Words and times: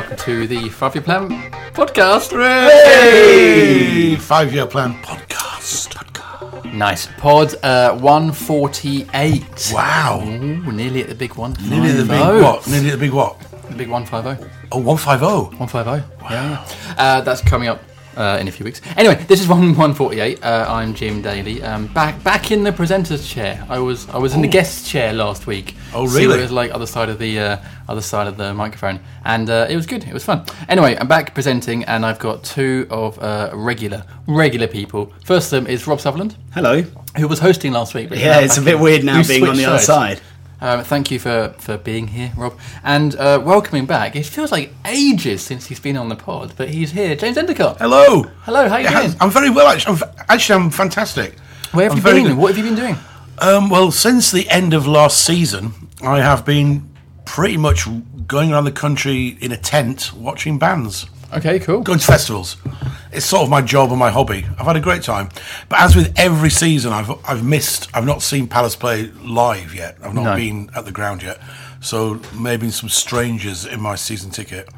Welcome 0.00 0.16
to 0.16 0.46
the 0.46 0.68
Five 0.70 0.94
Year 0.94 1.02
Plan 1.02 1.28
podcast. 1.74 2.30
Hey! 2.30 4.16
Five 4.16 4.50
year 4.54 4.64
plan 4.64 4.94
podcast. 5.02 5.94
Nice 6.72 7.06
pod 7.18 7.54
uh, 7.62 7.94
148. 7.98 9.70
Wow. 9.74 10.22
Ooh, 10.22 10.72
nearly 10.72 11.02
at 11.02 11.08
the 11.08 11.14
big 11.14 11.34
one. 11.34 11.54
Nearly 11.68 11.92
the 11.92 12.04
big 12.04 12.42
what? 12.42 12.66
Nearly 12.66 12.90
the 12.90 12.96
big 12.96 13.12
what? 13.12 13.38
The 13.68 13.76
big 13.76 13.90
150. 13.90 14.50
Oh, 14.72 14.78
150. 14.78 15.58
150. 15.58 16.30
Yeah, 16.30 16.30
yeah. 16.30 16.94
Uh, 16.96 17.20
that's 17.20 17.42
coming 17.42 17.68
up 17.68 17.82
uh, 18.16 18.38
in 18.40 18.48
a 18.48 18.50
few 18.50 18.64
weeks. 18.64 18.80
Anyway, 18.96 19.14
this 19.28 19.40
is 19.40 19.48
one 19.48 19.60
148. 19.76 20.42
Uh, 20.44 20.66
I'm 20.68 20.94
Jim 20.94 21.22
Daly. 21.22 21.62
Um, 21.62 21.86
back 21.88 22.22
back 22.22 22.50
in 22.50 22.62
the 22.64 22.72
presenter's 22.72 23.26
chair. 23.28 23.64
I 23.68 23.78
was 23.78 24.08
I 24.10 24.18
was 24.18 24.34
in 24.34 24.42
the 24.42 24.48
guest 24.48 24.86
chair 24.86 25.12
last 25.12 25.46
week. 25.46 25.74
Oh, 25.94 26.06
So 26.06 26.16
really? 26.18 26.38
it 26.38 26.42
was 26.42 26.52
like 26.52 26.70
other 26.72 26.86
side 26.86 27.08
of 27.08 27.18
the 27.18 27.38
uh, 27.38 27.56
other 27.88 28.00
side 28.00 28.26
of 28.26 28.36
the 28.36 28.54
microphone, 28.54 29.00
and 29.24 29.48
uh, 29.50 29.66
it 29.68 29.76
was 29.76 29.86
good. 29.86 30.04
It 30.04 30.12
was 30.14 30.24
fun. 30.24 30.44
Anyway, 30.68 30.96
I'm 31.00 31.08
back 31.08 31.34
presenting, 31.34 31.84
and 31.84 32.04
I've 32.06 32.18
got 32.18 32.44
two 32.44 32.86
of 32.90 33.18
uh, 33.18 33.50
regular 33.54 34.04
regular 34.26 34.66
people. 34.68 35.12
First 35.24 35.52
of 35.52 35.64
them 35.64 35.72
is 35.72 35.86
Rob 35.86 36.00
Sutherland, 36.00 36.36
Hello. 36.54 36.82
who 37.16 37.26
was 37.28 37.38
hosting 37.40 37.72
last 37.72 37.94
week. 37.94 38.10
Yeah, 38.10 38.40
it's 38.40 38.58
a 38.58 38.62
bit 38.62 38.78
weird 38.78 39.04
now 39.04 39.22
being 39.26 39.46
on 39.46 39.56
the 39.56 39.64
other 39.64 39.78
sides. 39.78 40.20
side. 40.20 40.26
Um, 40.62 40.84
thank 40.84 41.10
you 41.10 41.18
for, 41.18 41.54
for 41.58 41.78
being 41.78 42.08
here, 42.08 42.32
Rob, 42.36 42.58
and 42.84 43.16
uh, 43.16 43.40
welcoming 43.42 43.86
back. 43.86 44.14
It 44.14 44.26
feels 44.26 44.52
like 44.52 44.72
ages 44.86 45.42
since 45.42 45.66
he's 45.66 45.80
been 45.80 45.96
on 45.96 46.08
the 46.10 46.16
pod, 46.16 46.52
but 46.56 46.68
he's 46.68 46.90
here. 46.92 47.16
James 47.16 47.38
Endicott. 47.38 47.78
Hello. 47.78 48.24
Hello, 48.42 48.68
how 48.68 48.76
you 48.76 48.84
Yeah, 48.84 49.02
doing? 49.06 49.16
I'm 49.20 49.30
very 49.30 49.48
well, 49.50 49.66
actually. 49.68 49.96
I'm, 49.96 50.10
actually, 50.28 50.62
I'm 50.62 50.70
fantastic. 50.70 51.38
Where 51.72 51.84
have 51.84 51.92
I'm 51.92 51.98
you 51.98 52.04
been? 52.04 52.26
good. 52.28 52.36
What 52.36 52.54
have 52.54 52.58
you 52.58 52.64
been 52.70 52.78
doing? 52.78 52.96
Um, 53.38 53.70
well, 53.70 53.90
since 53.90 54.30
the 54.30 54.48
end 54.50 54.74
of 54.74 54.86
last 54.86 55.24
season, 55.24 55.72
I 56.02 56.20
have 56.20 56.44
been 56.44 56.90
pretty 57.24 57.56
much 57.56 57.86
going 58.26 58.52
around 58.52 58.64
the 58.64 58.72
country 58.72 59.38
in 59.40 59.52
a 59.52 59.56
tent 59.56 60.12
watching 60.14 60.58
bands, 60.58 61.06
Okay, 61.32 61.58
cool. 61.60 61.82
going 61.82 61.98
to 61.98 62.04
festivals. 62.04 62.56
It's 63.12 63.26
sort 63.26 63.42
of 63.42 63.50
my 63.50 63.60
job 63.62 63.90
and 63.90 63.98
my 63.98 64.10
hobby. 64.10 64.46
I've 64.58 64.66
had 64.66 64.76
a 64.76 64.80
great 64.80 65.02
time. 65.02 65.30
But 65.68 65.80
as 65.80 65.96
with 65.96 66.12
every 66.18 66.50
season, 66.50 66.92
I've 66.92 67.10
I've 67.28 67.44
missed. 67.44 67.88
I've 67.94 68.06
not 68.06 68.22
seen 68.22 68.46
Palace 68.48 68.76
play 68.76 69.10
live 69.24 69.74
yet. 69.74 69.96
I've 70.02 70.14
not 70.14 70.24
No. 70.24 70.36
been 70.36 70.70
at 70.76 70.84
the 70.84 70.92
ground 70.92 71.22
yet. 71.22 71.40
So 71.80 72.20
maybe 72.38 72.70
some 72.70 72.88
strangers 72.88 73.64
in 73.64 73.80
my 73.80 73.94
season 73.96 74.30
ticket 74.30 74.68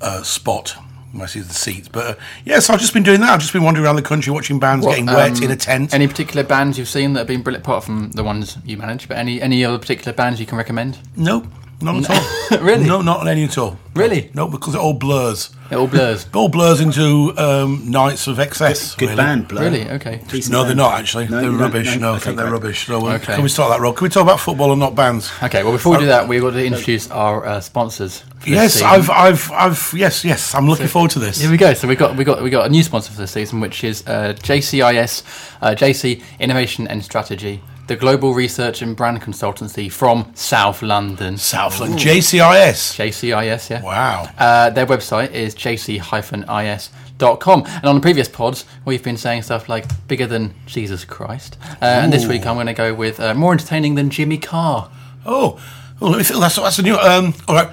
uh, 0.00 0.22
spot. 0.22 0.76
My 1.10 1.24
season 1.24 1.50
seats. 1.52 1.88
but 1.88 2.04
uh, 2.06 2.14
yeah, 2.44 2.58
so 2.58 2.74
I've 2.74 2.80
just 2.80 2.92
been 2.92 3.02
doing 3.02 3.20
that. 3.20 3.30
I've 3.30 3.40
just 3.40 3.54
been 3.54 3.62
wandering 3.62 3.86
around 3.86 3.96
the 3.96 4.02
country 4.02 4.30
watching 4.30 4.58
bands, 4.60 4.84
What, 4.84 4.92
getting 4.92 5.06
wet 5.06 5.38
um, 5.38 5.42
in 5.42 5.50
a 5.50 5.56
tent. 5.56 5.94
Any 5.94 6.06
particular 6.06 6.44
bands 6.44 6.76
you've 6.76 6.86
seen 6.88 7.14
that 7.14 7.20
have 7.20 7.26
been 7.26 7.40
brilliant, 7.42 7.64
apart 7.64 7.82
from 7.82 8.10
the 8.10 8.22
ones 8.22 8.58
you 8.66 8.76
manage? 8.76 9.08
But 9.08 9.16
any 9.16 9.40
any 9.40 9.64
other 9.64 9.78
particular 9.78 10.12
bands 10.12 10.38
you 10.38 10.44
can 10.44 10.58
recommend? 10.58 10.98
No, 11.16 11.46
not 11.80 12.04
at 12.04 12.10
all. 12.10 12.58
Really? 12.60 12.86
No, 12.86 13.02
not 13.02 13.20
on 13.20 13.28
any 13.28 13.44
at 13.44 13.58
all. 13.58 13.78
Really? 13.94 14.30
No, 14.32 14.48
because 14.48 14.74
it 14.74 14.80
all 14.80 14.94
blurs. 14.94 15.50
It 15.70 15.76
all 15.76 15.86
blurs. 15.86 16.24
It 16.28 16.34
all 16.34 16.48
blurs 16.48 16.80
into 16.80 17.36
um, 17.36 17.90
nights 17.90 18.26
of 18.26 18.38
excess. 18.40 18.94
Good 18.94 19.10
really. 19.10 19.16
band, 19.16 19.48
Blur. 19.48 19.60
Really? 19.60 19.88
Okay. 19.90 20.22
Decent 20.28 20.52
No, 20.52 20.64
they're 20.64 20.74
not 20.74 20.98
actually. 20.98 21.26
No, 21.28 21.32
they're 21.32 21.42
you 21.44 21.50
don't- 21.50 21.60
rubbish. 21.60 21.96
No, 21.98 22.12
I 22.12 22.16
Okay, 22.16 22.24
think 22.24 22.36
they're 22.38 22.46
great. 22.46 22.52
rubbish. 22.62 22.88
No, 22.88 23.06
Okay. 23.10 23.34
Can 23.34 23.42
we 23.42 23.50
start 23.50 23.70
that, 23.70 23.80
Rob? 23.82 23.96
Can 23.96 24.04
we 24.06 24.08
talk 24.08 24.22
about 24.22 24.40
football 24.40 24.70
and 24.72 24.80
not 24.80 24.94
bands? 24.94 25.30
Okay. 25.42 25.62
Well, 25.62 25.72
before 25.72 25.92
we 25.92 25.98
do 25.98 26.06
that, 26.06 26.26
we've 26.26 26.40
got 26.40 26.52
to 26.52 26.64
introduce 26.64 27.10
our 27.10 27.44
uh, 27.44 27.60
sponsors. 27.60 28.24
Yes. 28.46 28.80
I've, 28.80 29.10
I've, 29.10 29.50
I've. 29.52 29.92
Yes, 29.94 30.24
yes. 30.24 30.54
I'm 30.54 30.66
looking 30.68 30.86
forward 30.88 31.10
to 31.12 31.18
this. 31.18 31.38
Here 31.40 31.50
we 31.50 31.58
go. 31.58 31.74
So 31.74 31.86
we 31.86 31.96
got 31.96 32.16
we 32.16 32.24
got 32.24 32.42
we 32.42 32.48
got 32.50 32.66
a 32.66 32.70
new 32.70 32.82
sponsor 32.82 33.12
for 33.12 33.18
this 33.20 33.32
season, 33.32 33.60
which 33.60 33.84
is 33.84 34.02
uh, 34.06 34.32
JCIS, 34.40 35.22
uh, 35.60 35.74
JC 35.74 36.22
Innovation 36.40 36.88
and 36.88 37.04
Strategy, 37.04 37.60
the 37.88 37.96
global 37.96 38.34
research 38.34 38.82
and 38.82 38.94
brand 38.94 39.20
consultancy 39.22 39.90
from 39.90 40.30
South 40.34 40.82
London. 40.82 41.38
Southland 41.38 41.94
JCIS. 41.94 42.94
JCIS, 42.96 43.70
yeah. 43.70 43.82
Wow. 43.82 44.28
Uh, 44.38 44.70
their 44.70 44.86
website 44.86 45.32
is 45.32 45.54
jc-is.com. 45.54 46.02
And 47.66 47.84
on 47.84 47.94
the 47.94 48.00
previous 48.00 48.28
pods, 48.28 48.66
we've 48.84 49.02
been 49.02 49.16
saying 49.16 49.42
stuff 49.42 49.70
like 49.70 49.86
bigger 50.06 50.26
than 50.26 50.54
Jesus 50.66 51.04
Christ. 51.06 51.56
Uh, 51.80 51.86
and 51.86 52.12
this 52.12 52.26
week 52.26 52.46
I'm 52.46 52.56
going 52.56 52.66
to 52.66 52.74
go 52.74 52.94
with 52.94 53.18
uh, 53.20 53.32
more 53.34 53.52
entertaining 53.52 53.94
than 53.94 54.10
Jimmy 54.10 54.36
Carr. 54.38 54.90
Oh, 55.24 55.58
oh, 56.00 56.08
let 56.08 56.18
me 56.18 56.24
think. 56.24 56.40
That's 56.40 56.56
that's 56.56 56.78
a 56.78 56.82
new. 56.82 56.96
Um, 56.96 57.34
all 57.48 57.54
right. 57.54 57.70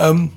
Um, 0.00 0.32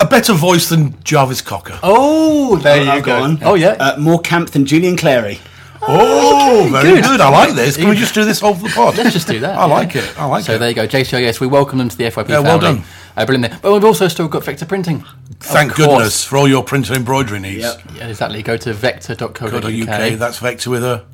a 0.00 0.06
better 0.06 0.32
voice 0.32 0.68
than 0.68 1.00
Jarvis 1.04 1.42
Cocker. 1.42 1.78
Oh, 1.82 2.56
there 2.56 2.90
I've 2.90 3.04
got 3.04 3.20
one. 3.20 3.38
Oh, 3.42 3.54
yeah. 3.54 3.76
Uh, 3.78 3.98
more 3.98 4.18
camp 4.20 4.50
than 4.50 4.64
Julian 4.64 4.96
Clary. 4.96 5.38
Oh, 5.82 6.68
very 6.70 6.94
good. 6.96 7.04
good. 7.04 7.20
I 7.20 7.28
like 7.30 7.54
this. 7.54 7.76
Can 7.76 7.88
we 7.88 7.96
just 7.96 8.14
do 8.14 8.24
this 8.24 8.42
over 8.42 8.62
the 8.68 8.74
pod? 8.74 8.96
Let's 8.96 9.12
just 9.12 9.26
do 9.28 9.40
that. 9.40 9.56
I 9.56 9.64
like 9.64 9.96
it. 9.96 10.18
I 10.18 10.26
like 10.26 10.44
so 10.44 10.52
it. 10.52 10.56
So 10.56 10.58
there 10.58 10.68
you 10.68 10.74
go, 10.74 10.86
JCIS. 10.86 11.40
We 11.40 11.46
welcome 11.46 11.78
them 11.78 11.88
to 11.88 11.96
the 11.96 12.04
FYP 12.04 12.28
Yeah, 12.28 12.36
family. 12.36 12.48
well 12.48 12.58
done. 12.58 12.84
Uh, 13.16 13.26
brilliant. 13.26 13.52
there. 13.52 13.60
But 13.62 13.72
we've 13.72 13.84
also 13.84 14.08
still 14.08 14.28
got 14.28 14.44
Vector 14.44 14.66
Printing. 14.66 15.04
Thank 15.40 15.74
goodness 15.74 16.22
for 16.24 16.36
all 16.36 16.46
your 16.48 16.62
print 16.62 16.88
and 16.88 16.96
embroidery 16.98 17.40
needs. 17.40 17.62
Yep. 17.62 17.82
Yeah, 17.94 18.08
exactly. 18.08 18.42
Go 18.42 18.56
to 18.58 18.72
vector.co.uk. 18.74 19.54
UK. 19.64 20.18
That's 20.18 20.38
Vector 20.38 20.70
with 20.70 20.84
a. 20.84 21.04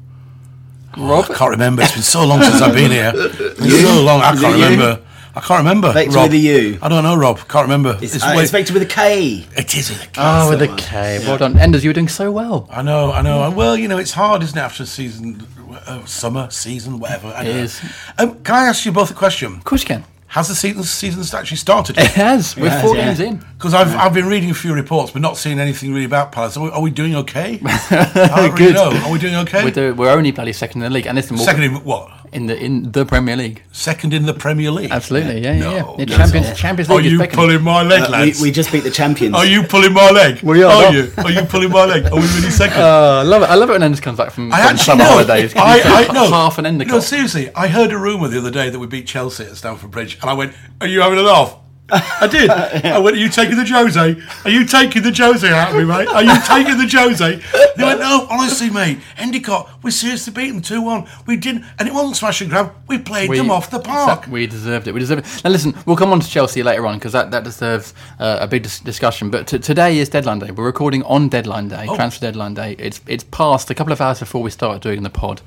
Rob? 0.96 1.26
I 1.30 1.34
can't 1.34 1.50
remember. 1.50 1.82
It's 1.82 1.92
been 1.92 2.02
so 2.02 2.24
long 2.24 2.42
since 2.42 2.60
I've 2.60 2.74
been 2.74 2.90
here. 2.90 3.12
So 3.56 4.02
long. 4.02 4.20
I 4.22 4.34
can't 4.34 4.54
remember. 4.54 5.02
I 5.36 5.40
can't 5.40 5.58
remember. 5.58 5.92
Vector 5.92 6.14
Rob. 6.16 6.24
with 6.30 6.32
a 6.34 6.38
U. 6.38 6.78
I 6.80 6.88
don't 6.88 7.04
know, 7.04 7.14
Rob. 7.14 7.38
Can't 7.46 7.64
remember. 7.64 7.98
It's, 8.00 8.14
It's 8.14 8.24
uh, 8.24 8.32
way- 8.36 8.42
it's 8.42 8.50
Vector 8.50 8.72
with 8.72 8.82
a 8.82 8.86
K. 8.86 9.46
it 9.56 9.76
is 9.76 9.90
with 9.90 10.02
a 10.02 10.06
K. 10.06 10.12
Oh, 10.16 10.48
with 10.50 10.60
That's 10.60 10.72
a 10.72 10.76
the 10.76 10.82
K. 10.82 11.18
Well 11.26 11.36
done. 11.38 11.58
Enders, 11.58 11.84
you 11.84 11.90
were 11.90 11.94
doing 11.94 12.08
so 12.08 12.32
well. 12.32 12.66
I 12.72 12.80
know, 12.82 13.12
I 13.12 13.20
know. 13.22 13.50
Well, 13.50 13.76
you 13.76 13.86
know, 13.86 13.98
it's 13.98 14.12
hard, 14.12 14.42
isn't 14.42 14.56
it, 14.56 14.62
after 14.62 14.82
a 14.84 14.86
season, 14.86 15.46
uh, 15.86 16.04
summer, 16.06 16.48
season, 16.50 16.98
whatever. 16.98 17.28
I 17.28 17.42
It 17.42 17.44
know. 17.54 17.62
is. 17.64 17.80
Um, 18.18 18.42
can 18.42 18.54
I 18.54 18.64
ask 18.66 18.86
you 18.86 18.92
both 18.92 19.10
a 19.10 19.14
question? 19.14 19.54
Of 19.56 19.64
course 19.64 19.82
you 19.82 19.88
can. 19.88 20.04
Has 20.28 20.48
the 20.48 20.54
season 20.54 20.82
season 20.82 21.22
actually 21.38 21.56
started? 21.56 21.96
It 21.98 22.08
has. 22.12 22.56
We're 22.56 22.68
has, 22.68 22.82
four 22.82 22.96
yeah. 22.96 23.06
games 23.06 23.20
in. 23.20 23.36
Because 23.56 23.72
I've, 23.74 23.94
I've 23.94 24.12
been 24.12 24.26
reading 24.26 24.50
a 24.50 24.54
few 24.54 24.74
reports, 24.74 25.12
but 25.12 25.22
not 25.22 25.36
seeing 25.36 25.58
anything 25.58 25.92
really 25.94 26.04
about 26.04 26.32
Palace. 26.32 26.56
Are 26.56 26.64
we, 26.64 26.70
are 26.70 26.80
we 26.82 26.90
doing 26.90 27.14
okay? 27.16 27.58
I 27.64 28.32
don't 28.36 28.52
really 28.58 28.72
Good. 28.72 28.74
know. 28.74 28.90
Are 29.06 29.12
we 29.12 29.18
doing 29.18 29.36
okay? 29.36 29.64
We're, 29.64 29.70
do- 29.70 29.94
we're 29.94 30.10
only 30.10 30.32
bloody 30.32 30.52
second 30.52 30.82
in 30.82 30.90
the 30.90 30.94
league, 30.94 31.06
and 31.06 31.14
listen, 31.16 31.36
we'll- 31.36 31.44
Second 31.46 31.62
in 31.62 31.74
what? 31.84 32.10
in 32.32 32.46
the 32.48 32.58
in 32.58 32.90
the 32.90 33.06
Premier 33.06 33.36
League. 33.36 33.62
Second 33.70 34.12
in 34.12 34.26
the 34.26 34.34
Premier 34.34 34.72
League. 34.72 34.90
Absolutely, 34.90 35.40
yeah, 35.42 35.52
yeah, 35.52 35.58
No, 35.60 35.72
yeah. 35.74 35.82
no, 35.82 35.96
The 35.96 36.06
Champions 36.06 36.48
no. 36.48 36.54
Champions 36.54 36.90
Are 36.90 36.96
League 36.96 37.06
is 37.06 37.12
you 37.12 37.18
beckoning. 37.18 37.36
pulling 37.46 37.62
my 37.62 37.82
leg, 37.82 38.02
Uh, 38.02 38.06
we, 38.06 38.12
lads? 38.12 38.40
we 38.42 38.50
just 38.50 38.72
beat 38.72 38.82
the 38.82 38.90
champions. 38.90 39.34
Are 39.36 39.46
you 39.46 39.62
pulling 39.62 39.92
my 39.94 40.10
leg? 40.10 40.40
We 40.42 40.64
are 40.64 40.72
Are 40.72 40.82
not. 40.82 40.92
you? 40.92 41.12
Are 41.18 41.30
you 41.30 41.42
pulling 41.42 41.70
my 41.70 41.84
leg? 41.84 42.06
Are 42.06 42.16
we 42.16 42.22
really 42.34 42.50
second? 42.62 42.82
Uh, 42.82 43.20
I 43.20 43.22
love 43.22 43.42
it. 43.42 43.46
I 43.48 43.54
love 43.54 43.70
it 43.70 43.74
when 43.74 43.82
Enders 43.84 44.00
comes 44.00 44.18
back 44.18 44.32
from, 44.32 44.52
I 44.52 44.56
from 44.58 44.66
actually 44.66 44.84
summer 44.84 45.04
know. 45.04 45.10
holidays. 45.10 45.54
'cause 45.54 45.62
I, 45.62 45.74
he's 45.76 45.84
got 45.84 46.10
I 46.10 46.12
know. 46.12 46.28
half 46.28 46.58
an 46.58 46.66
Endicott. 46.66 46.94
No, 46.94 47.00
seriously. 47.00 47.48
I 47.54 47.68
heard 47.68 47.92
a 47.92 47.96
rumor 47.98 48.26
the 48.26 48.38
other 48.38 48.50
day 48.50 48.70
that 48.70 48.78
we 48.78 48.88
beat 48.88 49.06
Chelsea 49.06 49.44
at 49.44 49.56
Stamford 49.56 49.92
Bridge, 49.92 50.15
and 50.20 50.30
I 50.30 50.34
went, 50.34 50.54
"Are 50.80 50.86
you 50.86 51.00
having 51.00 51.18
a 51.18 51.22
laugh?" 51.22 51.56
I 51.88 52.26
did. 52.30 52.50
I 52.84 52.98
went, 52.98 53.16
Are 53.16 53.20
you 53.20 53.28
taking 53.28 53.56
the 53.56 53.64
Jose? 53.66 54.16
Are 54.44 54.50
you 54.50 54.64
taking 54.66 55.02
the 55.02 55.12
Jose 55.16 55.48
out 55.48 55.70
of 55.70 55.76
me, 55.76 55.84
mate? 55.84 56.08
Are 56.08 56.22
you 56.22 56.34
taking 56.44 56.76
the 56.78 56.88
Jose? 56.90 57.40
They 57.76 57.84
went, 57.84 58.00
No, 58.00 58.26
honestly, 58.28 58.70
mate. 58.70 58.98
Endicott, 59.16 59.70
we 59.82 59.90
seriously 59.90 60.32
beat 60.32 60.50
them 60.50 60.60
2 60.60 60.82
1. 60.82 61.06
We 61.26 61.36
didn't, 61.36 61.64
and 61.78 61.86
it 61.88 61.94
wasn't 61.94 62.16
smash 62.16 62.40
and 62.40 62.50
grab. 62.50 62.72
We 62.88 62.98
played 62.98 63.30
them 63.30 63.50
off 63.50 63.70
the 63.70 63.78
park. 63.78 64.26
We 64.26 64.46
deserved 64.46 64.88
it. 64.88 64.92
We 64.94 65.00
deserved 65.00 65.24
it. 65.26 65.44
Now, 65.44 65.50
listen, 65.50 65.74
we'll 65.86 65.96
come 65.96 66.12
on 66.12 66.20
to 66.20 66.28
Chelsea 66.28 66.62
later 66.62 66.86
on 66.86 66.98
because 66.98 67.12
that, 67.12 67.30
that 67.30 67.44
deserves 67.44 67.94
uh, 68.18 68.38
a 68.40 68.46
big 68.48 68.64
dis- 68.64 68.80
discussion. 68.80 69.30
But 69.30 69.46
t- 69.46 69.58
today 69.58 69.98
is 69.98 70.08
deadline 70.08 70.40
day. 70.40 70.50
We're 70.50 70.64
recording 70.64 71.02
on 71.04 71.28
deadline 71.28 71.68
day, 71.68 71.86
Oh. 71.88 71.94
transfer 71.94 72.20
deadline 72.20 72.54
day. 72.54 72.74
It's 72.78 73.00
it's 73.06 73.24
past 73.24 73.70
a 73.70 73.74
couple 73.74 73.92
of 73.92 74.00
hours 74.00 74.18
before 74.18 74.42
we 74.42 74.50
started 74.50 74.82
doing 74.82 75.02
the 75.04 75.10
pod. 75.10 75.40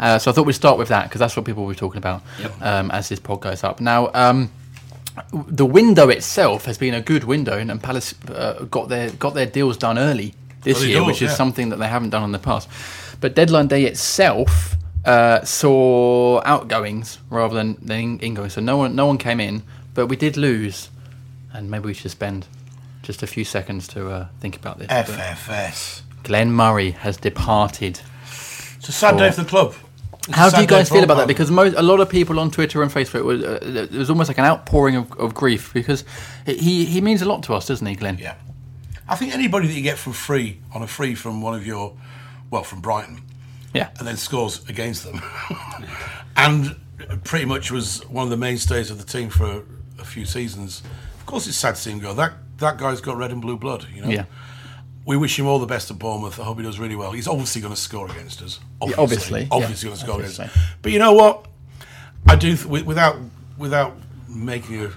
Uh, 0.00 0.18
so 0.18 0.30
I 0.30 0.34
thought 0.34 0.46
we'd 0.46 0.54
start 0.54 0.76
with 0.78 0.88
that 0.88 1.04
because 1.04 1.20
that's 1.20 1.36
what 1.36 1.44
people 1.44 1.62
will 1.64 1.70
be 1.72 1.76
talking 1.78 1.98
about 1.98 2.22
um, 2.60 2.90
as 2.90 3.08
this 3.08 3.20
pod 3.20 3.40
goes 3.42 3.62
up. 3.62 3.80
Now, 3.80 4.10
um, 4.14 4.50
the 5.32 5.66
window 5.66 6.08
itself 6.08 6.64
has 6.64 6.78
been 6.78 6.94
a 6.94 7.00
good 7.00 7.24
window, 7.24 7.56
and, 7.58 7.70
and 7.70 7.82
Palace 7.82 8.14
uh, 8.28 8.64
got 8.70 8.88
their 8.88 9.10
got 9.10 9.34
their 9.34 9.46
deals 9.46 9.76
done 9.76 9.98
early 9.98 10.34
this 10.62 10.84
year, 10.84 11.04
which 11.04 11.22
is 11.22 11.30
yeah. 11.30 11.36
something 11.36 11.68
that 11.68 11.76
they 11.76 11.88
haven't 11.88 12.10
done 12.10 12.24
in 12.24 12.32
the 12.32 12.38
past. 12.38 12.68
But 13.20 13.34
deadline 13.34 13.68
day 13.68 13.84
itself 13.84 14.76
uh, 15.04 15.44
saw 15.44 16.42
outgoings 16.44 17.18
rather 17.30 17.54
than, 17.54 17.76
than 17.80 18.00
in- 18.00 18.18
ingoings. 18.20 18.54
So 18.54 18.60
no 18.60 18.76
one 18.76 18.96
no 18.96 19.06
one 19.06 19.18
came 19.18 19.40
in, 19.40 19.62
but 19.94 20.06
we 20.08 20.16
did 20.16 20.36
lose, 20.36 20.90
and 21.52 21.70
maybe 21.70 21.86
we 21.86 21.94
should 21.94 22.10
spend 22.10 22.46
just 23.02 23.22
a 23.22 23.26
few 23.26 23.44
seconds 23.44 23.86
to 23.88 24.10
uh, 24.10 24.28
think 24.40 24.56
about 24.56 24.78
this. 24.78 24.88
But 24.88 25.06
FFS. 25.06 26.02
Glenn 26.24 26.50
Murray 26.52 26.92
has 26.92 27.18
departed. 27.18 28.00
It's 28.78 28.88
a 28.88 28.92
sad 28.92 29.18
day 29.18 29.30
for 29.30 29.42
the 29.42 29.48
club. 29.48 29.74
It's 30.26 30.36
How 30.36 30.48
do 30.48 30.60
you 30.60 30.66
guys 30.66 30.88
feel 30.88 31.04
about 31.04 31.16
that? 31.18 31.28
Because 31.28 31.50
most, 31.50 31.74
a 31.76 31.82
lot 31.82 32.00
of 32.00 32.08
people 32.08 32.40
on 32.40 32.50
Twitter 32.50 32.82
and 32.82 32.90
Facebook, 32.90 33.24
was, 33.24 33.42
uh, 33.42 33.58
there 33.90 33.98
was 33.98 34.08
almost 34.08 34.28
like 34.28 34.38
an 34.38 34.44
outpouring 34.44 34.96
of, 34.96 35.12
of 35.18 35.34
grief 35.34 35.72
because 35.74 36.04
he, 36.46 36.86
he 36.86 37.00
means 37.02 37.20
a 37.20 37.26
lot 37.26 37.42
to 37.44 37.54
us, 37.54 37.66
doesn't 37.66 37.86
he, 37.86 37.94
Glenn? 37.94 38.16
Yeah. 38.18 38.34
I 39.06 39.16
think 39.16 39.34
anybody 39.34 39.66
that 39.66 39.74
you 39.74 39.82
get 39.82 39.98
from 39.98 40.14
free, 40.14 40.60
on 40.72 40.82
a 40.82 40.86
free 40.86 41.14
from 41.14 41.42
one 41.42 41.54
of 41.54 41.66
your, 41.66 41.94
well, 42.50 42.64
from 42.64 42.80
Brighton, 42.80 43.20
Yeah. 43.74 43.90
and 43.98 44.08
then 44.08 44.16
scores 44.16 44.66
against 44.68 45.04
them, 45.04 45.20
and 46.36 46.76
pretty 47.24 47.44
much 47.44 47.70
was 47.70 48.00
one 48.08 48.24
of 48.24 48.30
the 48.30 48.36
mainstays 48.38 48.90
of 48.90 48.96
the 48.98 49.04
team 49.04 49.28
for 49.28 49.44
a, 49.44 49.62
a 50.00 50.04
few 50.04 50.24
seasons. 50.24 50.82
Of 51.18 51.26
course, 51.26 51.46
it's 51.46 51.56
sad 51.58 51.74
to 51.74 51.80
see 51.80 51.90
him 51.90 51.98
go. 51.98 52.14
That 52.14 52.32
that 52.58 52.78
guy's 52.78 53.00
got 53.00 53.16
red 53.16 53.30
and 53.30 53.42
blue 53.42 53.56
blood. 53.58 53.86
You 53.92 54.02
know. 54.02 54.08
Yeah. 54.08 54.24
We 55.06 55.16
wish 55.18 55.38
him 55.38 55.46
all 55.46 55.58
the 55.58 55.66
best 55.66 55.90
at 55.90 55.98
Bournemouth. 55.98 56.40
I 56.40 56.44
hope 56.44 56.56
he 56.58 56.62
does 56.64 56.78
really 56.78 56.96
well. 56.96 57.12
He's 57.12 57.28
obviously 57.28 57.60
going 57.60 57.74
to 57.74 57.80
score 57.80 58.10
against 58.10 58.40
us. 58.40 58.58
Obviously, 58.80 59.02
obviously, 59.02 59.48
obviously 59.50 59.88
yeah, 59.88 59.90
going 59.90 59.96
to 59.98 60.02
score 60.02 60.14
obviously. 60.14 60.44
against 60.44 60.56
us. 60.56 60.62
But 60.80 60.92
you 60.92 60.98
know 60.98 61.12
what? 61.12 61.46
I 62.26 62.36
do 62.36 62.56
th- 62.56 62.84
without 62.84 63.16
without 63.58 63.96
making 64.28 64.82
a, 64.82 64.90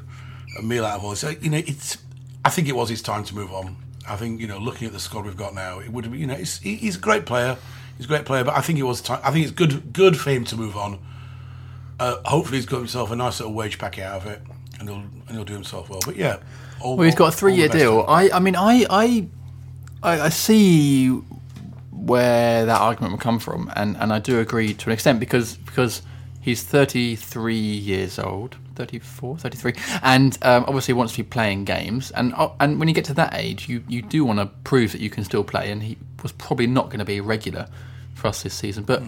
a 0.59 0.61
meal 0.61 0.85
out 0.85 0.99
of 0.99 1.03
all 1.03 1.09
this. 1.11 1.23
uh, 1.23 1.33
You 1.41 1.49
know, 1.49 1.57
it's. 1.57 1.97
I 2.45 2.49
think 2.49 2.69
it 2.69 2.75
was 2.75 2.87
his 2.89 3.01
time 3.01 3.25
to 3.25 3.35
move 3.35 3.51
on. 3.51 3.75
I 4.07 4.15
think 4.15 4.39
you 4.39 4.47
know, 4.47 4.57
looking 4.59 4.87
at 4.87 4.93
the 4.93 4.99
squad 4.99 5.25
we've 5.25 5.35
got 5.35 5.53
now, 5.53 5.79
it 5.79 5.89
would 5.89 6.05
have. 6.05 6.15
You 6.15 6.27
know, 6.27 6.35
it's, 6.35 6.59
he's 6.59 6.95
a 6.95 6.99
great 6.99 7.25
player. 7.25 7.57
He's 7.97 8.05
a 8.05 8.09
great 8.09 8.25
player, 8.25 8.43
but 8.45 8.55
I 8.55 8.61
think 8.61 8.79
it 8.79 8.83
was 8.83 9.01
time. 9.01 9.19
I 9.23 9.31
think 9.31 9.43
it's 9.43 9.53
good 9.53 9.91
good 9.91 10.17
for 10.17 10.29
him 10.29 10.45
to 10.45 10.55
move 10.55 10.77
on. 10.77 10.99
Uh, 11.99 12.17
hopefully, 12.25 12.57
he's 12.59 12.65
got 12.65 12.77
himself 12.77 13.11
a 13.11 13.15
nice 13.15 13.39
little 13.39 13.53
wage 13.53 13.77
packet 13.79 14.03
out 14.03 14.21
of 14.21 14.27
it, 14.27 14.41
and 14.79 14.87
he'll 14.87 14.99
and 14.99 15.31
he'll 15.31 15.43
do 15.43 15.53
himself 15.53 15.89
well. 15.89 15.99
But 16.05 16.15
yeah, 16.15 16.37
all, 16.79 16.95
Well, 16.95 17.05
he's 17.05 17.15
got 17.15 17.33
a 17.33 17.45
the 17.45 17.67
best 17.67 17.73
deal. 17.73 18.05
I, 18.07 18.29
I 18.29 18.39
mean, 18.39 18.55
I, 18.55 18.85
I, 18.89 19.27
I, 20.03 20.21
I 20.21 20.29
see 20.29 21.09
where 21.91 22.65
that 22.65 22.79
argument 22.79 23.13
would 23.13 23.21
come 23.21 23.39
from, 23.39 23.71
and, 23.75 23.97
and 23.97 24.13
I 24.13 24.19
do 24.19 24.39
agree 24.39 24.73
to 24.73 24.89
an 24.89 24.93
extent 24.93 25.19
because 25.19 25.57
because 25.57 26.01
he's 26.41 26.63
33 26.63 27.55
years 27.55 28.17
old, 28.17 28.55
34, 28.75 29.37
33, 29.37 29.73
and 30.01 30.37
um, 30.43 30.63
obviously 30.65 30.93
wants 30.93 31.13
to 31.15 31.23
be 31.23 31.29
playing 31.29 31.65
games. 31.65 32.11
And 32.11 32.33
uh, 32.35 32.49
and 32.59 32.79
when 32.79 32.87
you 32.87 32.93
get 32.93 33.05
to 33.05 33.13
that 33.15 33.33
age, 33.33 33.67
you, 33.67 33.83
you 33.87 34.01
do 34.01 34.23
want 34.23 34.39
to 34.39 34.45
prove 34.63 34.93
that 34.93 35.01
you 35.01 35.09
can 35.09 35.23
still 35.23 35.43
play. 35.43 35.71
And 35.71 35.83
he 35.83 35.97
was 36.23 36.31
probably 36.31 36.67
not 36.67 36.85
going 36.85 36.99
to 36.99 37.05
be 37.05 37.19
regular 37.19 37.67
for 38.15 38.27
us 38.27 38.43
this 38.43 38.53
season, 38.53 38.83
but. 38.83 39.03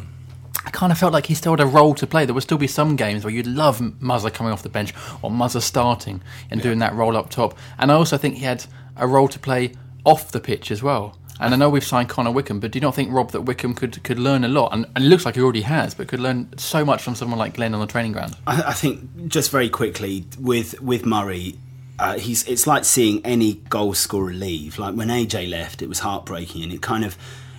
I 0.65 0.71
kind 0.71 0.91
of 0.91 0.97
felt 0.97 1.13
like 1.13 1.27
he 1.27 1.35
still 1.35 1.53
had 1.53 1.61
a 1.61 1.65
role 1.65 1.95
to 1.95 2.05
play. 2.05 2.25
There 2.25 2.33
would 2.33 2.43
still 2.43 2.57
be 2.57 2.67
some 2.67 2.97
games 2.97 3.23
where 3.23 3.33
you'd 3.33 3.47
love 3.47 3.79
Muzza 3.79 4.31
coming 4.31 4.51
off 4.51 4.61
the 4.61 4.69
bench 4.69 4.93
or 5.21 5.31
Muzza 5.31 5.61
starting 5.61 6.21
and 6.51 6.61
doing 6.61 6.79
that 6.79 6.93
role 6.93 7.15
up 7.15 7.29
top. 7.29 7.57
And 7.79 7.89
I 7.89 7.95
also 7.95 8.17
think 8.17 8.35
he 8.35 8.43
had 8.43 8.65
a 8.97 9.07
role 9.07 9.29
to 9.29 9.39
play 9.39 9.71
off 10.05 10.31
the 10.31 10.39
pitch 10.39 10.71
as 10.71 10.81
well. 10.81 11.17
And 11.39 11.53
I 11.53 11.57
know 11.57 11.69
we've 11.69 11.85
signed 11.85 12.09
Connor 12.09 12.31
Wickham, 12.31 12.59
but 12.59 12.71
do 12.71 12.77
you 12.77 12.81
not 12.81 12.95
think, 12.95 13.13
Rob, 13.13 13.31
that 13.31 13.41
Wickham 13.41 13.73
could, 13.73 14.03
could 14.03 14.19
learn 14.19 14.43
a 14.43 14.49
lot? 14.49 14.73
And, 14.73 14.85
and 14.95 15.05
it 15.05 15.07
looks 15.07 15.25
like 15.25 15.35
he 15.35 15.41
already 15.41 15.61
has, 15.61 15.93
but 15.93 16.09
could 16.09 16.19
learn 16.19 16.49
so 16.57 16.83
much 16.83 17.01
from 17.01 17.15
someone 17.15 17.39
like 17.39 17.53
Glenn 17.53 17.73
on 17.73 17.79
the 17.79 17.87
training 17.87 18.11
ground. 18.11 18.35
I, 18.45 18.63
I 18.63 18.73
think 18.73 19.27
just 19.29 19.49
very 19.49 19.69
quickly 19.69 20.25
with 20.37 20.81
with 20.81 21.05
Murray, 21.05 21.55
uh, 21.97 22.17
he's 22.17 22.45
it's 22.45 22.67
like 22.67 22.83
seeing 22.83 23.25
any 23.25 23.53
goal 23.69 23.93
scorer 23.93 24.33
leave. 24.33 24.77
Like 24.79 24.95
when 24.95 25.07
AJ 25.07 25.49
left, 25.49 25.81
it 25.81 25.87
was 25.87 25.99
heartbreaking, 25.99 26.61
and 26.61 26.73
it 26.73 26.81
kind 26.81 27.05
of 27.05 27.17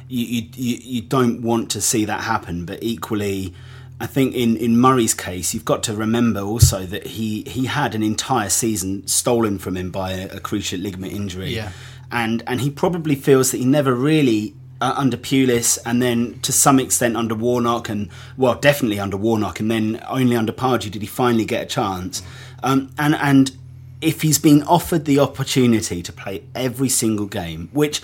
you 0.09 0.49
you, 0.55 0.77
you, 0.83 1.01
don't 1.01 1.41
want 1.41 1.71
to 1.71 1.81
see 1.81 2.05
that 2.05 2.23
happen. 2.23 2.67
But 2.67 2.83
equally, 2.83 3.55
I 3.99 4.07
think 4.07 4.35
in, 4.35 4.57
in 4.57 4.79
Murray's 4.79 5.15
case, 5.15 5.55
you've 5.55 5.65
got 5.65 5.83
to 5.85 5.95
remember 5.95 6.41
also 6.41 6.85
that 6.85 7.07
he 7.07 7.45
he 7.47 7.65
had 7.65 7.95
an 7.95 8.03
entire 8.03 8.51
season 8.51 9.07
stolen 9.07 9.59
from 9.59 9.77
him 9.77 9.91
by 9.91 10.13
a, 10.13 10.27
a 10.37 10.41
cruciate 10.41 10.83
ligament 10.83 11.15
injury, 11.15 11.55
Yeah. 11.55 11.73
And 12.13 12.43
and 12.47 12.61
he 12.61 12.71
probably 12.71 13.15
feels 13.15 13.51
that 13.51 13.59
he 13.59 13.65
never 13.65 13.95
really 13.95 14.55
uh, 14.81 14.95
under 14.97 15.17
Pulis 15.17 15.79
and 15.85 16.01
then 16.01 16.39
to 16.41 16.53
some 16.53 16.81
extent 16.81 17.17
under 17.17 17.35
Warnock 17.35 17.89
and 17.89 18.09
well 18.37 18.55
definitely 18.55 18.99
under 18.99 19.17
Warnock 19.17 19.61
and 19.61 19.71
then 19.71 20.03
only 20.09 20.37
under 20.37 20.53
Pardew 20.53 20.91
did 20.91 21.03
he 21.03 21.09
finally 21.09 21.45
get 21.45 21.63
a 21.63 21.67
chance. 21.67 22.23
Um, 22.63 22.91
and 22.99 23.15
and 23.15 23.53
if 24.01 24.23
he's 24.23 24.39
been 24.39 24.63
offered 24.63 25.05
the 25.05 25.19
opportunity 25.19 26.03
to 26.03 26.13
play 26.13 26.43
every 26.55 26.89
single 26.89 27.27
game 27.27 27.69
which 27.73 28.03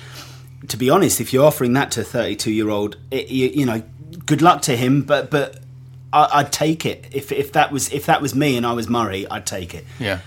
to 0.68 0.76
be 0.76 0.90
honest 0.90 1.20
if 1.20 1.32
you're 1.32 1.46
offering 1.46 1.72
that 1.72 1.90
to 1.92 2.02
a 2.02 2.04
32 2.04 2.50
year 2.50 2.68
old 2.68 2.96
it, 3.10 3.28
you, 3.28 3.48
you 3.48 3.66
know 3.66 3.82
good 4.26 4.42
luck 4.42 4.62
to 4.62 4.76
him 4.76 5.02
but 5.02 5.30
but 5.30 5.60
I, 6.12 6.40
I'd 6.40 6.52
take 6.52 6.86
it. 6.86 7.06
If 7.12 7.32
if 7.32 7.52
that 7.52 7.70
was 7.70 7.92
if 7.92 8.06
that 8.06 8.22
was 8.22 8.34
me 8.34 8.56
and 8.56 8.66
I 8.66 8.72
was 8.72 8.88
Murray 8.88 9.26
I'd 9.30 9.46
take 9.46 9.74
it. 9.74 9.84
Yeah. 9.98 10.20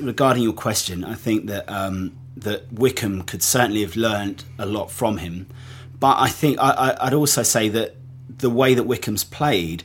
regarding 0.00 0.42
your 0.42 0.52
question, 0.52 1.04
I 1.04 1.14
think 1.14 1.46
that 1.46 1.68
um, 1.68 2.12
that 2.36 2.72
Wickham 2.72 3.22
could 3.22 3.42
certainly 3.42 3.82
have 3.82 3.96
learned 3.96 4.44
a 4.58 4.66
lot 4.66 4.90
from 4.90 5.18
him, 5.18 5.46
but 5.98 6.18
I 6.18 6.28
think 6.28 6.58
I, 6.60 6.96
I'd 7.00 7.14
also 7.14 7.42
say 7.42 7.68
that 7.68 7.96
the 8.28 8.50
way 8.50 8.74
that 8.74 8.84
Wickham's 8.84 9.24
played 9.24 9.84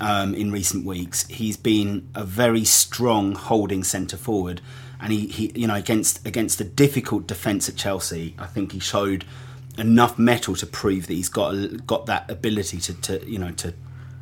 um, 0.00 0.34
in 0.34 0.52
recent 0.52 0.84
weeks, 0.84 1.26
he's 1.28 1.56
been 1.56 2.08
a 2.14 2.24
very 2.24 2.64
strong 2.64 3.34
holding 3.34 3.84
centre 3.84 4.16
forward, 4.16 4.60
and 5.00 5.12
he, 5.12 5.26
he 5.26 5.52
you 5.54 5.66
know 5.66 5.74
against 5.74 6.26
against 6.26 6.60
a 6.60 6.64
difficult 6.64 7.26
defence 7.26 7.68
at 7.68 7.76
Chelsea, 7.76 8.34
I 8.38 8.46
think 8.46 8.72
he 8.72 8.80
showed 8.80 9.24
enough 9.78 10.18
metal 10.18 10.54
to 10.56 10.66
prove 10.66 11.06
that 11.06 11.14
he's 11.14 11.28
got 11.28 11.86
got 11.86 12.06
that 12.06 12.30
ability 12.30 12.78
to, 12.78 12.94
to 13.02 13.30
you 13.30 13.38
know 13.38 13.52
to 13.52 13.74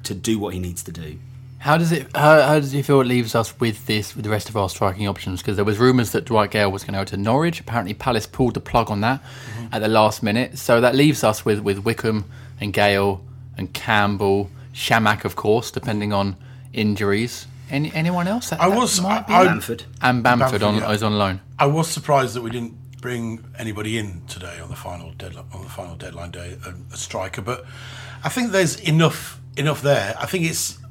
to 0.05 0.15
do 0.15 0.39
what 0.39 0.55
he 0.55 0.61
needs 0.61 0.83
to 0.85 0.93
do. 0.93 1.19
How 1.63 1.79
does 1.79 1.93
it? 1.93 2.09
How, 2.17 2.41
how 2.43 2.59
does 2.59 2.75
you 2.75 2.83
feel 2.83 3.01
it 3.03 3.07
leaves 3.07 3.37
us 3.37 3.61
with 3.61 3.87
this 3.87 4.17
with 4.17 4.25
the 4.25 4.31
rest 4.31 4.49
of 4.49 4.57
our 4.57 4.69
striking 4.69 5.07
options? 5.07 5.41
Because 5.41 5.55
there 5.55 5.65
was 5.65 5.79
rumours 5.79 6.11
that 6.11 6.25
Dwight 6.25 6.51
Gayle 6.51 6.73
was 6.73 6.83
going 6.83 6.95
to 6.95 6.99
go 6.99 7.05
to 7.05 7.17
Norwich. 7.17 7.61
Apparently, 7.61 7.95
Palace 7.95 8.27
pulled 8.27 8.55
the 8.55 8.61
plug 8.61 8.91
on 8.91 9.01
that 9.03 9.23
mm-hmm. 9.23 9.67
at 9.71 9.79
the 9.79 9.87
last 9.87 10.25
minute. 10.25 10.59
So 10.59 10.81
that 10.81 10.97
leaves 10.97 11.23
us 11.23 11.45
with 11.45 11.61
with 11.61 11.79
Wickham 11.79 12.25
and 12.61 12.73
Gayle 12.73 13.25
and 13.57 13.73
Campbell, 13.73 14.51
Chamakh, 14.75 15.25
of 15.25 15.37
course, 15.37 15.71
depending 15.71 16.13
on 16.13 16.35
injuries. 16.73 17.47
Any 17.71 17.95
anyone 17.95 18.27
else? 18.27 18.51
That, 18.51 18.61
I 18.61 18.69
that 18.69 18.77
was. 18.77 19.01
might 19.01 19.19
I, 19.19 19.23
be- 19.23 19.33
I, 19.33 19.45
Bamford. 19.45 19.85
and 20.01 20.23
Bamford, 20.25 20.41
Bamford, 20.41 20.63
on 20.65 20.75
yeah. 20.79 20.91
is 20.91 21.05
on 21.05 21.17
loan. 21.17 21.41
I 21.61 21.67
was 21.67 21.87
surprised 21.87 22.35
that 22.35 22.43
we 22.43 22.51
didn't 22.51 22.75
bring 23.01 23.45
anybody 23.57 23.99
in 23.99 24.27
today 24.27 24.59
on 24.59 24.69
the 24.69 24.75
final 24.75 25.13
deadline 25.13 25.47
on 25.53 25.63
the 25.63 25.71
final 25.71 25.95
deadline 25.95 26.33
day, 26.33 26.57
a, 26.67 26.75
a 26.93 26.97
striker. 26.97 27.41
But 27.41 27.65
I 28.25 28.31
think 28.31 28.51
there's 28.51 28.81
enough 28.81 29.41
enough 29.57 29.81
there. 29.81 30.17
I 30.19 30.27
think 30.27 30.45
it's 30.45 30.82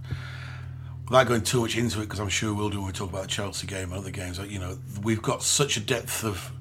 without 1.11 1.27
going 1.27 1.41
too 1.41 1.59
much 1.59 1.75
into 1.75 1.99
it 1.99 2.03
because 2.03 2.21
I'm 2.21 2.29
sure 2.29 2.53
we'll 2.53 2.69
do 2.69 2.77
when 2.77 2.87
we 2.87 2.93
talk 2.93 3.09
about 3.09 3.23
the 3.23 3.27
Chelsea 3.27 3.67
game 3.67 3.91
and 3.91 3.99
other 3.99 4.11
games. 4.11 4.39
Like, 4.39 4.49
you 4.49 4.59
know, 4.59 4.77
we've 5.03 5.21
got 5.21 5.43
such 5.43 5.75
a 5.75 5.81
depth 5.81 6.23
of 6.23 6.51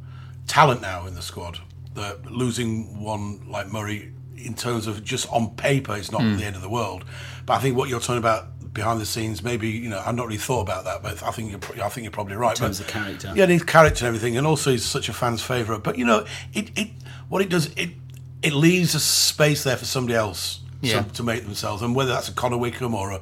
talent 0.48 0.82
now 0.82 1.06
in 1.06 1.14
the 1.14 1.22
squad 1.22 1.60
that 1.94 2.26
losing 2.26 3.00
one 3.00 3.48
like 3.48 3.68
Murray 3.68 4.12
in 4.36 4.54
terms 4.54 4.88
of 4.88 5.04
just 5.04 5.30
on 5.32 5.54
paper 5.54 5.94
it's 5.96 6.10
not 6.10 6.22
hmm. 6.22 6.36
the 6.36 6.44
end 6.44 6.56
of 6.56 6.62
the 6.62 6.68
world. 6.68 7.04
But 7.46 7.54
I 7.54 7.58
think 7.60 7.76
what 7.76 7.88
you're 7.88 8.00
talking 8.00 8.18
about 8.18 8.74
behind 8.74 9.00
the 9.00 9.06
scenes, 9.06 9.44
maybe 9.44 9.68
you 9.68 9.88
know, 9.88 10.02
I've 10.04 10.16
not 10.16 10.26
really 10.26 10.38
thought 10.38 10.62
about 10.62 10.84
that, 10.84 11.00
but 11.00 11.22
I 11.22 11.30
think 11.30 11.52
you're, 11.52 11.84
I 11.84 11.88
think 11.88 12.02
you're 12.02 12.10
probably 12.10 12.34
right. 12.34 12.58
In 12.58 12.64
terms 12.64 12.80
of 12.80 12.88
character. 12.88 13.32
yeah, 13.36 13.46
his 13.46 13.62
character 13.62 14.04
and 14.04 14.16
everything, 14.16 14.36
and 14.36 14.48
also 14.48 14.72
he's 14.72 14.84
such 14.84 15.08
a 15.08 15.12
fan's 15.12 15.42
favourite. 15.42 15.84
But 15.84 15.96
you 15.96 16.04
know, 16.04 16.26
it, 16.52 16.76
it 16.76 16.88
what 17.28 17.40
it 17.40 17.50
does 17.50 17.66
it 17.76 17.90
it 18.42 18.52
leaves 18.52 18.96
a 18.96 19.00
space 19.00 19.62
there 19.62 19.76
for 19.76 19.84
somebody 19.84 20.16
else 20.16 20.60
Yeah. 20.80 21.02
to, 21.02 21.12
to 21.12 21.22
make 21.22 21.44
themselves, 21.44 21.82
and 21.82 21.94
whether 21.94 22.12
that's 22.12 22.28
a 22.28 22.32
Connor 22.32 22.58
Wickham 22.58 22.96
or 22.96 23.12
a 23.12 23.20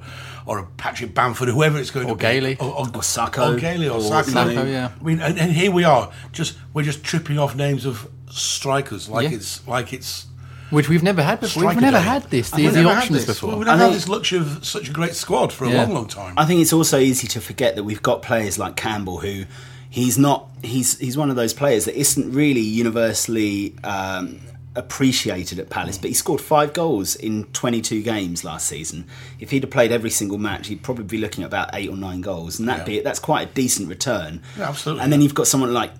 or 0.48 0.58
a 0.60 0.66
Patrick 0.78 1.14
Bamford, 1.14 1.48
whoever 1.48 1.78
it's 1.78 1.90
going 1.90 2.06
Or 2.08 2.16
to 2.16 2.20
Gailey. 2.20 2.54
be, 2.54 2.60
or, 2.60 2.72
or, 2.80 2.86
Or 2.94 3.02
Sako. 3.02 3.52
or 3.52 3.56
Gailey, 3.58 3.86
or, 3.88 3.98
Or 3.98 4.00
Sako. 4.00 4.30
Sako, 4.30 4.64
yeah. 4.64 4.90
I 4.98 5.04
mean, 5.04 5.20
and, 5.20 5.38
and 5.38 5.52
here 5.52 5.70
we 5.70 5.84
are, 5.84 6.10
just 6.32 6.56
we're 6.72 6.82
just 6.84 7.04
tripping 7.04 7.38
off 7.38 7.54
names 7.54 7.84
of 7.84 8.08
strikers 8.30 9.08
like 9.08 9.28
Yeah. 9.28 9.36
it's 9.36 9.66
like 9.68 9.92
it's. 9.92 10.24
Which 10.70 10.88
we've 10.88 11.02
never 11.02 11.22
had 11.22 11.40
before. 11.40 11.66
We've 11.66 11.80
never 11.80 11.96
day. 11.98 12.02
had 12.02 12.24
this. 12.24 12.52
We've 12.52 12.72
the 12.72 12.82
never 12.82 12.88
had 12.94 12.98
options 12.98 13.24
this. 13.26 13.36
before. 13.36 13.56
We've 13.56 13.66
never 13.66 13.84
had 13.84 13.92
this 13.94 14.06
luxury 14.08 14.38
of 14.40 14.64
such 14.66 14.88
a 14.90 14.92
great 14.92 15.14
squad 15.14 15.50
for 15.52 15.64
a 15.64 15.70
Yeah. 15.70 15.82
long, 15.84 15.94
long 15.94 16.08
time. 16.08 16.34
I 16.36 16.44
think 16.44 16.60
it's 16.60 16.72
also 16.74 16.98
easy 16.98 17.26
to 17.28 17.40
forget 17.40 17.74
that 17.76 17.84
we've 17.84 18.02
got 18.02 18.20
players 18.20 18.58
like 18.58 18.76
Campbell 18.76 19.18
who 19.20 19.44
he's 19.90 20.18
not 20.18 20.48
he's 20.62 20.98
he's 20.98 21.16
one 21.16 21.30
of 21.30 21.36
those 21.36 21.54
players 21.54 21.86
that 21.86 21.98
isn't 21.98 22.32
really 22.32 22.60
universally 22.60 23.74
um, 23.82 24.40
appreciated 24.78 25.58
at 25.58 25.68
Palace, 25.70 25.98
but 25.98 26.08
he 26.08 26.14
scored 26.14 26.40
five 26.40 26.72
goals 26.72 27.16
in 27.16 27.44
22 27.52 28.02
games 28.02 28.44
last 28.44 28.66
season. 28.66 29.06
If 29.40 29.50
he'd 29.50 29.62
have 29.64 29.70
played 29.70 29.92
every 29.92 30.10
single 30.10 30.38
match, 30.38 30.68
he'd 30.68 30.82
probably 30.82 31.04
be 31.04 31.18
looking 31.18 31.42
at 31.44 31.48
about 31.48 31.70
eight 31.74 31.88
or 31.90 31.96
nine 31.96 32.20
goals, 32.20 32.58
and 32.58 32.68
that 32.68 32.78
Yeah. 32.78 32.84
be 32.84 33.00
that's 33.00 33.18
quite 33.18 33.48
a 33.48 33.52
decent 33.52 33.88
return. 33.88 34.40
Yeah, 34.56 34.68
absolutely. 34.68 35.02
And 35.04 35.12
then 35.12 35.20
you've 35.20 35.34
got 35.34 35.46
someone 35.46 35.74
like 35.74 35.92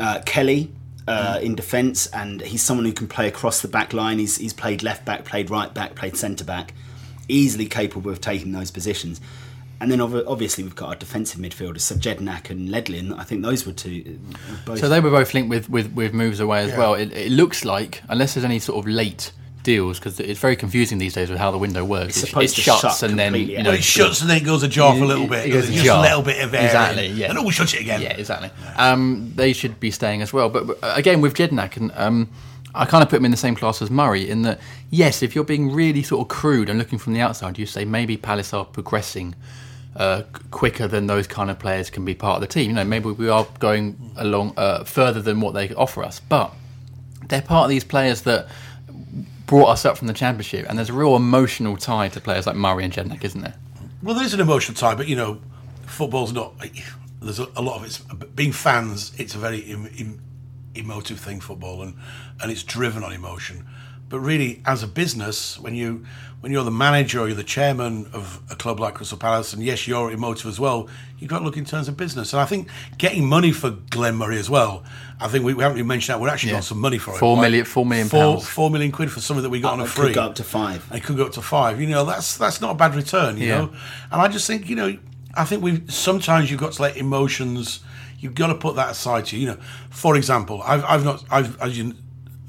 uh, 0.00 0.20
Kelly. 0.26 0.72
Uh, 1.06 1.38
in 1.42 1.54
defence, 1.54 2.06
and 2.14 2.40
he's 2.40 2.62
someone 2.62 2.86
who 2.86 2.92
can 2.94 3.06
play 3.06 3.28
across 3.28 3.60
the 3.60 3.68
back 3.68 3.92
line. 3.92 4.18
He's, 4.18 4.38
he's 4.38 4.54
played 4.54 4.82
left 4.82 5.04
back, 5.04 5.26
played 5.26 5.50
right 5.50 5.72
back, 5.74 5.94
played 5.96 6.16
centre 6.16 6.46
back, 6.46 6.72
easily 7.28 7.66
capable 7.66 8.10
of 8.10 8.22
taking 8.22 8.52
those 8.52 8.70
positions. 8.70 9.20
And 9.84 9.92
then 9.92 10.00
ob- 10.00 10.24
obviously 10.26 10.64
we've 10.64 10.74
got 10.74 10.88
our 10.88 10.94
defensive 10.96 11.38
midfielders, 11.38 11.82
so 11.82 11.94
Jedinak 11.94 12.48
and 12.48 12.70
Ledley. 12.70 13.12
I 13.18 13.22
think 13.24 13.42
those 13.42 13.66
were 13.66 13.72
two. 13.74 14.18
uh, 14.34 14.56
Both 14.64 14.78
So 14.78 14.88
they 14.88 14.98
were 14.98 15.10
both 15.10 15.34
linked 15.34 15.50
with, 15.50 15.68
with, 15.68 15.92
with 15.92 16.14
moves 16.14 16.40
away 16.40 16.62
as 16.62 16.70
Yeah. 16.70 16.78
well. 16.78 16.94
It, 16.94 17.12
it 17.12 17.30
looks 17.30 17.66
like, 17.66 18.02
unless 18.08 18.32
there's 18.32 18.46
any 18.46 18.58
sort 18.60 18.78
of 18.78 18.90
late 18.90 19.30
deals 19.62 19.98
because 19.98 20.18
it's 20.20 20.40
very 20.40 20.56
confusing 20.56 20.96
these 20.96 21.12
days 21.12 21.28
with 21.28 21.38
how 21.38 21.50
the 21.50 21.58
window 21.58 21.84
works. 21.84 22.16
It's 22.16 22.22
It- 22.24 22.26
supposed 22.28 22.52
it 22.54 22.56
to 22.56 22.60
shuts 22.62 22.80
shut 22.80 23.02
and 23.10 23.18
then 23.18 23.34
you 23.34 23.58
know 23.62 23.70
Well, 23.70 23.78
it 23.78 23.84
shuts 23.84 24.22
and 24.22 24.30
then 24.30 24.38
it 24.38 24.44
goes 24.44 24.62
ajar 24.62 24.96
for 24.96 25.04
a 25.04 25.06
little 25.06 25.26
bit. 25.26 25.46
It 25.46 25.50
goes 25.50 25.68
There's 25.68 25.82
just 25.82 25.94
a 25.96 26.00
little 26.00 26.22
bit 26.22 26.42
of 26.42 26.54
air. 26.54 26.64
Exactly, 26.64 27.06
in, 27.10 27.16
yeah. 27.18 27.28
And 27.30 27.38
oh, 27.38 27.50
shut 27.50 27.74
it 27.74 27.80
again. 27.82 28.00
Yeah, 28.00 28.12
exactly. 28.14 28.50
Um, 28.76 29.32
they 29.36 29.52
should 29.52 29.78
be 29.80 29.90
staying 29.90 30.22
as 30.22 30.32
well. 30.32 30.48
But, 30.48 30.66
but 30.66 30.78
again, 30.82 31.20
with 31.20 31.34
Jedinak, 31.34 31.76
and 31.76 31.92
um, 31.94 32.30
I 32.74 32.86
kind 32.86 33.02
of 33.02 33.08
put 33.10 33.16
him 33.18 33.24
in 33.26 33.30
the 33.32 33.36
same 33.36 33.54
class 33.54 33.80
as 33.82 33.90
Murray 33.90 34.28
in 34.28 34.42
that, 34.42 34.60
yes, 34.90 35.22
if 35.22 35.34
you're 35.34 35.44
being 35.44 35.72
really 35.72 36.02
sort 36.02 36.22
of 36.22 36.28
crude 36.28 36.68
and 36.70 36.78
looking 36.78 36.98
from 36.98 37.12
the 37.12 37.20
outside, 37.20 37.58
you 37.58 37.66
say 37.66 37.84
maybe 37.84 38.16
Palace 38.16 38.52
are 38.54 38.64
progressing 38.64 39.34
uh, 39.96 40.22
quicker 40.50 40.88
than 40.88 41.06
those 41.06 41.26
kind 41.26 41.50
of 41.50 41.58
players 41.58 41.90
can 41.90 42.04
be 42.04 42.14
part 42.14 42.36
of 42.36 42.40
the 42.40 42.46
team. 42.46 42.70
You 42.70 42.76
know, 42.76 42.84
maybe 42.84 43.10
we 43.10 43.28
are 43.28 43.46
going 43.58 44.12
along 44.16 44.54
uh, 44.56 44.84
further 44.84 45.22
than 45.22 45.40
what 45.40 45.54
they 45.54 45.72
offer 45.74 46.02
us, 46.02 46.20
but 46.20 46.52
they're 47.28 47.42
part 47.42 47.64
of 47.64 47.70
these 47.70 47.84
players 47.84 48.22
that 48.22 48.48
brought 49.46 49.68
us 49.68 49.84
up 49.84 49.98
from 49.98 50.06
the 50.06 50.14
championship, 50.14 50.66
and 50.68 50.78
there's 50.78 50.90
a 50.90 50.94
real 50.94 51.16
emotional 51.16 51.76
tie 51.76 52.08
to 52.08 52.20
players 52.20 52.46
like 52.46 52.56
Murray 52.56 52.84
and 52.84 52.92
Jedinak, 52.92 53.24
isn't 53.24 53.40
there? 53.40 53.54
Well, 54.02 54.14
there's 54.14 54.34
an 54.34 54.40
emotional 54.40 54.76
tie, 54.76 54.94
but 54.94 55.08
you 55.08 55.16
know, 55.16 55.40
football's 55.86 56.32
not. 56.32 56.54
There's 57.20 57.38
a, 57.38 57.62
lot 57.62 57.76
of 57.76 57.84
it's 57.84 57.98
being 58.34 58.52
fans. 58.52 59.12
It's 59.16 59.34
a 59.34 59.38
very 59.38 59.64
em, 59.70 59.88
em, 59.98 60.20
emotive 60.74 61.18
thing, 61.18 61.40
football, 61.40 61.82
and 61.82 61.94
and 62.42 62.50
it's 62.50 62.62
driven 62.62 63.02
on 63.02 63.12
emotion. 63.12 63.66
But 64.14 64.20
really, 64.20 64.62
as 64.64 64.84
a 64.84 64.86
business, 64.86 65.58
when 65.58 65.74
you 65.74 66.04
when 66.38 66.52
you're 66.52 66.62
the 66.62 66.70
manager 66.70 67.18
or 67.18 67.26
you're 67.26 67.34
the 67.36 67.42
chairman 67.42 68.06
of 68.12 68.40
a 68.48 68.54
club 68.54 68.78
like 68.78 68.94
Crystal 68.94 69.18
Palace, 69.18 69.52
and 69.52 69.60
yes, 69.60 69.88
you're 69.88 70.12
emotive 70.12 70.46
as 70.46 70.60
well, 70.60 70.88
you've 71.18 71.28
got 71.28 71.40
to 71.40 71.44
look 71.44 71.56
in 71.56 71.64
terms 71.64 71.88
of 71.88 71.96
business. 71.96 72.32
And 72.32 72.38
I 72.40 72.44
think 72.44 72.68
getting 72.96 73.26
money 73.26 73.50
for 73.50 73.70
Glenn 73.90 74.14
Murray 74.14 74.38
as 74.38 74.48
well. 74.48 74.84
I 75.18 75.26
think 75.26 75.44
we, 75.44 75.52
we 75.52 75.64
haven't 75.64 75.78
even 75.78 75.88
mentioned 75.88 76.14
that 76.14 76.20
we're 76.20 76.28
actually 76.28 76.50
Yeah. 76.50 76.58
got 76.58 76.64
some 76.64 76.78
money 76.78 76.98
for 76.98 77.12
it. 77.12 77.18
Four 77.18 77.34
right? 77.38 77.42
million- 77.42 77.64
four 77.64 77.84
million 77.84 78.06
Four- 78.08 78.34
pounds. 78.34 78.48
four 78.48 78.70
million 78.70 78.92
quid 78.92 79.10
for 79.10 79.18
something 79.20 79.42
that 79.42 79.50
we 79.50 79.60
got 79.60 79.72
on 79.72 79.80
a 79.80 79.84
It 79.84 79.88
free. 79.88 80.04
could 80.06 80.14
go 80.14 80.22
up 80.22 80.36
to 80.36 80.44
five. 80.44 80.86
It 80.92 81.02
could 81.02 81.16
go 81.16 81.24
up 81.26 81.32
to 81.32 81.42
five. 81.42 81.80
You 81.80 81.88
know, 81.88 82.04
that's 82.04 82.36
that's 82.36 82.60
not 82.60 82.70
a 82.70 82.74
bad 82.74 82.94
return. 82.94 83.36
You 83.36 83.48
Yeah. 83.48 83.58
know, 83.62 83.70
and 84.12 84.22
I 84.22 84.28
just 84.28 84.46
think 84.46 84.68
you 84.70 84.76
know, 84.76 84.96
I 85.34 85.44
think 85.44 85.60
we 85.60 85.82
sometimes 85.88 86.52
you've 86.52 86.60
got 86.60 86.70
to 86.74 86.82
let 86.82 86.96
emotions. 86.96 87.80
You've 88.20 88.36
got 88.36 88.46
to 88.46 88.54
put 88.54 88.76
that 88.76 88.90
aside. 88.92 89.26
To 89.26 89.36
you, 89.36 89.42
you 89.42 89.48
know, 89.48 89.58
for 89.90 90.14
example, 90.14 90.62
I've 90.64 90.84
I've 90.84 91.04
not 91.04 91.24
I've 91.32 91.60
as 91.60 91.76
you 91.76 91.94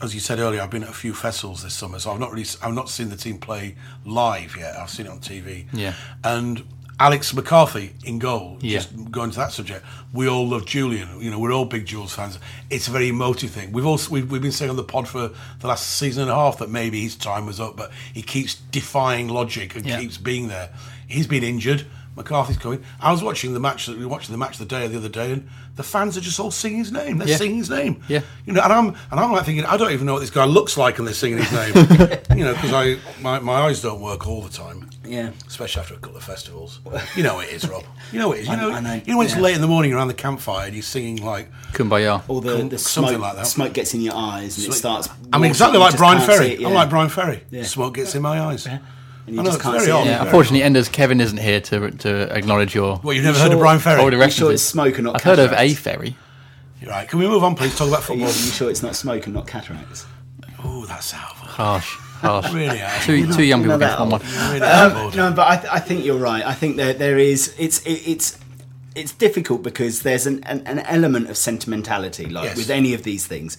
as 0.02 0.14
you 0.14 0.20
said 0.20 0.40
earlier, 0.40 0.62
I've 0.62 0.70
been 0.72 0.84
at 0.84 0.90
a 0.90 0.94
few 0.94 1.14
festivals 1.14 1.64
this 1.64 1.74
summer, 1.74 2.00
so 2.00 2.12
I've 2.12 2.20
not 2.20 2.32
really 2.32 2.46
I've 2.62 2.74
not 2.74 2.90
seen 2.90 3.10
the 3.10 3.16
team 3.16 3.38
play 3.38 3.76
live 4.06 4.56
yet. 4.58 4.76
I've 4.78 4.90
seen 4.90 5.06
it 5.06 5.10
on 5.10 5.20
TV. 5.20 5.66
Yeah. 5.74 5.94
and. 6.24 6.64
Alex 6.98 7.34
McCarthy 7.34 7.94
in 8.06 8.20
goal. 8.20 8.58
Yeah. 8.62 8.78
Just 8.80 9.12
going 9.12 9.30
to 9.30 9.36
that 9.40 9.52
subject, 9.52 9.86
we 10.14 10.30
all 10.30 10.48
love 10.48 10.66
Julian. 10.66 11.20
You 11.20 11.30
know, 11.30 11.38
we're 11.40 11.52
all 11.52 11.66
big 11.66 11.86
Jules 11.86 12.14
fans. 12.16 12.40
It's 12.70 12.88
a 12.88 12.92
very 12.92 13.10
emotive 13.10 13.50
thing. 13.52 13.74
We've 13.74 13.86
also 13.86 14.12
we've, 14.12 14.32
we've 14.32 14.42
been 14.42 14.54
saying 14.54 14.70
on 14.72 14.78
the 14.78 14.84
pod 14.86 15.10
for 15.10 15.32
the 15.60 15.68
last 15.68 15.86
season 15.98 16.22
and 16.22 16.32
a 16.32 16.36
half 16.36 16.58
that 16.60 16.70
maybe 16.70 17.02
his 17.02 17.18
time 17.18 17.46
was 17.48 17.60
up, 17.60 17.76
but 17.76 17.92
he 18.14 18.22
keeps 18.22 18.56
defying 18.56 19.28
logic 19.28 19.76
and 19.76 19.86
Yeah. 19.86 20.00
keeps 20.00 20.18
being 20.18 20.48
there. 20.48 20.70
He's 21.06 21.28
been 21.28 21.44
injured. 21.44 21.86
McCarthy's 22.16 22.56
coming. 22.58 22.82
I 23.02 23.12
was 23.12 23.22
watching 23.22 23.54
the 23.54 23.60
match. 23.60 23.90
We 23.90 24.06
watched 24.06 24.32
the 24.32 24.38
match 24.38 24.58
the 24.58 24.64
day 24.66 24.86
or 24.86 24.88
the 24.88 24.96
other 24.96 25.10
day, 25.10 25.34
and 25.34 25.50
the 25.76 25.84
fans 25.84 26.18
are 26.18 26.22
just 26.22 26.40
all 26.40 26.52
singing 26.52 26.80
his 26.80 26.92
name. 26.92 27.18
They're 27.18 27.28
Yeah. 27.28 27.38
singing 27.38 27.58
his 27.58 27.70
name. 27.70 28.02
Yeah. 28.08 28.22
You 28.46 28.54
know, 28.54 28.62
and 28.62 28.72
I'm 28.74 28.88
and 29.12 29.20
I'm 29.20 29.32
like 29.32 29.46
thinking, 29.46 29.66
I 29.66 29.78
don't 29.78 29.92
even 29.92 30.06
know 30.06 30.14
what 30.14 30.20
this 30.22 30.30
guy 30.30 30.46
looks 30.46 30.78
like, 30.78 30.98
and 31.00 31.08
they're 31.08 31.14
singing 31.14 31.40
his 31.40 31.52
name. 31.52 31.74
you 32.38 32.44
know, 32.46 32.54
because 32.54 32.72
I 32.74 32.98
my, 33.22 33.40
my 33.40 33.54
eyes 33.54 33.82
don't 33.82 34.02
work 34.02 34.28
all 34.28 34.42
the 34.42 34.50
time. 34.50 34.90
Yeah. 35.08 35.30
Especially 35.48 35.82
after 35.82 35.94
a 35.94 35.98
couple 35.98 36.18
of 36.18 36.24
festivals. 36.24 36.80
You 37.16 37.22
know 37.24 37.36
what 37.36 37.48
it 37.48 37.54
is, 37.54 37.70
Rob. 37.70 37.84
You 38.12 38.18
know 38.20 38.30
what 38.30 38.38
it 38.40 38.42
is. 38.42 38.48
You 38.48 38.54
I- 38.54 38.56
know, 38.62 38.72
I 38.72 38.80
know, 38.80 38.94
you 39.06 39.12
know 39.14 39.18
when 39.20 39.28
it's 39.28 39.38
late 39.38 39.54
in 39.56 39.62
the 39.62 39.68
morning 39.68 39.94
around 39.94 40.08
the 40.08 40.16
campfire 40.16 40.66
and 40.66 40.74
you're 40.74 40.82
singing 40.82 41.18
like 41.24 41.52
Kumbaya. 41.74 42.24
Or 42.28 42.42
the, 42.42 42.58
Com- 42.58 42.70
the 42.70 42.78
something 42.80 43.12
smoke, 43.14 43.22
like 43.22 43.36
that. 43.36 43.46
smoke 43.46 43.74
gets 43.74 43.94
in 43.94 44.02
your 44.02 44.16
eyes 44.16 44.58
and 44.58 44.68
it 44.68 44.76
starts. 44.76 45.08
I'm 45.32 45.44
exactly 45.44 45.78
like 45.78 45.96
Bryan 45.96 46.22
Ferry. 46.22 46.54
it, 46.54 46.60
yeah. 46.62 46.68
I'm 46.70 46.74
like 46.74 46.90
Bryan 46.90 47.10
Ferry. 47.10 47.44
Yeah. 47.52 47.64
Smoke 47.64 47.94
gets 47.96 48.16
in 48.16 48.24
my 48.24 48.40
eyes. 48.40 48.68
And 49.28 49.36
you 49.36 49.42
I 49.42 49.44
know, 49.44 49.50
just 49.52 49.62
can't 49.62 49.82
see 49.82 49.90
it. 49.90 49.94
Yeah, 49.94 50.04
Very 50.04 50.20
unfortunately, 50.26 50.64
Enders 50.64 50.88
Kevin 50.90 51.20
isn't 51.20 51.38
here 51.40 51.60
to 51.62 51.92
to 51.92 52.36
acknowledge 52.38 52.76
your 52.76 53.00
Well, 53.04 53.14
you've 53.14 53.24
never 53.26 53.38
You 53.38 53.44
heard 53.44 53.54
of 53.54 53.60
Bryan 53.60 53.80
Ferry? 53.80 54.02
older 54.02 54.16
You 54.18 54.22
references. 54.22 54.38
sure 54.40 54.52
it's 54.52 54.64
smoke 54.64 54.96
and 54.96 55.06
not 55.06 55.16
I've 55.16 55.24
heard 55.24 55.40
of 55.40 55.52
a 55.52 55.56
cataracts? 55.56 55.80
ferry. 55.80 56.16
Right, 56.86 57.08
can 57.10 57.18
we 57.20 57.28
move 57.28 57.44
on, 57.44 57.56
please? 57.56 57.76
Talk 57.76 57.88
about 57.88 58.08
Are 58.10 58.14
you, 58.14 58.20
football. 58.26 58.28
are 58.28 58.46
you 58.46 58.52
sure 58.52 58.70
it's 58.70 58.84
not 58.84 58.96
smoke 58.96 59.26
and 59.26 59.34
not 59.34 59.48
cataracts? 59.48 60.06
Oh, 60.64 60.86
that's 60.86 61.14
out. 61.16 61.22
Harsh, 61.34 61.96
harsh. 62.22 62.52
Really 62.54 62.80
out. 62.80 63.02
Two, 63.02 63.32
two 63.34 63.44
young 63.44 63.64
You're 63.64 63.78
people 63.78 63.88
not 63.88 64.00
against 64.00 64.00
one 64.00 64.10
that 64.10 64.22
one. 64.22 64.54
Really 64.54 64.68
out 64.68 64.92
Um, 65.14 65.18
no, 65.18 65.32
but 65.36 65.48
I, 65.48 65.56
th- 65.58 65.74
I 65.74 65.80
think 65.80 66.06
you're 66.06 66.18
right. 66.20 66.44
I 66.46 66.54
think 66.54 66.78
that 66.78 67.00
there 67.00 67.18
is. 67.18 67.56
It's 67.58 67.80
it, 67.86 68.02
it's 68.08 68.38
it's 68.96 69.12
difficult 69.14 69.64
because 69.64 70.04
there's 70.04 70.26
an, 70.28 70.44
an, 70.44 70.62
an 70.68 70.80
element 70.80 71.30
of 71.30 71.38
sentimentality, 71.38 72.28
like 72.28 72.46
Yes. 72.46 72.58
with 72.58 72.70
any 72.70 72.94
of 72.94 73.02
these 73.04 73.26
things. 73.26 73.58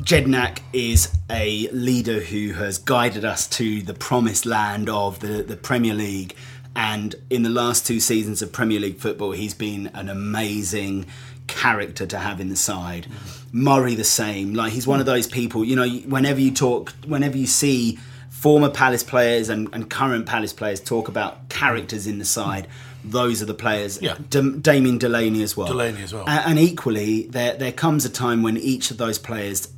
Jedinak 0.00 0.58
is 0.72 1.12
a 1.30 1.68
leader 1.70 2.20
who 2.20 2.52
has 2.54 2.78
guided 2.78 3.24
us 3.24 3.46
to 3.48 3.82
the 3.82 3.94
promised 3.94 4.46
land 4.46 4.88
of 4.88 5.20
the, 5.20 5.42
the 5.42 5.56
Premier 5.56 5.94
League. 5.94 6.34
And 6.74 7.14
in 7.30 7.42
the 7.42 7.50
last 7.50 7.86
two 7.86 8.00
seasons 8.00 8.40
of 8.42 8.52
Premier 8.52 8.80
League 8.80 8.98
football, 8.98 9.32
he's 9.32 9.54
been 9.54 9.88
an 9.94 10.08
amazing 10.08 11.06
character 11.46 12.06
to 12.06 12.18
have 12.18 12.40
in 12.40 12.48
the 12.48 12.56
side. 12.56 13.06
Murray, 13.52 13.94
the 13.94 14.04
same. 14.04 14.54
Like, 14.54 14.72
he's 14.72 14.86
one 14.86 14.98
of 14.98 15.06
those 15.06 15.26
people, 15.26 15.64
you 15.64 15.76
know, 15.76 15.86
whenever 15.88 16.40
you 16.40 16.50
talk, 16.50 16.92
whenever 17.06 17.36
you 17.36 17.46
see 17.46 17.98
former 18.30 18.70
Palace 18.70 19.04
players 19.04 19.50
and, 19.50 19.68
and 19.74 19.88
current 19.90 20.24
Palace 20.26 20.54
players 20.54 20.80
talk 20.80 21.08
about 21.08 21.48
characters 21.50 22.06
in 22.06 22.18
the 22.18 22.24
side. 22.24 22.66
Those 23.04 23.42
are 23.42 23.46
the 23.46 23.54
players. 23.54 24.00
Yeah. 24.00 24.16
Dam- 24.30 24.60
Damien 24.60 24.96
Delaney 24.98 25.42
as 25.42 25.56
well. 25.56 25.66
Delaney 25.68 26.02
as 26.02 26.14
well. 26.14 26.24
A- 26.24 26.48
And, 26.48 26.58
equally, 26.58 27.24
there 27.26 27.54
there 27.56 27.72
comes 27.72 28.04
a 28.04 28.08
time 28.08 28.42
when 28.42 28.56
each 28.56 28.90
of 28.90 28.96
those 28.96 29.18
players 29.18 29.68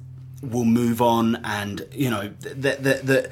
will 0.50 0.64
move 0.64 1.00
on, 1.02 1.36
and 1.44 1.86
you 1.92 2.10
know 2.10 2.30
that 2.40 2.82
that 2.82 3.06
that 3.06 3.30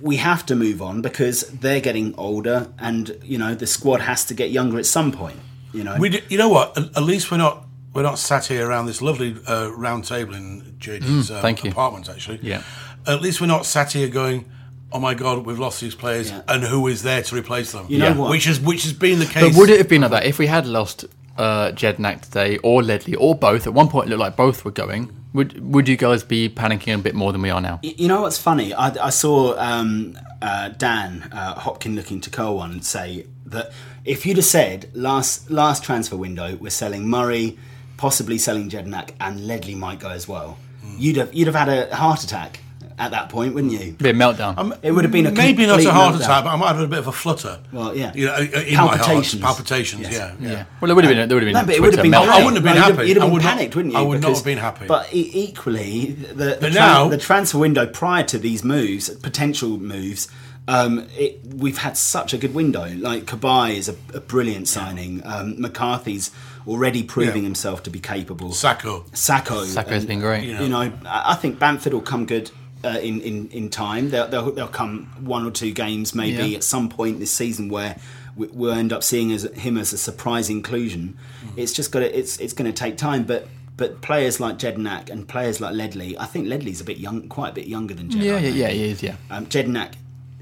we 0.00 0.16
have 0.16 0.46
to 0.46 0.54
move 0.56 0.80
on 0.80 1.02
because 1.02 1.42
they're 1.48 1.80
getting 1.80 2.14
older, 2.16 2.68
and 2.78 3.16
you 3.22 3.38
know 3.38 3.54
the 3.54 3.66
squad 3.66 4.00
has 4.00 4.24
to 4.26 4.34
get 4.34 4.50
younger 4.50 4.78
at 4.78 4.86
some 4.86 5.12
point. 5.12 5.38
You 5.72 5.84
know, 5.84 5.96
We, 5.98 6.08
do, 6.08 6.20
you 6.30 6.38
know 6.38 6.48
what? 6.48 6.76
At, 6.78 6.96
at 6.96 7.02
least 7.02 7.30
we're 7.30 7.36
not 7.36 7.66
we're 7.92 8.02
not 8.02 8.18
sat 8.18 8.46
here 8.46 8.66
around 8.66 8.86
this 8.86 9.02
lovely 9.02 9.36
uh, 9.46 9.70
round 9.76 10.04
table 10.04 10.34
in 10.34 10.76
JD's 10.78 11.30
um, 11.30 11.36
Mm, 11.38 11.42
thank 11.42 11.64
you. 11.64 11.70
apartment. 11.70 12.08
Actually, 12.08 12.40
Yeah. 12.42 12.62
At 13.06 13.20
least 13.22 13.40
we're 13.40 13.46
not 13.46 13.66
sat 13.66 13.92
here 13.92 14.08
going, 14.08 14.46
"Oh 14.92 14.98
my 15.00 15.14
God, 15.14 15.44
we've 15.46 15.58
lost 15.58 15.80
these 15.80 15.94
players, 15.94 16.30
Yeah. 16.30 16.42
and 16.48 16.62
who 16.64 16.86
is 16.88 17.02
there 17.02 17.22
to 17.22 17.36
replace 17.36 17.72
them?" 17.72 17.84
You 17.88 17.98
know 17.98 18.14
what? 18.14 18.30
Which 18.30 18.44
has 18.46 18.58
which 18.60 18.84
has 18.84 18.92
been 18.94 19.18
the 19.18 19.26
case. 19.26 19.42
But 19.42 19.54
would 19.58 19.70
it 19.70 19.78
have 19.78 19.88
been 19.88 20.00
like 20.02 20.10
that 20.12 20.24
if 20.24 20.38
we 20.38 20.46
had 20.46 20.66
lost 20.66 21.04
uh, 21.36 21.72
Jedinak 21.72 22.22
today 22.22 22.56
or 22.58 22.82
Ledley 22.82 23.14
or 23.14 23.34
both? 23.34 23.66
At 23.66 23.74
one 23.74 23.88
point, 23.88 24.06
it 24.06 24.10
looked 24.10 24.20
like 24.20 24.36
both 24.36 24.64
were 24.64 24.70
going. 24.70 25.10
Would 25.38 25.72
Would 25.72 25.88
you 25.88 25.96
guys 25.96 26.24
be 26.24 26.48
panicking 26.48 26.96
a 26.96 26.98
bit 26.98 27.14
more 27.14 27.30
than 27.30 27.42
we 27.42 27.50
are 27.50 27.60
now? 27.60 27.78
You 27.82 28.08
know 28.08 28.22
what's 28.22 28.38
funny? 28.38 28.74
I, 28.74 29.06
I 29.06 29.10
saw 29.10 29.56
um, 29.56 30.18
uh, 30.42 30.70
Dan 30.70 31.28
uh, 31.30 31.54
Hopkin 31.54 31.94
looking 31.94 32.20
to 32.22 32.28
Cowan 32.28 32.82
say 32.82 33.24
that 33.46 33.70
if 34.04 34.26
you'd 34.26 34.38
have 34.38 34.44
said 34.44 34.90
last 34.94 35.48
last 35.48 35.84
transfer 35.84 36.16
window 36.16 36.56
we're 36.56 36.70
selling 36.70 37.06
Murray, 37.06 37.56
possibly 37.96 38.36
selling 38.36 38.68
Jedinak, 38.68 39.10
and 39.20 39.46
Ledley 39.46 39.76
might 39.76 40.00
go 40.00 40.08
as 40.08 40.26
well, 40.26 40.58
you'd 40.96 41.16
have 41.18 41.32
you'd 41.32 41.46
have 41.46 41.54
had 41.54 41.68
a 41.68 41.94
heart 41.94 42.24
attack 42.24 42.58
at 42.98 43.10
that 43.12 43.28
point, 43.28 43.54
wouldn't 43.54 43.72
you? 43.72 43.92
Be 43.92 44.10
a 44.10 44.12
meltdown. 44.12 44.58
Um, 44.58 44.74
It 44.82 44.90
would 44.92 45.04
have 45.04 45.12
been 45.12 45.26
a 45.26 45.30
maybe 45.30 45.66
not 45.66 45.84
a 45.84 45.90
heart 45.90 46.14
meltdown. 46.14 46.20
attack, 46.20 46.44
but 46.44 46.50
I 46.50 46.56
might 46.56 46.66
have 46.68 46.76
had 46.76 46.84
a 46.86 46.88
bit 46.88 46.98
of 46.98 47.06
a 47.06 47.12
flutter. 47.12 47.58
Well, 47.72 47.96
yeah. 47.96 48.12
you 48.14 48.26
know, 48.26 48.36
in 48.36 48.74
Palpitations. 48.76 49.40
my 49.40 49.46
heart, 49.46 49.56
palpitations. 49.58 50.02
Yes. 50.02 50.12
Yeah, 50.12 50.34
yeah. 50.40 50.50
yeah. 50.50 50.64
Well, 50.80 50.90
it 50.90 50.94
would 50.94 51.04
have 51.04 51.10
been. 51.14 51.28
There 51.28 51.36
would 51.36 51.42
have 51.44 51.52
been. 51.54 51.60
No, 51.60 51.64
but 51.66 51.74
it 51.74 51.78
a 51.78 51.82
would 51.82 51.94
have 51.94 52.02
been. 52.02 52.12
meltdown. 52.12 52.28
I 52.28 52.44
wouldn't 52.44 52.54
have 52.56 52.64
been 52.64 52.74
No, 52.74 52.86
you'd 52.86 52.94
happy. 52.96 53.08
You'd 53.08 53.16
have 53.16 53.22
I 53.22 53.26
been 53.26 53.32
would 53.34 53.42
not- 53.42 53.48
panicked, 53.56 53.76
wouldn't 53.76 53.94
you? 53.94 54.00
I 54.00 54.02
would 54.02 54.20
not 54.20 54.34
have 54.34 54.44
been 54.44 54.58
happy. 54.58 54.86
But 54.86 55.08
equally, 55.12 56.12
the, 56.12 56.34
the, 56.34 56.58
But 56.60 56.72
tran- 56.72 56.74
now- 56.74 57.08
the 57.08 57.18
transfer 57.18 57.58
window 57.58 57.86
prior 57.86 58.24
to 58.24 58.38
these 58.38 58.64
moves, 58.64 59.08
potential 59.10 59.78
moves, 59.78 60.28
um, 60.66 61.06
it, 61.16 61.40
we've 61.54 61.78
had 61.78 61.96
such 61.96 62.34
a 62.34 62.38
good 62.38 62.54
window. 62.54 62.86
Like 62.98 63.24
Cabaye 63.24 63.76
is 63.76 63.88
a, 63.88 63.94
a 64.14 64.20
brilliant 64.20 64.68
signing. 64.68 65.22
Um, 65.24 65.60
McCarthy's 65.60 66.30
already 66.66 67.02
proving 67.02 67.36
Yeah. 67.42 67.48
himself 67.48 67.82
to 67.84 67.90
be 67.90 67.98
capable. 68.00 68.52
Sako. 68.52 69.06
Sako. 69.14 69.64
Sako's 69.64 69.98
and, 70.00 70.08
been 70.08 70.20
great. 70.20 70.44
you 70.44 70.56
You 70.58 70.68
know, 70.68 70.80
I 71.06 71.32
I 71.32 71.34
think 71.36 71.58
Bamford 71.58 71.94
will 71.94 72.02
come 72.02 72.26
good. 72.26 72.50
Uh, 72.84 72.90
in, 73.02 73.20
in, 73.22 73.48
in 73.48 73.68
time, 73.68 74.10
they'll, 74.10 74.28
they'll, 74.28 74.52
they'll 74.52 74.68
come 74.68 75.06
one 75.20 75.44
or 75.44 75.50
two 75.50 75.72
games 75.72 76.14
maybe 76.14 76.50
Yeah. 76.50 76.58
at 76.58 76.62
some 76.62 76.88
point 76.88 77.18
this 77.18 77.32
season 77.32 77.68
where 77.68 77.96
we, 78.36 78.46
we'll 78.48 78.72
end 78.72 78.92
up 78.92 79.02
seeing 79.02 79.32
as, 79.32 79.42
him 79.54 79.76
as 79.76 79.92
a 79.92 79.98
surprise 79.98 80.48
inclusion. 80.48 81.16
Mm. 81.44 81.58
It's 81.58 81.72
just 81.72 81.90
got 81.90 82.00
to, 82.00 82.18
it's 82.18 82.38
it's 82.38 82.52
going 82.52 82.72
to 82.72 82.76
take 82.76 82.96
time, 82.96 83.24
but 83.24 83.48
but 83.76 84.00
players 84.00 84.38
like 84.38 84.58
Jedinak 84.58 85.10
and 85.10 85.26
players 85.26 85.60
like 85.60 85.74
Ledley, 85.74 86.16
I 86.18 86.26
think 86.26 86.46
Ledley's 86.46 86.80
a 86.80 86.84
bit 86.84 86.98
young, 86.98 87.28
quite 87.28 87.50
a 87.50 87.54
bit 87.54 87.66
younger 87.66 87.94
than 87.94 88.10
Jed. 88.10 88.22
Yeah, 88.22 88.32
I 88.32 88.34
yeah, 88.36 88.40
think. 88.42 88.56
yeah, 88.56 88.68
he 88.68 88.84
is. 88.84 89.02
Yeah. 89.02 89.16
Um, 89.30 89.46
Jedinak 89.46 89.94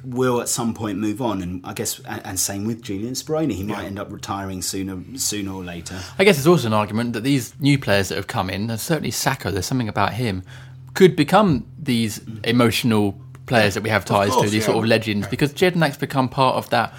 will 0.04 0.40
at 0.42 0.48
some 0.48 0.74
point 0.74 0.98
move 0.98 1.22
on, 1.22 1.40
and 1.42 1.64
I 1.64 1.72
guess 1.72 2.00
and, 2.00 2.20
and 2.26 2.38
same 2.38 2.64
with 2.66 2.82
Julian 2.82 3.14
Speroni, 3.14 3.52
he 3.52 3.62
might 3.62 3.84
end 3.84 3.98
up 3.98 4.12
retiring 4.12 4.60
sooner 4.62 5.02
sooner 5.16 5.52
or 5.52 5.64
later. 5.64 5.98
I 6.18 6.24
guess 6.24 6.36
it's 6.36 6.46
also 6.46 6.66
an 6.66 6.74
argument 6.74 7.14
that 7.14 7.22
these 7.22 7.58
new 7.60 7.78
players 7.78 8.10
that 8.10 8.16
have 8.16 8.26
come 8.26 8.50
in, 8.50 8.68
and 8.70 8.78
certainly 8.78 9.10
Sacco, 9.10 9.50
there's 9.50 9.66
something 9.66 9.88
about 9.88 10.12
him, 10.12 10.42
could 10.96 11.14
become 11.14 11.64
these 11.78 12.20
emotional 12.42 13.14
players 13.46 13.74
that 13.74 13.84
we 13.84 13.90
have 13.90 14.04
ties 14.04 14.30
course, 14.30 14.46
to, 14.46 14.50
these 14.50 14.62
yeah. 14.62 14.72
sort 14.72 14.78
of 14.78 14.86
legends, 14.86 15.28
because 15.28 15.52
Jedinak's 15.52 15.96
become 15.96 16.28
part 16.28 16.56
of 16.56 16.68
that 16.70 16.92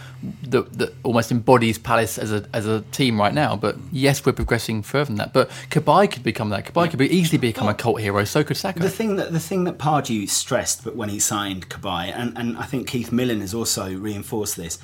that, 0.44 0.74
that 0.80 0.94
almost 1.04 1.30
embodies 1.32 1.78
Palace 1.78 2.18
as 2.18 2.32
a 2.32 2.46
as 2.54 2.66
a 2.66 2.82
team 2.92 3.20
right 3.20 3.34
now. 3.34 3.58
But 3.58 3.76
yes, 3.92 4.26
we're 4.26 4.34
progressing 4.34 4.82
further 4.82 5.06
than 5.06 5.16
that. 5.16 5.34
But 5.34 5.50
Cabaye 5.70 6.10
could 6.10 6.24
become 6.24 6.50
that. 6.50 6.66
Cabaye 6.66 6.90
could 6.90 7.00
be 7.00 7.14
easily 7.14 7.38
become 7.38 7.68
a 7.68 7.74
cult 7.74 8.00
hero. 8.00 8.24
So 8.24 8.44
could 8.44 8.58
Sako. 8.58 8.80
The 8.80 8.90
thing 8.90 9.18
that 9.18 9.34
the 9.34 9.40
thing 9.40 9.66
that 9.66 9.78
Pardew 9.78 10.30
stressed, 10.30 10.86
but 10.86 10.96
when 10.96 11.10
he 11.10 11.20
signed 11.20 11.70
Cabaye, 11.70 12.14
and, 12.16 12.38
and 12.38 12.58
I 12.58 12.64
think 12.64 12.88
Keith 12.88 13.12
Millen 13.12 13.42
has 13.42 13.54
also 13.54 13.94
reinforced 13.94 14.56
this, 14.56 14.80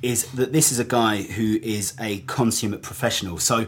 is 0.00 0.30
that 0.32 0.52
this 0.52 0.72
is 0.72 0.78
a 0.78 0.84
guy 0.84 1.22
who 1.22 1.58
is 1.62 1.94
a 2.00 2.20
consummate 2.20 2.82
professional. 2.82 3.38
So 3.38 3.66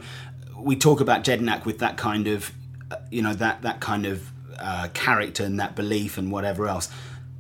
we 0.57 0.77
talk 0.77 1.01
about 1.01 1.25
Jedinak 1.25 1.67
with 1.67 1.79
that 1.81 1.97
kind 1.99 2.27
of, 2.27 2.53
uh, 2.91 2.97
you 3.11 3.23
know, 3.23 3.35
that 3.35 3.63
that 3.63 3.81
kind 3.81 4.07
of 4.07 4.31
uh, 4.59 4.89
character 4.95 5.43
and 5.45 5.59
that 5.61 5.75
belief 5.75 6.19
and 6.19 6.31
whatever 6.33 6.67
else. 6.69 6.89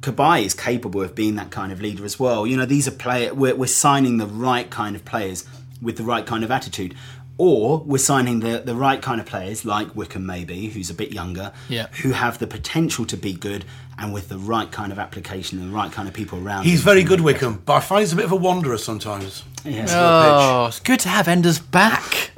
Cabaye 0.00 0.44
is 0.44 0.54
capable 0.54 1.02
of 1.02 1.14
being 1.14 1.36
that 1.36 1.50
kind 1.50 1.72
of 1.72 1.80
leader 1.80 2.04
as 2.04 2.20
well. 2.20 2.46
You 2.46 2.56
know, 2.58 2.66
these 2.66 2.86
are 2.86 2.90
player. 2.90 3.32
We're, 3.34 3.54
we're 3.54 3.66
signing 3.66 4.18
the 4.18 4.26
right 4.26 4.68
kind 4.70 4.94
of 4.96 5.04
players 5.04 5.44
with 5.80 5.96
the 5.96 6.02
right 6.04 6.26
kind 6.26 6.44
of 6.44 6.50
attitude. 6.50 6.94
Or 7.36 7.78
we're 7.80 7.98
signing 7.98 8.40
the, 8.40 8.58
the 8.64 8.76
right 8.76 9.02
kind 9.02 9.20
of 9.20 9.26
players, 9.26 9.64
like 9.64 9.96
Wickham 9.96 10.24
maybe, 10.24 10.66
who's 10.68 10.88
a 10.90 10.94
bit 10.94 11.10
younger, 11.12 11.52
Yeah. 11.68 11.86
who 12.02 12.12
have 12.12 12.38
the 12.38 12.46
potential 12.46 13.04
to 13.06 13.16
be 13.16 13.32
good 13.32 13.64
and 13.98 14.12
with 14.12 14.28
the 14.28 14.38
right 14.38 14.70
kind 14.70 14.92
of 14.92 14.98
application 15.00 15.58
and 15.58 15.70
the 15.72 15.74
right 15.74 15.90
kind 15.90 16.06
of 16.06 16.14
people 16.14 16.38
around. 16.38 16.64
He's 16.64 16.80
him. 16.80 16.84
very 16.84 17.02
good, 17.02 17.20
Wickham, 17.22 17.62
but 17.64 17.72
I 17.74 17.80
find 17.80 18.00
he's 18.00 18.12
a 18.12 18.16
bit 18.16 18.24
of 18.26 18.32
a 18.32 18.36
wanderer 18.36 18.78
sometimes. 18.78 19.42
Yes. 19.64 19.90
Oh, 19.94 20.66
it's 20.66 20.78
good 20.80 21.00
to 21.00 21.08
have 21.08 21.26
Enders 21.26 21.58
back. 21.58 22.30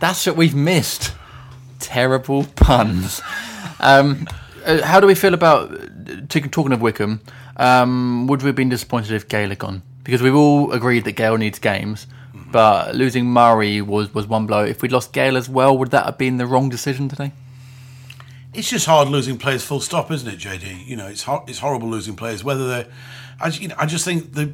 That's 0.00 0.26
what 0.26 0.36
we've 0.36 0.54
missed. 0.54 1.12
Terrible 1.78 2.44
puns. 2.56 3.22
Um, 3.82 4.26
uh, 4.64 4.82
how 4.82 5.00
do 5.00 5.06
we 5.06 5.14
feel 5.14 5.34
about 5.34 5.70
t- 6.28 6.40
talking 6.42 6.72
of 6.72 6.80
Wickham? 6.80 7.20
Um, 7.56 8.26
would 8.28 8.42
we 8.42 8.46
have 8.46 8.56
been 8.56 8.68
disappointed 8.68 9.12
if 9.12 9.28
Gayle 9.28 9.48
had 9.50 9.58
gone? 9.58 9.82
Because 10.04 10.22
we've 10.22 10.34
all 10.34 10.72
agreed 10.72 11.04
that 11.04 11.12
Gayle 11.12 11.36
needs 11.36 11.58
games, 11.58 12.06
but 12.50 12.94
losing 12.94 13.26
Murray 13.26 13.80
was, 13.80 14.12
was 14.14 14.26
one 14.26 14.46
blow. 14.46 14.64
If 14.64 14.82
we'd 14.82 14.92
lost 14.92 15.12
Gayle 15.12 15.36
as 15.36 15.48
well, 15.48 15.76
would 15.78 15.90
that 15.90 16.06
have 16.06 16.18
been 16.18 16.38
the 16.38 16.46
wrong 16.46 16.68
decision 16.68 17.08
today? 17.08 17.32
It's 18.54 18.68
just 18.68 18.86
hard 18.86 19.08
losing 19.08 19.38
players 19.38 19.64
full 19.64 19.80
stop, 19.80 20.10
isn't 20.10 20.28
it, 20.28 20.38
JD? 20.38 20.86
You 20.86 20.96
know, 20.96 21.06
it's 21.06 21.22
hor- 21.22 21.44
it's 21.48 21.58
horrible 21.60 21.88
losing 21.88 22.16
players. 22.16 22.44
Whether 22.44 22.68
they're, 22.68 22.86
I, 23.40 23.48
you 23.48 23.68
know, 23.68 23.74
I 23.78 23.86
just 23.86 24.04
think 24.04 24.34
the 24.34 24.52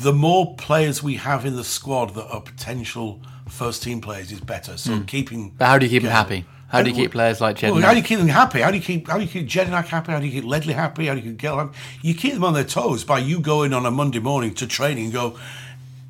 the 0.00 0.12
more 0.12 0.56
players 0.56 1.02
we 1.02 1.14
have 1.16 1.46
in 1.46 1.56
the 1.56 1.64
squad 1.64 2.14
that 2.14 2.26
are 2.26 2.40
potential 2.40 3.20
first 3.48 3.82
team 3.82 4.00
players 4.00 4.32
is 4.32 4.40
better. 4.40 4.76
So 4.76 5.00
keeping. 5.06 5.50
But 5.50 5.66
how 5.66 5.78
do 5.78 5.86
you 5.86 5.90
keep 5.90 6.02
them 6.02 6.10
happy? 6.12 6.44
How 6.76 6.82
do 6.82 6.90
you 6.90 6.96
keep 6.96 7.12
players 7.12 7.40
like 7.40 7.60
Well, 7.62 7.76
how 7.80 7.92
do 7.92 7.98
you 7.98 8.04
keep 8.04 8.18
them 8.18 8.28
happy? 8.28 8.60
How 8.60 8.70
do 8.70 8.76
you 8.76 8.82
keep 8.82 9.08
how 9.08 9.16
do 9.18 9.24
you 9.24 9.30
keep 9.30 9.46
Jedinak 9.48 9.86
happy? 9.86 10.12
How 10.12 10.20
do 10.20 10.26
you 10.26 10.32
keep 10.32 10.44
Ledley 10.48 10.74
happy? 10.74 11.06
How 11.06 11.14
do 11.14 11.20
you 11.20 11.30
keep 11.30 11.38
Gayle 11.38 11.56
happy? 11.58 11.76
You 12.02 12.14
keep 12.14 12.34
them 12.34 12.44
on 12.44 12.54
their 12.54 12.64
toes 12.64 13.04
by 13.04 13.18
you 13.18 13.40
going 13.40 13.72
on 13.72 13.84
a 13.86 13.90
Monday 13.90 14.18
morning 14.20 14.54
to 14.54 14.66
training 14.66 15.04
and 15.04 15.12
go, 15.12 15.38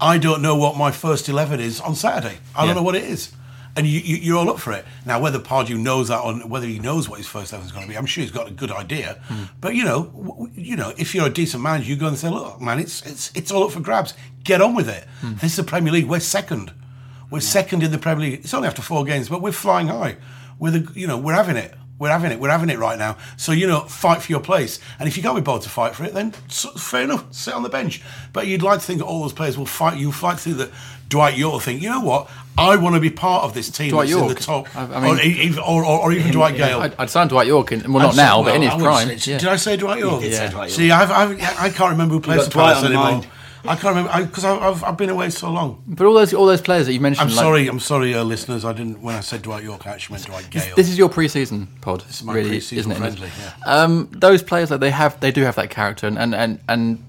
I 0.01 0.19
don't 0.19 0.43
know 0.43 0.57
what 0.57 0.77
my 0.77 0.91
first 0.91 1.29
eleven 1.29 1.61
is 1.61 1.81
on 1.81 1.95
Saturday. 1.95 2.39
I 2.55 2.61
Yeah. 2.63 2.67
don't 2.67 2.77
know 2.77 2.83
what 2.83 2.97
it 2.97 3.05
is. 3.05 3.33
And 3.79 3.87
you, 3.87 4.01
you, 4.01 4.17
you're 4.17 4.39
all 4.39 4.49
up 4.49 4.59
for 4.59 4.73
it. 4.73 4.87
Now, 5.05 5.21
whether 5.21 5.39
Pardew 5.39 5.77
knows 5.79 6.09
that 6.09 6.21
or 6.21 6.33
whether 6.49 6.67
he 6.67 6.79
knows 6.79 7.11
what 7.11 7.19
his 7.19 7.27
first 7.27 7.53
eleven 7.53 7.67
is 7.67 7.73
going 7.73 7.85
to 7.85 7.91
be, 7.93 7.99
I'm 7.99 8.07
sure 8.07 8.23
he's 8.23 8.31
got 8.31 8.49
a 8.49 8.51
good 8.51 8.71
idea. 8.71 9.19
Hmm. 9.29 9.43
But 9.61 9.75
you 9.75 9.85
know, 9.85 10.05
w- 10.05 10.51
you 10.55 10.77
know, 10.77 10.95
if 10.97 11.15
you're 11.15 11.27
a 11.27 11.31
decent 11.31 11.63
manager, 11.63 11.91
you 11.91 11.97
go 11.97 12.07
and 12.09 12.17
say, 12.17 12.31
"Look, 12.31 12.59
man, 12.59 12.79
it's 12.79 13.03
it's 13.05 13.31
it's 13.35 13.51
all 13.53 13.65
up 13.65 13.73
for 13.73 13.81
grabs. 13.81 14.15
Get 14.45 14.63
on 14.63 14.75
with 14.75 14.89
it. 14.89 15.05
Hmm. 15.21 15.35
This 15.35 15.51
is 15.53 15.57
the 15.57 15.65
Premier 15.65 15.93
League. 15.93 16.07
We're 16.07 16.21
second. 16.21 16.73
We're 17.31 17.41
second 17.41 17.83
in 17.83 17.91
the 17.91 17.99
Premier 17.99 18.31
League. 18.31 18.41
It's 18.45 18.55
only 18.55 18.69
after 18.69 18.81
four 18.81 19.05
games, 19.05 19.29
but 19.29 19.43
we're 19.43 19.53
flying 19.53 19.89
high. 19.89 20.17
We're 20.59 20.71
the, 20.73 20.93
you 20.95 21.07
know, 21.07 21.19
we're 21.19 21.35
having 21.35 21.57
it. 21.57 21.75
We're 21.99 22.11
having 22.11 22.31
it. 22.31 22.39
We're 22.39 22.51
having 22.51 22.69
it 22.69 22.79
right 22.79 22.99
now. 22.99 23.17
So 23.39 23.53
you 23.53 23.67
know, 23.67 23.81
fight 23.81 24.21
for 24.23 24.31
your 24.31 24.41
place. 24.41 24.79
And 24.99 25.09
if 25.09 25.17
you 25.17 25.23
can't 25.23 25.35
be 25.35 25.41
bothered 25.41 25.63
to 25.63 25.71
fight 25.71 25.95
for 25.95 26.05
it, 26.05 26.13
then 26.13 26.33
fair 26.33 27.05
enough. 27.05 27.25
Sit 27.33 27.55
on 27.55 27.63
the 27.63 27.71
bench. 27.71 28.03
But 28.35 28.47
you'd 28.47 28.63
like 28.63 28.81
to 28.81 28.85
think 28.85 28.99
that 28.99 29.07
all 29.07 29.23
those 29.23 29.33
players 29.33 29.57
will 29.57 29.65
fight. 29.67 29.97
You'll 29.99 30.13
fight 30.13 30.39
through 30.39 30.55
the 30.55 30.71
Dwight 31.09 31.39
Yorke 31.39 31.63
thing. 31.63 31.81
you 31.81 31.89
know 31.89 32.01
what? 32.01 32.29
I 32.59 32.77
want 32.77 32.97
to 32.97 33.01
be 33.01 33.11
part 33.11 33.45
of 33.45 33.55
this 33.55 33.71
team 33.71 33.91
Dwight 33.91 34.09
that's 34.09 34.21
in 34.21 34.29
the 34.29 34.35
top, 34.35 34.75
I- 34.77 34.95
I 34.95 35.01
mean- 35.01 35.19
or, 35.19 35.23
e- 35.23 35.59
or, 35.59 35.85
or, 35.85 36.01
or 36.03 36.13
even 36.13 36.33
Dwight 36.33 36.57
Gayle. 36.57 36.81
I'd, 36.81 36.95
I'd 36.99 37.11
sign 37.11 37.29
Dwight 37.29 37.47
Yorke, 37.47 37.73
in, 37.73 37.93
well, 37.93 38.03
not 38.03 38.11
I'm 38.13 38.17
now, 38.17 38.39
so- 38.39 38.45
but 38.45 38.55
in 38.57 38.63
his 38.63 38.71
well, 38.73 38.81
prime. 38.81 39.19
say- 39.19 39.33
yeah. 39.33 39.39
Did 39.39 39.49
I 39.51 39.57
say 39.57 39.77
Dwight 39.77 39.99
Yorke? 40.01 40.21
did 40.23 40.35
say 40.35 40.49
Dwight 40.51 40.71
Yorke. 40.71 40.77
See, 40.77 40.91
I've, 40.91 41.11
I've, 41.11 41.41
I 41.61 41.71
can't 41.71 41.91
remember 41.93 42.15
who 42.15 42.21
plays 42.21 42.39
got 42.39 42.45
for 42.47 42.51
Dwight 42.53 42.75
Palace 42.75 42.85
anymore. 42.87 43.05
mind. 43.13 43.27
I 43.65 43.75
can't 43.77 43.97
remember 43.97 44.27
because 44.27 44.45
I've, 44.45 44.85
I've 44.85 44.97
been 44.97 45.11
away 45.11 45.31
so 45.31 45.51
long. 45.51 45.83
But 45.87 46.07
all 46.07 46.15
those 46.15 46.33
all 46.35 46.47
those 46.47 46.61
players 46.61 46.87
that 46.87 46.93
you 46.93 47.01
mentioned, 47.01 47.31
I'm 47.31 47.35
like, 47.37 47.43
sorry, 47.45 47.69
I'm 47.69 47.81
sorry, 47.81 48.15
uh, 48.15 48.23
listeners. 48.25 48.65
I 48.65 48.73
didn't 48.73 49.03
when 49.03 49.15
I 49.15 49.21
said 49.21 49.43
Dwight 49.43 49.65
Yorke, 49.65 49.87
I 49.87 49.91
actually 49.91 50.15
meant 50.15 50.27
Dwight 50.27 50.51
Gayle. 50.51 50.75
This 50.77 50.89
is 50.89 50.99
your 50.99 51.09
pre-season 51.09 51.67
pod, 51.81 52.03
This 52.03 52.17
is 52.21 52.25
my 52.25 52.35
really, 52.35 52.51
pre-season 52.51 52.93
isn't 52.93 53.03
it? 53.05 53.07
friendly, 53.17 53.29
yeah. 53.41 53.53
Um, 53.65 54.09
those 54.13 54.43
players 54.43 54.69
that 54.69 54.81
they 54.81 54.91
have, 54.91 55.19
they 55.21 55.31
do 55.33 55.43
have 55.43 55.57
that 55.57 55.71
character, 55.71 56.07
and 56.07 56.19
and 56.19 56.35
and, 56.35 56.61
and 56.69 57.05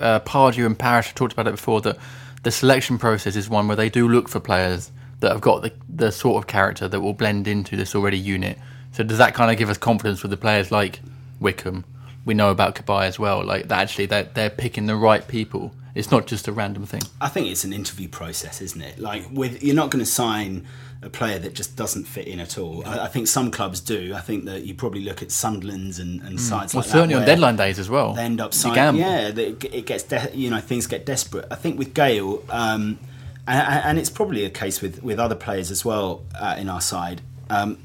uh, 0.00 0.20
Pardew 0.20 0.66
and 0.66 0.78
Parish 0.78 1.06
have 1.06 1.14
talked 1.14 1.32
about 1.32 1.46
it 1.46 1.52
before. 1.52 1.80
That 1.80 1.98
the 2.42 2.50
selection 2.50 2.98
process 2.98 3.36
is 3.36 3.48
one 3.48 3.68
where 3.68 3.76
they 3.76 3.88
do 3.88 4.08
look 4.08 4.28
for 4.28 4.40
players 4.40 4.90
that 5.20 5.30
have 5.32 5.40
got 5.40 5.62
the 5.62 5.72
the 5.88 6.10
sort 6.12 6.42
of 6.42 6.46
character 6.46 6.88
that 6.88 7.00
will 7.00 7.14
blend 7.14 7.46
into 7.46 7.76
this 7.76 7.94
already 7.94 8.18
unit. 8.18 8.58
So 8.92 9.02
does 9.02 9.18
that 9.18 9.32
kind 9.34 9.50
of 9.50 9.56
give 9.56 9.70
us 9.70 9.78
confidence 9.78 10.22
with 10.22 10.30
the 10.30 10.36
players 10.36 10.70
like 10.70 11.00
Wickham? 11.40 11.84
We 12.24 12.34
know 12.34 12.50
about 12.50 12.74
Cabaye 12.74 13.06
as 13.06 13.18
well. 13.18 13.42
Like 13.44 13.68
that 13.68 13.80
actually, 13.80 14.06
they're, 14.06 14.24
they're 14.24 14.50
picking 14.50 14.86
the 14.86 14.94
right 14.96 15.26
people. 15.26 15.72
It's 15.94 16.10
not 16.10 16.26
just 16.26 16.48
a 16.48 16.52
random 16.52 16.86
thing. 16.86 17.02
I 17.20 17.28
think 17.28 17.48
it's 17.48 17.64
an 17.64 17.72
interview 17.72 18.08
process, 18.08 18.62
isn't 18.62 18.80
it? 18.80 18.98
Like, 18.98 19.24
with 19.30 19.62
you're 19.62 19.76
not 19.76 19.90
going 19.90 20.04
to 20.04 20.10
sign 20.10 20.66
a 21.02 21.10
player 21.10 21.38
that 21.40 21.52
just 21.54 21.76
doesn't 21.76 22.04
fit 22.04 22.26
in 22.28 22.38
at 22.40 22.56
all. 22.58 22.82
I, 22.86 23.04
I 23.04 23.08
think 23.08 23.26
some 23.26 23.50
clubs 23.50 23.80
do. 23.80 24.14
I 24.14 24.20
think 24.20 24.44
that 24.44 24.64
you 24.64 24.72
probably 24.72 25.02
look 25.02 25.20
at 25.20 25.30
Sunderland's 25.32 25.98
and, 25.98 26.22
and 26.22 26.40
sides 26.40 26.72
Hmm. 26.72 26.78
Well, 26.78 26.84
like 26.86 26.92
certainly 26.92 27.14
that. 27.16 27.20
on 27.22 27.26
deadline 27.26 27.56
days 27.56 27.78
as 27.78 27.90
well. 27.90 28.14
They 28.14 28.22
end 28.22 28.40
up 28.40 28.54
signing. 28.54 29.00
Yeah, 29.00 29.30
that 29.32 29.38
it, 29.64 29.64
it 29.74 29.86
gets 29.86 30.04
de- 30.04 30.30
you 30.32 30.48
know 30.48 30.60
things 30.60 30.86
get 30.86 31.04
desperate. 31.04 31.46
I 31.50 31.56
think 31.56 31.78
with 31.78 31.92
Gayle, 31.92 32.42
um, 32.48 32.98
and, 33.46 33.84
and 33.84 33.98
it's 33.98 34.10
probably 34.10 34.44
a 34.44 34.50
case 34.50 34.80
with 34.80 35.02
with 35.02 35.18
other 35.18 35.34
players 35.34 35.70
as 35.70 35.84
well 35.84 36.22
uh, 36.40 36.54
in 36.58 36.68
our 36.68 36.80
side. 36.80 37.20
Um, 37.50 37.78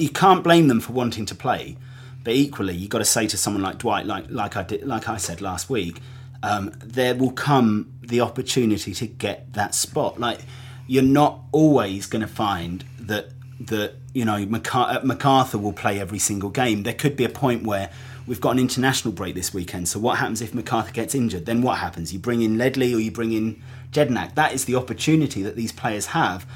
you 0.00 0.08
can't 0.08 0.42
blame 0.42 0.66
them 0.68 0.80
for 0.80 0.92
wanting 0.94 1.26
to 1.26 1.34
play, 1.34 1.76
but 2.24 2.32
equally 2.34 2.74
you've 2.74 2.90
got 2.90 2.98
to 2.98 3.04
say 3.04 3.26
to 3.28 3.36
someone 3.36 3.62
like 3.62 3.78
Dwight, 3.78 4.06
like 4.06 4.24
like 4.30 4.56
I 4.56 4.62
did, 4.62 4.84
like 4.84 5.08
I 5.08 5.18
said 5.18 5.40
last 5.42 5.68
week, 5.70 6.00
um, 6.46 6.72
there 6.78 7.14
will 7.14 7.32
come 7.32 7.92
the 8.00 8.20
opportunity 8.20 8.94
to 8.94 9.06
get 9.06 9.52
that 9.54 9.74
spot. 9.74 10.20
Like 10.20 10.40
you're 10.86 11.02
not 11.02 11.40
always 11.50 12.06
going 12.06 12.22
to 12.22 12.28
find 12.28 12.84
that 13.00 13.30
that 13.58 13.94
you 14.12 14.24
know 14.24 14.34
uh, 14.34 15.00
McArthur 15.00 15.60
will 15.60 15.72
play 15.72 15.98
every 16.00 16.20
single 16.20 16.50
game. 16.50 16.84
There 16.84 16.94
could 16.94 17.16
be 17.16 17.24
a 17.24 17.28
point 17.28 17.64
where 17.64 17.90
we've 18.26 18.40
got 18.40 18.50
an 18.50 18.58
international 18.60 19.12
break 19.12 19.34
this 19.34 19.52
weekend. 19.52 19.88
So 19.88 19.98
what 19.98 20.18
happens 20.18 20.40
if 20.40 20.52
McArthur 20.52 20.92
gets 20.92 21.14
injured? 21.14 21.46
Then 21.46 21.62
what 21.62 21.78
happens? 21.78 22.12
You 22.12 22.20
bring 22.20 22.42
in 22.42 22.56
Ledley 22.58 22.94
or 22.94 23.00
you 23.00 23.10
bring 23.10 23.32
in 23.32 23.60
Jedinak. 23.90 24.36
That 24.36 24.52
is 24.52 24.66
the 24.66 24.76
opportunity 24.76 25.42
that 25.42 25.56
these 25.56 25.72
players 25.72 26.06
have 26.06 26.46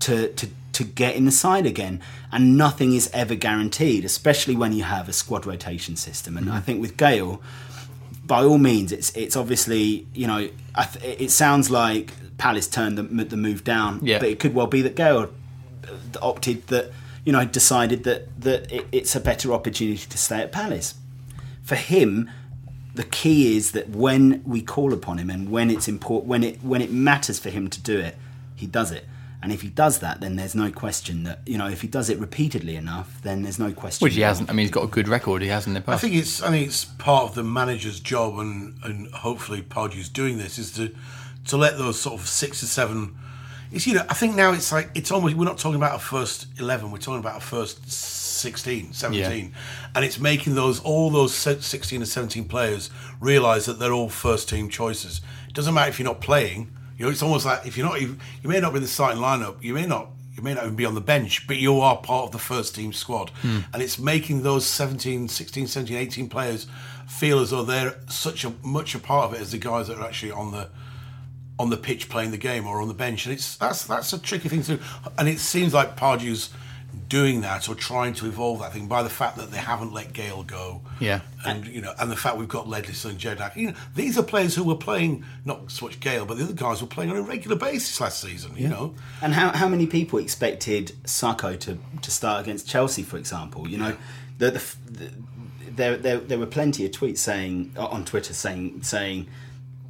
to 0.00 0.28
to 0.34 0.48
to 0.74 0.84
get 0.84 1.16
in 1.16 1.24
the 1.24 1.32
side 1.32 1.64
again. 1.64 2.00
And 2.30 2.58
nothing 2.58 2.92
is 2.92 3.10
ever 3.14 3.34
guaranteed, 3.34 4.04
especially 4.04 4.56
when 4.56 4.74
you 4.74 4.82
have 4.82 5.08
a 5.08 5.12
squad 5.14 5.46
rotation 5.46 5.96
system. 5.96 6.36
And 6.36 6.50
I 6.50 6.60
think 6.60 6.80
with 6.80 6.98
Gale, 6.98 7.40
by 8.28 8.44
all 8.44 8.58
means, 8.58 8.92
it's 8.92 9.10
it's 9.16 9.34
obviously 9.36 10.06
you 10.14 10.26
know 10.28 10.48
I 10.76 10.84
th- 10.84 11.20
it 11.20 11.30
sounds 11.32 11.70
like 11.70 12.12
Palace 12.38 12.68
turned 12.68 12.96
the, 12.96 13.02
the 13.24 13.36
move 13.36 13.64
down, 13.64 13.98
Yeah. 14.02 14.20
but 14.20 14.28
it 14.28 14.38
could 14.38 14.54
well 14.54 14.68
be 14.68 14.82
that 14.82 14.94
Gayle 14.94 15.24
uh, 15.88 16.18
opted 16.22 16.66
that 16.68 16.92
you 17.24 17.32
know 17.32 17.44
decided 17.44 18.04
that 18.04 18.28
that 18.40 18.70
it, 18.72 18.86
it's 18.92 19.16
a 19.16 19.20
better 19.20 19.52
opportunity 19.52 20.06
to 20.06 20.18
stay 20.18 20.40
at 20.40 20.52
Palace. 20.52 20.94
For 21.62 21.74
him, 21.74 22.30
the 22.94 23.04
key 23.04 23.56
is 23.56 23.72
that 23.72 23.90
when 23.90 24.42
we 24.46 24.62
call 24.62 24.92
upon 24.92 25.18
him 25.18 25.28
and 25.30 25.50
when 25.50 25.70
it's 25.70 25.88
important, 25.88 26.28
when 26.28 26.44
it 26.44 26.62
when 26.62 26.80
it 26.80 26.92
matters 26.92 27.38
for 27.38 27.50
him 27.50 27.68
to 27.70 27.80
do 27.80 27.98
it, 27.98 28.16
he 28.54 28.66
does 28.66 28.92
it. 28.92 29.04
And 29.40 29.52
if 29.52 29.62
he 29.62 29.68
does 29.68 30.00
that, 30.00 30.20
then 30.20 30.34
there's 30.34 30.56
no 30.56 30.70
question 30.70 31.22
that 31.22 31.40
you 31.46 31.56
know 31.56 31.68
if 31.68 31.80
he 31.80 31.88
does 31.88 32.10
it 32.10 32.18
repeatedly 32.18 32.74
enough, 32.74 33.20
then 33.22 33.42
there's 33.42 33.58
no 33.58 33.72
question. 33.72 34.04
Which 34.04 34.14
he 34.14 34.20
that- 34.20 34.26
hasn't. 34.26 34.50
I 34.50 34.52
mean, 34.52 34.64
he's 34.64 34.72
got 34.72 34.84
a 34.84 34.88
good 34.88 35.06
record. 35.06 35.42
He 35.42 35.48
hasn't 35.48 35.76
in 35.76 35.82
the 35.82 35.92
I 35.92 35.96
think 35.96 36.14
it's 36.14 36.42
I 36.42 36.50
think 36.50 36.66
it's 36.66 36.84
part 36.84 37.24
of 37.24 37.34
the 37.34 37.44
manager's 37.44 38.00
job, 38.00 38.38
and 38.38 38.74
and 38.82 39.08
hopefully 39.08 39.62
Pardew's 39.62 40.08
doing 40.08 40.38
this 40.38 40.58
is 40.58 40.72
to 40.72 40.92
to 41.46 41.56
let 41.56 41.78
those 41.78 42.00
sort 42.00 42.20
of 42.20 42.26
six 42.26 42.62
or 42.62 42.66
seven. 42.66 43.14
It's 43.70 43.86
you 43.86 43.94
know 43.94 44.04
I 44.08 44.14
think 44.14 44.34
now 44.34 44.52
it's 44.52 44.72
like 44.72 44.90
it's 44.94 45.12
almost 45.12 45.36
we're 45.36 45.44
not 45.44 45.58
talking 45.58 45.76
about 45.76 45.94
a 45.94 45.98
first 46.00 46.46
eleven, 46.58 46.90
we're 46.90 46.98
talking 46.98 47.20
about 47.20 47.36
a 47.36 47.40
first 47.40 47.88
16, 48.38 48.92
17. 48.92 49.52
and 49.94 50.04
it's 50.04 50.18
making 50.20 50.54
those 50.54 50.80
all 50.80 51.10
those 51.10 51.34
sixteen 51.34 52.02
or 52.02 52.06
seventeen 52.06 52.44
players 52.44 52.88
realise 53.20 53.66
that 53.66 53.78
they're 53.78 53.92
all 53.92 54.08
first 54.08 54.48
team 54.48 54.68
choices. 54.68 55.20
It 55.48 55.54
doesn't 55.54 55.74
matter 55.74 55.90
if 55.90 55.98
you're 55.98 56.08
not 56.08 56.20
playing. 56.20 56.70
You 56.98 57.04
know, 57.06 57.10
it's 57.10 57.22
almost 57.22 57.46
like 57.46 57.66
if 57.66 57.76
you're 57.76 57.86
not, 57.86 58.00
you, 58.00 58.18
you 58.42 58.50
may 58.50 58.60
not 58.60 58.72
be 58.72 58.78
in 58.78 58.82
the 58.82 58.88
starting 58.88 59.22
lineup, 59.22 59.62
you 59.62 59.72
may 59.72 59.86
not 59.86 60.10
you 60.38 60.44
may 60.44 60.54
not 60.54 60.64
even 60.64 60.76
be 60.76 60.84
on 60.84 60.94
the 60.94 61.00
bench, 61.00 61.46
but 61.48 61.56
you 61.56 61.80
are 61.80 61.96
part 61.96 62.26
of 62.26 62.30
the 62.30 62.38
first 62.38 62.76
team 62.76 62.92
squad. 62.92 63.30
Hmm. 63.42 63.60
And 63.72 63.82
it's 63.82 63.98
making 63.98 64.42
those 64.42 64.64
17, 64.66 65.28
16, 65.28 65.66
17, 65.66 65.96
18 65.96 66.28
players 66.28 66.68
feel 67.08 67.40
as 67.40 67.50
though 67.50 67.64
they're 67.64 67.96
such 68.08 68.44
a 68.44 68.52
much 68.62 68.94
a 68.94 69.00
part 69.00 69.24
of 69.24 69.34
it 69.34 69.40
as 69.40 69.50
the 69.50 69.58
guys 69.58 69.88
that 69.88 69.98
are 69.98 70.04
actually 70.04 70.30
on 70.30 70.52
the 70.52 70.68
on 71.58 71.70
the 71.70 71.76
pitch 71.76 72.08
playing 72.08 72.30
the 72.30 72.38
game 72.38 72.66
or 72.66 72.80
on 72.80 72.88
the 72.88 72.94
bench. 72.94 73.26
And 73.26 73.34
it's 73.34 73.56
that's 73.56 73.84
that's 73.84 74.12
a 74.12 74.18
tricky 74.18 74.48
thing 74.48 74.62
to 74.64 74.76
do. 74.76 74.82
And 75.18 75.28
it 75.28 75.40
seems 75.40 75.74
like 75.74 75.96
Pardew's 75.96 76.50
doing 77.08 77.40
that 77.40 77.68
or 77.68 77.74
trying 77.74 78.12
to 78.14 78.26
evolve 78.26 78.60
that 78.60 78.72
thing 78.72 78.86
by 78.86 79.02
the 79.02 79.10
fact 79.10 79.36
that 79.36 79.50
they 79.50 79.58
haven't 79.58 79.92
let 79.92 80.12
Gayle 80.12 80.42
go. 80.42 80.82
Yeah. 81.00 81.20
And 81.46 81.66
you 81.66 81.80
know, 81.80 81.94
and 81.98 82.10
the 82.10 82.16
fact 82.16 82.36
we've 82.36 82.48
got 82.48 82.68
Ledley 82.68 82.94
and 83.10 83.18
Jedinak. 83.18 83.56
You 83.56 83.68
know, 83.68 83.74
these 83.94 84.18
are 84.18 84.22
players 84.22 84.54
who 84.54 84.64
were 84.64 84.76
playing 84.76 85.24
not 85.44 85.70
so 85.70 85.86
much 85.86 86.00
Gayle, 86.00 86.26
but 86.26 86.36
the 86.36 86.44
other 86.44 86.52
guys 86.52 86.82
were 86.82 86.88
playing 86.88 87.10
on 87.10 87.16
a 87.16 87.22
regular 87.22 87.56
basis 87.56 88.00
last 88.00 88.20
season. 88.20 88.52
You 88.56 88.68
know, 88.68 88.94
And 89.22 89.32
how, 89.34 89.50
how 89.50 89.68
many 89.68 89.86
people 89.86 90.18
expected 90.18 90.92
Sako 91.04 91.56
to, 91.56 91.78
to 92.02 92.10
start 92.10 92.42
against 92.42 92.68
Chelsea, 92.68 93.02
for 93.02 93.16
example? 93.16 93.68
You 93.68 93.78
know, 93.78 93.96
the, 94.38 94.50
the, 94.50 94.74
the, 94.90 95.12
there, 95.70 95.96
there 95.96 96.18
there 96.18 96.38
were 96.38 96.46
plenty 96.46 96.84
of 96.84 96.92
tweets 96.92 97.18
saying 97.18 97.72
on 97.76 98.04
Twitter 98.04 98.34
saying 98.34 98.82
saying 98.82 99.28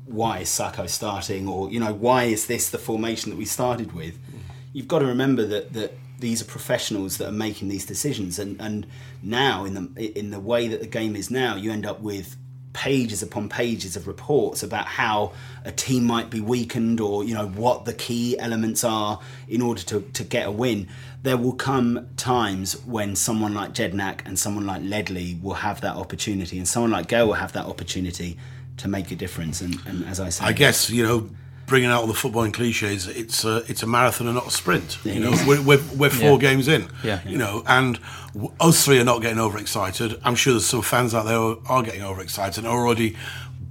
why 0.07 0.39
is 0.39 0.49
Sako 0.49 0.87
starting, 0.87 1.49
or 1.49 1.71
you 1.71 1.81
know 1.81 1.93
why 1.93 2.25
is 2.25 2.47
this 2.47 2.71
the 2.71 2.79
formation 2.79 3.31
that 3.31 3.37
we 3.37 3.45
started 3.45 3.93
with? 3.93 4.15
Mm. 4.15 4.41
You've 4.73 4.89
got 4.89 5.01
to 5.01 5.07
remember 5.07 5.45
that 5.47 5.73
that 5.73 5.99
these 6.19 6.43
are 6.43 6.47
professionals 6.47 7.19
that 7.19 7.29
are 7.29 7.33
making 7.33 7.69
these 7.69 7.87
decisions, 7.87 8.39
and 8.39 8.61
and 8.61 8.87
now 9.23 9.65
in 9.65 9.75
the 9.75 10.19
in 10.19 10.31
the 10.31 10.41
way 10.41 10.69
that 10.69 10.81
the 10.81 10.87
game 10.87 11.17
is 11.17 11.31
now, 11.31 11.57
you 11.57 11.71
end 11.71 11.87
up 11.87 12.01
with 12.01 12.37
pages 12.73 13.23
upon 13.23 13.49
pages 13.49 13.97
of 13.97 14.07
reports 14.07 14.63
about 14.63 14.87
how 14.87 15.33
a 15.65 15.73
team 15.73 16.05
might 16.05 16.31
be 16.31 16.41
weakened 16.41 17.01
or 17.01 17.25
you 17.25 17.35
know 17.35 17.49
what 17.49 17.85
the 17.85 17.93
key 17.93 18.39
elements 18.39 18.85
are 18.85 19.19
in 19.49 19.61
order 19.61 19.83
to, 19.83 20.01
to 20.13 20.23
get 20.23 20.47
a 20.47 20.51
win 20.51 20.87
there 21.25 21.37
will 21.37 21.55
come 21.55 22.07
times 22.17 22.75
when 22.87 23.17
someone 23.17 23.53
like 23.53 23.73
Jedinak 23.73 24.21
and 24.27 24.39
someone 24.39 24.65
like 24.65 24.81
Ledley 24.85 25.39
will 25.43 25.55
have 25.55 25.81
that 25.81 25.97
opportunity 25.97 26.57
and 26.57 26.69
someone 26.69 26.93
like 26.93 27.09
Gayle 27.09 27.27
will 27.27 27.35
have 27.35 27.53
that 27.55 27.67
opportunity 27.67 28.39
to 28.77 28.87
make 28.87 29.11
a 29.11 29.17
difference 29.17 29.61
and, 29.61 29.77
and 29.87 30.05
as 30.05 30.21
I 30.21 30.29
say 30.29 30.45
I 30.45 30.53
guess 30.53 30.89
you 30.89 31.03
know. 31.03 31.31
Bringing 31.69 31.91
out 31.91 32.01
all 32.01 32.07
the 32.07 32.15
footballing 32.15 32.53
cliches, 32.55 33.07
it's 33.07 33.45
a, 33.45 33.59
it's 33.69 33.83
a 33.83 33.87
marathon 33.87 34.27
and 34.27 34.35
not 34.37 34.47
a 34.47 34.51
sprint. 34.51 34.99
You 35.05 35.21
know, 35.21 35.33
we're, 35.47 35.61
we're, 35.63 35.83
we're 35.97 36.11
four 36.11 36.33
Yeah. 36.33 36.39
games 36.39 36.67
in. 36.67 36.89
Yeah. 37.05 37.21
You 37.27 37.37
know, 37.37 37.63
and 37.67 38.01
w- 38.33 38.53
us 38.59 38.85
three 38.87 38.99
are 38.99 39.05
not 39.05 39.21
getting 39.21 39.39
overexcited. 39.39 40.19
I'm 40.25 40.35
sure 40.35 40.55
there's 40.55 40.65
some 40.67 40.81
fans 40.83 41.13
out 41.15 41.27
there 41.27 41.37
who 41.37 41.61
are 41.69 41.83
getting 41.83 42.03
overexcited 42.03 42.59
and 42.59 42.67
are 42.67 42.79
already 42.79 43.17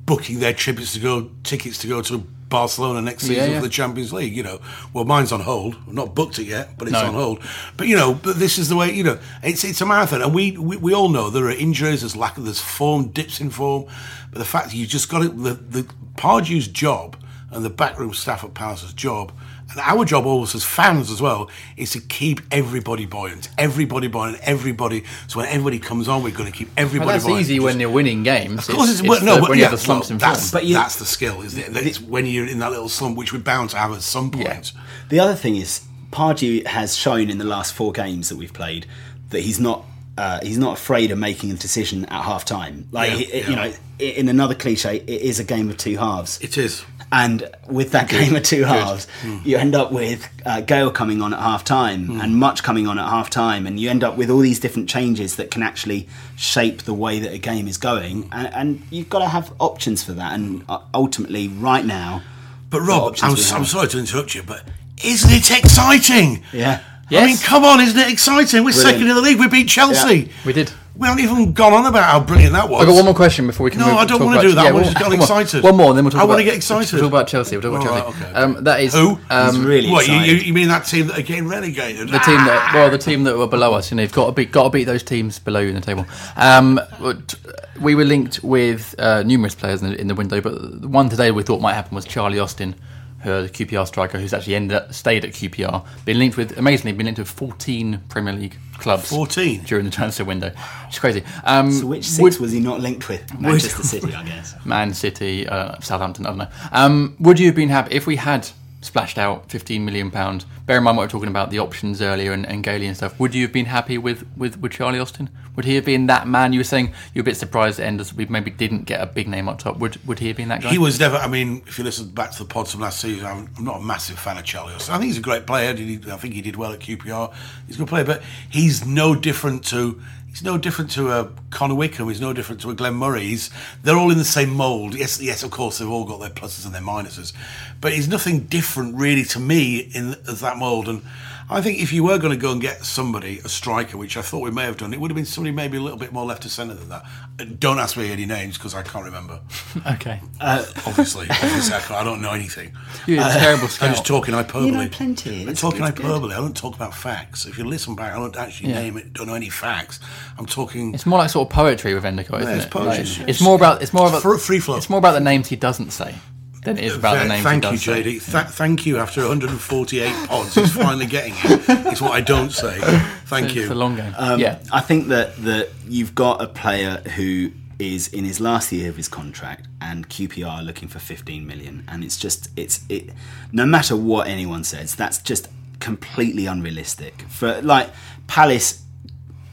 booking 0.05 0.39
their 0.39 0.53
tickets 0.53 0.93
to 0.93 0.99
go 0.99 1.31
tickets 1.43 1.79
to 1.79 1.88
go 1.88 2.01
to 2.03 2.19
Barcelona 2.49 3.01
next 3.01 3.23
season 3.23 3.36
Yeah, 3.36 3.45
yeah. 3.49 3.60
for 3.60 3.63
the 3.65 3.69
Champions 3.71 4.13
League. 4.13 4.36
You 4.38 4.43
know, 4.43 4.60
well, 4.93 5.03
mine's 5.03 5.31
on 5.31 5.41
hold. 5.41 5.75
I've 5.88 5.93
not 5.93 6.13
booked 6.15 6.38
it 6.39 6.45
yet, 6.45 6.77
but 6.77 6.88
it's 6.88 6.93
No. 6.93 7.07
on 7.07 7.13
hold. 7.15 7.43
But 7.77 7.88
you 7.88 7.95
know, 7.95 8.13
but 8.13 8.38
this 8.38 8.57
is 8.60 8.69
the 8.69 8.75
way. 8.77 8.91
You 8.93 9.03
know, 9.03 9.19
it's 9.43 9.63
it's 9.65 9.81
a 9.81 9.86
marathon, 9.88 10.21
and 10.21 10.33
we 10.36 10.51
we, 10.51 10.77
we 10.77 10.93
all 10.93 11.10
know 11.10 11.29
there 11.31 11.45
are 11.45 11.51
injuries. 11.51 12.01
There's 12.01 12.15
lack 12.15 12.38
of 12.38 12.45
there's 12.45 12.62
form 12.62 13.07
dips 13.10 13.41
in 13.41 13.49
form, 13.49 13.86
but 14.31 14.38
the 14.39 14.45
fact 14.45 14.73
you've 14.73 14.88
just 14.89 15.10
got 15.10 15.23
it. 15.25 15.36
The 15.36 15.55
the 15.55 15.88
Pardew's 16.15 16.67
job 16.67 17.17
and 17.57 17.65
the 17.65 17.69
backroom 17.69 18.13
staff 18.13 18.43
at 18.45 18.53
Palace's 18.53 18.93
job. 18.93 19.33
And 19.69 19.81
our 19.81 20.05
job 20.05 20.25
always 20.25 20.55
as 20.55 20.63
fans 20.63 21.11
as 21.11 21.21
well 21.21 21.49
is 21.75 21.91
to 21.91 21.99
keep 21.99 22.39
everybody 22.51 23.05
buoyant, 23.05 23.49
everybody 23.57 24.07
buoyant, 24.07 24.39
everybody. 24.43 25.03
So 25.27 25.39
when 25.39 25.49
everybody 25.49 25.79
comes 25.79 26.07
on, 26.07 26.23
we're 26.23 26.31
going 26.31 26.49
to 26.49 26.57
keep 26.57 26.69
everybody 26.77 27.07
Well, 27.07 27.15
that's 27.15 27.25
buoyant. 27.25 27.41
easy 27.41 27.55
Just- 27.55 27.65
when 27.65 27.79
you're 27.81 27.89
winning 27.89 28.23
games. 28.23 28.69
of 28.69 28.75
course, 28.75 28.89
it's, 28.91 28.99
it's 29.01 29.09
well, 29.09 29.21
no, 29.25 29.35
the- 29.35 29.41
but 29.41 29.49
when 29.49 29.59
yeah, 29.59 29.65
you 29.65 29.69
have 29.71 29.77
the 29.79 29.85
slumps 29.85 30.07
well, 30.09 30.15
in 30.15 30.19
form. 30.19 30.31
that's, 30.33 30.51
But 30.51 30.65
you- 30.65 30.73
that's 30.75 30.95
the 30.95 31.05
skill, 31.05 31.41
isn't 31.41 31.75
it? 31.75 31.85
It's 31.85 31.99
when 31.99 32.25
you're 32.25 32.47
in 32.47 32.59
that 32.59 32.71
little 32.71 32.87
slump, 32.87 33.17
which 33.17 33.33
we're 33.33 33.39
bound 33.39 33.71
to 33.71 33.77
have 33.77 33.91
at 33.91 34.03
some 34.03 34.31
point. 34.31 34.45
Yeah. 34.45 34.81
The 35.09 35.19
other 35.19 35.35
thing 35.35 35.57
is, 35.57 35.81
Pardew 36.11 36.65
has 36.65 36.95
shown 36.95 37.29
in 37.29 37.37
the 37.37 37.43
last 37.43 37.73
four 37.73 37.91
games 37.91 38.29
that 38.29 38.37
we've 38.37 38.53
played 38.53 38.85
that 39.31 39.41
he's 39.41 39.59
not 39.59 39.83
uh, 40.17 40.39
he's 40.41 40.57
not 40.57 40.77
afraid 40.79 41.11
of 41.11 41.17
making 41.19 41.51
a 41.51 41.53
decision 41.53 42.03
at 42.05 42.23
half 42.23 42.43
time. 42.43 42.87
Like 42.91 43.11
Yeah, 43.11 43.17
he- 43.17 43.37
yeah. 43.39 43.49
you 43.49 43.55
know, 43.55 43.73
in 43.99 44.29
another 44.29 44.55
cliche, 44.55 44.95
it 44.95 45.09
is 45.21 45.39
a 45.39 45.43
game 45.43 45.69
of 45.69 45.77
two 45.77 45.97
halves. 45.97 46.39
It 46.41 46.57
is. 46.57 46.83
And 47.11 47.49
with 47.69 47.91
that 47.91 48.09
game 48.09 48.35
of 48.35 48.43
two 48.43 48.63
halves, 48.63 49.07
Hmm. 49.21 49.37
you 49.45 49.57
end 49.57 49.75
up 49.75 49.91
with 49.93 50.27
uh, 50.45 50.59
Gayle 50.61 50.91
coming 50.91 51.21
on 51.21 51.33
at 51.33 51.39
half 51.39 51.63
time 51.63 52.19
and 52.21 52.35
Mutch 52.35 52.63
coming 52.63 52.85
on 52.87 52.99
at 52.99 53.07
half 53.09 53.29
time, 53.29 53.65
and 53.65 53.79
you 53.79 53.89
end 53.89 54.03
up 54.03 54.17
with 54.17 54.29
all 54.29 54.39
these 54.39 54.59
different 54.59 54.89
changes 54.89 55.37
that 55.37 55.49
can 55.49 55.63
actually 55.63 56.07
shape 56.35 56.83
the 56.83 56.93
way 56.93 57.19
that 57.19 57.31
a 57.31 57.37
game 57.37 57.67
is 57.67 57.77
going. 57.77 58.27
And, 58.31 58.53
and 58.53 58.81
you've 58.89 59.09
got 59.09 59.19
to 59.19 59.27
have 59.29 59.53
options 59.59 60.03
for 60.03 60.11
that. 60.13 60.33
And 60.33 60.65
uh, 60.67 60.79
ultimately, 60.93 61.47
right 61.47 61.85
now, 61.85 62.23
But 62.69 62.81
Rob, 62.81 63.15
I'm, 63.21 63.31
I'm 63.31 63.65
sorry 63.65 63.87
to 63.87 63.99
interrupt 63.99 64.35
you, 64.35 64.43
but 64.43 64.63
isn't 65.03 65.31
it 65.31 65.49
exciting? 65.51 66.43
yeah. 66.51 66.81
I 67.09 67.25
mean, 67.25 67.37
come 67.37 67.63
on, 67.63 67.79
isn't 67.79 67.97
it 67.97 68.11
exciting? 68.11 68.65
We're 68.65 68.71
Brilliant. 68.71 68.95
second 68.95 69.07
in 69.07 69.15
the 69.15 69.21
league. 69.21 69.39
We 69.39 69.47
beat 69.47 69.69
Chelsea. 69.69 70.29
We 70.45 70.51
did. 70.51 70.73
We 70.97 71.07
haven't 71.07 71.23
even 71.23 71.53
gone 71.53 71.73
on 71.73 71.86
about 71.86 72.03
how 72.05 72.19
brilliant 72.19 72.53
that 72.53 72.67
was. 72.69 72.81
I've 72.81 72.88
got 72.88 72.95
one 72.95 73.05
more 73.05 73.13
question 73.13 73.45
before 73.45 73.65
we 73.65 73.71
can. 73.71 73.79
No, 73.81 73.88
move, 73.88 73.97
I 73.97 74.05
don't 74.05 74.25
wanna 74.25 74.41
do 74.41 74.53
that. 74.53 74.65
I 74.67 74.71
wanna 74.71 74.86
just 74.86 74.97
get 74.97 75.12
excited. 75.21 75.63
One 75.63 75.77
more, 75.77 75.89
and 75.89 75.97
then 75.97 76.05
we'll 76.05 76.12
talk 76.12 76.21
I 76.21 76.23
about. 76.23 76.33
wanna 76.33 76.43
get 76.43 76.55
excited. 76.55 76.93
We'll 76.93 77.03
talk 77.03 77.12
about 77.12 77.27
Chelsea. 77.27 77.55
We'll 77.57 77.71
talk 77.71 77.81
about 77.81 78.05
All 78.05 78.12
Chelsea. 78.13 78.23
right, 78.23 78.29
okay, 78.31 78.41
Um, 78.41 78.63
that 78.63 78.79
is 78.81 78.93
Who? 78.93 79.19
Um, 79.29 79.63
really 79.65 79.91
What, 79.91 80.07
you, 80.07 80.15
you, 80.15 80.53
mean 80.53 80.69
that 80.69 80.86
team 80.86 81.07
that 81.07 81.19
are 81.19 81.21
getting 81.21 81.47
relegated? 81.47 82.10
the 82.10 82.19
team 82.19 82.38
that 82.38 82.71
well, 82.73 82.89
the 82.89 82.97
team 82.97 83.23
that 83.25 83.38
were 83.38 83.47
below 83.47 83.73
us. 83.73 83.91
You 83.91 83.97
know, 83.97 84.03
you've 84.03 84.12
got 84.12 84.25
to 84.27 84.31
beat, 84.31 84.51
got 84.51 84.63
to 84.63 84.69
beat 84.71 84.86
those 84.86 85.03
teams 85.03 85.38
below 85.39 85.60
you 85.60 85.69
in 85.69 85.75
the 85.75 85.81
table. 85.81 86.05
Um, 86.36 86.79
but 86.99 87.36
we 87.79 87.93
were 87.93 88.05
linked 88.05 88.43
with 88.43 88.95
uh, 88.97 89.21
numerous 89.23 89.53
players 89.53 89.83
in 89.83 89.91
the, 89.91 90.01
in 90.01 90.07
the 90.07 90.15
window, 90.15 90.41
but 90.41 90.81
the 90.81 90.88
one 90.88 91.10
today 91.10 91.29
we 91.31 91.43
thought 91.43 91.62
might 91.62 91.73
happen 91.73 91.93
was 91.95 92.05
Charlie 92.05 92.39
Austin, 92.39 92.75
who, 93.21 93.41
the 93.43 93.49
QPR 93.49 93.88
striker, 93.88 94.19
who's 94.19 94.34
actually 94.34 94.56
ended 94.56 94.77
up, 94.77 94.93
stayed 94.93 95.25
at 95.25 95.32
QPR. 95.32 95.86
Been 96.06 96.19
linked 96.19 96.38
with 96.38 96.58
amazingly 96.58 96.93
been 96.93 97.06
linked 97.06 97.19
with 97.19 97.30
14 97.30 98.01
Premier 98.10 98.34
League 98.34 98.58
clubs. 98.77 99.10
14? 99.10 99.63
during 99.63 99.86
the 99.86 99.91
transfer 99.91 100.23
window. 100.23 100.51
It's 100.88 100.99
crazy. 100.99 101.23
Um, 101.43 101.71
So 101.71 101.88
which 101.88 102.06
six 102.06 102.21
would- 102.21 102.39
was 102.39 102.51
he 102.51 102.60
not 102.60 102.80
linked 102.80 103.10
with? 103.10 103.39
Manchester 103.39 103.84
City, 103.84 104.13
I 104.13 104.23
guess. 104.23 104.53
Man 104.65 104.93
City, 104.93 105.47
uh, 105.47 105.75
Southampton, 105.82 106.25
I 106.25 106.30
don't 106.30 106.38
know. 106.38 106.47
Um, 106.71 107.15
would 107.19 107.39
you 107.39 107.47
have 107.47 107.56
been 107.56 107.69
happy 107.69 107.95
if 107.95 108.06
we 108.06 108.17
had 108.17 108.47
splashed 108.88 109.17
out 109.17 109.50
15 109.52 109.86
million 109.86 110.10
pound? 110.12 110.45
Bear 110.65 110.78
in 110.78 110.84
mind 110.84 110.97
what 110.97 111.04
we're 111.04 111.10
talking 111.10 111.30
about 111.30 111.52
the 111.52 111.60
options 111.60 112.02
earlier 112.02 112.32
and, 112.32 112.45
and 112.45 112.63
Gailey 112.63 112.88
and 112.88 112.97
stuff. 112.97 113.19
Would 113.19 113.36
you 113.36 113.43
have 113.43 113.54
been 113.54 113.65
happy 113.65 113.97
with, 113.97 114.26
with, 114.36 114.60
with 114.60 114.71
Charlie 114.71 115.00
Austin? 115.00 115.30
Would 115.58 115.65
he 115.65 115.73
have 115.73 115.86
been 115.86 116.06
that 116.06 116.28
man? 116.28 116.54
You 116.54 116.60
were 116.60 116.63
saying 116.63 116.93
you're 117.15 117.21
a 117.21 117.26
bit 117.26 117.36
surprised 117.36 117.80
Enders. 117.80 118.13
We 118.13 118.26
maybe 118.28 118.52
didn't 118.52 118.84
get 118.84 119.02
a 119.02 119.08
big 119.08 119.28
name 119.28 119.50
up 119.50 119.58
top. 119.58 119.78
Would 119.80 120.06
would 120.06 120.19
he 120.19 120.28
have 120.28 120.38
been 120.38 120.50
that 120.50 120.62
guy? 120.62 120.69
He 120.69 120.78
was 120.78 121.00
never. 121.00 121.17
I 121.17 121.28
mean, 121.28 121.63
if 121.65 121.80
you 121.80 121.84
listen 121.84 122.10
back 122.10 122.30
to 122.34 122.39
the 122.39 122.45
pods 122.45 122.71
from 122.71 122.82
last 122.82 123.00
season, 123.00 123.26
I'm, 123.26 123.50
I'm 123.58 123.65
not 123.65 123.78
a 123.78 123.84
massive 123.84 124.19
fan 124.19 124.38
of 124.38 124.43
Charlie 124.43 124.76
Austin. 124.76 124.93
I 124.93 125.00
think 125.00 125.08
he's 125.08 125.17
a 125.17 125.21
great 125.21 125.47
player. 125.47 125.71
I 125.71 126.17
think 126.17 126.36
he 126.36 126.41
did 126.43 126.58
well 126.58 126.73
at 126.73 126.80
QPR. 126.80 127.34
He's 127.65 127.76
a 127.78 127.80
good 127.80 127.88
player, 127.88 128.06
but 128.06 128.21
he's 128.52 128.86
no 128.86 129.15
different 129.15 129.65
to. 129.65 130.00
He's 130.38 130.43
no 130.43 130.60
different 130.60 130.91
to 130.91 131.10
uh, 131.10 131.21
a 131.21 131.30
Connor 131.50 131.73
Wickham. 131.73 132.10
He's 132.10 132.21
no 132.21 132.32
different 132.32 132.62
to 132.62 132.69
a 132.69 132.76
Glenn 132.76 132.93
Murray. 132.93 133.23
He's, 133.23 133.50
they're 133.82 133.97
all 133.97 134.12
in 134.12 134.19
the 134.19 134.23
same 134.23 134.52
mould. 134.52 134.93
Yes, 134.93 135.19
yes, 135.19 135.41
of 135.41 135.50
course, 135.50 135.80
they've 135.80 135.89
all 135.89 136.06
got 136.06 136.19
their 136.19 136.30
pluses 136.30 136.63
and 136.63 136.76
their 136.76 136.82
minuses, 136.84 137.34
but 137.82 137.93
he's 137.93 138.08
nothing 138.08 138.41
different 138.41 138.93
really 138.97 139.23
to 139.23 139.39
me 139.39 139.80
in 139.80 140.15
that 140.23 140.58
mould. 140.58 140.88
And 140.88 141.02
I 141.49 141.62
think 141.62 141.79
if 141.81 141.93
you 141.93 142.03
were 142.03 142.17
going 142.17 142.33
to 142.33 142.38
go 142.41 142.51
and 142.51 142.60
get 142.60 142.83
somebody, 142.83 143.39
a 143.39 143.47
striker, 143.47 143.97
which 143.97 144.17
I 144.17 144.21
thought 144.21 144.39
we 144.39 144.51
may 144.51 144.63
have 144.63 144.75
done, 144.75 144.93
it 144.93 144.99
would 144.99 145.10
have 145.12 145.15
been 145.15 145.23
somebody 145.25 145.55
maybe 145.55 145.77
a 145.77 145.79
little 145.79 145.97
bit 145.97 146.12
more 146.12 146.25
left 146.25 146.43
to 146.43 146.49
centre 146.49 146.73
than 146.73 146.89
that. 146.89 147.05
Uh, 147.39 147.45
Don't 147.57 147.79
ask 147.79 147.95
me 147.95 148.12
any 148.12 148.25
names 148.25 148.57
because 148.57 148.75
I 148.75 148.83
can't 148.83 149.05
remember. 149.05 149.39
okay. 149.93 150.19
Obviously, 150.41 151.27
obviously 151.29 151.73
I, 151.75 152.01
I 152.01 152.03
don't 152.03 152.21
know 152.21 152.33
anything. 152.33 152.73
You're 153.07 153.21
a 153.21 153.29
terrible 153.31 153.63
I'm 153.81 153.93
just 153.93 154.05
talking 154.05 154.33
hyperbole. 154.33 154.65
You 154.65 154.71
know 154.73 154.89
plenty. 154.89 155.36
I'm 155.43 155.49
It's- 155.49 155.62
talking 155.62 155.81
it's 155.83 155.91
good. 155.91 156.05
hyperbole. 156.05 156.33
I 156.33 156.38
don't 156.38 156.55
talk 156.57 156.75
about 156.75 156.93
facts. 156.93 157.45
If 157.45 157.57
you 157.57 157.63
listen 157.63 157.95
back, 157.95 158.13
I 158.13 158.17
don't 158.19 158.36
actually 158.36 158.69
Yeah. 158.71 158.81
name 158.81 158.97
it. 158.97 159.13
Don't 159.13 159.27
know 159.27 159.33
any 159.36 159.49
facts. 159.49 159.99
I'm 160.38 160.45
talking. 160.45 160.93
It's 160.93 161.05
more 161.05 161.19
like 161.19 161.29
sort 161.29 161.47
of 161.47 161.53
poetry 161.53 161.93
with 161.93 162.03
Endicott, 162.05 162.41
isn't 162.41 162.53
it's 162.55 162.65
it? 162.65 162.71
poetry. 162.71 162.89
Like, 162.89 162.99
It's- 162.99 163.23
it's 163.29 163.41
more 163.41 163.55
about 163.55 163.81
it's 163.81 163.93
more 163.93 164.07
about 164.10 164.21
free 164.41 164.60
flow. 164.60 164.75
It's 164.75 164.89
more 164.89 164.99
about 164.99 165.13
the 165.13 165.21
names 165.21 165.47
he 165.47 165.55
doesn't 165.55 165.91
say 165.91 166.15
than 166.63 166.77
it 166.77 166.83
is 166.85 166.95
about 166.95 167.21
the 167.21 167.29
name. 167.29 167.43
thank 167.43 167.63
you. 167.63 167.71
JD. 167.71 168.03
Th- 168.03 168.45
thank 168.47 168.85
you. 168.85 168.97
After 168.97 169.21
148 169.21 170.27
pods, 170.27 170.55
he's 170.55 170.73
finally 170.73 171.05
getting 171.05 171.33
it. 171.37 171.61
It's 171.87 172.01
what 172.01 172.11
I 172.11 172.21
don't 172.21 172.51
say. 172.51 172.79
Thank 173.27 173.55
you. 173.55 173.63
It's 173.63 173.71
a 173.71 173.75
long 173.75 173.95
game. 173.97 174.13
Um, 174.17 174.39
yeah. 174.39 174.59
I 174.71 174.79
think 174.81 175.07
that 175.09 175.35
that 175.43 175.69
you've 175.87 176.15
got 176.15 176.41
a 176.41 176.47
player 176.47 177.01
who 177.15 177.51
is 177.79 178.07
in 178.07 178.23
his 178.25 178.39
last 178.39 178.71
year 178.71 178.89
of 178.89 178.95
his 178.97 179.07
contract, 179.07 179.67
and 179.81 180.07
QPR 180.09 180.49
are 180.59 180.63
looking 180.63 180.87
for 180.87 180.99
15 180.99 181.45
million, 181.45 181.83
and 181.87 182.03
it's 182.03 182.17
just 182.17 182.49
it's 182.55 182.83
it. 182.89 183.09
No 183.51 183.65
matter 183.65 183.95
what 183.95 184.27
anyone 184.27 184.63
says, 184.63 184.95
that's 184.95 185.19
just 185.19 185.49
completely 185.79 186.45
unrealistic. 186.47 187.21
For 187.29 187.61
like 187.61 187.89
Palace, 188.27 188.81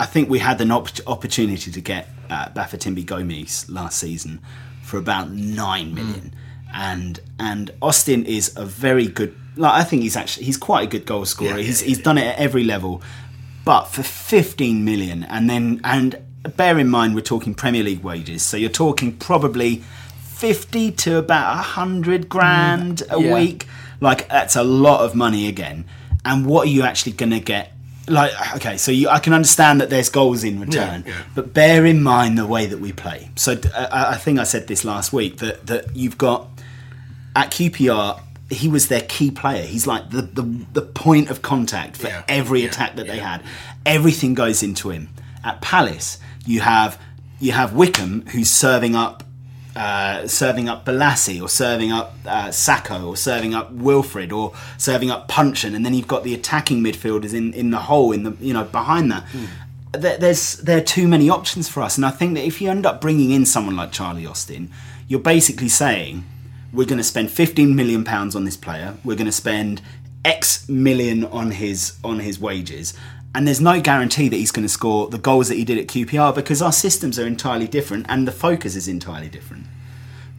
I 0.00 0.06
think 0.06 0.28
we 0.30 0.38
had 0.38 0.60
an 0.60 0.70
op- 0.70 0.88
opportunity 1.06 1.70
to 1.70 1.80
get 1.80 2.08
uh, 2.30 2.48
Bafetimbi 2.48 3.04
Gomis 3.04 3.70
last 3.70 3.98
season 3.98 4.40
for 4.82 4.98
about 4.98 5.30
nine 5.30 5.94
million, 5.94 6.34
and 6.74 7.20
and 7.38 7.70
Austin 7.80 8.26
is 8.26 8.52
a 8.56 8.66
very 8.66 9.06
good. 9.06 9.34
Like 9.56 9.72
I 9.72 9.84
think 9.84 10.02
he's 10.02 10.16
actually 10.16 10.44
he's 10.46 10.56
quite 10.56 10.82
a 10.82 10.87
good 10.87 11.06
goal 11.06 11.24
scorer. 11.24 11.50
Yeah, 11.50 11.56
yeah, 11.56 11.62
he's 11.62 11.82
yeah, 11.82 11.88
he's 11.88 11.98
done 12.02 12.18
it 12.18 12.26
at 12.26 12.38
every 12.38 12.64
level, 12.64 13.02
but 13.64 13.84
for 13.84 14.02
15 14.02 14.84
million, 14.84 15.22
and 15.24 15.48
then 15.48 15.80
and 15.84 16.18
bear 16.56 16.78
in 16.78 16.88
mind 16.88 17.14
we're 17.14 17.20
talking 17.20 17.54
Premier 17.54 17.84
League 17.84 18.02
wages, 18.02 18.42
so 18.42 18.56
you're 18.56 18.68
talking 18.68 19.16
probably 19.16 19.82
50 20.24 20.90
to 20.92 21.16
about 21.16 21.54
100 21.56 22.28
grand 22.28 23.02
a 23.08 23.20
yeah. 23.20 23.32
week. 23.32 23.66
Like 24.00 24.28
that's 24.28 24.56
a 24.56 24.64
lot 24.64 25.04
of 25.04 25.14
money 25.14 25.46
again. 25.46 25.84
And 26.24 26.44
what 26.44 26.66
are 26.66 26.70
you 26.70 26.82
actually 26.82 27.12
going 27.12 27.30
to 27.30 27.40
get? 27.40 27.72
Like 28.08 28.32
okay, 28.56 28.76
so 28.76 28.90
you, 28.90 29.08
I 29.08 29.18
can 29.20 29.32
understand 29.32 29.80
that 29.80 29.88
there's 29.88 30.10
goals 30.10 30.44
in 30.44 30.60
return, 30.60 31.04
Yeah, 31.06 31.12
yeah. 31.12 31.22
but 31.34 31.54
bear 31.54 31.87
in 31.87 32.02
mind 32.02 32.37
the 32.37 32.46
way 32.46 32.66
that 32.66 32.78
we 32.78 32.92
play. 32.92 33.30
So 33.37 33.52
uh, 33.52 33.88
I 33.90 34.12
I 34.12 34.16
think 34.16 34.38
I 34.38 34.44
said 34.44 34.66
this 34.66 34.84
last 34.84 35.12
week 35.12 35.38
that 35.38 35.66
that 35.68 35.96
you've 35.96 36.18
got 36.18 36.53
at 37.35 37.51
QPR, 37.51 38.20
he 38.51 38.68
was 38.68 38.88
their 38.88 39.01
key 39.03 39.31
player. 39.31 39.62
He's 39.64 39.87
like 39.87 40.11
the 40.11 40.23
the, 40.23 40.42
the 40.73 40.83
point 40.83 41.31
of 41.31 41.42
contact 41.42 41.97
for 41.97 42.09
Yeah. 42.09 42.23
every 42.29 42.61
Yeah. 42.62 42.68
attack 42.68 42.97
that 42.97 43.07
they 43.07 43.18
had. 43.18 43.42
Everything 43.87 44.35
goes 44.35 44.62
into 44.62 44.90
him. 44.90 45.09
At 45.42 45.61
Palace, 45.61 46.18
you 46.47 46.61
have 46.61 46.99
you 47.40 47.53
have 47.53 47.73
Wickham 47.73 48.25
who's 48.33 48.51
serving 48.51 48.94
up 48.94 49.23
uh, 49.77 50.29
serving 50.29 50.68
up 50.68 50.85
Bolasie 50.87 51.42
or 51.42 51.49
serving 51.49 51.90
up 51.90 52.14
uh, 52.27 52.51
Sako 52.53 53.09
or 53.09 53.16
serving 53.16 53.55
up 53.55 53.77
Wilfried 53.77 54.33
or 54.33 54.53
serving 54.79 55.11
up 55.11 55.27
Puncheon, 55.27 55.75
and 55.75 55.85
then 55.85 55.94
you've 55.94 56.07
got 56.07 56.23
the 56.23 56.33
attacking 56.33 56.81
midfielders 56.81 57.35
in, 57.35 57.53
in 57.55 57.70
the 57.73 57.79
hole 57.81 58.12
in 58.12 58.23
the 58.23 58.37
you 58.40 58.53
know 58.55 58.62
behind 58.64 59.11
that. 59.11 59.25
There, 59.92 60.16
there's 60.16 60.59
there 60.59 60.79
are 60.79 60.81
too 60.81 61.09
many 61.09 61.29
options 61.29 61.68
for 61.68 61.83
us, 61.83 61.97
and 61.97 62.07
I 62.07 62.11
think 62.11 62.35
that 62.37 62.44
if 62.44 62.61
you 62.62 62.70
end 62.70 62.87
up 62.87 63.01
bringing 63.01 63.33
in 63.33 63.44
someone 63.44 63.75
like 63.77 63.90
Charlie 63.90 64.27
Austin, 64.27 64.70
you're 65.09 65.18
basically 65.20 65.68
saying 65.68 66.25
we're 66.74 66.87
going 66.87 66.98
to 66.98 67.04
spend 67.04 67.30
15 67.30 67.74
million 67.74 68.04
pounds 68.04 68.34
on 68.37 68.44
this 68.44 68.56
player. 68.56 68.94
We're 69.04 69.16
going 69.16 69.26
to 69.26 69.32
spend 69.32 69.80
X 70.24 70.68
million 70.68 71.24
on 71.24 71.52
his 71.52 71.96
on 72.02 72.20
his 72.20 72.38
wages. 72.40 72.94
And 73.37 73.46
there's 73.48 73.60
no 73.60 73.80
guarantee 73.80 74.28
that 74.28 74.37
he's 74.37 74.52
going 74.52 74.64
to 74.64 74.68
score 74.72 75.08
the 75.08 75.18
goals 75.18 75.48
that 75.48 75.56
he 75.56 75.64
did 75.64 75.76
at 75.78 75.88
QPR 75.88 76.34
because 76.34 76.62
our 76.62 76.72
systems 76.72 77.18
are 77.18 77.26
entirely 77.26 77.66
different 77.66 78.06
and 78.08 78.28
the 78.28 78.32
focus 78.32 78.76
is 78.76 78.87
entirely 78.87 79.28
different. 79.28 79.66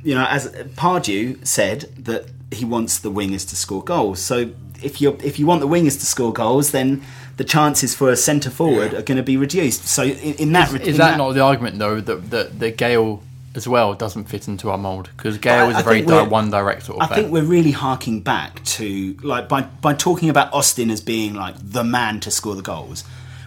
You 0.02 0.16
know, 0.16 0.26
as 0.30 0.48
Pardew 0.76 1.46
said 1.46 1.82
that 1.98 2.28
he 2.52 2.64
wants 2.64 3.00
the 3.00 3.12
wingers 3.12 3.48
to 3.50 3.56
score 3.56 3.84
goals. 3.84 4.20
So 4.22 4.52
if 4.82 5.02
you 5.02 5.18
if 5.24 5.40
you 5.40 5.46
want 5.46 5.62
the 5.62 5.68
wingers 5.68 6.00
to 6.00 6.06
score 6.06 6.32
goals, 6.32 6.72
then 6.72 7.02
the 7.38 7.44
chances 7.44 7.94
for 7.94 8.10
a 8.10 8.16
centre 8.16 8.50
forward 8.50 8.94
Yeah. 8.94 9.00
are 9.00 9.04
going 9.04 9.18
to 9.18 9.24
be 9.24 9.36
reduced. 9.36 9.88
So 9.88 10.04
in, 10.04 10.36
in 10.36 10.52
that 10.54 10.70
Is, 10.70 10.76
in 10.76 10.82
is 10.84 10.98
that, 10.98 11.18
not 11.18 11.34
the 11.34 11.42
argument 11.42 11.80
though 11.80 12.00
that 12.00 12.30
that, 12.32 12.60
that 12.60 12.78
Gale 12.78 13.22
as 13.56 13.68
well 13.68 13.94
doesn't 13.94 14.26
fit 14.26 14.48
into 14.48 14.70
our 14.70 14.78
mould 14.78 15.10
because 15.16 15.38
Gayle 15.38 15.70
is 15.70 15.80
a 15.80 15.84
very 15.84 16.02
di- 16.02 16.24
one 16.28 16.50
direct 16.52 16.84
sort 16.84 17.02
of 17.02 17.10
I 17.12 17.16
think 17.16 17.32
we're 17.32 17.44
really 17.44 17.72
harking 17.72 18.22
back 18.22 18.64
to 18.66 19.18
like 19.24 19.48
by 19.48 19.62
by 19.62 19.94
talking 19.94 20.30
about 20.30 20.54
Austin 20.54 20.90
as 20.90 21.02
being 21.02 21.34
like 21.34 21.56
the 21.62 21.84
man 21.84 22.20
to 22.22 22.32
score 22.32 22.56
the 22.56 22.62
goals. 22.62 23.04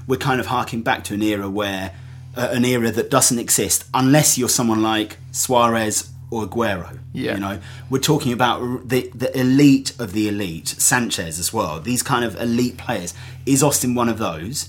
We're 0.06 0.16
kind 0.16 0.40
of 0.40 0.46
harking 0.46 0.82
back 0.82 1.04
to 1.04 1.14
an 1.14 1.22
era 1.22 1.48
where 1.50 1.92
uh, 2.36 2.48
an 2.52 2.64
era 2.64 2.90
that 2.90 3.10
doesn't 3.10 3.38
exist 3.38 3.84
unless 3.92 4.38
you're 4.38 4.48
someone 4.48 4.82
like 4.82 5.18
Suarez 5.32 6.10
or 6.30 6.46
Aguero. 6.46 6.98
Yeah. 7.12 7.34
You 7.34 7.40
know, 7.40 7.60
we're 7.90 7.98
talking 7.98 8.32
about 8.32 8.88
the 8.88 9.10
the 9.14 9.36
elite 9.38 9.94
of 9.98 10.12
the 10.12 10.28
elite, 10.28 10.68
Sanchez 10.68 11.38
as 11.38 11.52
well. 11.52 11.80
These 11.80 12.02
kind 12.02 12.24
of 12.24 12.40
elite 12.40 12.76
players. 12.76 13.14
Is 13.46 13.62
Austin 13.62 13.94
one 13.94 14.08
of 14.08 14.18
those? 14.18 14.68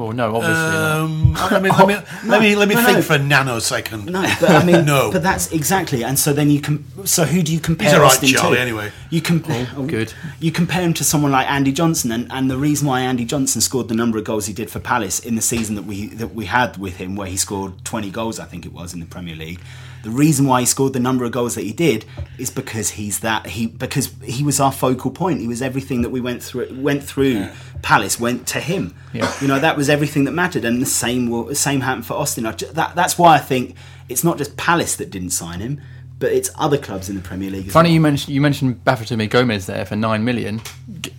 Well, 0.00 0.12
no, 0.12 0.36
obviously. 0.36 0.54
not. 0.54 1.00
Um, 1.00 1.34
I 1.36 1.60
mean, 1.60 1.72
let 1.72 1.86
me 1.86 1.94
let 2.30 2.40
me 2.40 2.56
let 2.56 2.68
me 2.68 2.74
no, 2.74 2.82
think 2.84 2.96
no. 2.98 3.02
for 3.02 3.14
a 3.14 3.18
nanosecond. 3.18 4.06
No, 4.06 4.22
but 4.40 4.50
I 4.50 4.64
mean, 4.64 4.84
No. 4.90 5.12
But 5.12 5.22
that's 5.22 5.52
exactly, 5.52 6.02
and 6.02 6.18
so 6.18 6.32
then 6.32 6.50
you 6.50 6.60
can. 6.60 6.84
So 7.06 7.24
who 7.24 7.42
do 7.42 7.52
you 7.52 7.60
compare 7.60 7.88
He's 7.88 7.94
all 7.94 8.00
right, 8.00 8.06
Austin 8.12 8.30
Charlie, 8.30 8.56
to? 8.56 8.62
anyway. 8.62 8.92
You 9.10 9.20
compare. 9.20 9.66
good. 9.86 10.12
You 10.40 10.52
compare 10.52 10.82
him 10.82 10.94
to 10.94 11.04
someone 11.04 11.32
like 11.32 11.48
Andy 11.50 11.72
Johnson, 11.72 12.12
and, 12.12 12.30
and 12.32 12.50
the 12.50 12.56
reason 12.56 12.86
why 12.88 13.00
Andy 13.00 13.24
Johnson 13.24 13.60
scored 13.60 13.88
the 13.88 13.94
number 13.94 14.16
of 14.18 14.24
goals 14.24 14.46
he 14.46 14.52
did 14.54 14.70
for 14.70 14.80
Palace 14.80 15.20
in 15.20 15.34
the 15.34 15.42
season 15.42 15.74
that 15.74 15.84
we 15.84 16.06
that 16.08 16.34
we 16.34 16.46
had 16.46 16.78
with 16.78 16.96
him, 16.96 17.14
where 17.16 17.28
he 17.28 17.36
scored 17.36 17.84
twenty 17.84 18.10
goals, 18.10 18.40
I 18.40 18.46
think 18.46 18.64
it 18.64 18.72
was 18.72 18.94
in 18.94 19.00
the 19.00 19.06
Premier 19.06 19.36
League. 19.36 19.60
The 20.02 20.10
reason 20.10 20.46
why 20.46 20.60
he 20.60 20.66
scored 20.66 20.92
the 20.92 21.00
number 21.00 21.24
of 21.24 21.32
goals 21.32 21.54
that 21.56 21.64
he 21.64 21.72
did 21.72 22.06
is 22.38 22.50
because 22.50 22.90
he's 22.90 23.20
that 23.20 23.46
he 23.46 23.66
because 23.66 24.10
he 24.24 24.42
was 24.42 24.58
our 24.58 24.72
focal 24.72 25.10
point. 25.10 25.40
He 25.40 25.48
was 25.48 25.60
everything 25.60 26.02
that 26.02 26.10
we 26.10 26.20
went 26.20 26.42
through 26.42 26.68
went 26.80 27.04
through. 27.04 27.48
Palace 27.82 28.20
went 28.20 28.46
to 28.48 28.60
him. 28.60 28.94
Yeah. 29.12 29.32
You 29.40 29.48
know 29.48 29.58
that 29.58 29.76
was 29.76 29.90
everything 29.90 30.24
that 30.24 30.32
mattered, 30.32 30.64
and 30.64 30.80
the 30.80 30.86
same 30.86 31.28
will 31.28 31.44
the 31.44 31.54
same 31.54 31.80
happened 31.80 32.06
for 32.06 32.14
Austin. 32.14 32.46
I 32.46 32.52
that, 32.52 32.94
that's 32.94 33.18
why 33.18 33.34
I 33.34 33.38
think 33.38 33.76
it's 34.08 34.24
not 34.24 34.38
just 34.38 34.56
Palace 34.56 34.96
that 34.96 35.10
didn't 35.10 35.30
sign 35.30 35.60
him, 35.60 35.80
but 36.20 36.30
it's 36.32 36.50
other 36.56 36.78
clubs 36.78 37.08
in 37.08 37.16
the 37.16 37.22
Premier 37.22 37.50
League. 37.50 37.66
As 37.66 37.72
Funny 37.72 37.88
well. 37.88 37.94
you 37.94 38.00
mentioned 38.00 38.34
you 38.34 38.40
mentioned 38.40 38.84
Bafetimbi 38.84 39.28
Gomis 39.28 39.66
there 39.66 39.84
for 39.84 39.96
nine 39.96 40.22
million. 40.24 40.60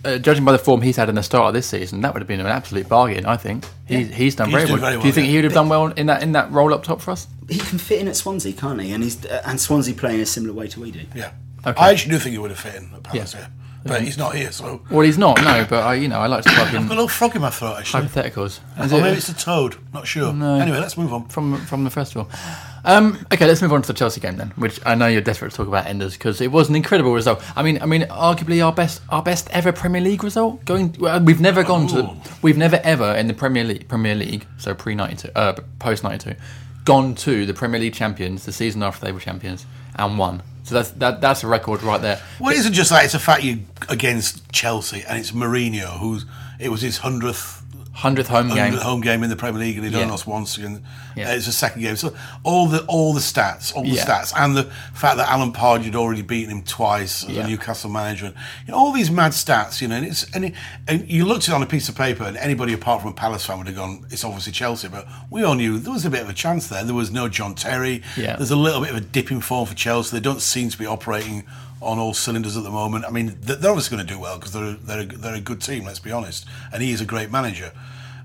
Uh, 0.04 0.16
judging 0.18 0.44
by 0.44 0.52
the 0.52 0.58
form 0.58 0.80
he's 0.80 0.96
had 0.96 1.08
in 1.10 1.14
the 1.16 1.22
start 1.22 1.48
of 1.48 1.54
this 1.54 1.66
season, 1.66 2.00
that 2.00 2.14
would 2.14 2.20
have 2.22 2.28
been 2.28 2.40
an 2.40 2.46
absolute 2.46 2.88
bargain. 2.88 3.26
I 3.26 3.36
think 3.36 3.66
he's, 3.86 4.14
he's 4.14 4.34
done 4.36 4.48
He's 4.48 4.58
very, 4.58 4.72
well. 4.72 4.80
very 4.80 5.00
Do 5.00 5.06
you 5.06 5.12
think 5.12 5.26
yeah. 5.26 5.30
he 5.32 5.36
would 5.38 5.44
have 5.44 5.52
done 5.52 5.68
well 5.68 5.86
in 5.88 6.06
that 6.06 6.22
in 6.22 6.32
that 6.32 6.50
role 6.50 6.72
up 6.72 6.82
top 6.84 7.00
for 7.02 7.10
us? 7.10 7.26
he 7.50 7.58
can 7.58 7.78
fit 7.78 8.00
in 8.00 8.08
at 8.08 8.16
Swansea, 8.16 8.52
can't 8.54 8.80
he? 8.80 8.92
And 8.92 9.02
he's 9.04 9.26
uh, 9.26 9.42
and 9.44 9.60
Swansea 9.60 9.94
play 9.94 10.14
in 10.14 10.20
a 10.20 10.26
similar 10.26 10.54
way 10.54 10.68
to 10.68 10.80
we 10.80 10.90
do. 10.90 11.00
Yeah, 11.14 11.32
Okay. 11.66 11.80
I 11.80 11.90
actually 11.90 12.12
do 12.12 12.18
think 12.18 12.32
he 12.32 12.38
would 12.38 12.50
have 12.50 12.60
fit 12.60 12.76
in 12.76 12.90
at 12.94 13.02
Palace. 13.02 13.34
Yeah. 13.34 13.40
Yeah, 13.84 13.92
but 13.94 14.02
he's 14.02 14.16
not 14.16 14.36
here, 14.36 14.52
so 14.52 14.80
Well, 14.92 15.00
he's 15.00 15.18
not. 15.18 15.42
No, 15.42 15.66
but 15.68 15.82
I, 15.82 15.94
you 15.94 16.06
know, 16.06 16.20
I 16.20 16.28
like 16.28 16.44
to 16.44 16.50
plug 16.50 16.68
in. 16.72 16.82
I've 16.82 16.88
got 16.88 16.94
a 16.94 17.02
little 17.02 17.08
frog 17.08 17.34
in 17.34 17.42
my 17.42 17.50
throat. 17.50 17.78
Actually, 17.80 18.04
hypotheticals. 18.04 18.60
Is 18.78 18.92
or 18.92 18.98
it- 18.98 19.02
maybe 19.02 19.16
it's 19.16 19.28
a 19.28 19.34
toad. 19.34 19.74
Not 19.92 20.06
sure. 20.06 20.32
No. 20.32 20.54
Anyway, 20.54 20.78
let's 20.78 20.96
move 20.96 21.12
on. 21.12 21.26
from 21.26 21.56
from 21.66 21.82
the 21.82 21.90
festival. 21.90 22.30
Um, 22.84 23.24
okay, 23.32 23.46
let's 23.46 23.62
move 23.62 23.72
on 23.72 23.82
to 23.82 23.88
the 23.88 23.94
Chelsea 23.94 24.20
game 24.20 24.36
then, 24.36 24.50
which 24.56 24.80
I 24.84 24.94
know 24.94 25.06
you're 25.06 25.20
desperate 25.20 25.50
to 25.50 25.56
talk 25.56 25.68
about, 25.68 25.86
Enders, 25.86 26.14
because 26.14 26.40
it 26.40 26.50
was 26.50 26.68
an 26.68 26.74
incredible 26.74 27.14
result. 27.14 27.42
I 27.56 27.62
mean, 27.62 27.80
I 27.80 27.86
mean, 27.86 28.02
arguably 28.02 28.64
our 28.64 28.72
best 28.72 29.02
our 29.08 29.22
best 29.22 29.48
ever 29.50 29.72
Premier 29.72 30.00
League 30.00 30.24
result. 30.24 30.64
Going, 30.64 30.96
well, 30.98 31.20
we've 31.20 31.40
never 31.40 31.62
gone 31.62 31.86
to, 31.88 32.04
Ooh. 32.04 32.16
we've 32.42 32.56
never 32.56 32.80
ever 32.82 33.14
in 33.14 33.28
the 33.28 33.34
Premier 33.34 33.64
League, 33.64 33.88
Premier 33.88 34.14
League, 34.14 34.46
so 34.58 34.74
pre 34.74 34.94
ninety 34.94 35.16
two, 35.16 35.28
uh, 35.36 35.54
post 35.78 36.02
ninety 36.02 36.30
two, 36.30 36.36
gone 36.84 37.14
to 37.16 37.46
the 37.46 37.54
Premier 37.54 37.80
League 37.80 37.94
champions 37.94 38.44
the 38.44 38.52
season 38.52 38.82
after 38.82 39.04
they 39.04 39.12
were 39.12 39.20
champions 39.20 39.64
and 39.96 40.18
won. 40.18 40.42
So 40.64 40.74
that's 40.74 40.90
that 40.92 41.20
that's 41.20 41.44
a 41.44 41.46
record 41.46 41.82
right 41.82 42.00
there. 42.00 42.20
Well, 42.40 42.52
it 42.52 42.58
isn't 42.58 42.72
just 42.72 42.90
that; 42.90 43.04
it's 43.04 43.14
a 43.14 43.20
fact 43.20 43.44
you 43.44 43.60
against 43.88 44.50
Chelsea, 44.52 45.04
and 45.08 45.18
it's 45.18 45.30
Mourinho 45.30 45.98
who's 45.98 46.24
it 46.58 46.68
was 46.68 46.82
his 46.82 46.98
hundredth 46.98 47.61
Hundredth 47.94 48.28
home 48.28 48.48
game. 48.48 48.72
home 48.72 49.00
game 49.02 49.22
in 49.22 49.28
the 49.28 49.36
Premier 49.36 49.60
League, 49.60 49.76
and 49.76 49.84
he'd 49.84 49.94
only 49.94 50.06
Yeah. 50.06 50.10
lost 50.10 50.26
once. 50.26 50.56
And 50.56 50.82
Yeah. 51.14 51.32
it's 51.32 51.46
a 51.46 51.52
second 51.52 51.82
game. 51.82 51.96
So 51.96 52.14
all 52.42 52.66
the 52.66 52.80
all 52.86 53.12
the 53.12 53.20
stats, 53.20 53.74
all 53.74 53.82
the 53.82 53.90
Yeah. 53.90 54.06
stats, 54.06 54.32
and 54.34 54.56
the 54.56 54.64
fact 54.94 55.18
that 55.18 55.28
Alan 55.28 55.52
Pardew 55.52 55.84
had 55.84 55.94
already 55.96 56.22
beaten 56.22 56.50
him 56.50 56.62
twice 56.62 57.22
as 57.24 57.36
a 57.36 57.46
Newcastle 57.46 57.90
manager, 57.90 58.26
and 58.26 58.34
you 58.66 58.72
know, 58.72 58.78
all 58.78 58.92
these 58.92 59.10
mad 59.10 59.32
stats. 59.32 59.80
You 59.82 59.88
know, 59.88 59.96
and 59.96 60.06
it's 60.06 60.24
and, 60.34 60.46
it, 60.46 60.54
and 60.88 61.06
you 61.08 61.26
looked 61.26 61.44
at 61.48 61.52
it 61.52 61.54
on 61.54 61.62
a 61.62 61.66
piece 61.66 61.88
of 61.90 61.94
paper, 61.94 62.24
and 62.24 62.36
anybody 62.38 62.72
apart 62.72 63.02
from 63.02 63.10
a 63.10 63.14
Palace 63.14 63.44
fan 63.44 63.58
would 63.58 63.66
have 63.66 63.76
gone, 63.76 64.06
"It's 64.10 64.24
obviously 64.24 64.52
Chelsea." 64.52 64.88
But 64.88 65.06
we 65.28 65.42
all 65.44 65.54
knew 65.54 65.78
there 65.78 65.92
was 65.92 66.06
a 66.06 66.10
bit 66.10 66.22
of 66.22 66.28
a 66.30 66.34
chance 66.34 66.68
there. 66.68 66.82
There 66.84 66.94
was 66.94 67.10
no 67.10 67.28
John 67.28 67.54
Terry. 67.54 68.02
Yeah. 68.16 68.36
There's 68.36 68.50
a 68.50 68.56
little 68.56 68.80
bit 68.80 68.90
of 68.90 68.96
a 68.96 69.00
dip 69.00 69.30
in 69.30 69.40
form 69.42 69.66
for 69.66 69.74
Chelsea. 69.74 70.16
They 70.16 70.20
don't 70.20 70.40
seem 70.40 70.70
to 70.70 70.78
be 70.78 70.86
operating 70.86 71.44
on 71.82 71.98
all 71.98 72.14
cylinders 72.14 72.56
at 72.56 72.62
the 72.64 72.70
moment. 72.70 73.04
I 73.04 73.10
mean, 73.10 73.36
they're 73.40 73.70
obviously 73.70 73.96
going 73.96 74.06
to 74.06 74.14
do 74.14 74.20
well 74.20 74.38
because 74.38 74.52
they're 74.52 74.64
a, 74.64 74.72
they're 74.74 75.00
a, 75.00 75.04
they're 75.06 75.34
a 75.34 75.40
good 75.40 75.60
team. 75.60 75.84
Let's 75.84 75.98
be 75.98 76.12
honest, 76.12 76.46
and 76.72 76.82
he 76.82 76.92
is 76.92 77.00
a 77.00 77.04
great 77.06 77.30
manager. 77.30 77.72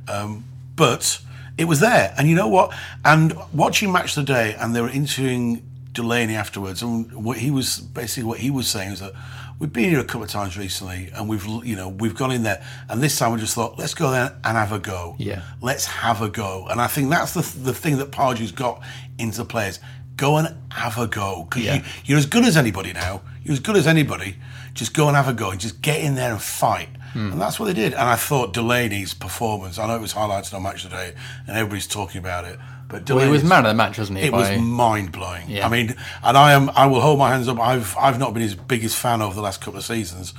Um, 0.07 0.45
but 0.75 1.19
it 1.57 1.65
was 1.65 1.79
there, 1.79 2.13
and 2.17 2.29
you 2.29 2.35
know 2.35 2.47
what? 2.47 2.73
And 3.03 3.33
watching 3.53 3.91
match 3.91 4.15
the 4.15 4.23
day, 4.23 4.55
and 4.59 4.75
they 4.75 4.81
were 4.81 4.89
interviewing 4.89 5.63
Delaney 5.91 6.35
afterwards, 6.35 6.81
and 6.81 7.11
what 7.23 7.37
he 7.39 7.49
was 7.51 7.79
basically 7.79 8.23
what 8.23 8.39
he 8.39 8.51
was 8.51 8.67
saying 8.67 8.91
is 8.91 8.99
that 8.99 9.13
we've 9.59 9.73
been 9.73 9.89
here 9.89 9.99
a 9.99 10.03
couple 10.03 10.21
of 10.23 10.29
times 10.29 10.55
recently, 10.57 11.09
and 11.15 11.27
we've 11.27 11.45
you 11.65 11.75
know 11.75 11.89
we've 11.89 12.15
gone 12.15 12.31
in 12.31 12.43
there, 12.43 12.63
and 12.89 13.01
this 13.01 13.17
time 13.17 13.33
we 13.33 13.39
just 13.39 13.55
thought 13.55 13.79
let's 13.79 13.95
go 13.95 14.11
there 14.11 14.37
and 14.43 14.55
have 14.57 14.71
a 14.71 14.79
go. 14.79 15.15
Yeah. 15.17 15.41
let's 15.61 15.85
have 15.85 16.21
a 16.21 16.29
go, 16.29 16.67
and 16.69 16.79
I 16.79 16.87
think 16.87 17.09
that's 17.09 17.33
the 17.33 17.41
the 17.63 17.73
thing 17.73 17.97
that 17.97 18.11
Pardew's 18.11 18.51
got 18.51 18.81
into 19.17 19.39
the 19.39 19.45
players. 19.45 19.79
Go 20.15 20.37
and 20.37 20.55
have 20.71 20.97
a 20.97 21.05
go 21.07 21.43
because 21.47 21.63
Yeah. 21.63 21.75
you, 21.75 21.81
you're 22.05 22.17
as 22.17 22.25
good 22.25 22.43
as 22.43 22.57
anybody 22.57 22.91
now. 22.93 23.21
You're 23.47 23.53
as 23.53 23.61
good 23.61 23.77
as 23.77 23.87
anybody. 23.87 24.35
Just 24.73 24.93
go 24.93 25.07
and 25.07 25.15
have 25.15 25.29
a 25.29 25.33
go 25.33 25.51
and 25.51 25.59
just 25.59 25.81
get 25.81 26.01
in 26.01 26.15
there 26.15 26.31
and 26.31 26.41
fight. 26.41 26.89
Hmm. 27.13 27.31
And 27.31 27.41
that's 27.41 27.59
what 27.59 27.67
they 27.67 27.73
did. 27.73 27.93
And 27.93 28.01
I 28.01 28.17
thought 28.17 28.53
Delaney's 28.53 29.13
performance, 29.13 29.79
I 29.79 29.87
know 29.87 29.95
it 29.95 30.01
was 30.01 30.13
highlighted 30.13 30.53
on 30.53 30.63
Match 30.63 30.83
Today 30.83 31.13
and 31.47 31.55
everybody's 31.55 31.87
talking 31.87 32.19
about 32.19 32.43
it. 32.43 32.59
But 32.89 33.09
Well, 33.09 33.23
he 33.23 33.31
was 33.31 33.43
man 33.43 33.65
of 33.65 33.69
the 33.69 33.73
match, 33.73 33.97
wasn't 33.97 34.19
he? 34.19 34.25
It 34.25 34.33
was 34.33 34.49
mind 34.59 35.13
blowing. 35.13 35.49
Yeah. 35.49 35.65
I 35.65 35.69
mean, 35.69 35.95
and 36.23 36.37
I 36.37 36.51
am. 36.53 36.69
I 36.69 36.85
will 36.87 37.01
hold 37.01 37.19
my 37.19 37.29
hands 37.29 37.47
up. 37.47 37.59
I've 37.59 37.95
I've 37.97 38.19
not 38.19 38.33
been 38.33 38.43
his 38.43 38.55
biggest 38.55 38.97
fan 38.97 39.21
over 39.21 39.33
the 39.33 39.41
last 39.41 39.61
couple 39.61 39.77
of 39.77 39.85
seasons. 39.85 40.33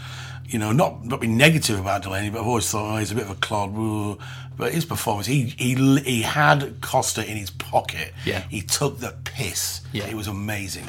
You 0.47 0.59
know, 0.59 0.73
not 0.73 1.05
not 1.05 1.21
being 1.21 1.37
negative 1.37 1.79
about 1.79 2.03
Delaney, 2.03 2.31
but 2.31 2.41
I've 2.41 2.47
always 2.47 2.71
thought 2.71 2.95
oh, 2.95 2.99
he's 2.99 3.13
a 3.13 3.15
bit 3.15 3.25
of 3.25 3.31
a 3.31 3.35
clod. 3.35 3.77
Ooh. 3.77 4.19
But 4.57 4.73
his 4.73 4.85
performance, 4.85 5.27
he 5.27 5.55
he 5.59 5.75
he 6.01 6.23
had 6.23 6.81
Costa 6.81 7.21
in 7.21 7.37
his 7.37 7.51
pocket. 7.51 8.13
Yeah. 8.25 8.41
he 8.49 8.63
took 8.63 8.99
the 8.99 9.15
piss. 9.25 9.83
Yeah. 9.93 10.07
it 10.07 10.15
was 10.15 10.27
amazing. 10.27 10.87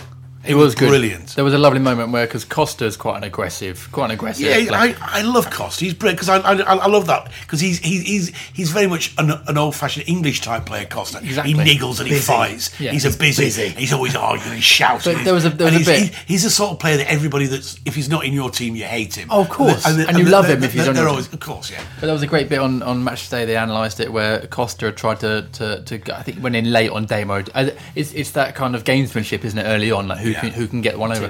It 0.47 0.55
was 0.55 0.73
good. 0.73 0.87
brilliant. 0.87 1.35
There 1.35 1.43
was 1.43 1.53
a 1.53 1.57
lovely 1.57 1.79
moment 1.79 2.11
where 2.11 2.25
because 2.25 2.45
Costa's 2.45 2.95
quite 2.95 3.17
an 3.17 3.23
aggressive, 3.25 3.89
quite 3.91 4.05
an 4.05 4.11
aggressive. 4.11 4.45
Yeah, 4.45 4.71
like- 4.71 4.97
I, 5.01 5.19
I 5.19 5.21
love 5.21 5.49
Costa. 5.51 5.83
He's 5.83 5.93
brilliant 5.93 6.19
because 6.21 6.29
I, 6.29 6.37
I 6.37 6.75
I 6.77 6.87
love 6.87 7.07
that 7.07 7.29
because 7.41 7.59
he's 7.59 7.79
he's 7.79 8.03
he's 8.03 8.35
he's 8.53 8.71
very 8.71 8.87
much 8.87 9.13
an, 9.17 9.31
an 9.47 9.57
old 9.57 9.75
fashioned 9.75 10.07
English 10.07 10.39
type 10.41 10.65
player. 10.65 10.85
Costa. 10.85 11.19
Exactly. 11.19 11.53
He 11.53 11.59
niggles 11.77 11.99
and 11.99 12.07
he 12.07 12.15
fights. 12.19 12.79
Yeah. 12.79 12.91
He's 12.91 13.03
a 13.03 13.17
busy, 13.17 13.43
busy. 13.45 13.67
He's 13.69 13.91
always 13.91 14.15
arguing. 14.15 14.55
He 14.55 14.61
shouts. 14.61 15.03
But 15.05 15.17
and 15.17 15.25
there 15.27 15.33
was 15.33 15.43
a- 15.45 15.49
he's- 15.49 15.57
there 15.57 15.65
was 15.71 15.75
and 15.75 15.87
a 15.87 15.91
he's, 15.93 16.09
bit- 16.09 16.15
he- 16.15 16.33
he's 16.33 16.43
the 16.43 16.49
sort 16.49 16.71
of 16.71 16.79
player 16.79 16.97
that 16.97 17.11
everybody 17.11 17.45
that's 17.47 17.77
if 17.85 17.95
he's 17.95 18.07
not 18.09 18.23
in 18.23 18.31
your 18.33 18.49
team, 18.49 18.75
you 18.77 18.85
hate 18.85 19.15
him. 19.15 19.27
Oh, 19.31 19.41
of 19.41 19.49
course. 19.49 19.83
the- 19.83 20.07
And 20.07 20.17
you 20.17 20.23
the- 20.23 20.31
love 20.31 20.47
the- 20.47 20.53
him 20.53 20.63
if 20.63 20.71
he's 20.73 20.83
the- 20.85 20.89
on 20.91 20.95
your 20.95 21.09
always, 21.09 21.25
team. 21.27 21.33
of 21.33 21.39
course, 21.41 21.69
yeah. 21.69 21.81
But 21.99 22.05
there 22.05 22.13
was 22.13 22.23
a 22.23 22.27
great 22.27 22.47
bit 22.47 22.59
on, 22.59 22.81
on 22.81 23.03
Match 23.03 23.29
Day. 23.29 23.43
They 23.45 23.57
analysed 23.57 23.99
it 23.99 24.11
where 24.11 24.39
Costa 24.47 24.91
tried 24.93 25.19
to, 25.19 25.47
to, 25.53 25.81
to 25.83 26.17
I 26.17 26.23
think 26.23 26.41
went 26.41 26.55
in 26.55 26.71
late 26.71 26.91
on 26.91 27.05
Damo. 27.07 27.43
Uh, 27.53 27.71
It's, 27.95 28.13
it's 28.13 28.31
that 28.31 28.55
kind 28.55 28.73
of 28.73 28.85
gamesmanship, 28.85 29.43
isn't 29.43 29.59
it? 29.59 29.63
Early 29.63 29.91
on, 29.91 30.07
like 30.07 30.19
who 30.19 30.28
Yeah. 30.31 30.41
can 30.41 30.51
who 30.51 30.67
can 30.67 30.81
get 30.81 30.97
one 30.97 31.11
over. 31.11 31.29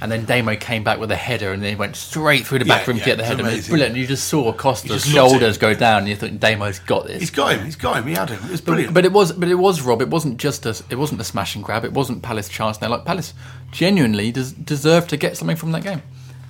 And 0.00 0.10
then 0.10 0.24
Damo 0.24 0.56
came 0.56 0.84
back 0.84 0.98
with 0.98 1.10
a 1.10 1.16
header, 1.16 1.52
and 1.52 1.62
then 1.62 1.70
he 1.70 1.76
went 1.76 1.96
straight 1.96 2.46
through 2.46 2.60
the 2.60 2.64
back 2.64 2.82
Yeah, 2.82 2.90
room 2.90 2.96
yeah, 2.98 3.04
to 3.04 3.10
get 3.10 3.18
the 3.18 3.24
header. 3.24 3.40
It 3.40 3.44
was 3.44 3.52
amazing. 3.54 3.72
brilliant. 3.72 3.96
You 3.96 4.06
just 4.06 4.28
saw 4.28 4.52
Costa's 4.52 4.90
just 5.02 5.08
shoulders 5.08 5.58
go 5.58 5.74
down, 5.74 6.00
and 6.00 6.08
you 6.08 6.16
thought 6.16 6.38
Damo's 6.40 6.78
got 6.80 7.06
this. 7.06 7.20
He's 7.20 7.30
got 7.30 7.52
him. 7.54 7.64
He's 7.64 7.76
got 7.76 7.96
him. 7.96 8.06
He 8.06 8.14
had 8.14 8.30
him. 8.30 8.42
It 8.44 8.50
was 8.50 8.60
brilliant. 8.60 8.94
But 8.94 9.04
it 9.04 9.12
was, 9.12 9.32
but 9.32 9.48
it 9.48 9.54
was 9.56 9.82
Rob. 9.82 10.00
It 10.02 10.08
wasn't 10.08 10.38
just 10.38 10.66
a, 10.66 10.70
it 10.90 10.96
wasn't 10.96 11.20
a 11.20 11.24
smash 11.24 11.54
and 11.54 11.64
grab. 11.64 11.84
It 11.84 11.92
wasn't 11.92 12.22
Palace 12.22 12.48
chance. 12.48 12.80
Now, 12.80 12.88
like 12.90 13.04
Palace, 13.04 13.34
genuinely 13.72 14.32
des- 14.32 14.52
deserved 14.64 15.10
to 15.10 15.16
get 15.16 15.36
something 15.36 15.56
from 15.56 15.72
that 15.72 15.82
game. 15.82 16.02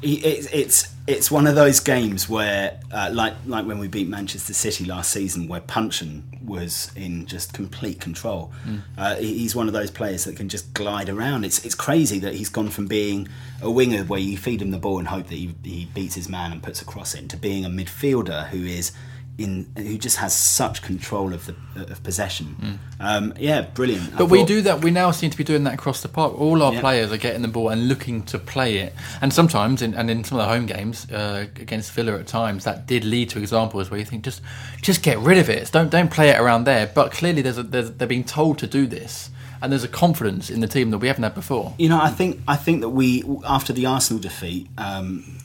It's 0.02 0.46
it's 0.46 0.88
it's 1.10 1.28
one 1.30 1.48
of 1.48 1.56
those 1.56 1.80
games 1.80 2.28
where, 2.28 2.78
uh, 2.92 3.10
like 3.12 3.34
like 3.44 3.66
when 3.66 3.78
we 3.78 3.88
beat 3.88 4.08
Manchester 4.08 4.54
City 4.54 4.84
last 4.84 5.10
season, 5.10 5.48
where 5.48 5.60
Puncheon 5.60 6.22
was 6.44 6.92
in 6.94 7.26
just 7.26 7.52
complete 7.52 8.00
control. 8.00 8.52
Uh, 8.96 9.16
he's 9.16 9.54
one 9.56 9.66
of 9.66 9.72
those 9.72 9.90
players 9.90 10.24
that 10.24 10.36
can 10.36 10.48
just 10.48 10.72
glide 10.72 11.08
around. 11.08 11.44
It's 11.44 11.64
it's 11.64 11.74
crazy 11.74 12.20
that 12.20 12.34
he's 12.34 12.48
gone 12.48 12.70
from 12.70 12.86
being 12.86 13.28
a 13.60 13.70
winger 13.70 14.04
where 14.04 14.20
you 14.20 14.38
feed 14.38 14.62
him 14.62 14.70
the 14.70 14.78
ball 14.78 14.98
and 14.98 15.08
hope 15.08 15.26
that 15.26 15.34
he, 15.34 15.54
he 15.64 15.86
beats 15.86 16.14
his 16.14 16.28
man 16.28 16.52
and 16.52 16.62
puts 16.62 16.80
a 16.80 16.84
cross 16.84 17.14
in, 17.14 17.26
to 17.28 17.36
being 17.36 17.64
a 17.64 17.68
midfielder 17.68 18.48
who 18.48 18.64
is. 18.64 18.92
In, 19.40 19.72
who 19.74 19.96
just 19.96 20.18
has 20.18 20.36
such 20.36 20.82
control 20.82 21.32
of 21.32 21.46
the 21.46 21.54
of 21.90 22.02
possession? 22.02 22.78
Um, 23.00 23.32
yeah, 23.38 23.62
brilliant. 23.62 24.12
I 24.14 24.18
But 24.18 24.26
we 24.26 24.44
do 24.44 24.60
that. 24.62 24.82
We 24.84 24.90
now 24.90 25.12
seem 25.12 25.30
to 25.30 25.36
be 25.36 25.44
doing 25.44 25.64
that 25.64 25.72
across 25.72 26.02
the 26.02 26.08
park. 26.08 26.38
All 26.38 26.62
our 26.62 26.74
Yeah. 26.74 26.80
players 26.80 27.10
are 27.10 27.16
getting 27.16 27.40
the 27.40 27.48
ball 27.48 27.70
and 27.70 27.88
looking 27.88 28.22
to 28.24 28.38
play 28.38 28.76
it. 28.84 28.92
And 29.22 29.32
sometimes, 29.32 29.80
in, 29.80 29.94
and 29.94 30.10
in 30.10 30.24
some 30.24 30.38
of 30.38 30.44
the 30.44 30.52
home 30.52 30.66
games 30.66 31.10
uh, 31.10 31.46
against 31.58 31.92
Villa, 31.92 32.18
at 32.18 32.26
times 32.26 32.64
that 32.64 32.86
did 32.86 33.02
lead 33.02 33.30
to 33.30 33.38
examples 33.38 33.90
where 33.90 33.98
you 33.98 34.04
think 34.04 34.24
just 34.24 34.42
just 34.82 35.02
get 35.02 35.18
rid 35.18 35.38
of 35.38 35.48
it. 35.48 35.72
Don't 35.72 35.90
don't 35.90 36.10
play 36.10 36.28
it 36.28 36.38
around 36.38 36.64
there. 36.64 36.90
But 36.94 37.10
clearly, 37.10 37.40
there's 37.40 37.56
a, 37.56 37.62
there's, 37.62 37.90
they're 37.92 38.06
being 38.06 38.24
told 38.24 38.58
to 38.58 38.66
do 38.66 38.86
this, 38.86 39.30
and 39.62 39.72
there's 39.72 39.84
a 39.84 39.88
confidence 39.88 40.50
in 40.50 40.60
the 40.60 40.68
team 40.68 40.90
that 40.90 40.98
we 40.98 41.06
haven't 41.08 41.22
had 41.24 41.34
before. 41.34 41.72
You 41.78 41.88
know, 41.88 42.00
I 42.00 42.10
think 42.10 42.40
I 42.46 42.56
think 42.56 42.82
that 42.82 42.90
we 42.90 43.24
after 43.46 43.72
the 43.72 43.86
Arsenal 43.86 44.20
defeat, 44.20 44.68
um, 44.76 45.38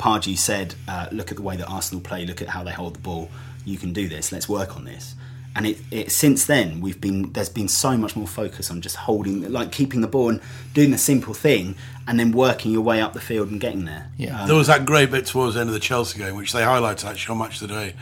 Pardew 0.00 0.36
said, 0.36 0.74
uh, 0.88 1.06
"Look 1.12 1.30
at 1.30 1.36
the 1.36 1.42
way 1.42 1.56
that 1.56 1.66
Arsenal 1.66 2.00
play. 2.00 2.24
Look 2.24 2.40
at 2.40 2.48
how 2.48 2.64
they 2.64 2.72
hold 2.72 2.94
the 2.94 3.00
ball. 3.00 3.30
You 3.64 3.76
can 3.76 3.92
do 3.92 4.08
this. 4.08 4.32
Let's 4.32 4.48
work 4.48 4.76
on 4.76 4.84
this." 4.84 5.14
And 5.54 5.66
it, 5.66 5.78
it 5.90 6.12
since 6.12 6.46
then 6.46 6.80
we've 6.80 7.00
been 7.00 7.32
there's 7.32 7.48
been 7.48 7.68
so 7.68 7.96
much 7.96 8.16
more 8.16 8.26
focus 8.26 8.70
on 8.70 8.80
just 8.80 8.96
holding, 8.96 9.52
like 9.52 9.72
keeping 9.72 10.00
the 10.00 10.08
ball 10.08 10.30
and 10.30 10.40
doing 10.74 10.90
the 10.90 10.98
simple 10.98 11.34
thing, 11.34 11.74
and 12.06 12.18
then 12.18 12.32
working 12.32 12.72
your 12.72 12.82
way 12.82 13.00
up 13.00 13.12
the 13.12 13.20
field 13.20 13.50
and 13.50 13.60
getting 13.60 13.84
there. 13.84 14.10
Yeah. 14.16 14.46
There 14.46 14.56
was 14.56 14.68
that 14.68 14.86
great 14.86 15.10
bit 15.10 15.26
towards 15.26 15.54
the 15.54 15.60
end 15.60 15.68
of 15.68 15.74
the 15.74 15.80
Chelsea 15.80 16.18
game, 16.18 16.34
which 16.36 16.52
they 16.52 16.62
highlighted 16.62 17.04
actually 17.04 17.32
on 17.32 17.38
Match 17.38 17.58
Today, 17.58 17.94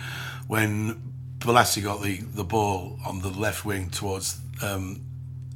when 0.46 1.00
Bolasie 1.38 1.82
got 1.82 2.02
the, 2.02 2.18
the 2.18 2.44
ball 2.44 2.98
on 3.06 3.22
the 3.22 3.30
left 3.30 3.64
wing 3.64 3.90
towards 3.90 4.40
um, 4.62 5.00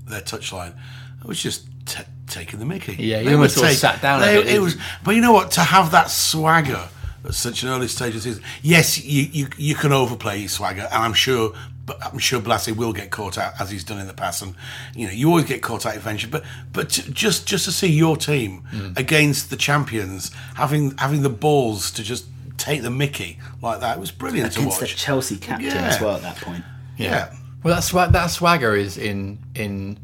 their 0.07 0.21
touchline. 0.21 0.75
It 1.21 1.27
was 1.27 1.41
just 1.43 1.67
t- 1.87 2.03
taking 2.29 2.59
the 2.59 2.67
mickey. 2.67 2.95
Yeah, 2.99 3.19
he 3.19 3.27
They 3.27 3.35
almost 3.35 3.57
would 3.57 3.61
sort 3.63 3.73
of 3.73 3.79
sat 3.79 4.03
down 4.03 4.23
a 4.23 4.27
they- 4.27 4.43
bit, 4.43 4.55
it 4.55 4.61
was, 4.61 4.77
but 5.05 5.15
you 5.15 5.21
know 5.21 5.33
what? 5.33 5.51
To 5.53 5.61
have 5.61 5.91
that 5.93 6.11
swagger 6.11 6.89
at 7.25 7.35
such 7.35 7.63
an 7.63 7.69
early 7.69 7.89
stage 7.89 8.09
of 8.17 8.23
the 8.23 8.31
season, 8.31 8.43
yes, 8.63 9.03
you, 9.05 9.23
you 9.33 9.49
you 9.57 9.75
can 9.75 9.93
overplay 9.93 10.39
your 10.41 10.49
swagger, 10.49 10.83
and 10.91 11.03
I'm 11.03 11.15
sure. 11.15 11.53
But 11.85 11.99
I'm 12.07 12.19
sure 12.21 12.41
Bolasie 12.41 12.77
will 12.77 12.93
get 12.93 13.11
caught 13.11 13.37
out 13.37 13.55
as 13.61 13.69
he's 13.73 13.83
done 13.83 13.99
in 13.99 14.07
the 14.07 14.15
past, 14.15 14.41
and 14.41 14.55
you 14.95 15.05
know 15.09 15.13
you 15.13 15.29
always 15.29 15.47
get 15.47 15.63
caught 15.63 15.85
out 15.85 15.97
eventually. 15.97 16.31
But 16.31 16.45
but 16.73 16.91
to, 16.91 17.11
just 17.11 17.45
just 17.49 17.65
to 17.65 17.73
see 17.73 17.89
your 17.89 18.17
team 18.17 18.63
Mm. 18.73 18.97
against 18.97 19.51
the 19.51 19.57
champions 19.57 20.31
having 20.55 20.97
having 20.99 21.23
the 21.23 21.29
balls 21.29 21.91
to 21.93 22.05
just 22.05 22.27
take 22.57 22.83
the 22.83 22.91
Mickey 22.91 23.41
like 23.63 23.81
that 23.81 23.97
it 23.97 24.01
was 24.01 24.13
brilliant 24.13 24.57
Against 24.57 24.79
to 24.79 24.85
the. 24.85 24.91
Chelsea 24.93 25.37
captain 25.39 25.67
Yeah. 25.71 25.89
as 25.89 26.01
well 26.01 26.15
at 26.15 26.23
that 26.23 26.37
point. 26.37 26.63
yeah. 26.97 27.35
Well, 27.65 27.75
that 27.75 27.83
swag, 27.83 28.13
that 28.13 28.29
swagger 28.29 28.77
is 28.77 28.97
in 28.97 29.41
in 29.57 29.99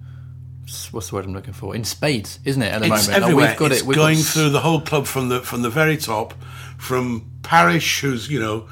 what's 0.92 1.08
the 1.10 1.14
word 1.16 1.24
I'm 1.24 1.32
looking 1.34 1.52
for? 1.54 1.74
In 1.74 1.84
spades, 1.84 2.38
isn't 2.44 2.62
it? 2.62 2.72
At 2.72 2.80
the 2.80 2.86
It's 2.86 3.06
moment, 3.06 3.08
Like, 3.08 3.16
everywhere. 3.22 3.48
we've 3.50 3.58
got 3.58 3.72
it's 3.72 3.82
it. 3.82 3.94
Going 3.94 4.16
got, 4.18 4.24
through 4.26 4.50
the 4.50 4.60
whole 4.60 4.80
club 4.80 5.06
from 5.06 5.28
the 5.28 5.40
from 5.40 5.62
the 5.62 5.70
very 5.70 5.96
top, 5.96 6.34
from 6.78 7.30
Parish, 7.42 8.00
who's 8.00 8.28
you 8.30 8.40
know, 8.40 8.68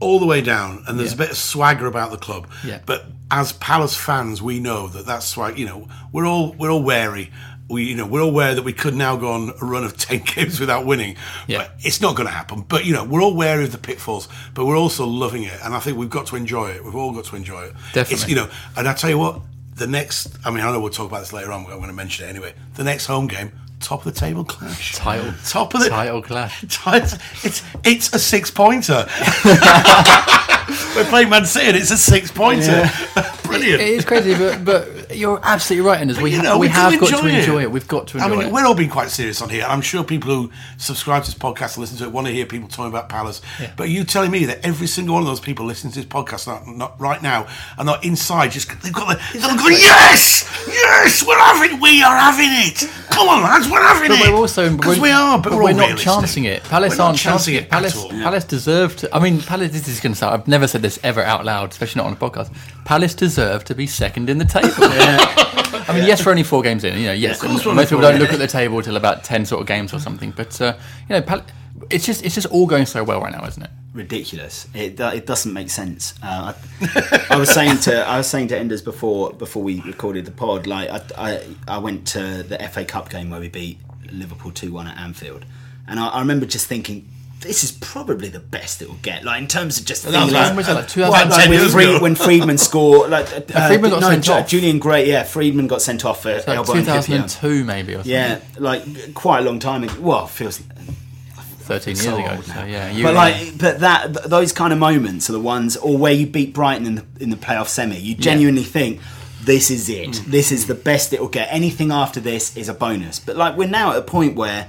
all 0.00 0.18
the 0.18 0.26
way 0.26 0.40
down, 0.40 0.84
and 0.86 0.98
there's 0.98 1.10
Yeah. 1.10 1.16
a 1.16 1.18
bit 1.18 1.30
of 1.30 1.36
swagger 1.36 1.86
about 1.86 2.10
the 2.10 2.16
club. 2.18 2.46
Yeah. 2.64 2.80
But 2.86 3.06
as 3.30 3.52
Palace 3.52 3.96
fans, 3.96 4.40
we 4.42 4.60
know 4.60 4.88
that 4.88 5.06
that's 5.06 5.26
swag. 5.26 5.58
You 5.58 5.66
know, 5.66 5.88
we're 6.12 6.26
all 6.26 6.52
we're 6.58 6.70
all 6.70 6.82
wary. 6.82 7.30
We 7.68 7.84
you 7.84 7.94
know 7.96 8.06
we're 8.06 8.20
aware 8.20 8.54
that 8.56 8.62
we 8.64 8.72
could 8.72 8.94
now 8.96 9.14
go 9.16 9.30
on 9.32 9.52
a 9.60 9.64
run 9.64 9.84
of 9.84 9.96
ten 10.08 10.20
games 10.20 10.58
without 10.58 10.86
winning. 10.86 11.16
Yeah. 11.46 11.58
But 11.58 11.72
it's 11.80 12.00
not 12.00 12.16
going 12.16 12.26
to 12.26 12.34
happen. 12.34 12.62
But 12.68 12.84
you 12.84 12.92
know, 12.92 13.04
we're 13.04 13.22
all 13.22 13.34
wary 13.34 13.64
of 13.64 13.72
the 13.72 13.78
pitfalls, 13.78 14.28
but 14.54 14.66
we're 14.66 14.76
also 14.78 15.06
loving 15.06 15.44
it, 15.44 15.58
and 15.62 15.74
I 15.74 15.78
think 15.80 15.96
we've 15.96 16.10
got 16.10 16.26
to 16.28 16.36
enjoy 16.36 16.70
it. 16.70 16.84
We've 16.84 16.96
all 16.96 17.12
got 17.12 17.24
to 17.26 17.36
enjoy 17.36 17.62
it. 17.64 17.74
It's, 17.76 17.92
Definitely. 17.92 18.30
you 18.30 18.36
know, 18.36 18.48
and 18.76 18.88
I 18.88 18.94
tell 18.94 19.10
you 19.10 19.18
what, 19.18 19.40
the 19.80 19.86
next. 19.88 20.36
I 20.44 20.50
mean, 20.50 20.60
I 20.62 20.70
know 20.70 20.78
we'll 20.78 20.90
talk 20.90 21.08
about 21.08 21.20
this 21.20 21.32
later 21.32 21.50
on. 21.50 21.64
But 21.64 21.72
I'm 21.72 21.78
going 21.78 21.88
to 21.90 21.96
mention 21.96 22.26
it 22.26 22.28
anyway. 22.28 22.54
The 22.74 22.84
next 22.84 23.06
home 23.06 23.26
game, 23.26 23.50
top 23.80 24.06
of 24.06 24.12
the 24.14 24.20
table 24.20 24.44
clash. 24.44 24.94
Title- 24.94 25.34
top 25.44 25.74
of 25.74 25.80
the 25.80 25.88
title 25.88 26.22
clash. 26.22 26.62
It's 26.62 26.78
it's, 27.44 27.62
it's 27.82 28.12
a 28.12 28.18
six 28.18 28.50
pointer. 28.50 29.06
We're 30.96 31.04
playing 31.04 31.28
Man 31.30 31.46
City. 31.46 31.68
and 31.68 31.76
It's 31.76 31.90
a 31.90 31.96
six 31.96 32.30
pointer. 32.30 32.90
Brilliant. 33.44 33.80
It 33.80 33.88
is 33.88 34.04
crazy, 34.04 34.34
but 34.34 34.64
but 34.64 35.16
you're 35.16 35.40
absolutely 35.42 35.88
right, 35.88 36.00
and 36.00 36.10
as 36.10 36.20
we 36.20 36.32
you 36.32 36.42
know, 36.42 36.58
we, 36.58 36.68
do 36.68 36.72
have 36.74 37.00
got 37.00 37.20
to 37.20 37.26
enjoy 37.26 37.62
it. 37.62 37.70
We've 37.70 37.86
got 37.88 38.06
to 38.08 38.18
enjoy 38.18 38.26
it. 38.28 38.32
I 38.32 38.36
mean, 38.36 38.46
it. 38.46 38.52
we're 38.52 38.64
all 38.64 38.74
being 38.74 38.90
quite 38.90 39.10
serious 39.10 39.42
on 39.42 39.48
here, 39.48 39.64
and 39.64 39.72
I'm 39.72 39.80
sure 39.80 40.04
people 40.04 40.30
who 40.30 40.52
subscribe 40.78 41.24
to 41.24 41.30
this 41.30 41.38
podcast 41.38 41.74
and 41.74 41.78
listen 41.78 41.98
to 41.98 42.04
it 42.04 42.12
want 42.12 42.28
to 42.28 42.32
hear 42.32 42.46
people 42.46 42.68
talking 42.68 42.90
about 42.92 43.08
Palace. 43.08 43.40
But 43.76 43.88
you 43.88 44.04
telling 44.04 44.30
me 44.30 44.44
that 44.46 44.64
every 44.64 44.86
single 44.86 45.14
one 45.14 45.22
of 45.22 45.28
those 45.28 45.40
people 45.40 45.66
listening 45.66 45.92
to 45.94 46.00
this 46.00 46.06
podcast 46.06 46.46
not, 46.46 46.66
not 46.68 47.00
right 47.00 47.20
now 47.22 47.48
are 47.76 47.84
not 47.84 48.04
inside, 48.04 48.52
just 48.52 48.68
they've 48.82 48.92
got 48.92 49.08
the, 49.08 49.20
they've 49.32 49.42
got 49.42 49.70
yes, 49.70 50.48
yes, 50.68 51.24
we're 51.26 51.38
having, 51.38 51.80
we 51.80 52.02
are 52.02 52.16
having 52.16 52.50
it. 52.50 52.88
Come 53.10 53.28
on, 53.28 53.42
lads, 53.42 53.68
we're 53.68 53.82
having 53.82 54.10
But 54.10 54.20
it. 54.20 54.30
we're 54.30 54.36
also 54.38 54.70
because 54.76 54.98
we're- 54.98 55.10
we 55.10 55.10
are, 55.10 55.40
but, 55.40 55.52
we're, 55.52 55.62
all 55.62 55.68
not 55.68 55.86
realistic. 55.86 56.04
chancing 56.04 56.44
it. 56.44 56.62
Palace 56.64 56.92
We're 56.92 56.98
not 56.98 57.06
aren't 57.06 57.18
chancing 57.18 57.54
it. 57.56 57.68
Palace, 57.68 57.96
at 57.96 58.00
all. 58.00 58.10
Palace 58.10 58.44
deserve 58.44 58.96
to. 58.98 59.14
I 59.14 59.18
mean, 59.18 59.40
Palace. 59.40 59.72
This 59.72 59.88
is 59.88 59.98
going 60.00 60.12
to 60.12 60.18
sound. 60.18 60.34
I've 60.34 60.46
never 60.48 60.68
said 60.68 60.79
this 60.82 60.98
ever 61.02 61.22
out 61.22 61.44
loud, 61.44 61.70
especially 61.72 62.00
not 62.00 62.06
on 62.06 62.12
a 62.12 62.16
podcast. 62.16 62.52
Palace 62.84 63.14
deserve 63.14 63.64
to 63.64 63.74
be 63.74 63.86
second 63.86 64.30
in 64.30 64.38
the 64.38 64.44
table. 64.44 64.68
I 64.78 65.92
mean, 65.94 66.06
yes, 66.06 66.24
we're 66.24 66.32
only 66.32 66.42
four 66.42 66.62
games 66.62 66.84
in. 66.84 66.98
You 66.98 67.06
know, 67.06 67.12
yes, 67.12 67.42
of 67.42 67.48
course 67.48 67.64
we're 67.64 67.70
only 67.70 67.82
most 67.82 67.90
people 67.90 68.02
four 68.02 68.10
don't 68.12 68.20
look 68.20 68.32
at 68.32 68.38
the 68.38 68.46
table 68.46 68.82
till 68.82 68.96
about 68.96 69.24
ten 69.24 69.44
sort 69.44 69.60
of 69.60 69.66
games 69.66 69.92
or 69.92 69.98
something. 69.98 70.32
But 70.32 70.60
uh, 70.60 70.76
you 71.08 71.14
know, 71.14 71.22
Pal- 71.22 71.44
it's 71.90 72.04
just 72.06 72.24
it's 72.24 72.34
just 72.34 72.46
all 72.48 72.66
going 72.66 72.86
so 72.86 73.02
well 73.04 73.20
right 73.20 73.32
now, 73.32 73.46
isn't 73.46 73.62
it? 73.62 73.70
ridiculous. 73.92 74.68
It 74.74 75.00
it 75.00 75.26
doesn't 75.26 75.52
make 75.52 75.70
sense. 75.70 76.14
Uh, 76.22 76.52
I, 76.80 77.26
I 77.30 77.36
was 77.36 77.50
saying 77.50 77.78
to 77.78 78.06
I 78.06 78.18
was 78.18 78.28
saying 78.28 78.48
to 78.48 78.58
Enders 78.58 78.82
before 78.82 79.32
before 79.32 79.62
we 79.62 79.80
recorded 79.80 80.24
the 80.24 80.30
pod. 80.30 80.66
Like 80.66 80.90
I, 80.90 81.00
I, 81.18 81.46
I 81.66 81.78
went 81.78 82.06
to 82.08 82.42
the 82.42 82.58
FA 82.70 82.84
Cup 82.84 83.10
game 83.10 83.30
where 83.30 83.40
we 83.40 83.48
beat 83.48 83.78
Liverpool 84.12 84.52
two 84.52 84.72
one 84.72 84.86
at 84.86 84.96
Anfield, 84.98 85.44
and 85.86 85.98
I, 85.98 86.08
I 86.08 86.20
remember 86.20 86.46
just 86.46 86.66
thinking. 86.66 87.08
This 87.40 87.64
is 87.64 87.72
probably 87.72 88.28
the 88.28 88.38
best 88.38 88.82
it 88.82 88.88
will 88.88 88.98
get, 89.02 89.24
like 89.24 89.40
in 89.40 89.48
terms 89.48 89.78
of 89.78 89.86
just 89.86 90.04
that 90.04 90.24
was 90.24 90.32
like- 90.32 90.54
was 90.56 90.68
like 90.68 90.88
2000? 90.88 91.30
like 91.30 91.48
when, 91.48 91.68
Fried- 91.70 92.02
when 92.02 92.14
Freedman 92.14 92.58
scored, 92.58 93.10
like 93.10 93.26
uh, 93.54 93.66
Freedman 93.68 93.90
got 93.90 94.00
no, 94.02 94.10
sent 94.10 94.28
off. 94.28 94.46
Julian 94.48 94.78
Gray, 94.78 95.08
yeah, 95.08 95.22
Freedman 95.22 95.66
got 95.66 95.80
sent 95.80 96.04
off 96.04 96.22
for 96.22 96.34
Like 96.34 96.48
elbowing 96.48 96.84
Trippier. 96.84 97.06
2002 97.06 97.64
maybe 97.64 97.94
or 97.94 97.96
something. 97.96 98.12
Yeah, 98.12 98.40
like 98.58 99.14
quite 99.14 99.38
a 99.38 99.42
long 99.42 99.58
time 99.58 99.84
ago. 99.84 99.94
Well, 100.00 100.26
feels 100.26 100.58
13 100.58 101.96
years 101.96 102.04
so 102.04 102.16
ago. 102.18 102.40
So 102.42 102.64
yeah, 102.64 103.02
but 103.02 103.14
like, 103.14 103.58
but 103.58 103.80
that 103.80 104.12
th- 104.14 104.26
those 104.26 104.52
kind 104.52 104.72
of 104.72 104.78
moments 104.78 105.30
are 105.30 105.32
the 105.32 105.40
ones, 105.40 105.76
or 105.76 105.96
where 105.96 106.12
you 106.12 106.26
beat 106.26 106.52
Brighton 106.52 106.86
in 106.86 106.94
the 106.96 107.04
in 107.20 107.30
the 107.30 107.36
playoff 107.36 107.68
semi, 107.68 107.96
you 107.96 108.14
genuinely 108.16 108.64
think 108.64 109.00
this 109.42 109.70
is 109.70 109.88
it. 109.88 110.10
Mm. 110.10 110.24
This 110.26 110.52
is 110.52 110.66
the 110.66 110.74
best 110.74 111.12
it 111.12 111.20
will 111.20 111.28
get. 111.28 111.48
Anything 111.50 111.92
after 111.92 112.20
this 112.20 112.56
is 112.56 112.68
a 112.68 112.74
bonus. 112.74 113.18
But 113.18 113.36
like, 113.36 113.56
we're 113.56 113.68
now 113.68 113.92
at 113.92 113.96
a 113.96 114.02
point 114.02 114.36
where 114.36 114.68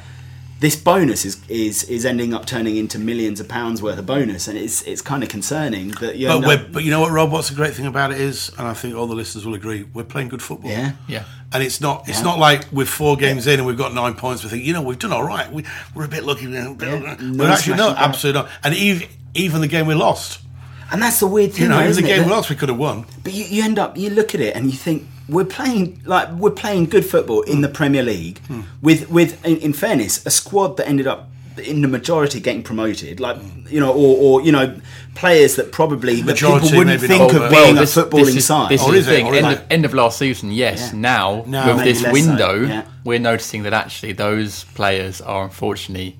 this 0.61 0.75
bonus 0.75 1.25
is 1.25 1.41
is 1.49 1.83
is 1.85 2.05
ending 2.05 2.33
up 2.35 2.45
turning 2.45 2.77
into 2.77 2.99
millions 2.99 3.39
of 3.39 3.47
pounds 3.47 3.81
worth 3.81 3.97
of 3.99 4.05
bonus, 4.05 4.47
and 4.47 4.57
it's 4.57 4.83
it's 4.83 5.01
kind 5.01 5.23
of 5.23 5.29
concerning 5.29 5.89
that 6.01 6.15
you 6.17 6.27
But, 6.27 6.39
know, 6.41 6.65
but 6.71 6.83
you 6.83 6.91
know 6.91 7.01
what, 7.01 7.11
Rob? 7.11 7.31
What's 7.31 7.49
the 7.49 7.55
great 7.55 7.73
thing 7.73 7.87
about 7.87 8.11
it 8.11 8.21
is, 8.21 8.49
and 8.59 8.67
I 8.67 8.73
think 8.75 8.95
all 8.95 9.07
the 9.07 9.15
listeners 9.15 9.43
will 9.45 9.55
agree, 9.55 9.83
we're 9.93 10.03
playing 10.03 10.29
good 10.29 10.41
football. 10.41 10.69
yeah. 10.71 10.91
yeah. 11.07 11.23
And 11.53 11.61
it's 11.63 11.81
not 11.81 12.07
it's 12.07 12.19
Yeah. 12.19 12.23
not 12.29 12.39
like 12.39 12.71
we're 12.71 12.85
four 12.85 13.17
games 13.17 13.45
in 13.47 13.59
and 13.59 13.65
we've 13.67 13.77
got 13.77 13.93
nine 13.93 14.13
points. 14.13 14.43
We 14.43 14.49
think, 14.49 14.63
you 14.63 14.71
know, 14.73 14.81
we've 14.83 14.99
done 14.99 15.11
all 15.11 15.23
right. 15.23 15.51
We, 15.51 15.65
we're 15.95 16.05
a 16.05 16.07
bit 16.07 16.23
lucky. 16.23 16.47
We're 16.47 16.67
a 16.69 16.73
bit 16.75 16.87
Yeah. 16.87 17.15
No 17.19 17.45
actually, 17.47 17.75
no, 17.75 17.87
smashing 17.89 18.03
absolutely 18.05 18.41
not. 18.43 18.49
And 18.63 18.73
even, 18.75 19.07
even 19.33 19.59
the 19.61 19.67
game 19.67 19.85
we 19.87 19.95
lost, 19.95 20.39
And 20.91 21.01
that's 21.01 21.19
the 21.19 21.27
weird 21.27 21.51
thing, 21.53 21.63
you 21.63 21.69
know, 21.69 21.75
though, 21.75 21.81
even 21.81 21.91
isn't 21.91 22.03
the 22.05 22.09
it? 22.09 22.13
game 22.15 22.23
we 22.25 22.29
That- 22.29 22.35
lost, 22.35 22.49
we 22.51 22.55
could 22.55 22.69
have 22.69 22.77
won. 22.77 23.05
But 23.23 23.33
you, 23.33 23.43
you 23.45 23.63
end 23.63 23.79
up, 23.79 23.97
you 23.97 24.09
look 24.11 24.33
at 24.35 24.39
it 24.41 24.55
and 24.55 24.67
you 24.67 24.77
think 24.77 25.07
we're 25.31 25.45
playing 25.57 26.01
like 26.05 26.27
we're 26.43 26.51
playing 26.63 26.85
good 26.95 27.05
football 27.05 27.41
in 27.43 27.61
the 27.61 27.69
Premier 27.69 28.03
League 28.03 28.39
Hmm. 28.47 28.61
with 28.81 29.09
with 29.09 29.31
in, 29.45 29.57
in 29.57 29.73
fairness 29.73 30.25
a 30.25 30.29
squad 30.29 30.77
that 30.77 30.87
ended 30.87 31.07
up 31.07 31.29
in 31.57 31.81
the 31.81 31.87
majority 31.87 32.39
getting 32.39 32.63
promoted, 32.63 33.19
like 33.19 33.37
you 33.69 33.79
know, 33.79 33.91
or, 33.91 34.17
or 34.17 34.41
you 34.41 34.51
know, 34.51 34.79
players 35.15 35.55
that 35.57 35.71
probably 35.71 36.15
that 36.21 36.25
Majority, 36.25 36.65
people 36.67 36.77
wouldn't 36.79 37.01
think 37.01 37.33
of 37.33 37.39
but- 37.39 37.51
being 37.51 37.75
this, 37.75 37.97
a 37.97 38.03
footballing 38.03 38.25
this 38.25 38.35
is, 38.37 38.45
side. 38.45 38.69
This 38.71 38.81
Or 38.83 38.93
is 38.93 38.99
is 39.01 39.05
the 39.07 39.11
it? 39.13 39.15
thing. 39.17 39.27
End 39.35 39.47
is 39.47 39.59
of, 39.59 39.65
end 39.69 39.85
of 39.85 39.93
last 39.93 40.17
season, 40.17 40.51
yes. 40.51 40.79
Yeah. 40.93 40.99
Now, 40.99 41.43
Now, 41.45 41.75
with 41.75 41.83
this 41.83 42.01
less 42.01 42.13
so, 42.23 42.29
window, 42.29 42.53
yeah. 42.67 42.83
we're 43.03 43.19
noticing 43.19 43.63
that 43.63 43.73
actually 43.73 44.13
those 44.13 44.63
players 44.79 45.19
are 45.21 45.43
unfortunately 45.43 46.17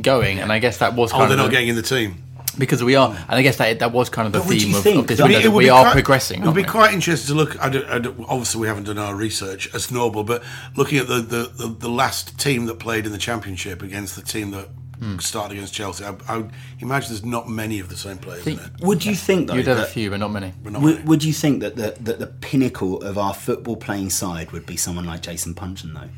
going, 0.00 0.40
and 0.40 0.50
I 0.52 0.58
guess 0.58 0.78
that 0.78 0.94
was 0.94 1.12
Oh, 1.12 1.18
they're 1.20 1.30
of 1.32 1.36
not 1.36 1.44
the- 1.46 1.50
getting 1.52 1.68
in 1.68 1.76
the 1.76 1.82
team. 1.82 2.16
Because 2.58 2.84
we 2.84 2.96
are, 2.96 3.10
and 3.10 3.30
I 3.30 3.42
guess 3.42 3.56
that 3.56 3.78
that 3.78 3.92
was 3.92 4.10
kind 4.10 4.26
of 4.26 4.32
the 4.32 4.40
But 4.40 4.48
theme 4.48 4.70
of, 4.74 4.76
of 4.78 5.06
this 5.06 5.20
window. 5.20 5.38
it 5.38 5.42
that 5.42 5.50
would 5.50 5.56
we 5.58 5.70
are 5.70 5.84
quite- 5.84 5.92
progressing. 5.92 6.42
It 6.42 6.46
would 6.46 6.54
be 6.54 6.62
we? 6.62 6.68
quite 6.68 6.92
interesting 6.92 7.34
to 7.34 7.42
look. 7.42 7.58
I 7.62 7.68
don't, 7.70 7.86
I 7.86 7.98
don't- 7.98 8.20
obviously, 8.28 8.60
we 8.60 8.66
haven't 8.66 8.84
done 8.84 8.98
our 8.98 9.14
research 9.14 9.74
as 9.74 9.90
normal, 9.90 10.22
but 10.24 10.42
looking 10.76 10.98
at 10.98 11.08
the, 11.08 11.20
the, 11.20 11.42
the, 11.56 11.66
the 11.78 11.88
last 11.88 12.38
team 12.38 12.66
that 12.66 12.78
played 12.78 13.06
in 13.06 13.12
the 13.12 13.18
championship 13.18 13.82
against 13.82 14.16
the 14.16 14.22
team 14.22 14.50
that 14.52 14.68
Hmm. 14.98 15.18
started 15.18 15.54
against 15.56 15.74
Chelsea, 15.74 16.04
I, 16.04 16.14
I 16.28 16.44
imagine 16.78 17.08
there's 17.08 17.24
not 17.24 17.48
many 17.48 17.80
of 17.80 17.88
the 17.88 17.96
same 17.96 18.18
players. 18.18 18.44
Think- 18.44 18.60
in. 18.60 18.86
Would 18.86 19.04
you 19.04 19.16
think 19.16 19.48
though? 19.48 19.54
You'd 19.54 19.66
have 19.66 19.78
a 19.78 19.80
that- 19.80 19.88
few, 19.90 20.10
but 20.10 20.20
not 20.20 20.30
many. 20.30 20.52
But 20.62 20.74
not 20.74 20.82
many. 20.82 20.94
Would, 20.96 21.08
would 21.08 21.24
you 21.24 21.32
think 21.32 21.60
that 21.60 21.74
the, 21.74 21.96
that 22.02 22.20
the 22.20 22.28
pinnacle 22.28 23.02
of 23.02 23.18
our 23.18 23.34
football 23.34 23.74
playing 23.76 24.10
side 24.10 24.52
would 24.52 24.64
be 24.64 24.76
someone 24.76 25.04
like 25.04 25.22
Jason 25.22 25.54
Puncheon 25.54 25.94
though? 25.94 26.08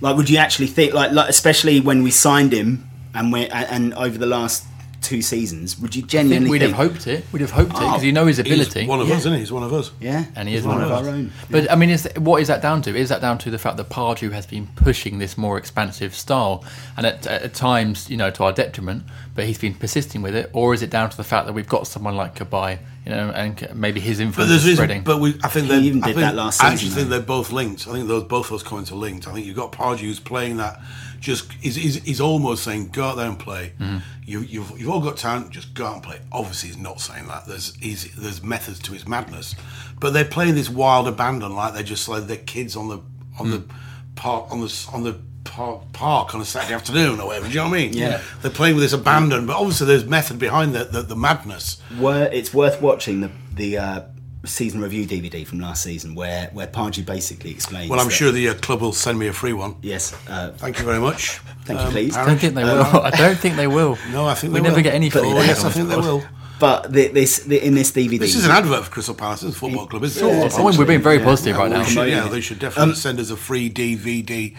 Like, 0.00 0.16
would 0.16 0.30
you 0.30 0.36
actually 0.38 0.68
think 0.68 0.94
like, 0.94 1.10
like 1.10 1.28
especially 1.28 1.80
when 1.80 2.02
we 2.04 2.10
signed 2.12 2.52
him 2.52 2.86
And 3.14 3.32
we 3.32 3.46
and, 3.48 3.66
and 3.68 3.94
over 3.94 4.16
the 4.16 4.26
last 4.26 4.64
two 5.00 5.22
seasons, 5.22 5.78
would 5.80 5.94
you 5.94 6.00
I 6.00 6.02
think 6.02 6.10
genuinely 6.10 6.50
we'd 6.50 6.58
think? 6.60 6.74
have 6.74 6.90
hoped 6.90 7.06
it. 7.06 7.24
We'd 7.32 7.40
have 7.40 7.50
hoped 7.52 7.70
it 7.70 7.74
because 7.74 8.02
Oh, 8.02 8.04
you 8.04 8.12
know 8.12 8.26
his 8.26 8.36
He's 8.36 8.46
ability. 8.46 8.86
one 8.86 9.00
of 9.00 9.08
Yeah. 9.08 9.14
us, 9.14 9.20
isn't 9.20 9.32
he? 9.32 9.38
He's 9.40 9.52
one 9.52 9.62
of 9.62 9.72
us. 9.72 9.90
yeah, 10.00 10.26
And 10.36 10.48
he 10.48 10.54
is 10.54 10.64
one 10.66 10.76
one 10.76 10.84
of 10.84 10.90
of 10.90 10.98
us. 10.98 11.06
our 11.06 11.12
own. 11.14 11.32
But 11.50 11.70
I 11.70 11.74
mean, 11.76 11.90
is 11.90 12.08
what 12.16 12.42
is 12.42 12.48
that 12.48 12.60
down 12.60 12.82
to? 12.82 12.94
Is 12.94 13.08
that 13.08 13.20
down 13.20 13.38
to 13.38 13.50
the 13.50 13.58
fact 13.58 13.76
that 13.78 13.88
Pardew 13.88 14.32
has 14.32 14.46
been 14.46 14.66
pushing 14.76 15.18
this 15.18 15.38
more 15.38 15.56
expansive 15.58 16.14
style, 16.14 16.64
and 16.96 17.06
at, 17.06 17.26
at 17.26 17.54
times, 17.54 18.10
you 18.10 18.16
know, 18.16 18.30
to 18.30 18.44
our 18.44 18.52
detriment, 18.52 19.04
but 19.34 19.46
he's 19.46 19.58
been 19.58 19.74
persisting 19.74 20.20
with 20.22 20.34
it, 20.34 20.50
or 20.52 20.74
is 20.74 20.82
it 20.82 20.90
down 20.90 21.08
to 21.10 21.16
the 21.16 21.24
fact 21.24 21.46
that 21.46 21.52
we've 21.54 21.68
got 21.68 21.86
someone 21.86 22.16
like 22.16 22.34
Cabaye, 22.34 22.78
you 23.06 23.10
know, 23.12 23.30
and 23.30 23.68
maybe 23.74 24.00
his 24.00 24.20
influence 24.20 24.50
there's 24.50 24.66
is 24.66 24.76
spreading? 24.76 25.02
but 25.02 25.18
we, 25.18 25.34
I 25.42 25.48
think 25.48 25.66
He 25.66 25.72
they 25.72 25.78
even 25.80 26.04
I 26.04 26.08
did 26.08 26.16
think- 26.16 26.26
that 26.26 26.34
last 26.36 26.62
I 26.62 26.66
actually 26.68 26.78
season, 26.90 26.94
think 26.96 27.08
though. 27.08 27.16
they're 27.16 27.26
both 27.26 27.52
linked. 27.52 27.88
I 27.88 27.92
think 27.92 28.06
those 28.08 28.24
both 28.24 28.50
those 28.50 28.62
comments 28.62 28.92
are 28.92 28.96
linked. 28.96 29.26
I 29.26 29.32
think 29.32 29.46
you've 29.46 29.56
got 29.56 29.72
Pardew 29.72 30.00
who's 30.00 30.20
playing 30.20 30.58
that. 30.58 30.78
Just 31.20 31.52
is 31.62 31.76
is 31.76 31.98
is 32.04 32.20
almost 32.20 32.64
saying 32.64 32.88
go 32.88 33.04
out 33.04 33.16
there 33.16 33.28
and 33.28 33.38
play. 33.38 33.74
Mm-hmm. 33.78 33.98
You 34.24 34.40
you've 34.40 34.72
you've 34.80 34.88
all 34.90 35.00
got 35.00 35.16
talent. 35.18 35.50
Just 35.50 35.74
go 35.74 35.86
out 35.86 35.94
and 35.94 36.02
play. 36.02 36.18
Obviously, 36.32 36.70
he's 36.70 36.78
not 36.78 37.00
saying 37.00 37.26
that. 37.28 37.46
There's 37.46 37.74
he's, 37.76 38.14
there's 38.16 38.42
methods 38.42 38.78
to 38.80 38.92
his 38.92 39.06
madness, 39.06 39.54
but 40.00 40.12
they're 40.14 40.24
playing 40.24 40.54
this 40.54 40.70
wild 40.70 41.06
abandon 41.06 41.54
like 41.54 41.74
they're 41.74 41.82
just 41.82 42.08
like 42.08 42.26
they're 42.26 42.36
kids 42.38 42.74
on 42.74 42.88
the 42.88 43.00
on 43.38 43.50
the 43.50 43.58
Mm. 43.58 43.70
park 44.16 44.50
on 44.50 44.60
the 44.60 44.88
on 44.92 45.02
the 45.04 45.18
park, 45.44 45.92
park 45.92 46.34
on 46.34 46.40
a 46.40 46.44
Saturday 46.44 46.74
afternoon 46.74 47.20
or 47.20 47.26
whatever. 47.28 47.46
Do 47.48 47.52
you 47.52 47.58
know 47.60 47.68
what 47.68 47.78
I 47.78 47.82
mean? 47.82 47.92
Yeah. 47.94 48.20
They're 48.42 48.50
playing 48.50 48.74
with 48.76 48.84
this 48.84 48.92
abandon, 48.92 49.46
but 49.46 49.56
obviously 49.56 49.86
there's 49.88 50.04
method 50.04 50.38
behind 50.38 50.74
the 50.74 50.84
the, 50.84 51.02
the 51.02 51.16
madness. 51.16 51.82
Were, 51.98 52.28
it's 52.32 52.54
worth 52.54 52.80
watching 52.80 53.20
the 53.20 53.30
the 53.54 53.78
uh, 53.78 54.00
season 54.44 54.80
review 54.80 55.06
DVD 55.06 55.46
from 55.46 55.60
last 55.60 55.82
season, 55.82 56.14
where 56.14 56.48
where 56.52 56.66
Pardew 56.66 57.04
basically 57.04 57.50
explains. 57.50 57.90
Well, 57.90 58.00
I'm 58.00 58.06
that- 58.08 58.12
sure 58.12 58.32
the 58.32 58.48
uh, 58.50 58.54
club 58.54 58.80
will 58.80 58.92
send 58.92 59.18
me 59.18 59.26
a 59.28 59.32
free 59.32 59.52
one. 59.52 59.76
Yes, 59.82 60.14
uh, 60.28 60.52
Thank 60.56 60.78
you 60.78 60.84
very 60.84 61.00
much. 61.00 61.38
Thank 61.64 61.80
you, 61.80 61.86
please. 61.90 62.16
I 62.16 62.26
don't 62.26 62.38
think 62.38 62.54
they 62.54 62.64
will. 62.64 62.82
I 63.02 63.10
don't 63.10 63.38
think 63.38 63.56
they 63.56 63.66
will. 63.66 63.98
No, 64.12 64.26
I 64.26 64.34
think 64.34 64.52
we 64.52 64.58
they 64.60 64.62
never 64.64 64.76
will. 64.76 64.82
get 64.82 64.94
any 64.94 65.10
But- 65.10 65.22
feedback. 65.22 65.42
Oh, 65.42 65.46
yes, 65.46 65.64
I 65.64 65.70
think 65.70 65.88
they 65.88 65.96
will. 65.96 66.22
But 66.60 66.92
the, 66.92 67.08
this 67.08 67.40
the, 67.40 67.64
in 67.66 67.74
this 67.74 67.90
DVD, 67.90 68.18
This 68.20 68.36
is 68.36 68.44
an 68.44 68.50
advert 68.52 68.84
for 68.84 68.90
Crystal 68.90 69.14
Palace 69.14 69.42
it's 69.42 69.56
a 69.56 69.58
football 69.58 69.86
club, 69.86 70.04
isn't 70.04 70.24
Yeah, 70.28 70.44
it? 70.44 70.54
I 70.54 70.58
mean, 70.64 70.76
we're 70.78 70.84
being 70.84 71.02
very 71.02 71.18
Yeah. 71.18 71.24
positive 71.24 71.56
right 71.56 71.70
Well, 71.70 71.78
now. 71.80 71.84
they 71.84 71.90
should, 71.90 72.08
yeah, 72.08 72.28
they 72.28 72.40
should 72.40 72.58
definitely 72.60 72.94
send 72.94 73.18
us 73.18 73.30
a 73.30 73.36
free 73.36 73.68
DVD. 73.70 74.54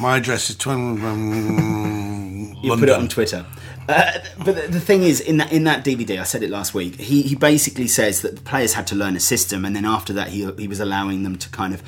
My 0.00 0.16
address 0.18 0.50
is 0.50 0.56
twin, 0.56 1.02
um, 1.04 2.56
You 2.62 2.76
put 2.76 2.88
it 2.88 2.94
on 2.94 3.08
Twitter. 3.08 3.46
Uh, 3.88 4.12
but 4.44 4.56
the, 4.56 4.66
the 4.68 4.80
thing 4.80 5.02
is, 5.02 5.20
in 5.20 5.36
that 5.36 5.52
in 5.52 5.64
that 5.64 5.84
DVD, 5.84 6.18
I 6.18 6.22
said 6.24 6.42
it 6.42 6.48
last 6.50 6.72
week. 6.72 6.96
He 6.98 7.20
he 7.22 7.34
basically 7.34 7.86
says 7.86 8.22
that 8.22 8.34
the 8.36 8.40
players 8.40 8.72
had 8.72 8.86
to 8.88 8.94
learn 8.94 9.14
a 9.14 9.20
system, 9.20 9.64
and 9.66 9.76
then 9.76 9.84
after 9.84 10.12
that, 10.14 10.28
he 10.28 10.50
he 10.56 10.66
was 10.68 10.80
allowing 10.80 11.22
them 11.22 11.36
to 11.36 11.48
kind 11.50 11.74
of 11.74 11.82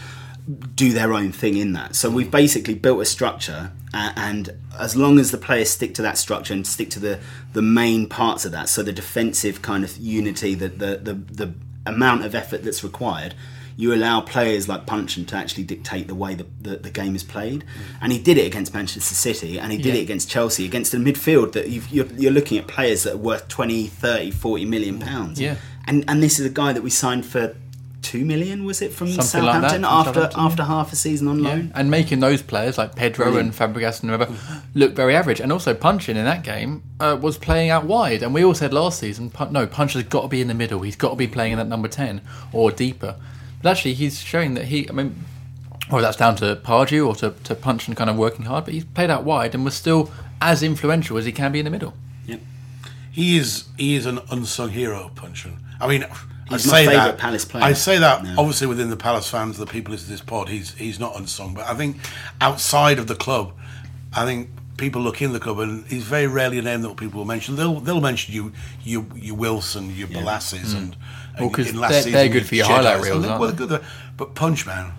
do 0.74 0.92
their 0.92 1.12
own 1.12 1.32
thing 1.32 1.56
in 1.56 1.72
that. 1.72 1.96
So 1.96 2.08
we've 2.10 2.30
basically 2.30 2.74
built 2.74 3.00
a 3.00 3.04
structure, 3.04 3.72
and 3.92 4.50
as 4.78 4.94
long 4.96 5.18
as 5.18 5.30
the 5.30 5.38
players 5.38 5.70
stick 5.70 5.94
to 5.94 6.02
that 6.02 6.18
structure 6.18 6.54
and 6.54 6.66
stick 6.66 6.90
to 6.90 7.00
the 7.00 7.18
the 7.52 7.62
main 7.62 8.08
parts 8.08 8.44
of 8.44 8.52
that, 8.52 8.68
so 8.68 8.82
the 8.82 8.92
defensive 8.92 9.62
kind 9.62 9.82
of 9.84 9.96
unity, 9.96 10.54
the 10.54 10.68
the 10.68 10.96
the, 10.98 11.14
the 11.14 11.54
amount 11.84 12.24
of 12.24 12.34
effort 12.34 12.62
that's 12.62 12.82
required. 12.84 13.34
You 13.78 13.92
allow 13.92 14.22
players 14.22 14.70
like 14.70 14.86
Puncheon 14.86 15.26
to 15.26 15.36
actually 15.36 15.64
dictate 15.64 16.08
the 16.08 16.14
way 16.14 16.34
the, 16.34 16.46
the, 16.62 16.76
the 16.78 16.90
game 16.90 17.14
is 17.14 17.22
played, 17.22 17.60
mm. 17.60 17.96
and 18.00 18.10
he 18.10 18.18
did 18.18 18.38
it 18.38 18.46
against 18.46 18.72
Manchester 18.72 19.14
City, 19.14 19.60
and 19.60 19.70
he 19.70 19.76
did 19.76 19.88
Yeah. 19.94 20.00
it 20.00 20.02
against 20.04 20.30
Chelsea, 20.30 20.64
against 20.64 20.94
a 20.94 20.96
midfield 20.96 21.52
that 21.52 21.68
you've, 21.68 21.86
you're, 21.90 22.06
you're 22.16 22.32
looking 22.32 22.56
at 22.56 22.66
players 22.68 23.02
that 23.02 23.12
are 23.12 23.18
worth 23.18 23.48
20, 23.48 23.86
30, 23.88 24.30
40 24.30 24.64
million 24.64 24.98
pounds. 24.98 25.38
Yeah. 25.38 25.56
And 25.86 26.04
and 26.08 26.22
this 26.22 26.40
is 26.40 26.46
a 26.46 26.50
guy 26.50 26.72
that 26.72 26.82
we 26.82 26.88
signed 26.88 27.26
for 27.26 27.54
two 28.06 28.24
million, 28.24 28.64
was 28.64 28.80
it 28.82 28.92
from 28.92 29.08
Something 29.08 29.42
like 29.44 29.60
that, 29.62 29.70
Southampton 29.70 29.82
from 29.82 29.92
after 29.92 30.12
Southampton, 30.12 30.40
yeah. 30.40 30.46
after 30.46 30.62
half 30.64 30.92
a 30.92 30.96
season 30.96 31.28
on 31.28 31.38
Yeah. 31.42 31.48
loan? 31.48 31.72
And 31.74 31.90
making 31.90 32.20
those 32.20 32.42
players 32.42 32.78
like 32.78 32.94
Pedro 32.94 33.36
and 33.36 33.52
Fabregas 33.52 34.00
and 34.02 34.10
whoever 34.10 34.28
look 34.74 34.94
very 34.94 35.14
average. 35.16 35.40
And 35.40 35.52
also 35.52 35.74
Puncheon 35.74 36.16
in 36.16 36.24
that 36.24 36.42
game 36.44 36.82
uh, 37.00 37.18
was 37.20 37.36
playing 37.38 37.70
out 37.70 37.84
wide. 37.84 38.22
And 38.22 38.32
we 38.32 38.44
all 38.44 38.54
said 38.54 38.72
last 38.72 39.00
season, 39.00 39.32
no, 39.50 39.66
Punch 39.66 39.94
has 39.94 40.04
got 40.04 40.22
to 40.22 40.28
be 40.28 40.40
in 40.40 40.48
the 40.48 40.54
middle. 40.54 40.82
He's 40.82 40.96
got 40.96 41.10
to 41.10 41.16
be 41.16 41.26
playing 41.26 41.52
in 41.52 41.58
that 41.58 41.68
number 41.68 41.88
10 41.88 42.20
or 42.52 42.70
deeper. 42.70 43.16
But 43.62 43.70
actually, 43.70 43.94
he's 43.94 44.20
showing 44.20 44.54
that 44.54 44.66
he, 44.66 44.88
I 44.88 44.92
mean, 44.92 45.24
or 45.90 46.00
that's 46.02 46.16
down 46.16 46.36
to 46.36 46.56
Pardew 46.56 47.06
or 47.06 47.14
to, 47.16 47.30
to 47.44 47.54
Punch 47.54 47.88
and 47.88 47.96
kind 47.96 48.10
of 48.10 48.16
working 48.16 48.44
hard, 48.44 48.64
but 48.64 48.74
he's 48.74 48.84
played 48.84 49.10
out 49.10 49.24
wide 49.24 49.54
and 49.54 49.64
was 49.64 49.74
still 49.74 50.10
as 50.40 50.62
influential 50.62 51.16
as 51.16 51.24
he 51.24 51.32
can 51.32 51.52
be 51.52 51.58
in 51.58 51.64
the 51.64 51.70
middle. 51.70 51.94
Yep. 52.26 52.40
He 53.10 53.36
is 53.38 53.64
he 53.76 53.94
is 53.94 54.04
an 54.06 54.20
unsung 54.30 54.70
hero, 54.70 55.10
Puncheon. 55.14 55.58
I 55.80 55.86
mean, 55.88 56.04
I 56.04 56.08
He's 56.48 56.66
my 56.66 56.72
say 56.80 56.86
favourite 56.86 57.06
that. 57.06 57.18
Palace 57.18 57.44
player. 57.44 57.64
I 57.64 57.72
say 57.72 57.98
that 57.98 58.22
No. 58.24 58.34
obviously 58.38 58.66
within 58.68 58.90
the 58.90 58.96
Palace 58.96 59.28
fans, 59.28 59.58
the 59.58 59.66
people 59.66 59.92
listening 59.92 60.06
to 60.06 60.12
this 60.12 60.20
pod, 60.20 60.48
he's 60.48 60.74
he's 60.74 60.98
not 61.00 61.18
unsung. 61.18 61.54
But 61.54 61.66
I 61.66 61.74
think 61.74 61.96
outside 62.40 62.98
of 62.98 63.06
the 63.08 63.16
club, 63.16 63.52
I 64.14 64.24
think 64.24 64.50
people 64.76 65.00
look 65.02 65.20
in 65.22 65.32
the 65.32 65.40
club 65.40 65.58
and 65.58 65.84
he's 65.86 66.04
very 66.04 66.26
rarely 66.26 66.58
a 66.58 66.62
name 66.62 66.82
that 66.82 66.96
people 66.96 67.18
will 67.18 67.24
mention. 67.26 67.56
They'll 67.56 67.80
they'll 67.80 68.00
mention 68.00 68.32
you 68.34 68.52
you 68.84 69.06
you 69.16 69.34
Wilson, 69.34 69.94
your 69.96 70.08
Bolasies, 70.08 70.72
and, 70.74 70.74
and 70.74 70.96
Mm. 71.36 71.40
Well, 71.40 71.50
'cause 71.50 71.68
in 71.68 71.78
last 71.78 71.90
they're- 71.92 72.02
season, 72.02 72.12
they're 72.12 72.28
good 72.30 72.46
for 72.46 72.54
your 72.54 72.64
highlight 72.66 73.02
reels, 73.02 73.26
aren't 73.26 73.40
well, 73.40 73.50
they? 73.50 73.56
they're 73.66 73.78
good, 73.78 73.84
but 74.16 74.34
Punch 74.34 74.64
man, 74.66 74.92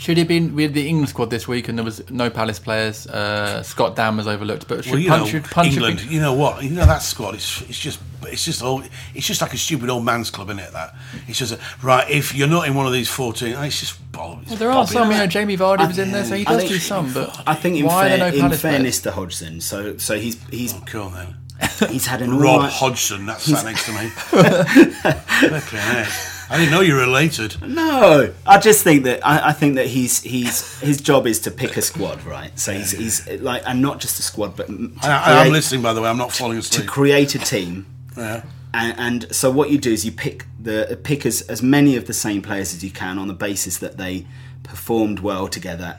Should 0.00 0.16
he 0.16 0.20
have 0.22 0.28
been 0.28 0.54
with 0.54 0.72
the 0.72 0.88
England 0.88 1.10
squad 1.10 1.28
this 1.28 1.46
week 1.46 1.68
and 1.68 1.76
there 1.76 1.84
was 1.84 2.10
no 2.10 2.30
Palace 2.30 2.58
players? 2.58 3.06
Uh, 3.06 3.62
Scott 3.62 3.96
Dann 3.96 4.16
was 4.16 4.26
overlooked, 4.26 4.66
but 4.66 4.82
should 4.82 4.92
well, 4.94 5.00
you 5.02 5.10
Punch, 5.10 5.20
know, 5.24 5.28
should 5.28 5.44
Punch 5.44 5.72
England. 5.74 5.98
been- 5.98 6.10
You 6.10 6.20
know 6.22 6.32
what? 6.32 6.62
You 6.64 6.70
know 6.70 6.86
that 6.86 7.02
squad. 7.02 7.34
It's 7.34 7.60
it's 7.68 7.78
just 7.78 8.00
it's 8.22 8.42
just 8.42 8.62
old. 8.62 8.88
It's 9.14 9.26
just 9.26 9.42
like 9.42 9.52
a 9.52 9.58
stupid 9.58 9.90
old 9.90 10.04
man's 10.06 10.30
club, 10.30 10.48
isn't 10.48 10.58
it? 10.60 10.72
That 10.72 10.94
it's 11.28 11.38
just 11.38 11.52
a, 11.52 11.58
right. 11.82 12.08
If 12.08 12.34
you're 12.34 12.48
not 12.48 12.66
in 12.66 12.74
one 12.74 12.86
of 12.86 12.94
these 12.94 13.10
fourteen, 13.10 13.54
it's 13.58 13.78
just 13.80 13.98
bollocks. 14.10 14.46
Well, 14.48 14.56
there 14.56 14.70
are 14.70 14.84
Bobbing. 14.84 14.92
some, 14.92 15.10
you 15.10 15.18
know, 15.18 15.26
Jamie 15.26 15.58
Vardy 15.58 15.86
was 15.86 15.98
in 15.98 16.12
there, 16.12 16.24
so 16.24 16.34
he 16.34 16.46
I 16.46 16.52
does 16.52 16.60
think- 16.62 16.72
do 16.72 16.78
some, 16.78 17.12
but 17.12 17.42
I 17.46 17.54
think 17.54 17.76
in, 17.76 17.84
why 17.84 18.04
fair, 18.08 18.14
are 18.14 18.18
there 18.18 18.30
no 18.30 18.34
in 18.36 18.40
Palace 18.40 18.60
fairness 18.62 19.00
players? 19.00 19.14
to 19.14 19.20
Hodgson, 19.20 19.60
so 19.60 19.98
so 19.98 20.18
he's 20.18 20.42
he's 20.50 20.72
Cool 20.86 21.10
then. 21.10 21.36
he's 21.90 22.06
had 22.06 22.22
an 22.22 22.38
Rob 22.38 22.56
alright- 22.60 22.72
Hodgson, 22.72 23.26
that's 23.26 23.44
sat 23.44 23.66
next 23.66 23.84
to 23.84 23.92
me. 23.92 24.10
I 26.50 26.58
didn't 26.58 26.72
know 26.72 26.80
you 26.80 26.94
were 26.94 27.00
related. 27.00 27.62
No, 27.62 28.32
I 28.44 28.58
just 28.58 28.82
think 28.82 29.04
that 29.04 29.24
I, 29.24 29.50
I 29.50 29.52
think 29.52 29.76
that 29.76 29.86
he's 29.86 30.20
he's 30.22 30.78
his 30.80 31.00
job 31.00 31.26
is 31.26 31.38
to 31.40 31.50
pick 31.50 31.76
a 31.76 31.82
squad, 31.82 32.24
right? 32.24 32.56
So 32.58 32.72
he's 32.72 32.90
he's 32.90 33.28
like 33.40 33.62
and 33.66 33.80
not 33.80 34.00
just 34.00 34.18
a 34.18 34.22
squad, 34.22 34.56
but 34.56 34.68
I, 35.02 35.42
I 35.42 35.46
am 35.46 35.52
listening, 35.52 35.82
by 35.82 35.92
the 35.92 36.02
way. 36.02 36.08
I'm 36.08 36.18
not 36.18 36.32
falling 36.32 36.60
to 36.60 36.82
create 36.84 37.34
a 37.34 37.38
team. 37.38 37.86
Yeah. 38.16 38.42
And, 38.72 38.98
and 38.98 39.34
so 39.34 39.50
what 39.50 39.70
you 39.70 39.78
do 39.78 39.92
is 39.92 40.04
you 40.04 40.12
pick 40.12 40.46
the 40.60 40.98
pick 41.02 41.26
as, 41.26 41.42
as 41.42 41.62
many 41.62 41.96
of 41.96 42.06
the 42.06 42.12
same 42.12 42.42
players 42.42 42.74
as 42.74 42.84
you 42.84 42.90
can 42.90 43.18
on 43.18 43.28
the 43.28 43.34
basis 43.34 43.78
that 43.78 43.96
they 43.96 44.26
performed 44.62 45.20
well 45.20 45.48
together 45.48 45.96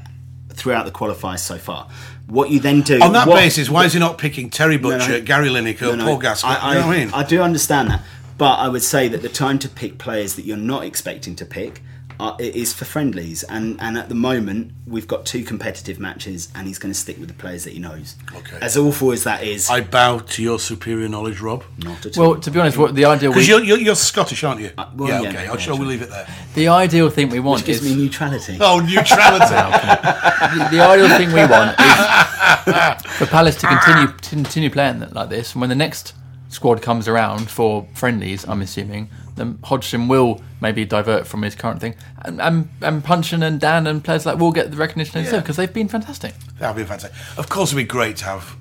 throughout 0.49 0.85
the 0.85 0.91
qualifiers 0.91 1.39
so 1.39 1.57
far. 1.57 1.89
What 2.27 2.49
you 2.49 2.59
then 2.59 2.81
do 2.81 3.01
On 3.01 3.11
that 3.13 3.27
what- 3.27 3.35
basis, 3.35 3.69
why 3.69 3.85
is 3.85 3.93
he 3.93 3.99
not 3.99 4.17
picking 4.17 4.49
Terry 4.49 4.77
No, 4.77 4.89
no. 4.91 4.97
Butcher, 4.99 5.19
Gary 5.19 5.49
Lineker, 5.49 5.81
No, 5.81 5.95
no, 5.95 6.05
Paul 6.05 6.17
Gascoigne? 6.19 6.57
I, 6.61 6.73
know 6.75 6.81
I 6.87 6.99
mean? 6.99 7.13
I 7.13 7.23
do 7.23 7.41
understand 7.41 7.89
that, 7.89 8.01
but 8.41 8.55
I 8.55 8.69
would 8.69 8.81
say 8.81 9.07
that 9.07 9.21
the 9.21 9.29
time 9.29 9.59
to 9.59 9.69
pick 9.69 9.99
players 9.99 10.33
that 10.33 10.45
you're 10.45 10.57
not 10.57 10.83
expecting 10.83 11.35
to 11.35 11.45
pick 11.45 11.83
uh, 12.19 12.35
is 12.39 12.73
for 12.73 12.85
friendlies, 12.85 13.43
and 13.43 13.79
and 13.79 13.99
at 13.99 14.09
the 14.09 14.15
moment 14.15 14.71
we've 14.87 15.07
got 15.07 15.27
two 15.27 15.43
competitive 15.43 15.99
matches, 15.99 16.49
and 16.55 16.65
he's 16.65 16.79
going 16.79 16.91
to 16.91 16.99
stick 16.99 17.19
with 17.19 17.27
the 17.27 17.35
players 17.35 17.65
that 17.65 17.73
he 17.73 17.77
knows. 17.77 18.15
Okay. 18.33 18.57
As 18.59 18.77
awful 18.77 19.11
as 19.11 19.25
that 19.25 19.43
is, 19.43 19.69
I 19.69 19.81
bow 19.81 20.17
to 20.17 20.41
your 20.41 20.57
superior 20.57 21.07
knowledge, 21.07 21.39
Rob. 21.39 21.63
not 21.77 22.03
at 22.03 22.17
all. 22.17 22.31
Well, 22.31 22.39
to 22.39 22.49
be 22.49 22.59
honest, 22.59 22.79
what 22.79 22.95
the 22.95 23.05
ideal 23.05 23.29
Because 23.29 23.47
we, 23.47 23.53
you're, 23.53 23.63
you're, 23.63 23.77
you're 23.77 23.95
Scottish, 23.95 24.43
aren't 24.43 24.61
you? 24.61 24.71
well, 24.75 25.07
yeah, 25.07 25.21
yeah, 25.21 25.29
okay. 25.29 25.43
yeah, 25.43 25.51
I'll 25.51 25.57
shall 25.57 25.75
sure. 25.75 25.85
we 25.85 25.91
leave 25.91 26.01
it 26.01 26.09
there? 26.09 26.27
the 26.55 26.67
ideal 26.67 27.11
thing 27.11 27.29
we 27.29 27.39
want 27.39 27.59
Which 27.59 27.67
gives 27.67 27.85
is 27.85 27.95
me 27.95 28.03
neutrality. 28.03 28.57
Oh, 28.59 28.79
neutrality. 28.79 29.53
the, 30.57 30.67
the 30.71 30.79
ideal 30.79 31.09
thing 31.15 31.27
we 31.27 31.45
want 31.45 31.79
is 31.79 33.13
for 33.17 33.27
Palace 33.27 33.57
to 33.57 33.67
continue 33.67 34.17
to 34.17 34.29
continue 34.31 34.71
playing 34.71 35.01
like 35.11 35.29
this. 35.29 35.53
And 35.53 35.61
when 35.61 35.69
the 35.69 35.75
next 35.75 36.15
squad 36.51 36.81
comes 36.83 37.07
around 37.07 37.49
for 37.49 37.87
friendlies, 37.95 38.47
I'm 38.47 38.61
assuming, 38.61 39.09
then 39.35 39.57
Hodgson 39.63 40.07
will 40.07 40.41
maybe 40.61 40.85
divert 40.85 41.25
from 41.25 41.41
his 41.41 41.55
current 41.55 41.81
thing, 41.81 41.95
and 42.23 42.39
and, 42.39 42.69
and 42.81 43.03
Puncheon 43.03 43.41
and 43.41 43.59
Dann 43.59 43.87
and 43.87 44.03
players 44.03 44.25
like 44.25 44.37
will 44.37 44.51
get 44.51 44.69
the 44.69 44.77
recognition 44.77 45.13
they 45.15 45.23
deserve 45.23 45.41
because 45.43 45.55
they've 45.55 45.73
been 45.73 45.87
fantastic. 45.87 46.35
That'd 46.59 46.75
be 46.77 46.83
fantastic. 46.83 47.11
Of 47.39 47.49
course, 47.49 47.69
it'd 47.71 47.77
be 47.77 47.83
great 47.89 48.17
to 48.17 48.25
have 48.25 48.55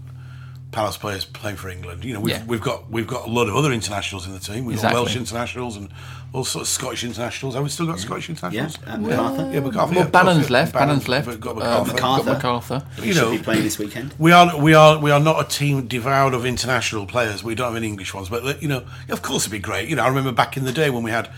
Palace 0.73 0.97
players 0.97 1.25
playing 1.25 1.57
for 1.57 1.69
England. 1.69 2.05
You 2.05 2.15
know, 2.15 2.21
we've, 2.21 2.35
Yeah. 2.35 2.45
we've 2.47 2.61
got 2.61 2.89
we've 2.91 3.07
got 3.09 3.27
a 3.27 3.31
lot 3.31 3.49
of 3.49 3.57
other 3.57 3.73
internationals 3.73 4.27
in 4.27 4.33
the 4.33 4.39
team. 4.39 4.65
We've 4.65 4.77
Exactly. 4.77 4.95
got 4.99 5.03
Welsh 5.07 5.17
internationals 5.17 5.77
and 5.77 5.89
all 6.33 6.45
sorts 6.45 6.69
of 6.69 6.73
Scottish 6.75 7.03
internationals. 7.05 7.55
Have 7.55 7.65
we 7.65 7.69
still 7.71 7.87
got 7.87 7.99
Scottish 7.99 8.29
Yeah, 8.29 8.35
internationals? 8.35 8.79
uh, 8.87 8.97
McArthur. 8.99 9.53
Yeah, 9.55 9.61
McArthur. 9.61 9.75
Well, 9.75 9.93
yeah, 9.95 10.05
Bannan's 10.07 10.45
of 10.45 10.51
left. 10.51 10.73
Bannan's 10.75 11.09
left. 11.09 11.27
We've 11.29 11.41
got 11.41 11.57
Uh, 11.61 11.85
McArthur. 11.85 11.97
got 11.99 12.25
McArthur. 12.25 12.41
McArthur. 12.41 13.01
He 13.01 13.09
You 13.09 13.15
should 13.15 13.31
be 13.33 13.39
playing 13.39 13.63
this 13.65 13.79
weekend. 13.79 14.15
We 14.19 14.33
are 14.33 14.57
we 14.57 14.75
are 14.75 14.99
we 14.99 15.11
are 15.11 15.21
not 15.21 15.45
a 15.45 15.49
team 15.49 15.87
devoured 15.89 16.35
of 16.35 16.47
international 16.47 17.07
players. 17.07 17.43
We 17.43 17.55
don't 17.55 17.69
have 17.69 17.77
any 17.77 17.89
English 17.89 18.15
ones, 18.15 18.29
but 18.29 18.63
you 18.63 18.69
know, 18.69 18.83
of 19.09 19.23
course, 19.23 19.43
it'd 19.43 19.53
be 19.53 19.59
great. 19.59 19.89
You 19.89 19.97
know, 19.97 20.05
I 20.05 20.09
remember 20.09 20.33
back 20.33 20.57
in 20.57 20.65
the 20.65 20.73
day 20.73 20.89
when 20.91 21.03
we 21.03 21.11
had 21.11 21.29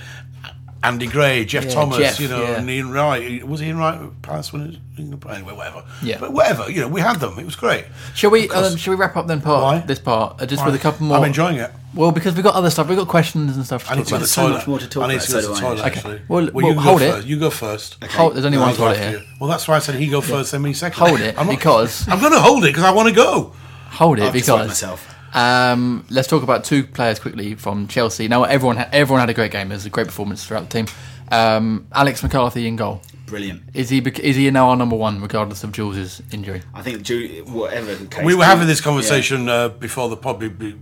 Andy 0.85 1.07
Gray, 1.07 1.45
Geoff 1.45 1.65
Yeah, 1.67 1.71
Thomas, 1.71 1.99
Geoff, 1.99 2.21
you 2.21 2.29
know, 2.29 2.43
yeah. 2.43 2.59
and 2.59 2.69
Ian 2.69 2.91
Wright. 2.91 3.47
Was 3.47 3.63
Ian 3.63 3.79
Wright 3.79 4.01
at 4.01 4.23
Palace 4.23 4.53
when 4.53 4.63
he 4.97 5.05
was 5.05 5.37
anyway? 5.37 5.53
Whatever. 5.55 5.85
Yeah. 6.03 6.19
but 6.19 6.33
whatever. 6.33 6.69
You 6.71 6.81
know, 6.81 6.89
we 6.89 7.01
had 7.01 7.21
them. 7.21 7.39
It 7.39 7.45
was 7.45 7.55
great. 7.57 7.85
Shall 8.15 8.31
we? 8.31 8.49
Course. 8.49 8.73
Um, 8.73 8.77
shall 8.77 8.93
we 8.95 8.99
wrap 9.01 9.17
up 9.17 9.27
then? 9.29 9.41
Part 9.41 9.63
Why? 9.63 9.79
this 9.87 10.01
part 10.01 10.43
uh, 10.43 10.47
just 10.47 10.65
with 10.65 10.75
a 10.75 10.79
couple 10.79 11.07
more. 11.07 11.19
I'm 11.19 11.25
enjoying 11.25 11.57
it. 11.57 11.71
Well, 11.95 12.11
because 12.11 12.35
we've 12.35 12.43
got 12.43 12.55
other 12.55 12.71
stuff. 12.71 12.89
We've 12.89 12.99
got 12.99 13.07
questions 13.07 13.55
and 13.55 13.65
stuff 13.67 13.85
to 13.87 13.93
I 13.93 13.97
need 13.97 14.01
talk 14.07 14.09
to 14.09 14.15
about. 14.17 14.23
the 14.23 14.27
so 14.29 14.49
much 14.49 14.67
more 14.67 14.79
to 14.81 14.89
talk 14.89 15.05
I 15.05 15.09
need 15.09 15.15
about, 15.17 15.27
to 15.27 15.33
go 15.33 15.41
so 15.41 15.47
to 15.49 15.55
the 15.55 15.55
do 15.55 15.59
I. 15.59 15.61
toilet. 15.69 15.81
Okay. 15.81 15.91
Actually, 15.99 16.21
Well, 16.27 16.45
you 16.45 16.51
well, 16.53 16.67
can 16.67 16.75
go 16.75 16.81
hold 16.81 17.03
it. 17.03 17.13
first. 17.13 17.27
You 17.29 17.39
go 17.39 17.51
first. 17.51 18.05
Hold, 18.05 18.35
there's 18.35 18.45
only 18.47 18.57
No, 18.57 18.63
one 18.63 18.71
I'll 18.71 18.77
toilet 18.77 18.99
here. 18.99 19.11
you. 19.19 19.23
Well, 19.39 19.51
that's 19.51 19.69
why 19.69 19.77
I 19.77 19.79
said 19.79 19.95
he 19.97 20.09
go 20.09 20.21
first, 20.21 20.53
then 20.53 20.63
me 20.63 20.73
second. 20.73 20.99
Hold 21.07 21.21
it, 21.21 21.39
I'm 21.39 21.47
not- 21.47 21.57
because- 21.59 22.09
I'm 22.09 22.19
going 22.19 22.33
to 22.33 22.41
hold 22.41 22.65
it 22.65 22.69
because 22.69 22.85
I 22.85 22.91
want 22.93 23.09
to 23.09 23.15
go. 23.15 23.53
hold 23.91 24.19
it 24.19 24.23
I've 24.25 24.33
just 24.33 24.49
wiped 24.49 24.63
because 24.65 24.69
myself. 24.69 25.12
Um, 25.35 26.05
let's 26.11 26.29
talk 26.29 26.43
about 26.43 26.65
two 26.65 26.85
players 26.85 27.19
quickly 27.19 27.55
from 27.55 27.89
Chelsea. 27.89 28.29
Now 28.29 28.45
everyone 28.45 28.77
ha- 28.77 28.89
everyone 28.93 29.21
had 29.21 29.31
a 29.31 29.35
great 29.35 29.53
game. 29.53 29.71
It 29.71 29.75
was 29.77 29.87
a 29.87 29.91
great 29.91 30.07
performance 30.07 30.45
throughout 30.45 30.69
the 30.71 30.83
team. 30.85 30.95
Um, 31.31 31.87
Alex 31.93 32.23
McCarthy 32.23 32.67
in 32.67 32.77
goal. 32.77 33.01
Brilliant. 33.27 33.63
Is 33.73 33.89
he 33.89 34.01
bec- 34.01 34.19
is 34.19 34.37
he 34.37 34.51
now 34.51 34.69
our 34.69 34.77
number 34.77 34.97
one 34.97 35.23
regardless 35.23 35.65
of 35.65 35.73
Jules' 35.73 36.21
injury? 36.33 36.61
I 36.75 36.83
think 36.83 37.03
Ju- 37.03 37.45
whatever 37.47 37.95
the 37.95 38.07
case. 38.07 38.25
We 38.25 38.35
were 38.35 38.45
having 38.45 38.67
this 38.67 38.81
yeah. 38.81 38.85
conversation 38.85 39.49
uh, 39.49 39.69
before 39.71 40.11
the 40.11 40.19
pod, 40.19 40.39
be- 40.39 40.49
be- 40.49 40.77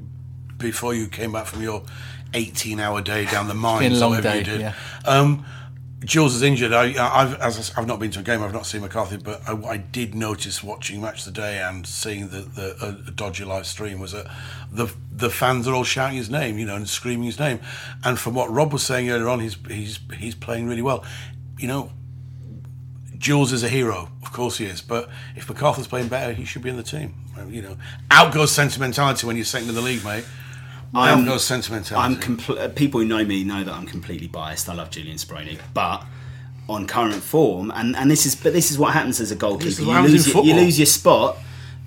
before 0.59 0.92
you 0.92 1.07
came 1.07 1.30
back 1.30 1.46
from 1.46 1.62
your 1.62 1.84
18-hour 2.32 3.03
day 3.03 3.24
down 3.26 3.46
the 3.48 3.55
mines. 3.55 3.80
been 3.80 3.92
a 3.92 3.98
long 3.98 4.11
whatever 4.11 4.28
day, 4.32 4.38
you 4.38 4.44
did. 4.44 4.61
yeah. 4.61 4.74
Um, 5.05 5.44
Jules 6.05 6.34
is 6.34 6.42
injured. 6.42 6.72
I, 6.72 6.94
I've, 6.94 7.38
as 7.40 7.72
I've 7.76 7.86
not 7.86 8.01
been 8.01 8.11
to 8.12 8.20
a 8.20 8.22
game. 8.22 8.42
I've 8.42 8.55
not 8.55 8.64
seen 8.64 8.80
McCarthy, 8.80 9.18
but 9.18 9.42
I, 9.46 9.53
I 9.53 9.76
did 9.76 10.14
notice 10.14 10.64
watching 10.64 11.03
match 11.03 11.24
the 11.24 11.30
day 11.30 11.61
and 11.61 11.86
seeing 11.86 12.28
the, 12.28 12.40
the 12.40 12.76
uh, 12.80 13.11
dodgy 13.14 13.44
live 13.44 13.66
stream 13.66 14.01
was 14.01 14.12
that 14.12 14.26
the 14.72 14.92
the 15.12 15.28
fans 15.28 15.68
are 15.68 15.74
all 15.74 15.84
shouting 15.84 16.16
his 16.16 16.30
name, 16.30 16.59
you 16.59 16.64
know, 16.64 16.74
and 16.76 16.88
screaming 16.88 17.24
his 17.24 17.38
name. 17.38 17.61
And 18.03 18.18
from 18.18 18.34
what 18.34 18.51
Rob 18.51 18.72
was 18.72 18.82
saying 18.82 19.11
earlier 19.11 19.28
on, 19.28 19.40
he's 19.40 19.59
he's 19.68 20.01
he's 20.16 20.34
playing 20.34 20.66
really 20.68 20.82
well. 20.82 21.05
You 21.59 21.68
know, 21.68 21.92
Jules 23.18 23.53
is 23.53 23.62
a 23.62 23.68
hero, 23.68 24.09
of 24.22 24.32
course 24.32 24.57
he 24.57 24.64
is. 24.64 24.80
But 24.80 25.11
if 25.36 25.51
McCarthy's 25.51 25.86
playing 25.86 26.09
better, 26.09 26.32
he 26.32 26.46
should 26.46 26.62
be 26.62 26.70
in 26.70 26.76
the 26.76 26.82
team. 26.82 27.14
Uh, 27.38 27.44
You 27.44 27.61
know, 27.61 27.76
out 28.11 28.32
goes 28.32 28.53
sentimentality 28.53 29.26
when 29.26 29.36
you're 29.36 29.44
second 29.44 29.68
in 29.68 29.74
the 29.74 29.82
league, 29.82 30.03
mate. 30.03 30.24
I'm- 30.95 31.20
out 31.20 31.26
goes 31.26 31.45
sentimentality. 31.45 31.95
I'm 32.14 32.20
compl- 32.20 32.59
uh, 32.59 32.68
people 32.68 33.01
who 33.01 33.07
know 33.07 33.24
me 33.24 33.45
know 33.45 33.62
that 33.64 33.72
I'm 33.72 33.86
completely 33.86 34.26
biased. 34.28 34.68
I 34.68 34.74
love 34.74 34.91
Julian 34.91 35.16
Speroni, 35.16 35.59
but 35.74 36.05
on 36.68 36.86
current 36.86 37.22
form, 37.22 37.70
and, 37.74 37.97
and 37.97 38.11
this 38.11 38.26
is 38.26 38.34
but 38.36 38.53
this 38.53 38.70
is 38.70 38.78
what 38.78 38.93
happens 38.93 39.20
as 39.20 39.30
a 39.30 39.36
goalkeeper. 39.36 39.82
You 39.82 39.86
lose, 40.03 40.26
your, 40.32 40.45
you 40.45 40.55
lose 40.55 40.78
your 40.78 40.86
spot. 40.86 41.36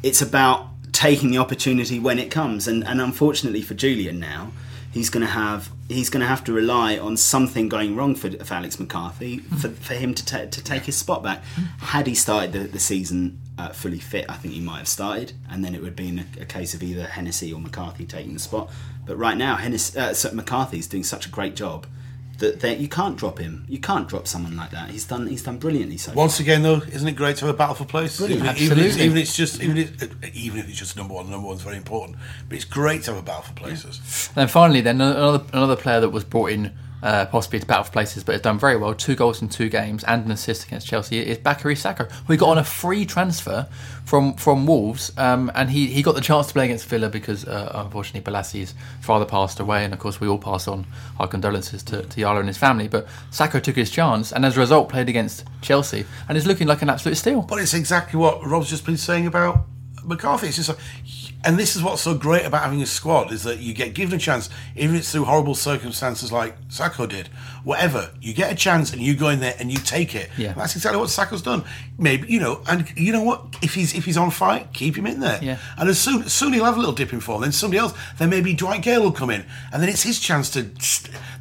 It's 0.03 0.21
about 0.21 0.67
taking 0.91 1.31
the 1.31 1.37
opportunity 1.37 1.99
when 1.99 2.19
it 2.19 2.29
comes, 2.31 2.67
and, 2.67 2.85
and 2.85 3.01
unfortunately 3.01 3.61
for 3.61 3.73
Julian 3.73 4.19
now, 4.19 4.51
he's 4.93 5.09
going 5.09 5.25
to 5.25 5.31
have 5.31 5.69
he's 5.89 6.09
going 6.09 6.21
to 6.21 6.27
have 6.27 6.43
to 6.45 6.53
rely 6.53 6.97
on 6.97 7.17
something 7.17 7.67
going 7.67 7.95
wrong 7.95 8.15
for, 8.15 8.31
for 8.31 8.53
Alex 8.53 8.79
McCarthy 8.79 9.39
for, 9.39 9.69
for 9.69 9.95
him 9.95 10.13
to 10.13 10.25
ta- 10.25 10.45
to 10.45 10.63
take 10.63 10.83
his 10.83 10.95
spot 10.95 11.23
back. 11.23 11.43
Had 11.79 12.07
he 12.07 12.15
started 12.15 12.53
the, 12.53 12.59
the 12.59 12.79
season 12.79 13.39
uh, 13.57 13.69
fully 13.69 13.99
fit, 13.99 14.25
I 14.29 14.35
think 14.35 14.53
he 14.53 14.61
might 14.61 14.79
have 14.79 14.87
started, 14.87 15.33
and 15.49 15.63
then 15.63 15.75
it 15.75 15.81
would 15.81 15.87
have 15.89 15.95
been 15.95 16.19
a, 16.19 16.41
a 16.41 16.45
case 16.45 16.73
of 16.73 16.81
either 16.81 17.05
Hennessey 17.05 17.51
or 17.51 17.59
McCarthy 17.59 18.05
taking 18.05 18.33
the 18.33 18.39
spot. 18.39 18.71
But 19.05 19.17
right 19.17 19.37
now, 19.37 19.55
Hennessey, 19.57 19.99
uh, 19.99 20.13
so 20.13 20.31
McCarthy's 20.31 20.87
doing 20.87 21.03
such 21.03 21.25
a 21.25 21.29
great 21.29 21.55
job 21.55 21.85
that, 22.39 22.59
that 22.61 22.79
you 22.79 22.87
can't 22.87 23.17
drop 23.17 23.39
him. 23.39 23.65
You 23.67 23.79
can't 23.79 24.07
drop 24.07 24.27
someone 24.27 24.55
like 24.55 24.71
that. 24.71 24.89
He's 24.89 25.05
done 25.05 25.27
he's 25.27 25.43
done 25.43 25.57
brilliantly 25.57 25.97
so. 25.97 26.13
Once 26.13 26.39
again, 26.39 26.63
though, 26.63 26.81
isn't 26.91 27.07
it 27.07 27.15
great 27.15 27.37
to 27.37 27.45
have 27.45 27.55
a 27.55 27.57
battle 27.57 27.75
for 27.75 27.85
place? 27.85 28.17
Brilliant. 28.17 28.43
Even, 28.43 28.55
even, 28.57 28.77
if, 28.77 28.83
Absolutely. 28.83 29.05
even 29.05 29.17
if 29.17 29.23
it's 29.23 29.35
just 29.35 29.61
even 29.61 29.77
if, 29.77 30.03
uh, 30.03 30.27
even 30.33 30.59
if 30.59 30.69
it's 30.69 30.79
just 30.79 30.97
number 30.97 31.13
one, 31.13 31.29
number 31.29 31.47
one's 31.47 31.61
very 31.61 31.77
important. 31.77 32.17
But 32.49 32.55
it's 32.55 32.65
great 32.65 33.03
to 33.03 33.11
have 33.11 33.19
a 33.19 33.25
battle 33.25 33.43
for 33.43 33.53
places. 33.53 34.29
Then 34.35 34.47
finally, 34.47 34.81
then 34.81 34.99
another 34.99 35.43
another 35.53 35.75
player 35.75 35.99
that 35.99 36.09
was 36.09 36.23
brought 36.23 36.51
in 36.51 36.71
uh, 37.03 37.25
possibly 37.25 37.59
to 37.59 37.65
battle 37.65 37.83
for 37.83 37.91
places, 37.91 38.23
but 38.23 38.31
has 38.31 38.41
done 38.41 38.57
very 38.57 38.77
well. 38.77 38.95
Two 38.95 39.13
goals 39.13 39.41
in 39.41 39.49
two 39.49 39.67
games 39.67 40.03
and 40.05 40.25
an 40.25 40.31
assist 40.31 40.65
against 40.65 40.87
Chelsea 40.87 41.19
is 41.19 41.37
Bakary 41.37 41.77
Sako, 41.77 42.05
who 42.27 42.37
got 42.37 42.49
on 42.49 42.57
a 42.57 42.63
free 42.63 43.05
transfer 43.05 43.67
from 44.05 44.33
from 44.35 44.65
Wolves, 44.65 45.11
um, 45.17 45.51
and 45.53 45.69
he, 45.69 45.87
he 45.87 46.01
got 46.01 46.15
the 46.15 46.21
chance 46.21 46.47
to 46.47 46.53
play 46.53 46.65
against 46.65 46.87
Villa 46.87 47.09
because 47.09 47.45
uh, 47.45 47.71
unfortunately 47.75 48.21
Bolasie's 48.21 48.73
father 49.01 49.25
passed 49.25 49.59
away, 49.59 49.83
and 49.83 49.93
of 49.93 49.99
course 49.99 50.21
we 50.21 50.27
all 50.27 50.37
pass 50.37 50.67
on 50.67 50.85
our 51.19 51.27
condolences 51.27 51.83
to, 51.83 52.01
to 52.03 52.21
Yala 52.21 52.39
and 52.39 52.47
his 52.47 52.57
family. 52.57 52.87
But 52.87 53.07
Sako 53.31 53.59
took 53.59 53.75
his 53.75 53.91
chance, 53.91 54.31
and 54.31 54.45
as 54.45 54.55
a 54.55 54.61
result 54.61 54.87
played 54.89 55.09
against 55.09 55.45
Chelsea, 55.61 56.05
and 56.29 56.37
is 56.37 56.47
looking 56.47 56.67
like 56.67 56.81
an 56.81 56.89
absolute 56.89 57.15
steal. 57.15 57.41
But 57.41 57.59
it's 57.59 57.73
exactly 57.73 58.17
what 58.17 58.45
Rob's 58.45 58.69
just 58.69 58.85
been 58.85 58.97
saying 58.97 59.27
about 59.27 59.65
McCarthy. 60.05 60.47
It's 60.47 60.57
just 60.57 60.69
like, 60.69 60.79
and 61.45 61.59
this 61.59 61.75
is 61.75 61.83
what's 61.83 62.01
so 62.01 62.15
great 62.15 62.45
about 62.45 62.63
having 62.63 62.81
a 62.81 62.85
squad 62.85 63.31
is 63.31 63.43
that 63.43 63.59
you 63.59 63.73
get 63.73 63.93
given 63.93 64.15
a 64.15 64.19
chance, 64.19 64.49
even 64.75 64.95
if 64.95 65.01
it's 65.01 65.11
through 65.11 65.25
horrible 65.25 65.55
circumstances 65.55 66.31
like 66.31 66.55
Sako 66.69 67.05
did, 67.05 67.27
whatever. 67.63 68.11
You 68.21 68.33
get 68.33 68.51
a 68.51 68.55
chance 68.55 68.93
and 68.93 69.01
you 69.01 69.15
go 69.15 69.29
in 69.29 69.41
there 69.41 69.55
and 69.59 69.71
you 69.71 69.77
take 69.77 70.15
it. 70.15 70.29
Yeah. 70.37 70.53
that's 70.53 70.75
exactly 70.75 70.99
what 70.99 71.09
Sako's 71.09 71.41
done. 71.41 71.63
Maybe 71.97 72.27
you 72.31 72.39
know, 72.39 72.61
and 72.67 72.89
you 72.95 73.11
know 73.11 73.23
what? 73.23 73.57
If 73.61 73.73
he's 73.73 73.93
if 73.93 74.05
he's 74.05 74.17
on 74.17 74.31
fight, 74.31 74.73
keep 74.73 74.97
him 74.97 75.05
in 75.05 75.19
there. 75.19 75.39
Yeah. 75.41 75.57
And 75.77 75.89
as 75.89 75.99
soon 75.99 76.23
as 76.23 76.33
soon 76.33 76.53
he'll 76.53 76.65
have 76.65 76.77
a 76.77 76.79
little 76.79 76.95
dip 76.95 77.11
in 77.11 77.19
form. 77.19 77.41
Then 77.41 77.51
somebody 77.51 77.79
else, 77.79 77.93
then 78.17 78.29
maybe 78.29 78.53
Dwight 78.53 78.81
Gayle 78.81 79.03
will 79.03 79.11
come 79.11 79.29
in, 79.29 79.45
and 79.71 79.81
then 79.81 79.89
it's 79.89 80.03
his 80.03 80.19
chance 80.19 80.49
to. 80.51 80.69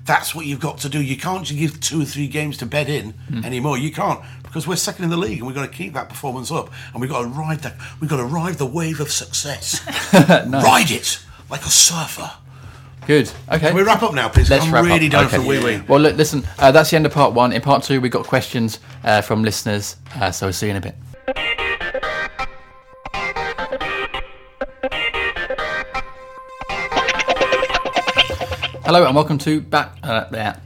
That's 0.04 0.34
what 0.34 0.46
you've 0.46 0.60
got 0.60 0.78
to 0.78 0.88
do. 0.88 1.00
You 1.00 1.16
can't 1.16 1.46
just 1.46 1.58
give 1.58 1.80
two 1.80 2.02
or 2.02 2.04
three 2.04 2.26
games 2.26 2.58
to 2.58 2.66
bed 2.66 2.88
in 2.88 3.14
mm. 3.30 3.44
anymore. 3.44 3.78
You 3.78 3.92
can't 3.92 4.20
because 4.52 4.66
we're 4.66 4.76
second 4.76 5.04
in 5.04 5.10
the 5.10 5.16
league, 5.16 5.38
and 5.38 5.46
we've 5.46 5.56
got 5.56 5.62
to 5.62 5.72
keep 5.74 5.94
that 5.94 6.10
performance 6.10 6.52
up, 6.52 6.70
and 6.92 7.00
we've 7.00 7.08
got 7.08 7.22
to 7.22 7.28
ride 7.28 7.60
that. 7.60 7.74
We've 8.00 8.10
got 8.10 8.18
to 8.18 8.24
ride 8.24 8.56
the 8.56 8.66
wave 8.66 9.00
of 9.00 9.10
success. 9.10 9.80
Ride 10.12 10.90
it 10.90 11.24
like 11.48 11.62
a 11.62 11.70
surfer. 11.70 12.30
Good. 13.06 13.32
Okay. 13.48 13.58
Can 13.68 13.74
we 13.74 13.82
wrap 13.82 14.02
up 14.02 14.12
now, 14.12 14.28
please? 14.28 14.50
Let's 14.50 14.66
I'm 14.66 14.74
wrap 14.74 14.84
really 14.84 15.06
up. 15.06 15.12
done 15.12 15.24
Okay. 15.26 15.36
for 15.38 15.42
wee 15.42 15.64
wee. 15.64 15.82
Well, 15.88 16.00
look, 16.00 16.16
listen, 16.18 16.46
uh, 16.58 16.70
that's 16.70 16.90
the 16.90 16.96
end 16.96 17.06
of 17.06 17.12
part 17.12 17.32
one. 17.32 17.52
In 17.52 17.62
part 17.62 17.82
two, 17.82 17.98
we've 18.02 18.12
got 18.12 18.26
questions 18.26 18.78
uh, 19.04 19.22
from 19.22 19.42
listeners. 19.42 19.96
Uh, 20.16 20.30
so 20.30 20.46
we'll 20.46 20.52
see 20.52 20.66
you 20.66 20.72
in 20.72 20.76
a 20.76 20.80
bit. 20.82 20.94
Hello 28.84 29.06
and 29.06 29.14
welcome 29.14 29.38
to 29.38 29.60
back. 29.60 29.96
Uh, 30.02 30.28
there. 30.30 30.60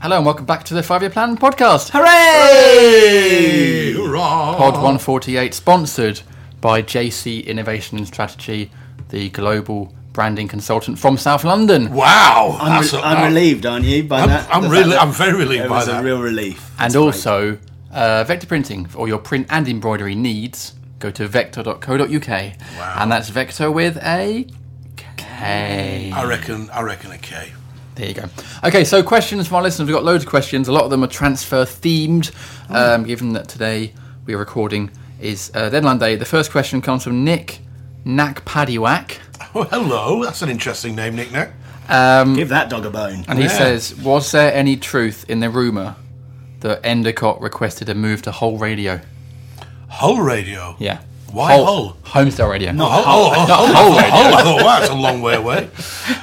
Hello 0.00 0.16
and 0.16 0.26
welcome 0.26 0.44
back 0.46 0.64
to 0.64 0.74
the 0.74 0.82
Five 0.82 1.02
Year 1.02 1.10
Plan 1.10 1.36
podcast. 1.36 1.90
Hooray! 1.92 3.92
hurrah! 3.92 4.54
Pod 4.56 4.74
148, 4.74 5.54
sponsored 5.54 6.20
by 6.60 6.82
JC 6.82 7.44
Innovation 7.44 7.98
and 7.98 8.06
Strategy, 8.06 8.70
the 9.08 9.28
global 9.30 9.92
branding 10.12 10.48
consultant 10.48 10.98
from 10.98 11.16
South 11.16 11.44
London. 11.44 11.92
Wow, 11.92 12.56
I'm, 12.60 12.82
re- 12.82 12.98
a- 12.98 13.02
I'm 13.02 13.24
relieved, 13.24 13.66
aren't 13.66 13.84
you? 13.84 14.04
By 14.04 14.20
I'm- 14.20 14.28
that, 14.28 14.48
I'm 14.54 14.68
really- 14.70 14.90
that 14.90 15.02
I'm 15.02 15.12
very 15.12 15.34
relieved 15.36 15.64
It 15.64 15.68
by 15.68 15.76
was 15.78 15.86
that. 15.86 16.00
a 16.00 16.04
real 16.04 16.20
relief. 16.20 16.70
and 16.78 16.92
great. 16.92 17.00
also 17.00 17.58
uh, 17.92 18.24
vector 18.24 18.46
printing 18.46 18.86
for 18.86 18.98
all 18.98 19.08
your 19.08 19.18
print 19.18 19.46
and 19.50 19.68
embroidery 19.68 20.14
needs. 20.14 20.74
Go 21.00 21.10
to 21.12 21.28
vector.co.uk, 21.28 22.28
Wow. 22.28 22.94
and 22.98 23.12
that's 23.12 23.28
vector 23.28 23.70
with 23.70 23.96
a 23.98 24.46
K. 24.96 26.10
I 26.12 26.24
reckon. 26.24 26.68
I 26.70 26.82
reckon 26.82 27.12
a 27.12 27.18
K. 27.18 27.52
There 27.98 28.06
you 28.06 28.14
go. 28.14 28.28
Okay, 28.62 28.84
so 28.84 29.02
questions 29.02 29.48
from 29.48 29.56
our 29.56 29.62
listeners. 29.62 29.88
We've 29.88 29.94
got 29.96 30.04
loads 30.04 30.22
of 30.22 30.30
questions. 30.30 30.68
A 30.68 30.72
lot 30.72 30.84
of 30.84 30.90
them 30.90 31.02
are 31.02 31.08
transfer 31.08 31.64
themed, 31.64 32.30
um, 32.70 33.02
given 33.02 33.32
that 33.32 33.48
today 33.48 33.92
we 34.24 34.34
are 34.34 34.38
recording 34.38 34.92
is 35.20 35.50
uh, 35.52 35.68
deadline 35.68 35.98
day. 35.98 36.14
The 36.14 36.24
first 36.24 36.52
question 36.52 36.80
comes 36.80 37.02
from 37.02 37.24
Nick 37.24 37.58
Knack 38.04 38.44
Paddywhack. 38.44 39.16
Oh, 39.52 39.64
hello. 39.64 40.22
That's 40.22 40.42
an 40.42 40.48
interesting 40.48 40.94
name, 40.94 41.16
Nick 41.16 41.32
Nick. 41.32 41.48
give 41.88 42.50
that 42.50 42.68
dog 42.70 42.84
a 42.86 42.90
bone. 42.90 43.24
And 43.26 43.36
he 43.38 43.46
Yeah. 43.46 43.58
says, 43.58 43.96
Was 43.96 44.30
there 44.30 44.52
any 44.54 44.76
truth 44.76 45.24
in 45.28 45.40
the 45.40 45.50
rumour 45.50 45.96
that 46.60 46.80
Endicott 46.84 47.40
requested 47.40 47.88
a 47.88 47.96
move 47.96 48.22
to 48.22 48.30
Hull 48.30 48.58
Radio? 48.58 49.00
Hull 49.88 50.18
Radio. 50.20 50.76
Yeah. 50.78 51.00
Why 51.32 51.52
Hull? 51.52 51.96
Radio. 52.48 52.70
Oh, 52.70 52.74
oh, 52.80 53.32
oh, 53.36 53.46
oh, 53.48 53.72
Hull 53.74 53.92
oh, 53.92 53.98
Radio. 53.98 54.10
oh, 54.12 54.34
I 54.34 54.42
thought, 54.42 54.64
wow, 54.64 54.78
that's 54.80 54.90
a 54.90 54.94
long 54.94 55.20
way 55.20 55.34
away. 55.34 55.70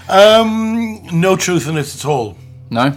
Um, 0.10 1.08
no 1.12 1.36
truth 1.36 1.68
in 1.68 1.78
it 1.78 1.94
at 1.94 2.06
all. 2.06 2.38
No? 2.70 2.96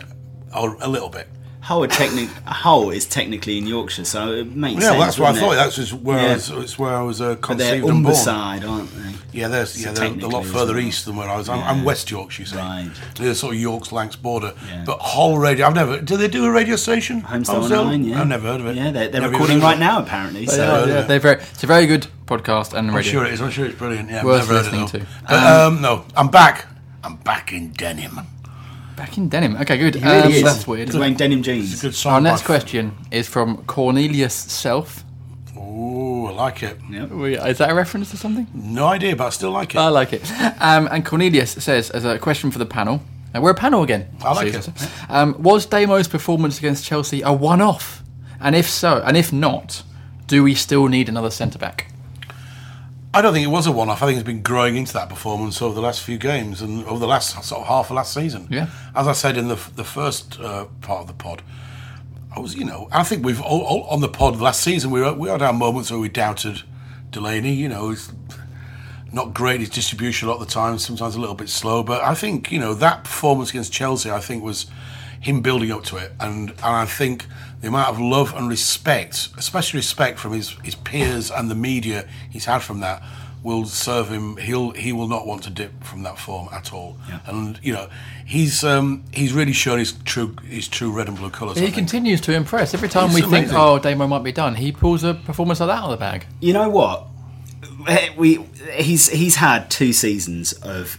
Or 0.57 0.77
a 0.81 0.89
little 0.89 1.11
bit. 1.11 1.29
Hull, 1.69 1.85
are 1.85 1.87
technic- 1.87 2.31
Hull 2.47 2.89
is 2.91 3.05
technically 3.05 3.59
in 3.59 3.66
Yorkshire, 3.66 4.05
so 4.07 4.33
it 4.33 4.57
makes 4.57 4.81
Yeah, 4.83 4.89
sense. 4.89 4.97
well, 4.99 5.07
that's 5.07 5.19
what 5.19 5.37
I 5.37 5.39
thought. 5.41 5.53
it? 5.53 5.57
That's 5.57 5.77
just 5.77 5.93
where 5.93 6.19
I 6.19 6.33
was, 6.33 6.49
it's 6.51 6.79
where 6.79 6.95
I 6.95 7.03
was 7.03 7.21
uh, 7.21 7.35
But 7.35 7.59
they're 7.59 7.81
conceived 7.81 7.89
and 7.89 8.03
born. 8.05 8.14
Umberside, 8.16 8.69
aren't 8.69 8.91
they? 8.95 9.39
Yeah, 9.39 9.49
there's, 9.49 9.73
So 9.75 9.81
yeah, 9.89 9.93
they're 9.93 10.25
a 10.25 10.29
lot 10.29 10.47
further 10.47 10.79
isn't 10.79 10.89
east 10.89 11.05
than 11.05 11.16
where 11.16 11.29
I 11.29 11.37
was. 11.37 11.51
I'm, 11.51 11.62
I'm 11.62 11.85
West 11.85 12.11
Yorkshire, 12.11 12.43
you 12.43 12.47
see. 12.47 12.57
Right. 12.57 12.91
Near 13.21 13.35
sort 13.35 13.55
of 13.55 13.61
York's 13.61 13.93
Lancs 13.93 14.16
border. 14.16 14.55
Yeah. 14.66 14.85
But 14.87 14.99
Hull 15.01 15.37
Radio, 15.37 15.66
I've 15.66 15.75
never. 15.75 16.01
Do 16.01 16.16
they 16.16 16.27
do 16.29 16.47
a 16.47 16.51
radio 16.51 16.77
station? 16.77 17.21
Homestyle 17.21 17.61
Homestyle? 17.69 17.85
9, 17.85 18.05
yeah. 18.05 18.21
I've 18.23 18.29
never 18.29 18.49
heard 18.49 18.61
of 18.62 18.66
it. 18.69 18.77
Yeah, 18.77 18.91
they're, 18.91 19.09
they're 19.09 19.29
recording 19.31 19.61
right 19.61 19.79
now, 19.79 20.01
apparently. 20.03 20.47
They 20.47 20.53
so 20.57 20.64
are, 20.85 20.89
yeah, 20.89 21.01
they're 21.03 21.21
very, 21.21 21.43
it's 21.43 21.62
a 21.62 21.66
very 21.66 21.87
good 21.87 22.07
podcast 22.27 22.73
and 22.73 22.89
I'm 22.89 22.97
radio. 22.97 23.12
sure 23.12 23.27
it 23.27 23.35
is. 23.35 23.43
I'm 23.43 23.51
sure 23.51 23.66
it's 23.66 23.77
brilliant. 23.79 24.09
Yeah, 24.09 24.21
I've 24.21 24.25
Worth 24.25 24.49
never 24.49 24.55
heard 24.62 24.73
it 24.73 24.79
listening 24.79 25.05
though. 25.05 25.07
to. 25.07 25.27
But, 25.29 25.43
um, 25.66 25.83
no, 25.83 26.05
I'm 26.16 26.29
back. 26.29 26.64
I'm 27.05 27.16
back 27.16 27.53
in 27.53 27.73
denim. 27.73 28.21
Back 28.99 29.17
in 29.17 29.29
denim. 29.29 29.57
Okay, 29.57 29.79
good. 29.79 29.95
He 29.95 30.05
really 30.05 30.21
Um, 30.23 30.33
is. 30.33 30.43
That's 30.43 30.67
weird. 30.67 30.89
He's 30.89 30.97
wearing 30.99 31.15
denim 31.15 31.43
jeans. 31.43 31.73
It's 31.73 31.83
a 31.83 31.87
good 31.87 31.95
song. 31.95 32.15
Our 32.15 32.21
next 32.21 32.45
question 32.45 32.93
is 33.13 33.29
from 33.29 33.59
Cornelius 33.65 34.35
Self. 34.35 35.05
Ooh, 35.57 36.27
I 36.27 36.33
like 36.33 36.63
it. 36.65 36.79
Yep. 36.91 37.13
Is 37.47 37.59
that 37.59 37.71
a 37.71 37.75
reference 37.75 38.11
to 38.11 38.17
something? 38.17 38.47
No 38.53 38.87
idea, 38.89 39.15
but 39.15 39.27
I 39.29 39.31
still 39.31 39.53
like 39.53 39.75
it. 39.75 39.79
I 39.79 39.89
like 39.89 40.13
it. 40.13 40.23
Um, 40.61 40.89
and 40.91 41.05
Cornelius 41.07 41.53
says, 41.53 41.91
as 41.91 42.05
a 42.05 42.19
question 42.19 42.51
for 42.51 42.59
the 42.59 42.67
panel, 42.67 43.01
and 43.33 43.43
we're 43.43 43.51
a 43.51 43.55
panel 43.55 43.83
again. 43.85 44.09
I 44.23 44.33
like 44.33 44.53
Susan. 44.53 44.75
it. 44.77 44.89
Um, 45.09 45.37
was 45.43 45.65
Damo's 45.67 46.09
performance 46.09 46.59
against 46.59 46.85
Chelsea 46.85 47.23
a 47.23 47.33
one-off? 47.33 48.03
And 48.41 48.57
if 48.57 48.69
so, 48.69 49.01
and 49.05 49.17
if 49.17 49.33
not, 49.33 49.83
do 50.27 50.43
we 50.43 50.55
still 50.55 50.87
need 50.89 51.09
another 51.09 51.31
centre 51.31 51.59
back? 51.59 51.93
I 53.15 53.23
don't 53.23 53.33
think 53.33 53.45
it 53.45 53.51
was 53.51 53.67
a 53.67 53.73
one-off. 53.73 54.03
I 54.03 54.07
think 54.07 54.19
it's 54.19 54.27
been 54.27 54.43
growing 54.43 54.77
into 54.77 54.93
that 54.93 55.09
performance 55.09 55.63
over 55.63 55.75
the 55.75 55.81
last 55.81 56.03
few 56.03 56.19
games 56.19 56.61
and 56.61 56.85
over 56.85 56.99
the 56.99 57.07
last 57.07 57.43
sort 57.43 57.63
of 57.63 57.67
half 57.67 57.91
of 57.91 57.97
last 57.97 58.13
season. 58.13 58.47
Yeah. 58.51 58.69
As 58.95 59.09
I 59.09 59.13
said 59.13 59.37
in 59.37 59.49
the 59.49 59.59
the 59.75 59.85
first 59.85 60.39
uh, 60.41 60.67
part 60.83 61.01
of 61.01 61.07
the 61.07 61.15
pod, 61.15 61.43
I 62.37 62.41
was, 62.41 62.55
you 62.55 62.65
know, 62.65 62.89
I 62.93 63.05
think 63.05 63.25
we've 63.25 63.41
all, 63.41 63.63
all, 63.63 63.83
on 63.85 64.01
the 64.01 64.09
pod 64.09 64.39
last 64.41 64.63
season 64.63 64.91
we 64.91 65.01
were, 65.01 65.15
we 65.15 65.29
had 65.29 65.43
our 65.43 65.53
moments 65.55 65.91
where 65.91 65.99
we 65.99 66.09
doubted 66.09 66.63
Delaney. 67.11 67.55
You 67.55 67.69
know, 67.69 67.91
it's, 67.91 68.13
not 69.13 69.33
great 69.33 69.61
his 69.61 69.71
distribution 69.71 70.29
a 70.29 70.31
lot 70.31 70.41
of 70.41 70.47
the 70.47 70.53
time. 70.53 70.79
Sometimes 70.79 71.15
a 71.15 71.21
little 71.21 71.35
bit 71.35 71.49
slow, 71.49 71.83
but 71.83 72.03
I 72.03 72.15
think 72.15 72.53
you 72.53 72.59
know 72.59 72.75
that 72.75 73.05
performance 73.05 73.51
against 73.51 73.73
Chelsea. 73.73 74.11
I 74.11 74.21
think 74.21 74.43
was 74.43 74.67
him 75.21 75.41
building 75.41 75.73
up 75.73 75.85
to 75.85 75.97
it, 75.97 76.13
and 76.21 76.51
and 76.51 76.59
I 76.63 76.87
think 76.87 77.27
the 77.61 77.69
amount 77.69 77.89
of 77.89 78.01
love 78.01 78.35
and 78.37 78.49
respect, 78.49 79.29
especially 79.37 79.79
respect 79.79 80.19
from 80.19 80.33
his 80.33 80.51
his 80.63 80.75
peers 80.75 81.31
and 81.31 81.51
the 81.51 81.55
media 81.55 82.07
he's 82.31 82.45
had 82.47 82.61
from 82.61 82.81
that. 82.81 83.03
Will 83.45 83.67
serve 83.67 84.09
him. 84.11 84.37
He'll 84.37 84.73
he 84.73 84.93
will 84.93 85.07
not 85.07 85.25
want 85.25 85.45
to 85.45 85.51
dip 85.51 85.85
from 85.85 86.03
that 86.03 86.19
form 86.19 86.49
at 86.53 86.73
all. 86.73 86.99
And 87.25 87.59
you 87.63 87.73
know, 87.73 87.89
he's 88.27 88.65
um, 88.65 89.05
he's 89.13 89.33
really 89.33 89.53
shown 89.53 89.79
his 89.79 89.93
true 90.05 90.35
his 90.45 90.67
true 90.67 90.91
red 90.91 91.07
and 91.07 91.17
blue 91.17 91.31
colours. 91.31 91.57
I 91.57 91.61
He 91.61 91.67
think. 91.67 91.77
continues 91.77 92.21
to 92.23 92.33
impress. 92.35 92.75
Every 92.75 92.89
time 92.89 93.07
It's 93.11 93.15
we 93.15 93.23
think, 93.23 93.53
oh, 93.53 93.79
Damo 93.79 94.09
might 94.09 94.25
be 94.25 94.33
done, 94.33 94.57
he 94.57 94.73
pulls 94.73 95.05
a 95.05 95.15
performance 95.15 95.61
like 95.61 95.69
that 95.69 95.79
out 95.79 95.85
of 95.85 95.91
the 95.93 95.97
bag. 95.99 96.27
You 96.41 96.53
know 96.53 96.69
what? 96.69 97.07
We 98.17 98.45
he's 98.75 99.09
he's 99.09 99.37
had 99.37 99.71
two 99.71 99.93
seasons 99.93 100.53
of 100.55 100.99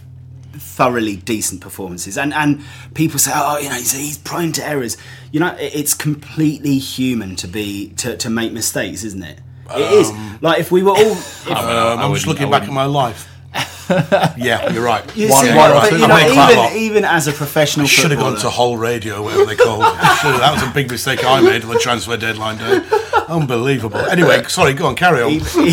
thoroughly 0.52 1.16
decent 1.16 1.60
performances, 1.60 2.16
and 2.18 2.32
and 2.34 2.62
people 2.94 3.18
say, 3.18 3.32
oh, 3.34 3.58
you 3.58 3.68
know, 3.68 3.74
he's, 3.74 3.92
he's 3.92 4.18
prone 4.18 4.52
to 4.52 4.66
errors. 4.66 4.96
You 5.32 5.40
know, 5.40 5.54
it's 5.58 5.94
completely 5.94 6.78
human 6.78 7.36
to 7.36 7.46
be 7.48 7.90
to, 7.98 8.16
to 8.16 8.30
make 8.30 8.52
mistakes, 8.52 9.04
isn't 9.04 9.22
it? 9.22 9.40
It 9.72 9.92
is. 9.92 10.12
Like 10.42 10.58
if 10.60 10.70
we 10.72 10.82
were 10.82 10.90
all. 10.90 10.96
If, 11.16 11.48
Um, 11.50 11.98
I'm 12.00 12.12
just 12.14 12.26
wouldn't- 12.26 12.26
looking 12.26 12.50
back 12.50 12.64
at 12.64 12.72
my 12.74 12.84
life. 12.86 13.28
yeah, 14.36 14.70
you're 14.72 14.84
right. 14.84 15.04
you 15.16 15.28
One- 15.28 15.44
see, 15.44 15.52
one 15.54 15.70
or 15.72 15.74
but, 15.80 15.92
you 15.92 15.98
know, 15.98 16.08
make 16.08 16.32
quite 16.32 16.52
a 16.54 16.56
lot. 16.56 16.72
even, 16.72 16.82
even 16.82 17.04
as 17.04 17.26
a 17.26 17.32
professional 17.32 17.86
Should 17.86 18.12
have 18.12 18.20
gone 18.20 18.36
to 18.38 18.48
Whole 18.50 18.76
Radio, 18.76 19.20
whatever 19.22 19.46
they 19.46 19.56
called. 19.56 19.82
it. 19.82 19.96
That 20.38 20.52
was 20.54 20.62
a 20.62 20.72
big 20.72 20.88
mistake 20.90 21.24
I 21.24 21.40
made 21.40 21.64
on 21.64 21.70
the 21.70 21.78
transfer 21.80 22.16
deadline 22.16 22.58
day. 22.58 22.82
Unbelievable. 23.28 23.98
Anyway, 23.98 24.44
sorry, 24.44 24.74
go 24.74 24.86
on, 24.86 24.94
carry 24.94 25.22
on. 25.22 25.30
even, 25.32 25.72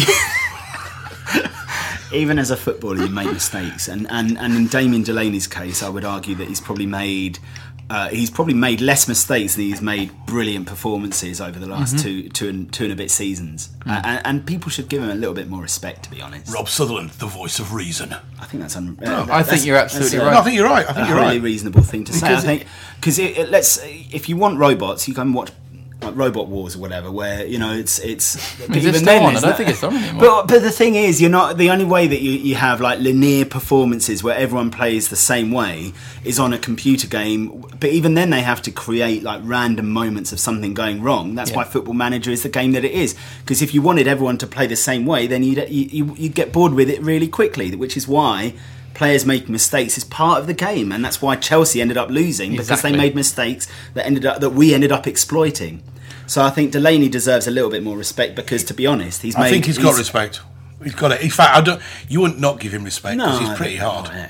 even 2.13 2.39
as 2.39 2.51
a 2.51 2.57
footballer, 2.57 2.97
you 3.03 3.09
make 3.09 3.31
mistakes, 3.31 3.87
and, 3.87 4.07
and, 4.09 4.37
and 4.37 4.55
in 4.55 4.67
Damien 4.67 5.03
Delaney's 5.03 5.47
case, 5.47 5.83
I 5.83 5.89
would 5.89 6.05
argue 6.05 6.35
that 6.35 6.47
he's 6.47 6.61
probably 6.61 6.85
made 6.85 7.39
uh, 7.89 8.09
he's 8.09 8.29
probably 8.29 8.53
made 8.53 8.81
less 8.81 9.07
mistakes 9.07 9.55
than 9.55 9.63
he's 9.63 9.81
made 9.81 10.11
brilliant 10.25 10.67
performances 10.67 11.39
over 11.39 11.57
the 11.57 11.65
last 11.67 11.97
two 11.99 12.27
two 12.29 12.49
and 12.49 12.71
two 12.73 12.83
and 12.83 12.91
a 12.93 12.95
bit 12.97 13.09
seasons, 13.09 13.69
uh, 13.85 14.01
and, 14.03 14.21
and 14.25 14.45
people 14.45 14.69
should 14.69 14.89
give 14.89 15.01
him 15.01 15.09
a 15.09 15.15
little 15.15 15.33
bit 15.33 15.47
more 15.47 15.61
respect, 15.61 16.03
to 16.03 16.11
be 16.11 16.21
honest. 16.21 16.53
Rob 16.53 16.67
Sutherland, 16.67 17.11
the 17.11 17.27
voice 17.27 17.59
of 17.59 17.73
reason. 17.73 18.13
I 18.41 18.45
think 18.45 18.61
that's 18.61 18.75
un- 18.75 18.99
I 19.01 19.05
uh, 19.05 19.17
think 19.17 19.27
that's- 19.27 19.65
you're 19.65 19.77
absolutely 19.77 20.17
right. 20.19 20.31
No, 20.31 20.39
I 20.39 20.43
think 20.43 20.55
you're 20.57 20.65
right. 20.65 20.85
I 20.85 20.93
think 20.93 21.05
a 21.05 21.09
you're 21.09 21.17
highly 21.17 21.37
right. 21.37 21.43
reasonable 21.43 21.81
thing 21.81 22.03
to 22.05 22.13
say. 22.13 22.27
Because 22.27 22.43
I 22.43 22.47
think 22.47 22.67
because 22.99 23.19
it, 23.19 23.37
it, 23.37 23.49
let's 23.49 23.79
if 23.83 24.27
you 24.27 24.35
want 24.35 24.59
robots, 24.59 25.07
you 25.07 25.13
can 25.13 25.31
watch 25.31 25.51
like 26.07 26.15
Robot 26.17 26.47
Wars 26.47 26.75
or 26.75 26.79
whatever, 26.79 27.11
where 27.11 27.45
you 27.45 27.59
know 27.59 27.73
it's 27.73 27.99
it's. 27.99 28.35
but 28.67 28.75
Is 28.77 28.85
it 28.85 28.95
still 28.95 29.23
on? 29.23 29.35
I 29.37 29.39
don't 29.39 29.55
think 29.57 29.69
it's 29.69 29.83
on 29.83 29.95
anymore. 29.95 30.21
But 30.21 30.47
but 30.47 30.61
the 30.63 30.71
thing 30.71 30.95
is, 30.95 31.21
you're 31.21 31.29
not 31.29 31.57
the 31.57 31.69
only 31.69 31.85
way 31.85 32.07
that 32.07 32.21
you, 32.21 32.31
you 32.31 32.55
have 32.55 32.81
like 32.81 32.99
linear 32.99 33.45
performances 33.45 34.23
where 34.23 34.35
everyone 34.35 34.71
plays 34.71 35.09
the 35.09 35.15
same 35.15 35.51
way 35.51 35.93
is 36.23 36.39
on 36.39 36.53
a 36.53 36.57
computer 36.57 37.07
game. 37.07 37.61
But 37.79 37.89
even 37.91 38.13
then, 38.15 38.29
they 38.29 38.41
have 38.41 38.61
to 38.63 38.71
create 38.71 39.23
like 39.23 39.41
random 39.43 39.89
moments 39.89 40.31
of 40.31 40.39
something 40.39 40.73
going 40.73 41.01
wrong. 41.01 41.35
That's 41.35 41.51
Yeah. 41.51 41.57
why 41.57 41.63
Football 41.65 41.93
Manager 41.95 42.31
is 42.31 42.43
the 42.43 42.49
game 42.49 42.71
that 42.73 42.83
it 42.85 42.91
is. 42.91 43.15
Because 43.43 43.61
if 43.61 43.73
you 43.73 43.81
wanted 43.81 44.07
everyone 44.07 44.37
to 44.39 44.47
play 44.47 44.67
the 44.67 44.75
same 44.75 45.05
way, 45.05 45.27
then 45.27 45.43
you'd 45.43 45.57
you, 45.69 45.83
you, 45.91 46.15
you'd 46.17 46.33
get 46.35 46.51
bored 46.51 46.73
with 46.73 46.89
it 46.89 47.01
really 47.01 47.27
quickly. 47.27 47.73
Which 47.75 47.97
is 47.97 48.07
why. 48.07 48.53
Players 48.93 49.27
making 49.27 49.51
mistakes 49.51 49.95
is 49.95 50.03
part 50.03 50.39
of 50.39 50.47
the 50.47 50.55
game, 50.55 50.91
and 50.91 51.05
that's 51.05 51.21
why 51.21 51.35
Chelsea 51.35 51.81
ended 51.81 51.97
up 51.97 52.09
losing 52.09 52.53
because 52.53 52.71
Exactly. 52.71 52.91
they 52.93 52.97
made 52.97 53.13
mistakes 53.13 53.67
that 53.93 54.07
ended 54.07 54.25
up 54.25 54.39
that 54.41 54.49
we 54.53 54.73
ended 54.73 54.91
up 54.91 55.05
exploiting. 55.05 55.83
So 56.27 56.43
I 56.43 56.49
think 56.49 56.71
Delaney 56.71 57.09
deserves 57.09 57.47
a 57.47 57.51
little 57.51 57.69
bit 57.71 57.81
more 57.83 57.97
respect 57.97 58.35
because, 58.35 58.63
to 58.65 58.73
be 58.73 58.85
honest, 58.85 59.21
he's. 59.21 59.35
Made, 59.35 59.41
I 59.41 59.43
made, 59.45 59.51
think 59.51 59.65
he's 59.65 59.77
got 59.77 59.97
respect. 59.97 60.41
He's 60.83 60.93
got 60.93 61.11
it. 61.11 61.21
In 61.21 61.29
fact, 61.29 61.55
I 61.57 61.61
don't. 61.61 61.81
You 62.07 62.21
wouldn't 62.21 62.39
not 62.39 62.59
give 62.59 62.73
him 62.73 62.83
respect 62.83 63.17
because 63.17 63.39
he's 63.39 63.53
pretty 63.57 63.77
hard. 63.77 64.07
yeah. 64.09 64.29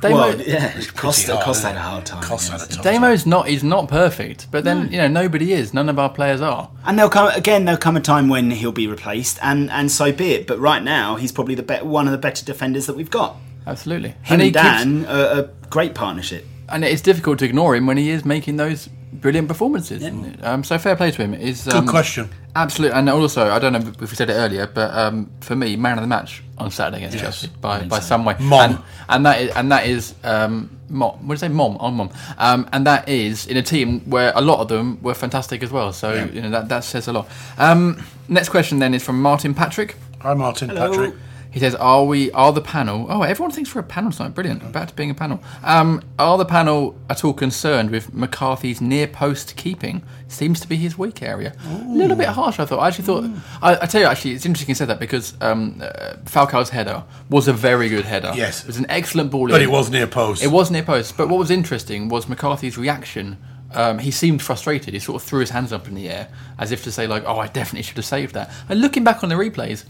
Damo, 0.00 0.16
Well, 0.16 0.40
yeah, 0.42 0.72
Pretty 0.72 0.90
Costa, 0.90 1.32
hard, 1.32 1.44
Costa 1.46 1.60
isn't 1.68 1.76
had 1.76 1.76
a 1.78 1.88
hard 1.88 2.04
time. 2.04 2.22
Costa 2.22 2.52
had 2.52 2.60
a 2.62 2.66
tough 2.66 2.84
him. 2.84 2.92
Damo's 2.92 3.24
not. 3.24 3.48
He's 3.48 3.64
not 3.64 3.88
perfect, 3.88 4.48
but 4.50 4.64
then 4.64 4.90
you 4.92 4.98
know 4.98 5.08
nobody 5.08 5.52
is. 5.54 5.72
None 5.72 5.88
of 5.88 5.98
our 5.98 6.10
players 6.10 6.40
are. 6.42 6.68
And 6.84 6.98
there'll 6.98 7.10
come 7.10 7.28
again. 7.28 7.64
There'll 7.64 7.80
come 7.80 7.96
a 7.96 8.00
time 8.00 8.28
when 8.28 8.50
he'll 8.50 8.72
be 8.72 8.86
replaced, 8.86 9.38
and 9.40 9.70
and 9.70 9.90
so 9.90 10.12
be 10.12 10.32
it. 10.32 10.46
But 10.46 10.58
right 10.58 10.82
now, 10.82 11.14
he's 11.16 11.32
probably 11.32 11.54
the 11.54 11.62
be- 11.62 11.76
one 11.76 12.06
of 12.06 12.12
the 12.12 12.18
better 12.18 12.44
defenders 12.44 12.84
that 12.86 12.96
we've 12.96 13.10
got. 13.10 13.36
Absolutely. 13.66 14.10
Him 14.10 14.16
and, 14.28 14.42
he 14.42 14.48
keeps- 14.48 14.62
Dann 14.62 15.06
are 15.06 15.38
a 15.40 15.50
great 15.70 15.94
partnership. 15.94 16.44
and 16.68 16.84
it's 16.84 17.00
difficult 17.00 17.38
to 17.38 17.46
ignore 17.46 17.74
him 17.74 17.86
when 17.86 17.96
he 17.96 18.10
is 18.10 18.24
making 18.26 18.56
those 18.58 18.90
brilliant 19.20 19.48
performances. 19.48 20.04
Um, 20.42 20.64
so 20.64 20.78
fair 20.78 20.96
play 20.96 21.10
to 21.10 21.22
him. 21.22 21.34
Is 21.34 21.68
um, 21.68 21.84
Good 21.84 21.90
question. 21.90 22.30
Absolutely, 22.56 22.96
and 22.96 23.08
also 23.08 23.50
I 23.50 23.58
don't 23.58 23.72
know 23.72 23.80
if 23.80 24.00
we 24.00 24.06
said 24.06 24.30
it 24.30 24.34
earlier, 24.34 24.66
but 24.66 24.94
um, 24.94 25.30
for 25.40 25.56
me, 25.56 25.76
man 25.76 25.98
of 25.98 26.02
the 26.02 26.08
match 26.08 26.42
on 26.58 26.70
Saturday 26.70 26.98
against 26.98 27.18
Chelsea 27.18 27.48
by, 27.60 27.82
by 27.84 27.98
some 27.98 28.24
way. 28.24 28.36
Mom. 28.38 28.70
and, 28.70 28.78
and 29.08 29.26
that 29.26 29.40
is 29.40 29.50
and 29.56 29.72
that 29.72 29.86
is 29.86 30.14
um, 30.22 30.70
mom. 30.88 31.26
What 31.26 31.26
do 31.26 31.32
you 31.32 31.36
say, 31.36 31.48
mom? 31.48 31.76
On 31.78 31.94
mom, 31.94 32.10
um, 32.38 32.68
and 32.72 32.86
that 32.86 33.08
is 33.08 33.46
in 33.46 33.56
a 33.56 33.62
team 33.62 34.00
where 34.08 34.32
a 34.36 34.40
lot 34.40 34.60
of 34.60 34.68
them 34.68 35.02
were 35.02 35.14
fantastic 35.14 35.62
as 35.62 35.70
well. 35.70 35.92
So 35.92 36.12
you 36.12 36.40
know 36.40 36.50
that 36.50 36.68
that 36.68 36.84
says 36.84 37.08
a 37.08 37.12
lot. 37.12 37.28
Um, 37.58 38.02
next 38.28 38.50
question 38.50 38.78
then 38.78 38.94
is 38.94 39.02
from 39.02 39.20
Martin 39.20 39.54
Patrick. 39.54 39.96
Hi, 40.20 40.34
Martin 40.34 40.68
Patrick. 40.68 41.14
He 41.54 41.60
says, 41.60 41.76
"Are 41.76 42.04
we? 42.04 42.32
Are 42.32 42.52
the 42.52 42.60
panel? 42.60 43.06
Oh, 43.08 43.22
everyone 43.22 43.52
thinks 43.52 43.72
we're 43.72 43.82
a 43.82 43.84
panel 43.84 44.10
tonight. 44.10 44.34
Brilliant. 44.34 44.72
Back 44.72 44.88
to 44.88 44.94
being 44.94 45.10
a 45.10 45.14
panel. 45.14 45.40
Um, 45.62 46.02
are 46.18 46.36
the 46.36 46.44
panel 46.44 46.98
at 47.08 47.24
all 47.24 47.32
concerned 47.32 47.92
with 47.92 48.12
McCarthy's 48.12 48.80
near 48.80 49.06
post 49.06 49.54
keeping? 49.54 50.02
Seems 50.26 50.58
to 50.58 50.68
be 50.68 50.74
his 50.74 50.98
weak 50.98 51.22
area. 51.22 51.54
A 51.70 51.84
little 51.88 52.16
bit 52.16 52.26
harsh, 52.26 52.58
I 52.58 52.64
thought. 52.64 52.80
I 52.80 52.88
actually 52.88 53.04
thought. 53.04 53.30
I, 53.62 53.76
I 53.82 53.86
tell 53.86 54.00
you, 54.00 54.08
actually, 54.08 54.32
it's 54.32 54.44
interesting 54.44 54.70
you 54.70 54.74
said 54.74 54.88
that 54.88 54.98
because 54.98 55.34
um, 55.40 55.80
uh, 55.80 56.14
Falcao's 56.24 56.70
header 56.70 57.04
was 57.30 57.46
a 57.46 57.52
very 57.52 57.88
good 57.88 58.04
header. 58.04 58.32
Yes. 58.34 58.62
it 58.62 58.66
was 58.66 58.78
an 58.78 58.86
excellent 58.88 59.30
ball. 59.30 59.46
But 59.46 59.62
in. 59.62 59.68
it 59.68 59.70
was 59.70 59.90
near 59.90 60.08
post. 60.08 60.42
It 60.42 60.48
was 60.48 60.72
near 60.72 60.82
post. 60.82 61.16
But 61.16 61.28
what 61.28 61.38
was 61.38 61.52
interesting 61.52 62.08
was 62.08 62.28
McCarthy's 62.28 62.76
reaction. 62.76 63.38
Um, 63.72 64.00
he 64.00 64.10
seemed 64.10 64.42
frustrated. 64.42 64.92
He 64.92 64.98
sort 64.98 65.22
of 65.22 65.28
threw 65.28 65.38
his 65.38 65.50
hands 65.50 65.72
up 65.72 65.86
in 65.86 65.94
the 65.94 66.10
air 66.10 66.30
as 66.58 66.72
if 66.72 66.82
to 66.82 66.90
say, 66.90 67.06
like, 67.06 67.22
"Oh, 67.26 67.38
I 67.38 67.46
definitely 67.46 67.82
should 67.82 67.96
have 67.96 68.04
saved 68.04 68.34
that." 68.34 68.50
And 68.68 68.80
looking 68.80 69.04
back 69.04 69.22
on 69.22 69.28
the 69.28 69.36
replays, 69.36 69.84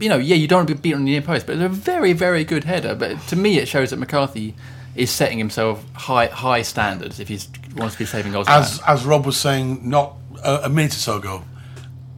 you 0.00 0.08
know, 0.08 0.16
yeah, 0.18 0.36
you 0.36 0.46
don't 0.48 0.58
want 0.60 0.68
to 0.68 0.74
be 0.74 0.80
beaten 0.80 1.00
on 1.00 1.04
the 1.04 1.10
near 1.12 1.22
post, 1.22 1.46
but 1.46 1.56
it's 1.56 1.64
a 1.64 1.68
very, 1.68 2.12
very 2.12 2.44
good 2.44 2.64
header. 2.64 2.94
But 2.94 3.20
to 3.28 3.36
me, 3.36 3.58
it 3.58 3.66
shows 3.68 3.90
that 3.90 3.98
McCarthy 3.98 4.54
is 4.94 5.10
setting 5.10 5.38
himself 5.38 5.84
high, 5.94 6.26
high 6.26 6.62
standards 6.62 7.18
if 7.20 7.28
he 7.28 7.38
wants 7.76 7.94
to 7.96 7.98
be 7.98 8.04
saving 8.06 8.32
goals. 8.32 8.46
As 8.48 8.78
back. 8.78 8.88
as 8.88 9.04
Rob 9.04 9.26
was 9.26 9.36
saying, 9.36 9.88
not 9.88 10.14
a, 10.44 10.62
a 10.64 10.68
minute 10.68 10.92
or 10.92 10.98
so 10.98 11.16
ago, 11.16 11.44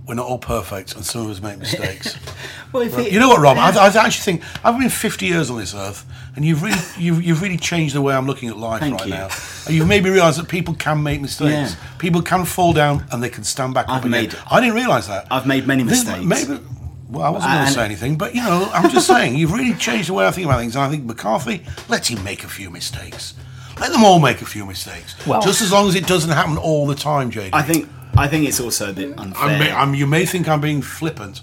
we're 0.07 0.15
not 0.15 0.27
all 0.27 0.39
perfect, 0.39 0.95
and 0.95 1.05
some 1.05 1.23
of 1.23 1.31
us 1.31 1.41
make 1.41 1.59
mistakes. 1.59 2.17
Well, 2.73 2.83
if 2.83 2.97
he- 2.97 3.11
you 3.11 3.21
know 3.21 3.29
what, 3.29 3.41
Rob? 3.41 3.57
I, 3.57 3.71
I 3.79 3.87
actually 3.87 4.11
think 4.39 4.43
I've 4.63 4.79
been 4.79 4.91
50 4.91 5.25
years 5.25 5.51
on 5.51 5.57
this 5.57 5.75
earth, 5.75 6.05
and 6.35 6.45
you've 6.45 6.63
really 6.63 6.79
you've, 6.99 7.23
you've 7.25 7.41
really 7.41 7.57
changed 7.57 7.95
the 7.95 8.03
way 8.03 8.13
I'm 8.15 8.27
looking 8.27 8.51
at 8.51 8.57
life 8.59 8.81
Thank 8.81 8.97
right 8.99 9.07
you. 9.07 9.15
now. 9.15 9.29
And 9.67 9.75
you've 9.75 9.89
made 9.89 10.05
me 10.05 10.11
realise 10.11 10.37
that 10.37 10.49
people 10.49 10.75
can 10.75 11.03
make 11.03 11.21
mistakes. 11.23 11.73
Yeah. 11.75 11.77
People 11.99 12.21
can 12.23 12.45
fall 12.45 12.73
down, 12.75 13.07
and 13.13 13.23
they 13.23 13.31
can 13.31 13.45
stand 13.45 13.73
back 13.73 13.89
I've 13.89 14.01
up 14.01 14.05
again. 14.05 14.31
I 14.51 14.61
didn't 14.61 14.75
realise 14.75 15.07
that. 15.07 15.27
I've 15.31 15.47
made 15.47 15.67
many 15.67 15.85
This- 15.85 16.05
mistakes. 16.05 16.27
Maybe. 16.27 16.61
Well, 17.09 17.25
I 17.25 17.31
wasn't 17.31 17.53
going 17.53 17.67
to 17.67 17.73
say 17.73 17.85
anything, 17.85 18.17
but 18.19 18.35
you 18.35 18.43
know, 18.43 18.69
I'm 18.73 18.91
just 18.91 19.07
saying 19.07 19.37
you've 19.37 19.53
really 19.53 19.75
changed 19.75 20.09
the 20.09 20.13
way 20.15 20.27
I 20.27 20.31
think 20.33 20.47
about 20.47 20.59
things. 20.59 20.75
And 20.75 20.85
I 20.85 20.89
think 20.91 21.05
McCarthy, 21.05 21.65
let 21.89 22.11
him 22.11 22.23
make 22.25 22.43
a 22.45 22.49
few 22.49 22.69
mistakes. 22.71 23.35
Let 23.79 23.93
them 23.93 24.05
all 24.05 24.19
make 24.19 24.43
a 24.43 24.47
few 24.47 24.65
mistakes. 24.67 25.15
Well- 25.27 25.43
just 25.43 25.61
as 25.63 25.71
long 25.71 25.89
as 25.89 25.95
it 25.95 26.07
doesn't 26.07 26.31
happen 26.31 26.57
all 26.57 26.87
the 26.87 26.95
time, 26.95 27.31
JD. 27.31 27.51
I 27.53 27.63
think 27.63 27.89
I 28.17 28.29
think 28.29 28.49
it's 28.49 28.61
also 28.61 28.91
a 28.91 28.93
bit 28.93 29.19
unfair. 29.19 29.43
I 29.49 29.59
may, 29.59 29.71
I'm, 29.71 29.95
you 29.95 30.07
may 30.07 30.25
think 30.25 30.49
I'm 30.49 30.61
being 30.61 30.81
flippant, 30.81 31.43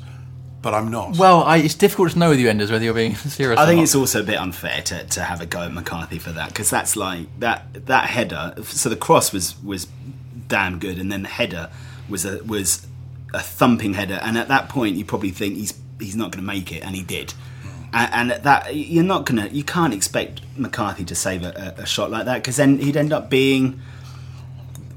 but 0.62 0.74
I'm 0.74 0.90
not. 0.90 1.18
well, 1.18 1.44
I, 1.44 1.58
it's 1.58 1.76
difficult 1.76 2.12
to 2.14 2.20
know 2.20 2.30
with 2.30 2.40
you 2.40 2.50
enders 2.50 2.72
whether 2.72 2.84
you're 2.84 2.94
being 2.96 3.16
serious. 3.16 3.60
I 3.60 3.64
or 3.64 3.68
think 3.68 3.78
not. 3.78 3.84
it's 3.84 3.96
also 3.96 4.22
a 4.22 4.24
bit 4.24 4.38
unfair 4.40 4.82
to, 4.82 5.06
to 5.06 5.22
have 5.22 5.40
a 5.40 5.46
go 5.46 5.62
at 5.62 5.72
McCarthy 5.74 6.18
for 6.20 6.32
that 6.32 6.48
because 6.50 6.70
that's 6.72 6.96
like 6.96 7.28
that 7.40 7.86
that 7.86 8.10
header. 8.10 8.56
So 8.64 8.90
the 8.90 8.96
cross 8.96 9.32
was 9.32 9.56
was 9.64 9.88
damn 10.48 10.80
good, 10.80 10.98
and 10.98 11.12
then 11.12 11.22
the 11.22 11.30
header 11.30 11.70
was 12.10 12.26
a 12.26 12.44
was 12.44 12.88
a 13.34 13.40
thumping 13.40 13.94
header. 13.94 14.20
And 14.22 14.38
at 14.38 14.48
that 14.48 14.70
point, 14.70 14.96
you 14.96 15.06
probably 15.06 15.32
think 15.32 15.56
he's 15.56 15.74
he's 16.00 16.16
not 16.16 16.32
going 16.32 16.44
to 16.44 16.48
make 16.48 16.72
it, 16.72 16.84
and 16.84 16.96
he 16.96 17.04
did. 17.04 17.34
And, 17.94 18.14
and 18.14 18.32
at 18.32 18.44
that 18.44 18.76
you're 18.76 19.04
not 19.04 19.26
gonna 19.26 19.48
you 19.48 19.64
can't 19.64 19.94
expect 19.94 20.42
McCarthy 20.58 21.06
to 21.06 21.16
save 21.16 21.44
a, 21.44 21.76
a, 21.78 21.84
a 21.84 21.86
shot 21.86 22.10
like 22.10 22.26
that 22.26 22.42
because 22.42 22.58
then 22.58 22.80
he'd 22.80 22.98
end 22.98 23.14
up 23.14 23.30
being 23.30 23.80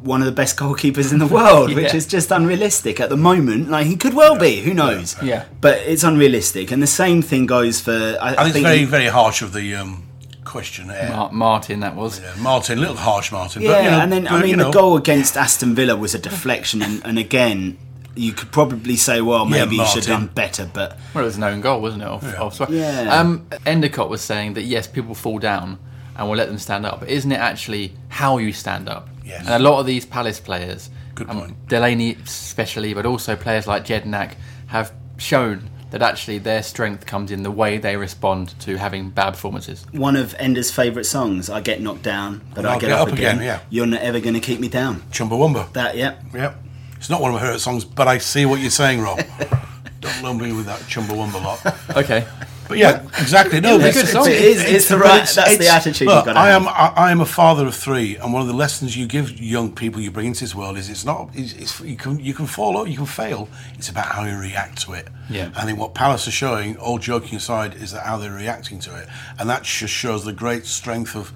one 0.01 0.21
of 0.21 0.27
the 0.27 0.33
best 0.33 0.57
goalkeepers 0.57 1.13
in 1.13 1.19
the 1.19 1.27
world, 1.27 1.75
which 1.75 1.93
is 1.93 2.07
just 2.07 2.31
unrealistic 2.31 3.01
at 3.01 3.11
the 3.11 3.17
moment. 3.17 3.69
Like 3.69 3.87
he 3.87 3.97
could 3.97 4.15
well 4.15 4.39
be, 4.39 4.61
who 4.61 4.73
knows? 4.73 5.21
Yeah. 5.23 5.45
But 5.61 5.79
it's 5.79 6.05
unrealistic, 6.05 6.71
and 6.71 6.83
the 6.83 6.87
same 6.87 7.23
thing 7.23 7.47
goes 7.47 7.81
for. 7.81 7.93
I, 8.21 8.29
I 8.31 8.35
think 8.35 8.39
it's 8.39 8.53
think 8.53 8.67
very, 8.67 8.85
very 8.85 9.07
harsh 9.07 9.43
of 9.43 9.53
the 9.53 9.75
um, 9.75 10.05
questionnaire. 10.45 11.11
Mar- 11.11 11.33
Martin, 11.33 11.81
that 11.81 11.97
was. 11.97 12.21
Yeah, 12.21 12.35
Martin, 12.39 12.79
a 12.79 12.81
little 12.81 12.97
harsh, 12.97 13.33
Martin. 13.33 13.63
Yeah, 13.63 13.73
but, 13.73 13.85
you 13.85 13.91
know, 13.91 14.01
and 14.01 14.13
then 14.13 14.29
I 14.29 14.41
mean 14.41 14.51
you 14.51 14.57
the 14.57 14.63
know, 14.65 14.73
goal 14.73 14.97
against 14.97 15.37
Aston 15.37 15.75
Villa 15.75 15.97
was 15.97 16.15
a 16.15 16.19
deflection, 16.19 16.83
and, 16.83 17.05
and 17.05 17.19
again, 17.19 17.77
you 18.17 18.33
could 18.33 18.51
probably 18.51 18.97
say, 18.97 19.21
well, 19.21 19.45
Yeah, 19.45 19.65
maybe 19.65 19.77
you 19.77 19.87
should 19.87 20.05
have 20.07 20.21
done 20.21 20.27
better, 20.35 20.69
but 20.73 20.99
Well, 21.15 21.23
it 21.23 21.27
was 21.27 21.37
an 21.37 21.45
own 21.45 21.61
goal, 21.61 21.81
wasn't 21.81 22.03
it? 22.03 22.09
Off, 22.09 22.25
off 22.39 22.55
Suarez? 22.55 22.75
Yeah. 22.75 23.21
Um, 23.21 23.47
Endicott 23.65 24.09
was 24.09 24.23
saying 24.23 24.55
that 24.55 24.63
yes, 24.63 24.87
people 24.87 25.15
fall 25.15 25.39
down 25.39 25.79
and 26.17 26.29
we'll 26.29 26.39
let 26.39 26.49
them 26.49 26.59
stand 26.59 26.87
up. 26.87 27.01
But 27.01 27.11
isn't 27.11 27.31
it 27.31 27.39
actually 27.39 27.93
how 28.09 28.39
you 28.39 28.53
stand 28.53 28.89
up? 28.89 29.09
Yes. 29.25 29.41
And 29.47 29.51
a 29.51 29.59
lot 29.59 29.81
of 29.81 29.87
these 29.87 30.07
Palace 30.07 30.41
players, 30.41 30.91
Good 31.15 31.29
um. 31.29 31.57
Delaney 31.69 32.17
especially, 32.25 32.95
but 32.95 33.07
also 33.07 33.37
players 33.37 33.67
like 33.67 33.85
Jedinak 33.85 34.35
have 34.69 34.93
shown 35.19 35.71
that 35.91 36.03
actually 36.03 36.39
their 36.39 36.63
strength 36.63 37.07
comes 37.07 37.31
in 37.31 37.43
the 37.43 37.51
way 37.51 37.79
they 37.79 37.97
respond 37.97 38.59
to 38.61 38.77
having 38.77 39.11
bad 39.11 39.31
performances. 39.31 39.87
One 39.93 40.17
of 40.17 40.35
Ender's 40.39 40.71
favourite 40.71 41.07
songs, 41.07 41.49
I 41.49 41.61
Get 41.61 41.81
Knocked 41.81 42.03
Down, 42.03 42.41
but 42.51 42.59
And 42.59 42.67
I 42.67 42.75
I'll 42.75 42.81
get, 42.81 42.87
Get 42.89 42.99
up, 42.99 43.09
Up 43.09 43.15
again. 43.15 43.37
Again, 43.37 43.47
yeah. 43.47 43.61
You're 43.71 43.87
not 43.87 44.01
ever 44.01 44.21
going 44.21 44.35
to 44.35 44.41
keep 44.41 44.59
me 44.59 44.69
down. 44.69 45.03
Chumbawamba. 45.13 45.73
That, 45.75 45.97
yep. 45.97 46.23
Yep. 46.35 46.63
It's 46.97 47.11
not 47.11 47.21
one 47.21 47.31
of 47.31 47.35
my 47.35 47.41
favourite 47.41 47.61
songs, 47.61 47.85
but 47.85 48.09
I 48.09 48.19
see 48.19 48.47
what 48.47 48.61
you're 48.61 48.71
saying, 48.71 49.01
Rob. 49.01 49.21
Don't 50.01 50.23
lump 50.23 50.41
me 50.43 50.53
with 50.53 50.67
that 50.67 50.81
Chumbawamba 50.81 51.43
lot. 51.43 51.97
Okay. 51.97 52.27
But 52.69 52.79
yeah, 52.79 53.03
exactly. 53.21 53.61
No, 53.61 53.77
It's 53.77 53.85
a 53.85 53.89
it's, 53.89 54.01
good 54.03 54.09
song. 54.09 54.27
It 54.29 54.33
is- 54.43 54.65
it's 54.65 54.89
the 54.89 54.97
but 54.97 55.05
right- 55.05 55.29
that's 55.29 55.57
the 55.59 55.69
attitude 55.69 56.01
you've 56.07 56.15
look, 56.17 56.25
gotta 56.27 56.39
I 56.39 56.49
have. 56.49 56.63
am. 56.63 56.69
I, 56.69 56.93
I 56.97 57.11
am 57.13 57.21
a 57.21 57.27
father 57.27 57.65
of 57.67 57.77
three, 57.77 58.17
and 58.17 58.33
one 58.33 58.43
of 58.43 58.49
the 58.49 58.55
lessons 58.55 58.97
you 58.97 59.07
give 59.07 59.39
young 59.39 59.73
people 59.73 60.01
you 60.01 60.11
bring 60.11 60.27
into 60.27 60.41
this 60.41 60.55
world 60.55 60.77
is 60.77 60.91
it's 60.91 61.05
not. 61.05 61.31
It's, 61.33 61.53
it's 61.53 61.81
you 61.81 61.97
can 61.97 62.19
you 62.19 62.35
can 62.35 62.47
fall 62.47 62.77
or 62.77 62.89
you 62.89 62.97
can 62.97 63.07
fail. 63.07 63.49
It's 63.75 63.89
about 63.89 64.07
how 64.07 64.25
you 64.25 64.37
react 64.37 64.81
to 64.83 64.95
it. 64.95 65.07
Yeah. 65.31 65.51
I 65.55 65.65
think 65.65 65.79
what 65.79 65.95
Palace 65.95 66.27
are 66.27 66.33
showing, 66.33 66.77
all 66.79 66.99
joking 66.99 67.37
aside, 67.37 67.75
is 67.77 67.93
that 67.93 68.05
how 68.05 68.17
they're 68.17 68.33
reacting 68.33 68.81
to 68.81 68.97
it, 68.97 69.09
and 69.39 69.49
that 69.49 69.63
just 69.63 69.95
shows 69.95 70.25
the 70.25 70.33
great 70.33 70.67
strength 70.67 71.15
of 71.15 71.33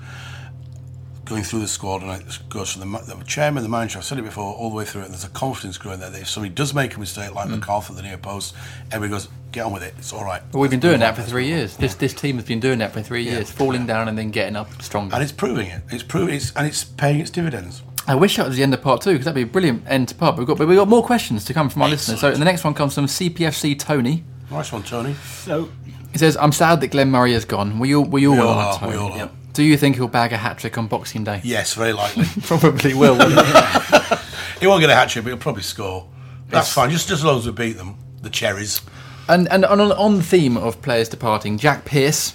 going 1.31 1.45
through 1.45 1.61
the 1.61 1.69
squad, 1.69 2.03
and 2.03 2.11
it 2.11 2.39
goes 2.49 2.73
from 2.73 2.93
the, 2.93 2.99
the 2.99 3.25
chairman, 3.25 3.63
the 3.63 3.69
manager. 3.69 3.99
I've 3.99 4.05
said 4.05 4.19
it 4.19 4.23
before, 4.23 4.53
all 4.53 4.69
the 4.69 4.77
way 4.77 4.85
through 4.85 5.03
it. 5.03 5.09
There's 5.09 5.25
a 5.25 5.29
confidence 5.29 5.79
growing 5.79 6.01
there. 6.01 6.11
That 6.11 6.23
if 6.23 6.29
somebody 6.29 6.53
does 6.53 6.75
make 6.75 6.97
a 6.97 7.01
mistake, 7.01 7.35
like 7.35 7.47
hmm. 7.47 7.55
McCarthy 7.55 7.93
at 7.93 7.97
the 7.97 8.03
near 8.03 8.19
post, 8.19 8.55
everybody 8.91 9.13
goes, 9.13 9.29
"Get 9.53 9.65
on 9.65 9.73
with 9.73 9.85
it. 9.85 9.95
It's 9.97 10.13
all 10.13 10.25
right." 10.25 10.43
Well, 10.53 10.61
we've 10.61 10.71
been 10.71 10.81
doing 10.81 10.99
that 11.01 11.15
for 11.15 11.23
three 11.23 11.47
years. 11.47 11.77
This 11.77 11.95
this 11.95 12.13
team 12.13 12.37
has 12.37 12.45
been 12.45 12.61
doing 12.61 12.81
that 12.81 12.93
for 12.93 13.01
three 13.01 13.23
years, 13.23 13.51
falling 13.51 13.87
down 13.87 14.09
and 14.09 14.19
then 14.19 14.31
getting 14.31 14.57
up 14.57 14.83
stronger. 14.83 15.15
and 15.15 15.23
it's 15.23 15.33
proving 15.33 15.69
it. 15.69 15.83
It's 15.91 16.03
proving 16.03 16.35
it's 16.35 16.53
and 16.57 16.67
it's 16.67 16.83
paying 16.85 17.21
its 17.21 17.31
dividends. 17.31 17.83
I 18.09 18.17
wish 18.17 18.37
that 18.37 18.49
was 18.49 18.57
the 18.57 18.65
end 18.65 18.75
of 18.75 18.83
part 18.83 19.03
two 19.03 19.13
because 19.13 19.27
that'd 19.27 19.37
be 19.37 19.43
a 19.43 19.47
brilliant 19.47 19.85
end 19.87 20.09
to 20.09 20.17
part. 20.17 20.35
But 20.35 20.41
we've 20.41 20.49
got 20.49 20.59
but 20.59 20.67
we've 20.67 20.79
got 20.79 20.89
more 20.89 21.05
questions 21.05 21.45
to 21.45 21.55
come 21.55 21.71
from 21.71 21.83
our 21.83 21.89
listeners. 21.89 22.21
So 22.21 22.33
the 22.33 22.45
next 22.45 22.65
one 22.65 22.75
comes 22.75 22.95
from 22.95 23.07
CPFC 23.07 23.79
Tony. 23.79 24.25
Nice 24.51 24.73
one, 24.73 24.83
Tony. 24.83 25.15
So, 25.45 25.71
He 26.11 26.19
says, 26.19 26.37
"I'm 26.37 26.51
sad 26.51 26.81
that 26.81 26.89
Glenn 26.89 27.13
Murray 27.13 27.35
has 27.35 27.45
gone. 27.45 27.79
We 27.79 27.95
all 27.95 28.05
we 28.05 28.27
all, 28.27 28.35
We 28.35 28.41
all 28.41 28.49
are, 28.49 28.73
are, 28.73 28.79
Tony. 28.79 28.93
we 28.93 28.99
all 28.99 29.13
are. 29.13 29.31
Do 29.61 29.67
you 29.67 29.77
think 29.77 29.97
he'll 29.97 30.09
bag 30.09 30.33
a 30.33 30.39
hat 30.39 30.57
trick 30.57 30.79
on 30.79 30.87
Boxing 30.87 31.23
Day? 31.23 31.43
Yes, 31.45 31.75
very 31.75 31.93
likely. 31.93 32.25
Probably 32.45 32.95
will. 32.95 33.17
he 34.59 34.67
won't 34.67 34.81
get 34.81 34.89
a 34.89 34.95
hat 34.95 35.11
trick, 35.11 35.23
but 35.23 35.29
he'll 35.29 35.37
probably 35.37 35.61
score. 35.63 36.09
That's 36.49 36.69
It's- 36.69 36.73
fine. 36.73 36.89
Just 36.91 37.09
just 37.09 37.21
as 37.21 37.25
long 37.27 37.37
as 37.37 37.45
we 37.45 37.53
beat 37.53 37.77
them, 37.77 37.97
the 38.23 38.31
cherries. 38.31 38.81
and 39.29 39.47
and 39.53 39.67
on 39.67 39.79
on 39.83 40.17
the 40.17 40.23
theme 40.23 40.57
of 40.57 40.81
players 40.81 41.11
departing, 41.11 41.59
Jack 41.59 41.85
Pierce, 41.85 42.33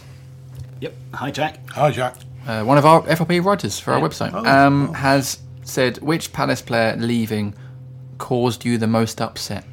yep. 0.80 0.94
Hi, 1.16 1.32
Jack. 1.32 1.68
Hi, 1.72 1.90
Jack. 1.90 2.16
uh, 2.46 2.64
one 2.64 2.78
of 2.78 2.86
our 2.86 3.02
FRP 3.08 3.44
writers 3.44 3.80
for 3.80 3.94
our 3.94 4.00
website, 4.00 4.30
Oh, 4.32 4.46
um, 4.46 4.90
oh. 4.92 4.94
has 4.94 5.40
said 5.64 5.98
which 6.04 6.32
Palace 6.32 6.62
player 6.62 6.96
leaving 6.96 7.56
caused 8.20 8.64
you 8.66 8.78
the 8.78 8.86
most 8.86 9.20
upset. 9.20 9.66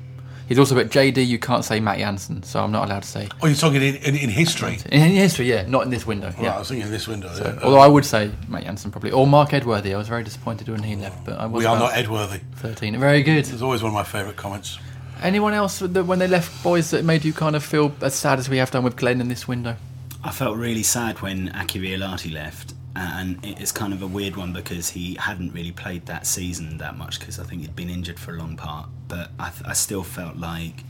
He's 0.52 0.58
also 0.58 0.74
put 0.74 0.90
JD. 0.90 1.26
You 1.26 1.38
can't 1.38 1.64
say 1.64 1.80
Matt 1.80 1.96
Jansen, 1.96 2.42
so 2.42 2.62
I'm 2.62 2.70
not 2.70 2.84
allowed 2.86 3.04
to 3.04 3.08
say 3.08 3.26
Oh, 3.40 3.46
you're 3.46 3.56
talking 3.56 3.80
in, 3.80 3.96
in, 3.96 4.16
in 4.16 4.28
history. 4.28 4.78
in 4.90 5.00
history. 5.12 5.48
Yeah, 5.48 5.64
not 5.66 5.84
in 5.84 5.88
this 5.90 6.06
window. 6.06 6.26
Right, 6.28 6.42
Yeah. 6.42 6.56
I 6.56 6.58
was 6.58 6.68
thinking 6.68 6.86
in 6.86 6.92
this 6.92 7.08
window. 7.08 7.32
yeah. 7.34 7.58
Although 7.62 7.78
I 7.78 7.86
would 7.86 8.04
say 8.04 8.30
Matt 8.48 8.64
Jansen 8.64 8.90
probably, 8.90 9.12
or 9.12 9.26
Mark 9.26 9.54
Edworthy. 9.54 9.94
I 9.94 9.96
was 9.96 10.08
very 10.08 10.22
disappointed 10.24 10.68
when 10.68 10.82
he 10.82 10.94
left, 10.94 11.24
but 11.24 11.38
I 11.40 11.46
was 11.46 11.60
we 11.62 11.66
are 11.66 11.78
not 11.78 11.94
Edworthy. 11.96 12.40
13. 12.56 13.00
Very 13.00 13.22
good. 13.22 13.38
It's 13.38 13.62
always 13.62 13.82
one 13.82 13.88
of 13.90 13.94
my 13.94 14.04
favourite 14.04 14.36
comments. 14.36 14.78
Anyone 15.22 15.54
else 15.54 15.78
that 15.78 16.04
when 16.04 16.18
they 16.18 16.28
left, 16.28 16.62
boys, 16.62 16.90
that 16.90 17.02
made 17.04 17.24
you 17.24 17.32
kind 17.32 17.56
of 17.56 17.64
feel 17.64 17.94
as 18.02 18.14
sad 18.14 18.38
as 18.38 18.48
we 18.50 18.58
have 18.58 18.70
done 18.70 18.84
with 18.84 18.96
Glenn 18.96 19.20
in 19.20 19.28
this 19.28 19.48
window? 19.48 19.76
I 20.24 20.30
felt 20.32 20.56
really 20.56 20.82
sad 20.82 21.20
when 21.22 21.48
Aki 21.50 21.80
Riihilahti 21.80 22.32
left, 22.32 22.71
and 22.94 23.38
it's 23.42 23.72
kind 23.72 23.92
of 23.92 24.02
a 24.02 24.06
weird 24.06 24.36
one 24.36 24.52
because 24.52 24.90
he 24.90 25.14
hadn't 25.14 25.52
really 25.54 25.72
played 25.72 26.06
that 26.06 26.26
season 26.26 26.78
that 26.78 26.96
much 26.96 27.18
because 27.18 27.38
I 27.38 27.44
think 27.44 27.62
he'd 27.62 27.74
been 27.74 27.88
injured 27.88 28.18
for 28.18 28.34
a 28.34 28.38
long 28.38 28.56
part. 28.56 28.88
But 29.08 29.30
I, 29.38 29.50
th- 29.50 29.62
I 29.64 29.72
still 29.72 30.02
felt 30.02 30.36
like 30.36 30.84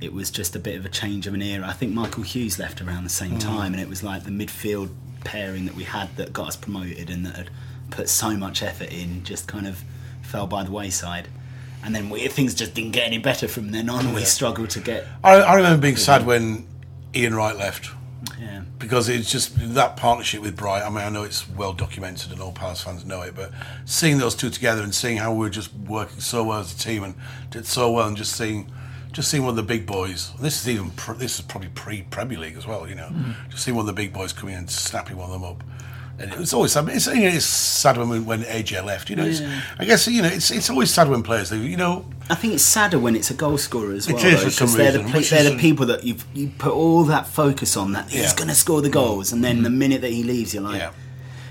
it 0.00 0.12
was 0.12 0.30
just 0.30 0.56
a 0.56 0.58
bit 0.58 0.76
of 0.76 0.86
a 0.86 0.88
change 0.88 1.26
of 1.26 1.34
an 1.34 1.42
era. 1.42 1.66
I 1.66 1.72
think 1.72 1.92
Michael 1.92 2.22
Hughes 2.22 2.58
left 2.58 2.80
around 2.80 3.04
the 3.04 3.10
same 3.10 3.32
mm. 3.32 3.40
time, 3.40 3.72
and 3.72 3.82
it 3.82 3.88
was 3.88 4.02
like 4.02 4.24
the 4.24 4.30
midfield 4.30 4.90
pairing 5.24 5.66
that 5.66 5.74
we 5.74 5.84
had 5.84 6.16
that 6.16 6.32
got 6.32 6.48
us 6.48 6.56
promoted 6.56 7.10
and 7.10 7.26
that 7.26 7.36
had 7.36 7.50
put 7.90 8.08
so 8.08 8.30
much 8.30 8.62
effort 8.62 8.90
in 8.92 9.24
just 9.24 9.46
kind 9.46 9.66
of 9.66 9.82
fell 10.22 10.46
by 10.46 10.62
the 10.62 10.70
wayside. 10.70 11.28
And 11.84 11.94
then 11.94 12.08
we, 12.10 12.26
things 12.28 12.54
just 12.54 12.74
didn't 12.74 12.92
get 12.92 13.06
any 13.06 13.18
better 13.18 13.48
from 13.48 13.70
then 13.70 13.90
on. 13.90 14.14
We 14.14 14.24
struggled 14.24 14.70
to 14.70 14.80
get. 14.80 15.06
I, 15.22 15.34
I 15.34 15.54
remember 15.56 15.82
being 15.82 15.96
sad 15.96 16.26
when 16.26 16.66
Ian 17.14 17.34
Wright 17.34 17.56
left 17.56 17.90
Yeah. 18.40 18.62
because 18.78 19.08
it's 19.08 19.30
just 19.30 19.54
that 19.74 19.96
partnership 19.96 20.42
with 20.42 20.56
Bright. 20.56 20.82
I 20.82 20.88
mean, 20.88 21.04
I 21.04 21.08
know 21.08 21.22
it's 21.22 21.48
well 21.48 21.72
documented 21.72 22.32
and 22.32 22.40
all 22.40 22.52
Palace 22.52 22.80
fans 22.80 23.04
know 23.04 23.22
it, 23.22 23.34
but 23.34 23.52
seeing 23.84 24.18
those 24.18 24.34
two 24.34 24.50
together 24.50 24.82
and 24.82 24.94
seeing 24.94 25.18
how 25.18 25.32
we 25.32 25.40
were 25.40 25.50
just 25.50 25.72
working 25.74 26.20
so 26.20 26.44
well 26.44 26.60
as 26.60 26.74
a 26.74 26.78
team 26.78 27.04
and 27.04 27.14
did 27.50 27.66
so 27.66 27.92
well, 27.92 28.08
and 28.08 28.16
just 28.16 28.36
seeing, 28.36 28.70
just 29.12 29.30
seeing 29.30 29.44
one 29.44 29.50
of 29.50 29.56
the 29.56 29.62
big 29.62 29.86
boys. 29.86 30.32
This 30.40 30.60
is 30.60 30.68
even 30.68 30.90
pr- 30.90 31.12
this 31.12 31.38
is 31.38 31.44
probably 31.44 31.70
pre 31.70 32.02
Premier 32.02 32.38
League 32.38 32.56
as 32.56 32.66
well. 32.66 32.88
You 32.88 32.96
know, 32.96 33.08
mm. 33.08 33.34
just 33.50 33.64
seeing 33.64 33.76
one 33.76 33.82
of 33.82 33.86
the 33.86 34.00
big 34.00 34.12
boys 34.12 34.32
coming 34.32 34.54
in 34.54 34.60
and 34.60 34.70
snapping 34.70 35.16
one 35.16 35.30
of 35.30 35.40
them 35.40 35.44
up. 35.44 35.62
And 36.20 36.32
it 36.32 36.38
was 36.38 36.52
always 36.52 36.72
sad. 36.72 36.88
It's, 36.88 37.06
you 37.06 37.14
know, 37.14 37.28
it's 37.28 37.44
sad 37.44 37.96
when 37.96 38.24
when 38.24 38.42
AJ 38.42 38.84
left. 38.84 39.08
You 39.08 39.16
know, 39.16 39.24
it's, 39.24 39.40
I 39.78 39.84
guess 39.84 40.08
you 40.08 40.20
know 40.20 40.28
it's 40.28 40.50
it's 40.50 40.68
always 40.68 40.92
sad 40.92 41.08
when 41.08 41.22
players 41.22 41.52
leave. 41.52 41.62
You 41.62 41.76
know, 41.76 42.04
I 42.28 42.34
think 42.34 42.54
it's 42.54 42.64
sadder 42.64 42.98
when 42.98 43.14
it's 43.14 43.30
a 43.30 43.34
goal 43.34 43.56
scorer 43.56 43.92
as 43.92 44.08
well. 44.08 44.16
is 44.16 44.22
though, 44.22 44.44
for 44.44 44.50
some 44.50 44.66
'cause 44.66 44.76
they're 44.76 44.92
the, 44.92 45.04
pe- 45.04 45.22
they're 45.22 45.50
the 45.50 45.58
people 45.58 45.86
that 45.86 46.04
you've 46.04 46.24
you 46.34 46.48
put 46.58 46.72
all 46.72 47.04
that 47.04 47.26
focus 47.28 47.76
on 47.76 47.92
that 47.92 48.10
he's 48.10 48.22
Yeah. 48.22 48.36
going 48.36 48.48
to 48.48 48.54
score 48.54 48.82
the 48.82 48.90
goals, 48.90 49.32
and 49.32 49.44
then 49.44 49.62
the 49.62 49.68
mm-hmm. 49.68 49.78
minute 49.78 50.00
that 50.02 50.10
he 50.10 50.24
leaves, 50.24 50.54
you're 50.54 50.62
like, 50.62 50.80
Yeah. 50.80 50.90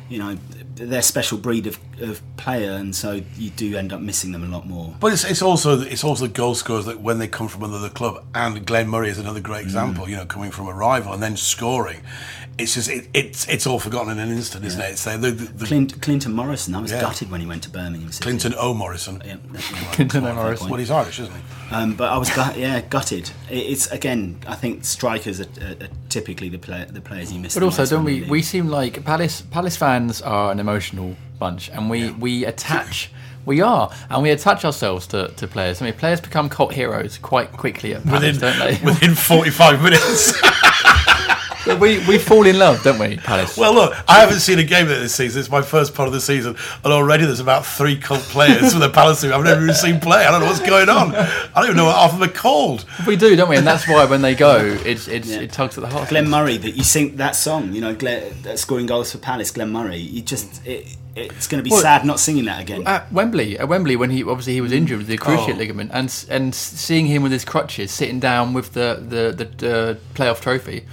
you 0.10 0.20
know, 0.20 0.38
they're 0.76 1.00
a 1.00 1.04
special 1.04 1.38
breed 1.38 1.66
of, 1.66 1.80
of 2.02 2.22
player, 2.38 2.72
and 2.72 2.96
so 2.96 3.22
you 3.38 3.50
do 3.50 3.76
end 3.76 3.92
up 3.92 4.02
missing 4.02 4.32
them 4.32 4.44
a 4.44 4.48
lot 4.48 4.68
more. 4.68 4.96
But 5.00 5.14
it's, 5.14 5.24
it's 5.24 5.42
also 5.42 5.82
it's 5.82 6.04
also 6.04 6.28
goal 6.28 6.56
scorers 6.56 6.86
that 6.86 7.02
when 7.02 7.20
they 7.20 7.28
come 7.28 7.48
from 7.48 7.64
another 7.64 7.90
club, 7.90 8.24
and 8.36 8.66
Glenn 8.66 8.88
Murray 8.88 9.10
is 9.10 9.18
another 9.18 9.40
great 9.40 9.62
mm. 9.62 9.68
example. 9.68 10.08
You 10.08 10.18
know, 10.18 10.26
coming 10.26 10.52
from 10.52 10.68
a 10.68 10.74
rival 10.74 11.14
and 11.14 11.24
then 11.24 11.38
scoring, 11.38 12.02
it's 12.58 12.74
just 12.74 12.90
it, 12.90 13.08
it's 13.14 13.48
it's 13.48 13.68
all 13.68 13.80
forgotten 13.80 14.14
in 14.14 14.20
an 14.20 14.30
instant, 14.36 14.66
isn't 14.66 14.82
it? 14.82 14.92
It's 14.92 15.04
the, 15.04 15.18
the, 15.18 15.30
the, 15.32 15.66
Clint, 15.66 16.02
Clinton 16.02 16.34
Morrison, 16.34 16.74
I 16.74 16.82
was 16.82 16.92
Yeah. 16.92 17.02
gutted 17.02 17.30
when 17.30 17.40
he 17.40 17.46
went 17.46 17.64
to 17.64 17.70
Birmingham. 17.70 18.12
City. 18.12 18.24
Clinton 18.24 18.54
O 18.58 18.74
Morrison. 18.74 19.22
Yeah, 19.26 19.36
definitely. 19.52 19.88
Clinton 19.94 20.22
Quite 20.22 20.32
a 20.32 20.34
fair 20.34 20.44
Morrison. 20.44 20.70
Well, 20.70 20.80
he's 20.80 20.92
Irish, 20.92 21.20
isn't 21.20 21.34
he? 21.36 21.76
Um, 21.76 21.94
but 21.96 22.12
I 22.12 22.18
was 22.18 22.30
gut, 22.30 22.58
yeah 22.58 22.82
gutted. 22.82 23.30
It's 23.50 23.88
again, 23.92 24.40
I 24.48 24.56
think 24.56 24.86
strikers 24.86 25.40
are, 25.40 25.48
are, 25.62 25.86
are 25.86 25.90
typically 26.10 26.50
the 26.50 26.58
player, 26.58 26.86
the 26.86 27.02
players 27.02 27.32
you 27.32 27.40
miss. 27.40 27.54
But 27.54 27.60
the 27.60 27.66
also, 27.68 27.84
most 27.84 27.90
don't 27.92 28.04
we? 28.04 28.24
you 28.24 28.30
We 28.32 28.42
seem 28.42 28.68
like 28.70 29.04
Palace. 29.06 29.42
Palace 29.42 29.78
fans 29.78 30.22
are 30.22 30.52
an 30.52 30.60
emotional 30.60 31.16
bunch, 31.38 31.70
and 31.70 31.90
we 31.90 32.12
we 32.12 32.46
attach. 32.46 33.12
We 33.46 33.62
are, 33.62 33.90
and 34.10 34.24
we 34.24 34.32
attach 34.32 34.66
ourselves 34.66 35.08
to, 35.08 35.30
to 35.30 35.48
players. 35.48 35.82
I 35.82 35.86
mean, 35.86 35.94
players 35.94 36.20
become 36.20 36.50
cult 36.50 36.74
heroes 36.74 37.18
quite 37.18 37.54
quickly 37.54 37.96
at 37.96 38.04
Palace, 38.04 38.36
Within 38.36 38.42
don't 38.42 38.60
they? 38.60 38.78
within 38.86 39.16
forty 39.16 39.52
five 39.52 39.82
minutes. 39.82 40.34
we 41.76 42.00
we 42.08 42.18
fall 42.18 42.46
in 42.48 42.58
love, 42.58 42.82
don't 42.84 43.00
we, 43.00 43.18
Palace? 43.18 43.58
well, 43.58 43.74
look, 43.74 43.94
I 44.10 44.20
haven't 44.20 44.40
seen 44.40 44.60
a 44.60 44.64
game 44.64 44.84
of 44.90 45.00
this 45.00 45.14
season. 45.16 45.40
It's 45.40 45.50
my 45.52 45.62
first 45.62 45.94
part 45.94 46.08
of 46.08 46.14
the 46.14 46.22
season, 46.22 46.56
and 46.84 46.94
already 46.94 47.26
there's 47.26 47.40
about 47.40 47.66
three 47.66 47.98
cult 47.98 48.22
players 48.24 48.74
for 48.74 48.80
the 48.80 48.90
Palace 48.90 49.22
team 49.22 49.34
I've 49.34 49.44
never 49.44 49.62
even 49.64 49.76
seen 49.76 50.00
play. 50.00 50.26
I 50.26 50.32
don't 50.32 50.42
know 50.42 50.48
what's 50.48 50.60
going 50.60 50.90
on. 50.90 51.14
I 51.16 51.52
don't 51.56 51.66
even 51.66 51.78
know 51.78 51.86
what 51.86 51.96
half 51.96 52.14
of 52.14 52.20
them 52.20 52.30
are 52.30 52.34
called. 52.34 52.86
we 53.06 53.16
do, 53.16 53.36
don't 53.36 53.50
we? 53.50 53.58
And 53.58 53.68
that's 53.68 53.88
why 53.88 54.06
when 54.06 54.22
they 54.22 54.36
go, 54.36 54.58
it's 54.86 55.08
it's 55.08 55.30
Yeah. 55.30 55.40
it 55.42 55.52
tugs 55.52 55.78
at 55.78 55.82
the 55.82 55.90
heart. 55.90 56.10
Glenn 56.10 56.30
Murray 56.30 56.58
that 56.58 56.72
you 56.72 56.84
sing 56.84 57.16
that 57.18 57.36
song, 57.36 57.74
you 57.74 57.82
know, 57.82 57.94
Glenn, 57.96 58.58
scoring 58.58 58.86
goals 58.86 59.12
for 59.12 59.18
Palace, 59.18 59.52
Glenn 59.52 59.72
Murray. 59.72 59.98
You 59.98 60.22
just 60.22 60.66
it, 60.66 60.96
it's 61.16 61.48
going 61.48 61.58
to 61.58 61.64
be 61.64 61.72
Well, 61.72 61.82
sad 61.82 62.06
not 62.06 62.20
singing 62.20 62.46
that 62.46 62.62
again. 62.62 62.84
At 62.86 63.12
Wembley, 63.12 63.58
at 63.58 63.68
Wembley, 63.68 63.96
when 63.96 64.12
he 64.12 64.22
obviously 64.24 64.54
he 64.54 64.62
was 64.62 64.72
injured 64.72 65.00
with 65.00 65.08
the 65.08 65.18
cruciate 65.18 65.56
Oh. 65.56 65.58
ligament, 65.58 65.90
and 65.94 66.14
and 66.30 66.54
seeing 66.54 67.08
him 67.08 67.24
with 67.24 67.32
his 67.32 67.44
crutches 67.44 67.92
sitting 67.92 68.20
down 68.20 68.54
with 68.54 68.74
the 68.74 69.04
the, 69.08 69.46
the 69.58 69.68
uh, 69.90 69.96
playoff 70.14 70.42
trophy, 70.42 70.86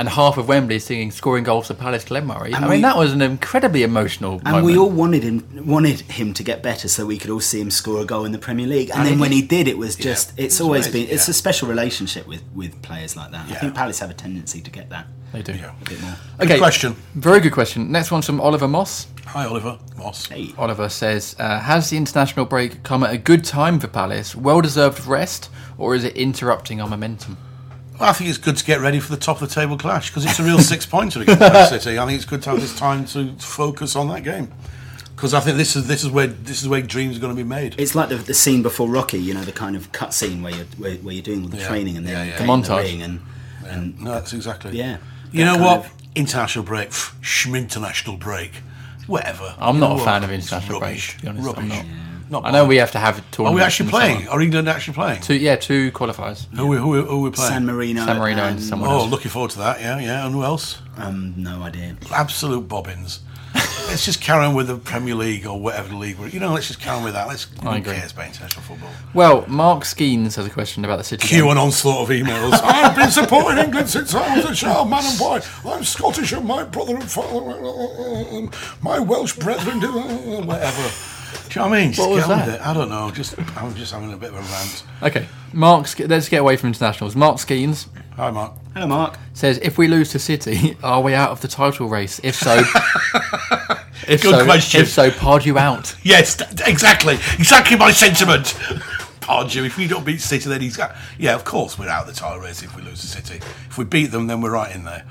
and 0.00 0.08
half 0.08 0.38
of 0.38 0.48
Wembley 0.48 0.78
singing 0.78 1.10
"Scoring 1.10 1.44
Goals 1.44 1.66
for 1.66 1.74
Palace, 1.74 2.04
Glenn 2.04 2.26
Murray." 2.26 2.52
And 2.52 2.64
I 2.64 2.68
mean, 2.68 2.80
that 2.80 2.96
was 2.96 3.12
an 3.12 3.20
incredibly 3.20 3.82
emotional. 3.82 4.32
and 4.32 4.44
moment. 4.44 4.64
we 4.64 4.76
all 4.78 4.88
wanted 4.90 5.22
him 5.22 5.44
wanted 5.66 6.00
him 6.00 6.32
to 6.34 6.42
get 6.42 6.62
better 6.62 6.88
so 6.88 7.04
we 7.04 7.18
could 7.18 7.30
all 7.30 7.40
see 7.40 7.60
him 7.60 7.70
score 7.70 8.00
a 8.00 8.06
goal 8.06 8.24
in 8.24 8.32
the 8.32 8.38
Premier 8.38 8.66
League. 8.66 8.88
And, 8.90 9.00
And 9.00 9.06
then 9.06 9.14
he 9.14 9.20
when 9.20 9.32
he 9.32 9.42
did, 9.42 9.68
it 9.68 9.76
was 9.78 9.94
just 9.96 10.30
It 10.38 10.44
it's 10.44 10.54
was 10.58 10.60
always 10.62 10.86
amazing, 10.86 11.06
been 11.06 11.14
it's 11.14 11.28
yeah. 11.28 11.32
a 11.32 11.34
special 11.34 11.68
relationship 11.68 12.26
with 12.26 12.42
with 12.54 12.80
players 12.82 13.14
like 13.14 13.30
that. 13.32 13.48
I 13.50 13.54
think 13.54 13.74
Palace 13.74 13.98
have 14.00 14.10
a 14.10 14.14
tendency 14.14 14.60
to 14.62 14.70
get 14.70 14.88
that 14.88 15.06
they 15.32 15.42
do. 15.42 15.52
Yeah. 15.52 15.72
a 15.80 15.88
bit 15.88 16.00
more. 16.02 16.16
Okay, 16.40 16.58
question. 16.58 16.96
Very 17.14 17.40
good 17.40 17.52
question. 17.52 17.92
Next 17.92 18.10
one's 18.10 18.26
from 18.26 18.40
Oliver 18.40 18.66
Moss. 18.66 19.06
Hi, 19.26 19.44
Oliver 19.46 19.78
Moss. 19.96 20.26
Hey, 20.26 20.52
Oliver 20.58 20.88
says, 20.88 21.36
uh, 21.38 21.60
"Has 21.60 21.90
the 21.90 21.96
international 21.96 22.46
break 22.46 22.82
come 22.82 23.04
at 23.04 23.14
a 23.14 23.18
good 23.18 23.44
time 23.44 23.78
for 23.78 23.86
Palace? 23.86 24.34
Well 24.34 24.60
deserved 24.60 25.06
rest, 25.06 25.48
or 25.78 25.94
is 25.94 26.02
it 26.04 26.16
interrupting 26.16 26.80
our 26.80 26.88
momentum?" 26.88 27.36
Well, 28.00 28.08
I 28.08 28.12
think 28.14 28.30
it's 28.30 28.38
good 28.38 28.56
to 28.56 28.64
get 28.64 28.80
ready 28.80 28.98
for 28.98 29.10
the 29.14 29.20
top 29.20 29.42
of 29.42 29.48
the 29.48 29.54
table 29.54 29.76
clash 29.76 30.08
because 30.08 30.24
it's 30.24 30.38
a 30.40 30.42
real 30.42 30.58
six 30.58 30.86
pointer 30.96 31.20
against 31.20 31.40
Man 31.40 31.68
City. 31.68 31.98
I 31.98 32.06
think 32.06 32.16
it's 32.16 32.24
good 32.24 32.42
to 32.44 32.50
have 32.50 32.60
this 32.60 32.74
time 32.76 33.04
to 33.06 33.32
focus 33.38 33.94
on 33.94 34.08
that 34.08 34.22
game 34.24 34.50
because 35.14 35.34
I 35.34 35.40
think 35.40 35.58
this 35.58 35.76
is 35.76 35.86
this 35.86 36.02
is 36.02 36.08
where 36.10 36.26
this 36.26 36.62
is 36.62 36.68
where 36.68 36.80
dreams 36.80 37.18
are 37.18 37.20
going 37.20 37.36
to 37.36 37.42
be 37.42 37.46
made. 37.46 37.74
it's 37.78 37.94
like 37.94 38.08
the, 38.08 38.16
the 38.16 38.32
scene 38.32 38.62
before 38.62 38.88
Rocky, 38.88 39.18
you 39.18 39.34
know, 39.34 39.42
the 39.42 39.52
kind 39.52 39.76
of 39.76 39.92
cut 39.92 40.14
scene 40.14 40.42
where 40.42 40.52
you're 40.54 40.64
where, 40.78 40.94
where 40.96 41.12
you're 41.14 41.22
doing 41.22 41.42
all 41.42 41.48
the 41.48 41.58
Yeah. 41.58 41.68
training 41.68 41.98
and 41.98 42.06
then 42.06 42.14
Yeah, 42.14 42.24
you 42.24 42.30
yeah. 42.30 42.38
get 42.38 42.46
The 42.46 42.52
montage. 42.52 42.82
ring 42.84 43.02
and 43.02 43.20
and 43.68 44.00
No, 44.00 44.12
that's 44.12 44.32
exactly. 44.32 44.78
Yeah. 44.78 44.96
You 45.30 45.44
know 45.44 45.58
what? 45.58 45.80
of- 45.80 45.92
International 46.16 46.64
break, 46.64 46.90
pff, 46.90 47.54
international 47.54 48.16
break, 48.16 48.50
whatever. 49.06 49.54
I'm 49.60 49.76
You 49.76 49.80
not 49.82 49.90
a 49.92 49.94
what? 49.94 50.04
fan 50.04 50.24
of 50.24 50.30
It's 50.32 50.46
international 50.50 50.80
rubbish. 50.80 51.12
break, 51.12 51.18
to 51.18 51.22
be 51.22 51.28
honest, 51.28 51.58
I'm 51.58 51.68
Rubbish. 51.70 51.86
not. 51.86 52.09
Not 52.30 52.46
I 52.46 52.52
know 52.52 52.64
we 52.64 52.76
have 52.76 52.92
to 52.92 52.98
have 52.98 53.22
Are 53.38 53.52
we 53.52 53.60
actually 53.60 53.84
in 53.86 53.90
the 53.90 53.98
playing? 53.98 54.18
summer. 54.20 54.30
Are 54.30 54.40
England 54.40 54.68
actually 54.68 54.94
playing? 54.94 55.20
Two, 55.20 55.34
yeah, 55.34 55.56
two 55.56 55.90
qualifiers. 55.92 56.46
Who, 56.54 56.68
we- 56.68 56.76
who, 56.76 56.88
we- 56.88 57.00
who 57.02 57.18
are 57.18 57.20
we 57.22 57.30
playing? 57.30 57.50
San 57.50 57.66
Marino. 57.66 58.04
San 58.06 58.18
Marino 58.18 58.42
and 58.44 58.56
and 58.56 58.62
someone 58.62 58.88
Oh, 58.88 59.00
else. 59.00 59.10
looking 59.10 59.30
forward 59.30 59.50
to 59.52 59.58
that. 59.58 59.80
Yeah, 59.80 59.98
yeah. 59.98 60.24
And 60.24 60.34
who 60.34 60.44
else? 60.44 60.80
Um, 60.96 61.34
no 61.36 61.62
idea. 61.62 61.96
Absolute 62.12 62.68
bobbins. 62.68 63.20
let's 63.88 64.04
just 64.04 64.20
carry 64.20 64.44
on 64.44 64.54
with 64.54 64.68
the 64.68 64.76
Premier 64.76 65.16
League 65.16 65.44
or 65.44 65.58
whatever 65.60 65.88
the 65.88 65.96
league. 65.96 66.16
we're 66.20 66.28
You 66.28 66.38
know, 66.38 66.52
let's 66.52 66.68
just 66.68 66.78
carry 66.80 66.98
on 66.98 67.02
with 67.02 67.14
that. 67.14 67.26
Let's. 67.26 67.48
Who 67.60 67.68
I 67.68 67.78
agree. 67.78 67.94
cares 67.94 68.12
about 68.12 68.26
international 68.26 68.62
football? 68.62 68.90
Well, 69.12 69.44
Mark 69.48 69.82
Skeens 69.82 70.36
has 70.36 70.46
a 70.46 70.50
question 70.50 70.84
about 70.84 70.98
the 70.98 71.04
City. 71.04 71.26
Cue 71.26 71.42
game. 71.42 71.50
an 71.50 71.58
onslaught 71.58 72.02
of 72.08 72.08
emails. 72.16 72.52
I've 72.62 72.94
been 72.94 73.10
supporting 73.10 73.58
England 73.58 73.88
since 73.90 74.14
I 74.14 74.36
was 74.36 74.44
a 74.44 74.54
child, 74.54 74.88
man 74.88 75.02
and 75.04 75.18
boy. 75.18 75.40
I'm 75.64 75.82
Scottish 75.82 76.30
and 76.30 76.46
my 76.46 76.62
brother 76.62 76.94
and 76.94 77.10
father, 77.10 78.48
my 78.82 79.00
Welsh 79.00 79.34
brethren, 79.34 79.80
do 79.80 79.88
whatever. 80.44 80.88
Do 81.48 81.58
you 81.60 81.64
know 81.64 81.68
what 81.70 81.78
I 81.78 81.80
mean? 81.82 81.92
Just 81.92 82.00
What 82.08 82.14
was 82.16 82.24
get 82.24 82.30
on 82.32 82.38
with 82.38 82.46
that? 82.46 82.60
it. 82.60 82.66
I 82.66 82.72
don't 82.74 82.88
know. 82.88 83.10
Just 83.10 83.38
I'm 83.56 83.74
just 83.74 83.92
having 83.92 84.12
a 84.12 84.16
bit 84.16 84.30
of 84.30 84.36
a 84.36 84.40
rant. 84.40 84.84
Okay, 85.02 85.26
Mark. 85.52 85.86
Let's 85.98 86.28
get 86.28 86.38
away 86.40 86.56
from 86.56 86.68
internationals. 86.68 87.16
Mark 87.16 87.36
Skeens 87.38 87.86
Hi, 88.16 88.30
Mark. 88.30 88.52
Hello, 88.74 88.86
Mark. 88.86 89.18
says, 89.32 89.58
"If 89.62 89.78
we 89.78 89.88
lose 89.88 90.10
to 90.10 90.18
City, 90.18 90.76
are 90.82 91.00
we 91.00 91.14
out 91.14 91.30
of 91.30 91.40
the 91.40 91.48
title 91.48 91.88
race? 91.88 92.20
If 92.22 92.34
so, 92.36 92.54
if 94.06 94.22
Good 94.22 94.34
so, 94.34 94.44
question. 94.44 94.80
If 94.82 94.88
so, 94.90 95.10
pod 95.10 95.44
you 95.44 95.58
out." 95.58 95.94
Yes, 96.02 96.40
exactly, 96.66 97.14
exactly 97.38 97.76
my 97.76 97.92
sentiment. 97.92 98.46
Pardew, 99.20 99.64
if 99.66 99.76
we 99.76 99.86
don't 99.86 100.04
beat 100.04 100.20
City, 100.20 100.48
then 100.48 100.60
he's 100.60 100.76
got. 100.76 100.94
Yeah, 101.18 101.34
of 101.34 101.44
course 101.44 101.78
we're 101.78 101.88
out 101.88 102.08
of 102.08 102.14
the 102.14 102.20
title 102.20 102.40
race 102.40 102.62
if 102.62 102.74
we 102.76 102.82
lose 102.82 103.00
to 103.02 103.06
City. 103.06 103.36
If 103.68 103.78
we 103.78 103.84
beat 103.84 104.06
them, 104.06 104.26
then 104.26 104.40
we're 104.40 104.50
right 104.50 104.74
in 104.74 104.84
there. 104.84 105.04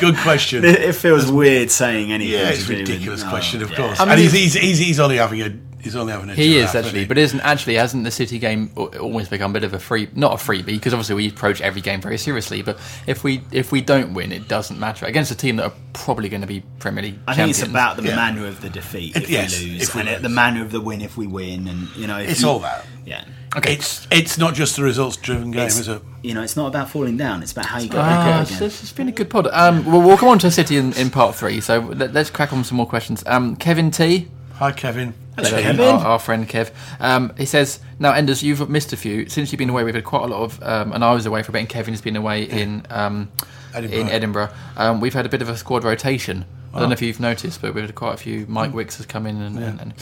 Good 0.00 0.16
question. 0.18 0.64
It, 0.64 0.80
it 0.80 0.94
feels 0.94 1.30
weird 1.30 1.70
saying 1.70 2.12
anything. 2.12 2.32
Yeah, 2.34 2.50
it's 2.50 2.64
a 2.64 2.66
do 2.66 2.72
with- 2.78 2.88
ridiculous 2.88 3.22
oh, 3.24 3.28
question, 3.28 3.62
of 3.62 3.70
yeah. 3.70 3.76
course. 3.76 4.00
I 4.00 4.04
mean, 4.04 4.12
and 4.12 4.20
he's, 4.20 4.32
he's, 4.32 4.54
he's, 4.54 4.78
he's 4.78 5.00
only 5.00 5.16
having 5.16 5.40
a 5.42 5.56
he's 5.80 5.94
only 5.96 6.12
having 6.12 6.30
a. 6.30 6.34
He 6.34 6.56
is 6.58 6.72
giraffe, 6.72 6.74
isn't 6.74 6.84
actually, 6.86 7.00
he? 7.00 7.06
but 7.06 7.18
isn't 7.18 7.40
actually 7.40 7.74
hasn't 7.74 8.04
the 8.04 8.10
City 8.10 8.38
game 8.38 8.70
al- 8.76 8.86
almost 8.98 9.30
become 9.30 9.50
a 9.50 9.54
bit 9.54 9.64
of 9.64 9.72
a 9.74 9.78
free, 9.78 10.08
not 10.14 10.32
a 10.32 10.36
freebie 10.36 10.66
because 10.66 10.92
obviously 10.94 11.14
we 11.14 11.28
approach 11.28 11.60
every 11.60 11.80
game 11.80 12.00
very 12.00 12.18
seriously. 12.18 12.62
But 12.62 12.78
if 13.06 13.22
we 13.24 13.42
if 13.52 13.70
we 13.72 13.80
don't 13.80 14.14
win, 14.14 14.32
it 14.32 14.48
doesn't 14.48 14.78
matter 14.78 15.06
against 15.06 15.30
a 15.30 15.36
team 15.36 15.56
that 15.56 15.66
are 15.66 15.74
probably 15.92 16.28
going 16.28 16.42
to 16.42 16.46
be 16.48 16.62
Premier 16.78 17.02
League 17.04 17.18
I 17.28 17.34
think 17.34 17.50
it's 17.50 17.62
about 17.62 17.96
the 17.96 18.04
Yeah. 18.04 18.16
manner 18.16 18.46
of 18.46 18.60
the 18.60 18.70
defeat 18.70 19.16
It- 19.16 19.24
if 19.24 19.30
yes, 19.30 19.60
we 19.60 19.70
lose, 19.72 19.82
if 19.82 19.94
we 19.94 20.00
and 20.00 20.10
lose. 20.10 20.22
the 20.22 20.28
manner 20.28 20.62
of 20.62 20.70
the 20.72 20.80
win 20.80 21.00
if 21.02 21.16
we 21.16 21.26
win, 21.26 21.68
and 21.68 21.88
you 21.96 22.06
know, 22.06 22.18
if 22.18 22.30
It's 22.30 22.42
you- 22.42 22.48
all 22.48 22.58
that. 22.60 22.84
Yeah, 23.06 23.24
Okay. 23.56 23.74
It's 23.74 24.06
it's 24.10 24.36
not 24.38 24.54
just 24.54 24.78
a 24.78 24.82
results 24.82 25.16
driven 25.16 25.50
game, 25.50 25.62
It's- 25.62 25.78
is 25.78 25.88
it? 25.88 26.02
You 26.22 26.34
know, 26.34 26.42
it's 26.42 26.56
not 26.56 26.66
about 26.68 26.90
falling 26.90 27.16
down; 27.16 27.42
it's 27.42 27.52
about 27.52 27.66
how 27.66 27.78
you 27.78 27.88
get 27.88 27.98
Ah, 28.00 28.02
back 28.08 28.34
up 28.36 28.42
it's, 28.42 28.50
again. 28.56 28.66
it's 28.66 28.92
been 28.92 29.08
a 29.08 29.12
good 29.12 29.28
pod. 29.30 29.46
Um, 29.52 29.84
well, 29.84 30.00
we'll 30.00 30.16
come 30.16 30.28
on 30.30 30.38
to 30.40 30.50
City 30.50 30.76
in, 30.78 30.92
in 30.94 31.10
part 31.10 31.34
three. 31.34 31.60
So 31.60 31.80
let, 31.80 32.16
us 32.16 32.30
crack 32.30 32.52
on 32.52 32.60
with 32.60 32.66
some 32.66 32.76
more 32.78 32.86
questions. 32.88 33.22
Um, 33.26 33.56
Kevin 33.56 33.90
T, 33.90 34.28
Hi, 34.54 34.72
Kevin. 34.72 35.14
Hello, 35.36 35.50
Kevin. 35.50 35.80
Our, 35.80 36.06
our 36.06 36.18
friend 36.18 36.48
Kev, 36.48 36.70
um, 37.00 37.32
he 37.36 37.44
says, 37.44 37.80
"Now, 37.98 38.12
Enders, 38.12 38.42
you've 38.42 38.68
missed 38.70 38.92
a 38.92 38.96
few 38.96 39.28
since 39.28 39.52
you've 39.52 39.58
been 39.58 39.68
away. 39.70 39.84
We've 39.84 39.94
had 39.94 40.04
quite 40.04 40.22
a 40.22 40.26
lot 40.28 40.42
of, 40.44 40.62
um, 40.62 40.92
and 40.92 41.04
I 41.04 41.12
was 41.12 41.26
away 41.26 41.42
for 41.42 41.50
a 41.50 41.52
bit, 41.52 41.58
and 41.60 41.68
Kevin's 41.68 42.00
been 42.00 42.16
away 42.16 42.44
in 42.44 42.86
um, 42.90 43.30
Edinburgh. 43.74 43.98
in 44.00 44.08
Edinburgh. 44.08 44.48
Um, 44.76 45.00
we've 45.00 45.12
had 45.14 45.26
a 45.26 45.28
bit 45.28 45.42
of 45.42 45.48
a 45.48 45.56
squad 45.56 45.84
rotation. 45.84 46.44
I 46.72 46.76
Oh. 46.76 46.80
don't 46.80 46.88
know 46.88 46.94
if 46.94 47.02
you've 47.02 47.20
noticed, 47.20 47.60
but 47.60 47.74
we've 47.74 47.84
had 47.84 47.94
quite 47.94 48.14
a 48.14 48.16
few. 48.16 48.46
Mike 48.48 48.70
Hmm. 48.70 48.76
Wicks 48.76 48.96
has 48.96 49.06
come 49.06 49.26
in, 49.26 49.40
and, 49.42 49.58
and, 49.58 49.80
and 49.80 49.94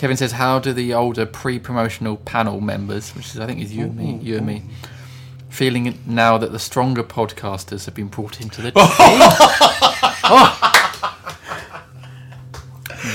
Kevin 0.00 0.16
says, 0.16 0.32
"How 0.32 0.58
do 0.58 0.72
the 0.72 0.94
older 0.94 1.26
pre-promotional 1.26 2.16
panel 2.16 2.62
members, 2.62 3.14
which 3.14 3.26
is 3.26 3.38
I 3.38 3.44
think 3.44 3.60
is 3.60 3.70
you 3.70 3.84
and 3.84 3.94
me, 3.94 4.18
you 4.22 4.38
and 4.38 4.46
me." 4.46 4.62
Feeling 5.50 5.98
now 6.06 6.38
that 6.38 6.52
the 6.52 6.58
stronger 6.58 7.02
podcasters 7.02 7.84
have 7.84 7.94
been 7.94 8.08
brought 8.08 8.40
into 8.40 8.62
the 8.62 8.70
team. 8.70 8.80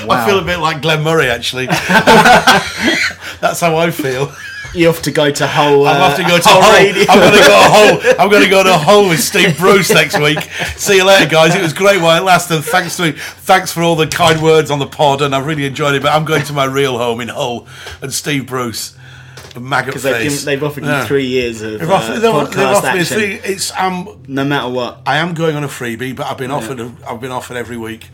I 0.08 0.26
feel 0.28 0.38
a 0.38 0.44
bit 0.44 0.58
like 0.60 0.84
Glenn 0.84 1.02
Murray, 1.02 1.28
actually. 1.28 1.66
That's 3.42 3.62
how 3.62 3.78
I 3.78 3.90
feel. 3.90 4.32
You 4.76 4.88
have 4.88 5.02
to 5.04 5.12
go 5.12 5.32
to 5.32 5.48
Hull. 5.48 5.88
I'm 5.88 5.96
uh, 6.02 6.10
have 6.10 6.18
to 6.18 6.24
go 6.24 6.38
to 6.38 6.44
Hull 6.50 6.62
Hull. 6.62 7.06
I'm 7.10 7.20
going 7.20 7.32
to 7.32 7.40
go 7.40 7.48
to 7.48 7.70
Hull. 8.04 8.16
I'm 8.20 8.30
going 8.30 8.44
to 8.44 8.50
go 8.50 8.64
to 8.64 8.78
Hull 8.78 9.10
with 9.10 9.22
Steve 9.22 9.58
Bruce 9.58 9.90
next 9.92 10.20
week. 10.20 10.42
See 10.76 10.98
you 10.98 11.06
later, 11.06 11.30
guys. 11.30 11.56
It 11.56 11.62
was 11.62 11.74
great 11.74 12.02
while 12.02 12.22
it 12.22 12.26
lasted. 12.26 12.62
Thanks 12.64 12.98
to 12.98 13.14
thanks 13.14 13.72
for 13.72 13.82
all 13.84 13.96
the 13.96 14.08
kind 14.08 14.42
words 14.44 14.70
on 14.72 14.80
the 14.80 14.88
pod, 14.88 15.22
and 15.22 15.34
I've 15.34 15.46
really 15.46 15.66
enjoyed 15.66 15.96
it. 15.96 16.02
But 16.02 16.12
I'm 16.14 16.26
going 16.26 16.44
to 16.44 16.54
my 16.54 16.66
real 16.66 16.98
home 16.98 17.22
in 17.22 17.30
Hull, 17.30 17.68
and 18.02 18.14
Steve 18.14 18.48
Bruce, 18.48 18.96
a 19.56 19.60
maggot 19.60 19.88
Because 19.88 20.04
they've, 20.04 20.16
face. 20.16 20.32
given- 20.42 20.46
they've 20.46 20.64
offered 20.64 20.84
Yeah. 20.84 21.06
three 21.06 21.26
years 21.28 21.62
of 21.62 21.80
They've 21.80 21.90
uh, 21.90 21.94
offered, 21.94 22.20
they've, 22.20 22.32
podcast 22.32 22.50
they've 22.56 22.66
offered 22.68 22.94
me 22.94 23.00
action, 23.02 23.18
three. 23.18 23.34
It's 23.36 23.72
um, 23.78 24.24
no 24.28 24.44
matter 24.44 24.70
what. 24.70 25.02
I 25.06 25.18
am 25.18 25.34
going 25.34 25.56
on 25.56 25.64
a 25.64 25.68
freebie, 25.70 26.16
but 26.16 26.26
I've 26.28 26.38
been 26.38 26.52
offered. 26.52 26.80
A, 26.82 26.92
I've 27.08 27.22
been 27.22 27.32
offered 27.32 27.56
every 27.58 27.78
week. 27.78 28.10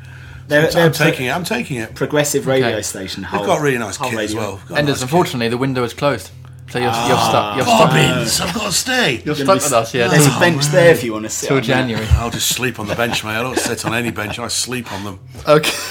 They're, 0.48 0.68
I'm, 0.68 0.74
they're 0.74 0.86
I'm 0.88 0.92
taking 0.92 1.26
it. 1.28 1.36
I'm 1.36 1.44
taking 1.46 1.78
it. 1.78 1.96
progressive 1.96 2.46
radio 2.46 2.68
Okay. 2.68 2.82
station. 2.82 3.24
Hull, 3.24 3.40
They've 3.40 3.48
got 3.48 3.62
really 3.62 3.78
nice 3.78 3.96
Hull 3.96 4.10
kit 4.10 4.20
as 4.20 4.36
well. 4.36 4.60
Got 4.68 4.76
a 4.76 4.80
Enders, 4.80 4.96
nice 4.96 5.00
kit. 5.00 5.04
unfortunately, 5.04 5.48
the 5.48 5.58
window 5.58 5.84
is 5.84 5.94
closed, 5.94 6.30
so 6.72 6.80
you're, 6.80 6.88
you're 6.88 6.94
Ah. 6.94 7.30
stuck. 7.30 7.56
You're 7.58 7.66
stuck. 7.66 7.90
Bobbins, 7.92 8.42
I've 8.42 8.54
got 8.56 8.66
to 8.66 8.72
stay. 8.72 9.22
You're 9.26 9.36
stuck 9.36 9.56
with 9.56 9.74
us, 9.74 9.94
yeah. 9.94 10.08
There's 10.08 10.28
a 10.28 10.40
bench 10.40 10.66
there 10.68 10.92
if 10.92 11.04
you 11.04 11.14
want 11.14 11.26
to 11.26 11.30
sit. 11.30 11.48
till 11.48 11.58
on 11.58 11.62
that. 11.64 11.68
January. 11.68 12.08
I'll 12.14 12.30
just 12.32 12.50
sleep 12.50 12.80
on 12.80 12.88
the 12.88 12.96
bench, 12.96 13.24
mate. 13.24 13.32
I 13.32 13.42
don't 13.44 13.58
sit 13.60 13.86
on 13.86 13.94
any 13.94 14.12
bench. 14.12 14.40
I 14.40 14.48
sleep 14.48 14.92
on 14.92 15.04
them. 15.04 15.20
Okay. 15.48 15.72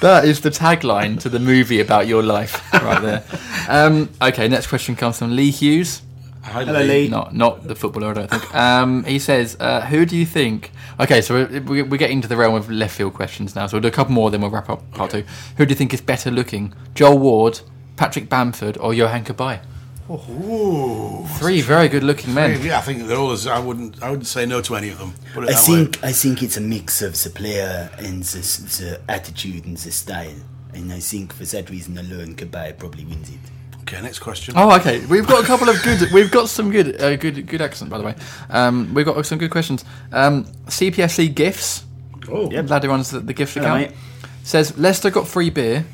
that 0.00 0.22
is 0.24 0.40
the 0.40 0.50
tagline 0.50 1.20
to 1.20 1.28
the 1.28 1.38
movie 1.38 1.80
about 1.80 2.06
your 2.06 2.22
life, 2.22 2.62
right 2.74 3.00
there. 3.02 3.24
Um, 3.68 4.10
okay, 4.20 4.48
next 4.48 4.66
question 4.68 4.96
comes 4.96 5.18
from 5.18 5.34
Lee 5.34 5.50
Hughes. 5.50 6.02
Hi, 6.42 6.64
Hello, 6.64 6.80
Lee. 6.80 7.08
Not, 7.08 7.34
not 7.34 7.66
the 7.66 7.74
footballer, 7.74 8.10
I 8.10 8.14
don't 8.14 8.30
think. 8.30 8.54
Um, 8.54 9.02
he 9.04 9.18
says, 9.18 9.56
uh, 9.58 9.80
"Who 9.86 10.06
do 10.06 10.16
you 10.16 10.24
think?" 10.24 10.70
Okay, 11.00 11.20
so 11.20 11.34
we're, 11.34 11.60
we're 11.62 11.84
we're 11.84 11.96
getting 11.96 12.18
into 12.18 12.28
the 12.28 12.36
realm 12.36 12.54
of 12.54 12.70
left 12.70 12.94
field 12.96 13.14
questions 13.14 13.56
now. 13.56 13.66
So 13.66 13.74
we'll 13.76 13.82
do 13.82 13.88
a 13.88 13.90
couple 13.90 14.12
more, 14.12 14.30
then 14.30 14.42
we'll 14.42 14.50
wrap 14.50 14.70
up 14.70 14.88
part 14.92 15.10
two. 15.10 15.24
Who 15.56 15.66
do 15.66 15.70
you 15.70 15.74
think 15.76 15.92
is 15.92 16.00
better 16.00 16.30
looking, 16.30 16.72
Joel 16.94 17.18
Ward, 17.18 17.60
Patrick 17.96 18.28
Bamford, 18.28 18.76
or 18.78 18.92
Yohan 18.92 19.24
Cabaye? 19.24 19.60
Ooh, 20.08 21.26
Three 21.38 21.60
very 21.60 21.88
good 21.88 22.04
looking 22.04 22.32
men. 22.32 22.62
Yeah, 22.62 22.78
I 22.78 22.80
think 22.82 23.08
they're 23.08 23.16
all. 23.16 23.32
As, 23.32 23.46
I 23.46 23.58
wouldn't. 23.58 24.00
I 24.02 24.10
wouldn't 24.10 24.28
say 24.28 24.46
no 24.46 24.60
to 24.62 24.76
any 24.76 24.90
of 24.90 24.98
them. 24.98 25.14
I 25.36 25.52
think 25.54 25.96
way. 26.02 26.10
I 26.10 26.12
think 26.12 26.42
it's 26.42 26.56
a 26.56 26.60
mix 26.60 27.02
of 27.02 27.20
the 27.20 27.30
player 27.30 27.90
and 27.98 28.22
the, 28.22 28.38
the 28.38 29.00
attitude 29.08 29.64
and 29.66 29.76
the 29.76 29.90
style, 29.90 30.34
and 30.74 30.92
I 30.92 31.00
think 31.00 31.32
for 31.32 31.44
that 31.44 31.70
reason 31.70 31.98
alone, 31.98 32.36
Cabaye 32.36 32.78
probably 32.78 33.04
wins 33.04 33.30
it. 33.30 33.40
Okay, 33.82 34.00
next 34.02 34.18
question. 34.20 34.54
Oh, 34.56 34.74
okay. 34.76 35.04
We've 35.06 35.26
got 35.26 35.42
a 35.42 35.46
couple 35.46 35.68
of 35.68 35.80
good. 35.82 36.10
We've 36.12 36.30
got 36.30 36.48
some 36.48 36.70
good, 36.70 37.00
uh, 37.00 37.16
good, 37.16 37.46
good 37.46 37.60
accent, 37.62 37.90
by 37.90 37.98
the 37.98 38.04
way. 38.04 38.14
Um, 38.50 38.92
we've 38.94 39.06
got 39.06 39.24
some 39.26 39.38
good 39.38 39.50
questions. 39.50 39.84
Um, 40.12 40.44
CPFC 40.66 41.34
gifts. 41.34 41.84
Oh, 42.28 42.50
yeah. 42.50 42.62
Lad 42.62 42.82
who 42.82 42.90
runs 42.90 43.10
the, 43.10 43.20
the 43.20 43.32
gift 43.32 43.54
Hello, 43.54 43.66
account 43.66 43.90
mate. 43.90 43.98
says 44.42 44.76
Leicester 44.76 45.10
got 45.10 45.28
free 45.28 45.50
beer, 45.50 45.84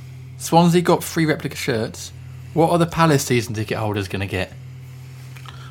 Swansea 0.42 0.82
got 0.82 1.04
free 1.04 1.24
replica 1.24 1.54
shirts. 1.56 2.12
What 2.52 2.70
are 2.70 2.78
the 2.78 2.86
Palace 2.86 3.24
season 3.24 3.54
ticket 3.54 3.78
holders 3.78 4.08
going 4.08 4.20
to 4.20 4.26
get? 4.26 4.52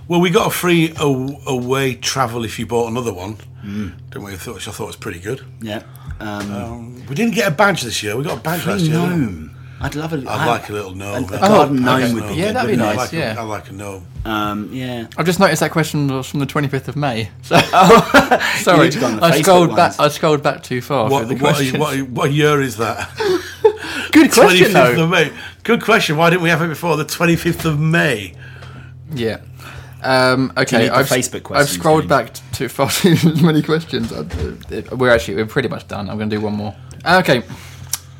Well, 0.07 0.21
we 0.21 0.29
got 0.29 0.47
a 0.47 0.49
free 0.49 0.93
away 0.97 1.95
travel 1.95 2.43
if 2.45 2.57
you 2.57 2.65
bought 2.65 2.89
another 2.89 3.13
one, 3.13 3.33
Hmm. 3.61 3.89
didn't 4.09 4.23
we? 4.23 4.33
I 4.33 4.37
thought, 4.37 4.55
which 4.55 4.67
I 4.67 4.71
thought 4.71 4.87
was 4.87 4.95
pretty 4.95 5.19
good. 5.19 5.41
Yeah. 5.61 5.83
Um, 6.19 6.51
Um, 6.53 7.03
we 7.07 7.15
didn't 7.15 7.35
get 7.35 7.47
a 7.47 7.51
badge 7.51 7.81
this 7.81 8.01
year. 8.01 8.15
We 8.17 8.23
got 8.23 8.37
a 8.37 8.41
badge 8.41 8.65
last 8.65 8.81
year. 8.83 8.93
gnome. 8.97 9.51
I'd 9.79 9.95
love 9.95 10.13
a. 10.13 10.17
I'd 10.17 10.47
like 10.47 10.69
a 10.69 10.73
little 10.73 10.93
gnome. 10.93 11.23
A, 11.23 11.27
a 11.27 11.29
That- 11.31 11.41
garden 11.41 11.79
Oh, 11.87 11.97
gnome 11.97 12.13
would 12.13 12.27
be 12.29 12.35
Yeah, 12.35 12.47
good, 12.47 12.55
that'd 12.55 12.67
be 12.67 12.73
wouldn't 12.73 12.81
I 12.87 12.91
it? 12.91 12.95
nice. 12.95 12.97
like, 12.97 13.11
yeah. 13.13 13.35
a, 13.35 13.39
I 13.39 13.43
like 13.43 13.69
a 13.69 13.73
gnome. 13.73 14.05
Um, 14.25 14.69
yeah. 14.71 15.07
I've 15.17 15.25
just 15.25 15.39
noticed 15.39 15.59
that 15.61 15.71
question 15.71 16.07
was 16.07 16.27
from 16.27 16.39
the 16.39 16.45
25th 16.45 16.87
of 16.87 16.95
May. 16.95 17.29
So, 17.43 17.57
sorry, 17.59 18.79
Oh. 18.79 18.83
need 18.83 18.91
to 18.93 18.99
go 18.99 19.05
on 19.07 19.15
the 19.17 19.25
I 19.25 19.31
Facebook 19.31 19.41
scrolled 19.43 19.75
back. 19.75 19.99
I 19.99 20.07
scrolled 20.09 20.43
back 20.43 20.63
too 20.63 20.81
far. 20.81 21.09
What, 21.09 21.25
through 21.27 21.35
the 21.37 21.43
what, 21.43 21.55
question. 21.55 21.79
what, 21.79 21.99
what 22.09 22.31
year 22.31 22.61
is 22.61 22.77
that? 22.77 23.09
Good 24.11 24.31
question, 24.31 24.67
25th 24.67 24.95
though. 24.95 25.03
of 25.03 25.09
May. 25.09 25.31
Good 25.63 25.81
question. 25.83 26.17
Why 26.17 26.29
didn't 26.29 26.41
we 26.43 26.49
have 26.49 26.61
it 26.61 26.67
before 26.69 26.97
the 26.97 27.05
25th 27.05 27.65
of 27.65 27.79
May? 27.79 28.33
Yeah. 29.13 29.41
Um, 30.03 30.51
okay, 30.57 30.89
I've, 30.89 31.07
Facebook 31.07 31.55
I've 31.55 31.69
scrolled 31.69 32.07
back 32.07 32.33
t- 32.33 32.41
too 32.53 32.69
far 32.69 32.89
too 32.91 33.15
many 33.43 33.61
questions. 33.61 34.11
We're 34.91 35.11
actually 35.13 35.35
we're 35.35 35.45
pretty 35.45 35.69
much 35.69 35.87
done. 35.87 36.09
I'm 36.09 36.17
going 36.17 36.29
to 36.29 36.35
do 36.37 36.41
one 36.41 36.53
more. 36.53 36.75
Okay, 37.05 37.43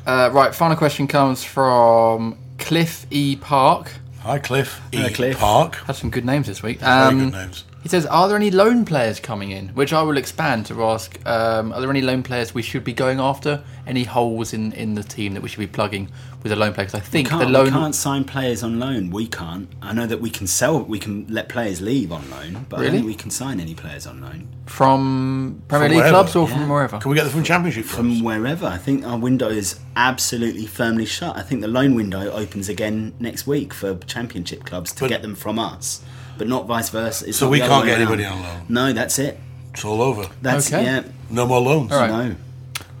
uh, 0.06 0.30
right. 0.32 0.54
Final 0.54 0.76
question 0.76 1.08
comes 1.08 1.42
from 1.42 2.38
Cliff 2.58 3.04
E 3.10 3.34
Park. 3.36 3.90
Hi, 4.20 4.38
Cliff. 4.38 4.80
Hello, 4.92 5.08
E. 5.08 5.12
Cliff. 5.12 5.38
Park. 5.38 5.74
Had 5.86 5.96
some 5.96 6.10
good 6.10 6.24
names 6.24 6.46
this 6.46 6.62
week. 6.62 6.78
Very 6.78 6.92
Um, 6.92 7.18
good 7.18 7.32
names. 7.32 7.64
He 7.82 7.88
says, 7.88 8.06
"Are 8.06 8.28
there 8.28 8.36
any 8.36 8.50
loan 8.50 8.84
players 8.84 9.18
coming 9.20 9.50
in?" 9.50 9.68
Which 9.70 9.92
I 9.92 10.02
will 10.02 10.16
expand 10.16 10.66
to 10.66 10.84
ask: 10.84 11.18
um, 11.26 11.72
Are 11.72 11.80
there 11.80 11.90
any 11.90 12.00
loan 12.02 12.22
players 12.22 12.54
we 12.54 12.62
should 12.62 12.84
be 12.84 12.92
going 12.92 13.18
after? 13.20 13.62
Any 13.86 14.04
holes 14.04 14.52
in, 14.52 14.72
in 14.72 14.94
the 14.94 15.02
team 15.02 15.34
that 15.34 15.42
we 15.42 15.48
should 15.48 15.58
be 15.58 15.66
plugging 15.66 16.08
with 16.44 16.52
a 16.52 16.56
loan 16.56 16.72
player? 16.72 16.86
Because 16.86 17.00
I 17.00 17.02
think 17.04 17.28
Can't, 17.28 17.40
the 17.40 17.46
we 17.46 17.52
loan. 17.52 17.70
can't 17.70 17.94
sign 17.94 18.22
players 18.22 18.62
on 18.62 18.78
loan. 18.78 19.10
We 19.10 19.26
can't. 19.26 19.68
I 19.82 19.92
know 19.92 20.06
that 20.06 20.20
we 20.20 20.30
can 20.30 20.46
sell. 20.46 20.80
We 20.82 21.00
can 21.00 21.26
let 21.28 21.48
players 21.48 21.80
leave 21.80 22.12
on 22.12 22.30
loan, 22.30 22.66
but 22.68 22.76
I 22.76 22.82
Really? 22.82 22.90
don't 22.92 23.00
think 23.00 23.06
we 23.08 23.14
can 23.16 23.30
sign 23.32 23.58
any 23.58 23.74
players 23.74 24.06
on 24.06 24.20
loan 24.20 24.46
from 24.66 25.62
Premier 25.68 25.88
From 25.88 25.90
League 25.90 25.96
wherever, 25.98 26.10
clubs 26.14 26.36
or 26.36 26.48
yeah. 26.48 26.54
from 26.56 26.68
wherever. 26.68 26.98
Can 26.98 27.10
we 27.10 27.16
get 27.16 27.24
them 27.24 27.32
from 27.32 27.42
Championship 27.44 27.86
clubs? 27.86 27.96
from 27.96 28.24
wherever. 28.24 28.66
I 28.66 28.78
think 28.78 29.04
our 29.06 29.18
window 29.18 29.48
is 29.48 29.80
absolutely 29.96 30.66
firmly 30.66 31.04
shut. 31.04 31.36
I 31.36 31.42
think 31.42 31.60
the 31.60 31.68
loan 31.68 31.94
window 31.94 32.30
opens 32.30 32.68
again 32.68 33.12
next 33.18 33.46
week 33.46 33.74
for 33.74 33.96
Championship 33.98 34.64
clubs 34.64 34.92
to 34.92 35.00
But- 35.00 35.08
get 35.10 35.22
them 35.22 35.34
from 35.34 35.58
us, 35.58 36.02
but 36.38 36.48
not 36.48 36.66
vice 36.66 36.88
versa. 36.90 37.26
It's 37.28 37.38
So 37.38 37.48
we 37.48 37.58
can't 37.60 37.84
get 37.86 37.98
anybody 38.00 38.24
on 38.24 38.42
loan? 38.42 38.62
No, 38.68 38.92
that's 38.92 39.18
it. 39.18 39.38
It's 39.72 39.84
all 39.84 40.02
over. 40.02 40.28
That's 40.42 40.72
Okay. 40.72 40.84
yeah. 40.84 41.02
No 41.30 41.46
more 41.46 41.60
loans. 41.60 41.92
All 41.92 41.98
right. 42.00 42.10
No. 42.28 42.34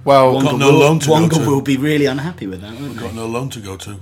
Well, 0.04 0.40
got 0.40 0.58
no 0.58 0.72
will, 0.72 0.78
loan 0.80 0.98
to 1.00 1.06
go 1.06 1.12
Wonga 1.12 1.36
to. 1.36 1.46
will 1.46 1.60
be 1.60 1.76
really 1.76 2.06
unhappy 2.06 2.46
with 2.46 2.60
that, 2.62 2.72
We've 2.78 2.98
Got 2.98 3.14
no 3.14 3.26
loan 3.26 3.50
to 3.50 3.60
go 3.60 3.76
to. 3.76 4.00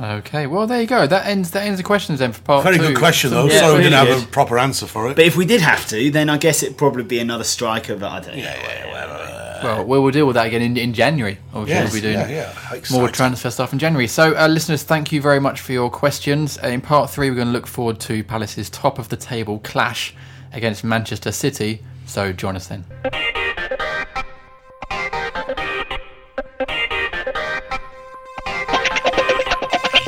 okay. 0.00 0.46
Well, 0.46 0.66
there 0.66 0.80
you 0.80 0.86
go. 0.86 1.06
That 1.06 1.26
ends 1.26 1.50
that 1.52 1.64
ends 1.64 1.78
the 1.78 1.82
questions 1.84 2.18
then 2.20 2.32
for 2.32 2.42
part 2.42 2.62
Very 2.64 2.76
two. 2.78 2.88
good 2.88 2.96
question, 2.96 3.30
though. 3.30 3.46
Yeah, 3.46 3.60
Sorry 3.60 3.78
we 3.78 3.82
didn't 3.84 4.06
have 4.06 4.22
a 4.22 4.26
proper 4.26 4.58
answer 4.58 4.86
for 4.86 5.10
it. 5.10 5.16
But 5.16 5.24
if 5.24 5.36
we 5.36 5.44
did 5.46 5.60
have 5.60 5.86
to, 5.88 6.10
then 6.10 6.28
I 6.30 6.36
guess 6.38 6.62
it'd 6.62 6.76
probably 6.78 7.02
be 7.04 7.18
another 7.18 7.44
striker. 7.44 7.96
But 7.96 8.10
I 8.12 8.20
don't 8.20 8.36
know. 8.36 9.49
Well, 9.62 9.84
we 9.84 9.98
will 9.98 10.10
deal 10.10 10.26
with 10.26 10.34
that 10.34 10.46
again 10.46 10.62
in, 10.62 10.76
in 10.76 10.92
January. 10.94 11.38
Obviously, 11.52 11.74
Yes, 11.74 11.92
we'll 11.92 12.02
be 12.02 12.08
doing 12.08 12.30
yeah, 12.30 12.54
yeah. 12.72 12.80
more 12.90 13.08
transfer 13.08 13.50
stuff 13.50 13.72
in 13.72 13.78
January. 13.78 14.06
So, 14.06 14.34
uh, 14.36 14.48
listeners, 14.48 14.82
thank 14.82 15.12
you 15.12 15.20
very 15.20 15.40
much 15.40 15.60
for 15.60 15.72
your 15.72 15.90
questions. 15.90 16.58
Uh, 16.62 16.68
in 16.68 16.80
part 16.80 17.10
three, 17.10 17.28
we're 17.30 17.36
going 17.36 17.48
to 17.48 17.52
look 17.52 17.66
forward 17.66 18.00
to 18.00 18.24
Palace's 18.24 18.70
top 18.70 18.98
of 18.98 19.08
the 19.10 19.16
table 19.16 19.58
clash 19.60 20.14
against 20.52 20.82
Manchester 20.84 21.32
City. 21.32 21.82
So, 22.06 22.32
join 22.32 22.56
us 22.56 22.68
then. 22.68 22.84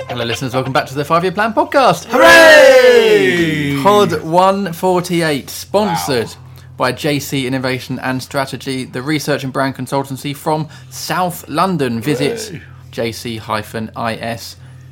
Hello, 0.09 0.25
listeners. 0.25 0.53
Welcome 0.55 0.73
back 0.73 0.87
to 0.87 0.95
the 0.95 1.05
Five 1.05 1.23
Year 1.25 1.33
Plan 1.33 1.55
podcast. 1.55 2.05
Hooray! 2.11 3.81
Pod 3.83 4.23
148, 4.23 5.49
sponsored 5.49 6.35
by 6.77 6.93
JC 6.93 7.45
Innovation 7.47 7.99
and 7.99 8.23
Strategy, 8.23 8.85
the 8.85 9.03
research 9.03 9.45
and 9.45 9.53
brand 9.53 9.75
consultancy 9.77 10.35
from 10.35 10.69
South 10.91 11.47
London. 11.49 12.01
Visit 12.01 12.61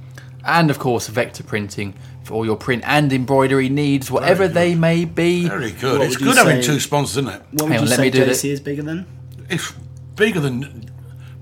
And 0.45 0.69
of 0.71 0.80
course, 0.80 1.07
Vector 1.07 1.43
Printing 1.43 1.93
for 2.23 2.34
all 2.36 2.45
your 2.45 2.55
print 2.57 2.84
and 2.86 3.11
embroidery 3.13 3.69
needs, 3.69 4.09
whatever 4.11 4.47
they 4.47 4.75
may 4.75 5.05
be. 5.05 5.47
Very 5.47 5.71
good. 5.71 5.99
What 5.99 6.07
It's 6.07 6.17
good 6.17 6.36
having 6.38 6.61
say- 6.61 6.67
two 6.67 6.80
sponsors, 6.80 7.17
isn't 7.17 7.30
it? 7.30 7.41
What 7.51 7.63
would 7.63 7.71
Hang 7.71 7.80
on, 7.80 7.84
you 7.86 7.89
let 7.89 7.95
say 7.97 8.01
me 8.03 8.09
do 8.11 8.25
JC 8.25 8.49
is 8.51 8.59
bigger 8.59 8.84
than? 8.84 9.05
It's 9.49 9.71
bigger 10.15 10.39
than 10.39 10.89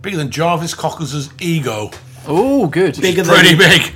bigger 0.01 0.17
than 0.17 0.29
Jarvis 0.31 0.73
Cockers' 0.75 1.29
ego. 1.39 1.89
Oh, 2.27 2.67
good. 2.67 2.99
Bigger 3.01 3.23
Pretty 3.23 3.55
than 3.55 3.57
big. 3.57 3.93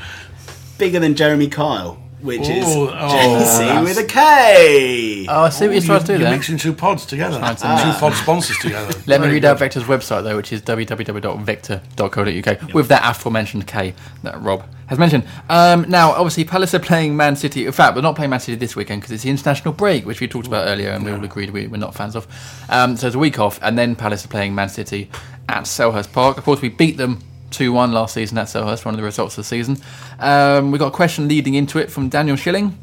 bigger 0.79 0.99
than 0.99 1.15
Jeremy 1.15 1.47
Kyle, 1.47 1.99
which 2.21 2.41
is 2.49 2.65
Oh, 2.67 2.89
oh, 2.89 2.93
JC 2.93 3.83
with 3.83 3.97
a 3.97 4.03
K. 4.03 5.25
Oh, 5.29 5.43
I 5.43 5.49
see 5.49 5.67
what 5.67 5.73
you're 5.73 5.81
trying 5.83 5.99
to 6.01 6.05
do 6.05 6.13
You're 6.13 6.21
there. 6.23 6.31
mixing 6.31 6.57
two 6.57 6.73
pods 6.73 7.05
together. 7.05 7.37
Trying 7.39 7.55
to 7.55 7.61
two 7.61 7.99
pod 7.99 8.13
sponsors 8.13 8.57
together. 8.57 8.93
Let 9.07 9.21
me 9.21 9.27
read 9.27 9.41
good. 9.41 9.45
out 9.45 9.59
Vector's 9.59 9.83
website 9.83 10.23
though, 10.23 10.35
which 10.35 10.51
is 10.51 10.61
www.vector.co.uk 10.61 12.73
with 12.73 12.87
that 12.89 13.09
aforementioned 13.09 13.67
K 13.67 13.93
that 14.23 14.39
Rob 14.41 14.65
has 14.87 14.97
mentioned. 14.97 15.25
Um, 15.49 15.85
now, 15.89 16.11
obviously, 16.11 16.43
Palace 16.45 16.73
are 16.73 16.79
playing 16.79 17.15
Man 17.15 17.35
City. 17.35 17.65
In 17.65 17.71
fact, 17.71 17.95
we're 17.95 18.01
not 18.01 18.15
playing 18.15 18.31
Man 18.31 18.39
City 18.39 18.57
this 18.57 18.75
weekend 18.75 19.01
because 19.01 19.11
it's 19.11 19.23
the 19.23 19.29
international 19.29 19.73
break, 19.73 20.05
which 20.05 20.19
we 20.19 20.27
talked 20.27 20.47
about 20.47 20.67
earlier, 20.67 20.89
and 20.89 21.05
we 21.05 21.11
all 21.11 21.23
agreed 21.23 21.51
we, 21.51 21.67
we're 21.67 21.77
not 21.77 21.93
fans 21.93 22.15
of. 22.15 22.27
Um, 22.69 22.97
so 22.97 23.07
it's 23.07 23.15
a 23.15 23.19
week 23.19 23.39
off, 23.39 23.59
and 23.61 23.77
then 23.77 23.95
Palace 23.95 24.25
are 24.25 24.29
playing 24.29 24.55
Man 24.55 24.69
City 24.69 25.09
at 25.47 25.63
Selhurst 25.63 26.11
Park. 26.11 26.37
Of 26.37 26.43
course, 26.43 26.61
we 26.61 26.69
beat 26.69 26.97
them. 26.97 27.19
2 27.51 27.71
1 27.73 27.91
last 27.91 28.13
season 28.13 28.37
at 28.37 28.47
Selhurst, 28.47 28.85
one 28.85 28.93
of 28.93 28.97
the 28.99 29.03
results 29.05 29.37
of 29.37 29.43
the 29.43 29.47
season. 29.47 29.77
Um, 30.19 30.71
we 30.71 30.77
got 30.77 30.87
a 30.87 30.91
question 30.95 31.27
leading 31.27 31.53
into 31.55 31.79
it 31.79 31.91
from 31.91 32.09
Daniel 32.09 32.35
Schilling. 32.35 32.77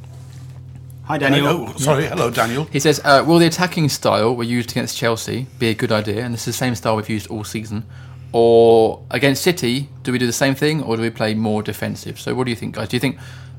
Hi, 1.04 1.18
Daniel. 1.18 1.46
Oh, 1.46 1.72
sorry. 1.76 2.06
Hello, 2.06 2.30
Daniel. 2.30 2.64
He 2.72 2.80
says, 2.80 3.00
uh, 3.04 3.22
"Will 3.24 3.38
the 3.38 3.46
attacking 3.46 3.88
style 3.88 4.34
we 4.34 4.46
used 4.48 4.72
against 4.72 4.96
Chelsea 4.96 5.46
be 5.60 5.68
a 5.68 5.74
good 5.74 5.92
idea? 5.92 6.24
And 6.24 6.34
this 6.34 6.40
is 6.42 6.46
the 6.46 6.52
same 6.54 6.74
style 6.74 6.96
we've 6.96 7.08
used 7.08 7.28
all 7.28 7.44
season. 7.44 7.84
Or 8.32 9.02
against 9.12 9.42
City, 9.42 9.88
do 10.02 10.10
we 10.10 10.18
do 10.18 10.26
the 10.26 10.32
same 10.32 10.54
thing, 10.56 10.82
or 10.82 10.96
do 10.96 11.02
we 11.02 11.10
play 11.10 11.32
more 11.34 11.62
defensive? 11.62 12.18
So, 12.20 12.34
what 12.34 12.44
do 12.44 12.50
you 12.50 12.56
think, 12.56 12.74
guys? 12.74 12.88
Do 12.88 12.96
you 12.96 13.00
think? 13.00 13.18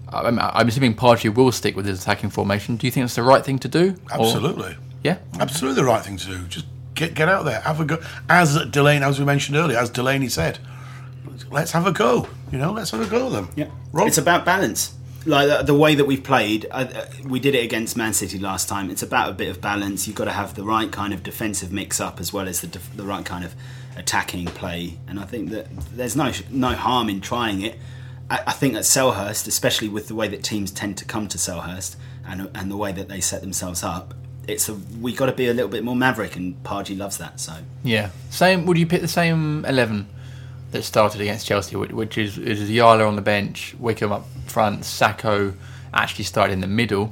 I'm, 0.09 0.37
I'm 0.39 0.67
assuming 0.67 0.95
Pardew 0.95 1.33
will 1.33 1.51
stick 1.51 1.75
with 1.75 1.85
his 1.85 2.01
attacking 2.01 2.29
formation. 2.31 2.75
Do 2.75 2.85
you 2.85 2.91
think 2.91 3.05
it's 3.05 3.15
the 3.15 3.23
right 3.23 3.43
thing 3.43 3.59
to 3.59 3.67
do? 3.67 3.95
Or- 4.11 4.25
Absolutely. 4.25 4.75
yeah. 5.03 5.17
Absolutely 5.39 5.81
the 5.81 5.87
right 5.87 6.03
thing 6.03 6.17
to 6.17 6.25
do. 6.27 6.43
Just 6.47 6.65
get 6.95 7.13
get 7.13 7.29
out 7.29 7.45
there, 7.45 7.61
have 7.61 7.79
a 7.79 7.85
go. 7.85 7.97
As 8.29 8.57
Delaney, 8.71 9.03
as 9.05 9.19
we 9.19 9.25
mentioned 9.25 9.57
earlier, 9.57 9.77
as 9.77 9.89
Delaney 9.89 10.27
said, 10.29 10.59
let's 11.51 11.71
have 11.71 11.87
a 11.87 11.91
go. 11.91 12.27
You 12.51 12.57
know, 12.57 12.71
let's 12.71 12.91
have 12.91 13.01
a 13.01 13.07
go 13.07 13.27
at 13.27 13.31
them. 13.33 13.49
Yeah, 13.55 13.69
Rob? 13.91 14.07
it's 14.07 14.17
about 14.17 14.45
balance. 14.45 14.93
Like 15.25 15.49
the, 15.49 15.63
the 15.63 15.73
way 15.77 15.95
that 15.95 16.05
we've 16.05 16.23
played, 16.23 16.67
uh, 16.71 16.87
uh, 16.95 17.05
we 17.25 17.39
did 17.41 17.53
it 17.53 17.63
against 17.65 17.97
Man 17.97 18.13
City 18.13 18.39
last 18.39 18.69
time. 18.69 18.89
It's 18.89 19.03
about 19.03 19.29
a 19.29 19.33
bit 19.33 19.49
of 19.49 19.59
balance. 19.59 20.07
You've 20.07 20.15
got 20.15 20.25
to 20.25 20.31
have 20.31 20.55
the 20.55 20.63
right 20.63 20.89
kind 20.89 21.13
of 21.13 21.21
defensive 21.21 21.69
mix 21.71 21.99
up 21.99 22.21
as 22.21 22.31
well 22.31 22.47
as 22.47 22.61
the 22.61 22.67
def- 22.67 22.95
the 22.95 23.03
right 23.03 23.25
kind 23.25 23.43
of 23.43 23.53
attacking 23.97 24.45
play. 24.45 24.97
And 25.07 25.19
I 25.19 25.23
think 25.23 25.49
that 25.49 25.67
there's 25.93 26.15
no 26.15 26.31
no 26.49 26.69
harm 26.73 27.09
in 27.09 27.19
trying 27.19 27.61
it. 27.61 27.77
I, 28.29 28.39
I 28.47 28.51
think 28.53 28.75
at 28.75 28.83
Selhurst, 28.83 29.47
especially 29.47 29.89
with 29.89 30.07
the 30.07 30.15
way 30.15 30.27
that 30.29 30.43
teams 30.43 30.71
tend 30.71 30.97
to 30.99 31.05
come 31.05 31.27
to 31.27 31.37
Selhurst 31.37 31.97
and 32.25 32.49
and 32.55 32.71
the 32.71 32.77
way 32.77 32.93
that 32.93 33.09
they 33.09 33.19
set 33.19 33.41
themselves 33.41 33.83
up, 33.83 34.13
it's 34.47 34.69
a 34.69 34.75
we 35.01 35.13
got 35.13 35.25
to 35.25 35.33
be 35.33 35.47
a 35.47 35.53
little 35.53 35.69
bit 35.69 35.83
more 35.83 35.95
maverick, 35.95 36.37
and 36.37 36.61
Pardew 36.63 36.97
loves 36.97 37.17
that. 37.17 37.41
So 37.41 37.53
Yeah. 37.83 38.11
Same. 38.29 38.65
Would 38.65 38.77
you 38.77 38.85
pick 38.87 39.01
the 39.01 39.07
same 39.09 39.65
eleven 39.65 40.07
that 40.71 40.83
started 40.83 41.21
against 41.21 41.47
Chelsea, 41.47 41.75
which, 41.75 42.17
is 42.17 42.37
is 42.37 42.69
Yala 42.69 43.07
on 43.07 43.15
the 43.15 43.21
bench, 43.21 43.75
Wickham 43.79 44.11
up 44.11 44.25
front, 44.45 44.85
Sako 44.85 45.53
actually 45.93 46.25
started 46.25 46.53
in 46.53 46.61
the 46.61 46.67
middle 46.67 47.11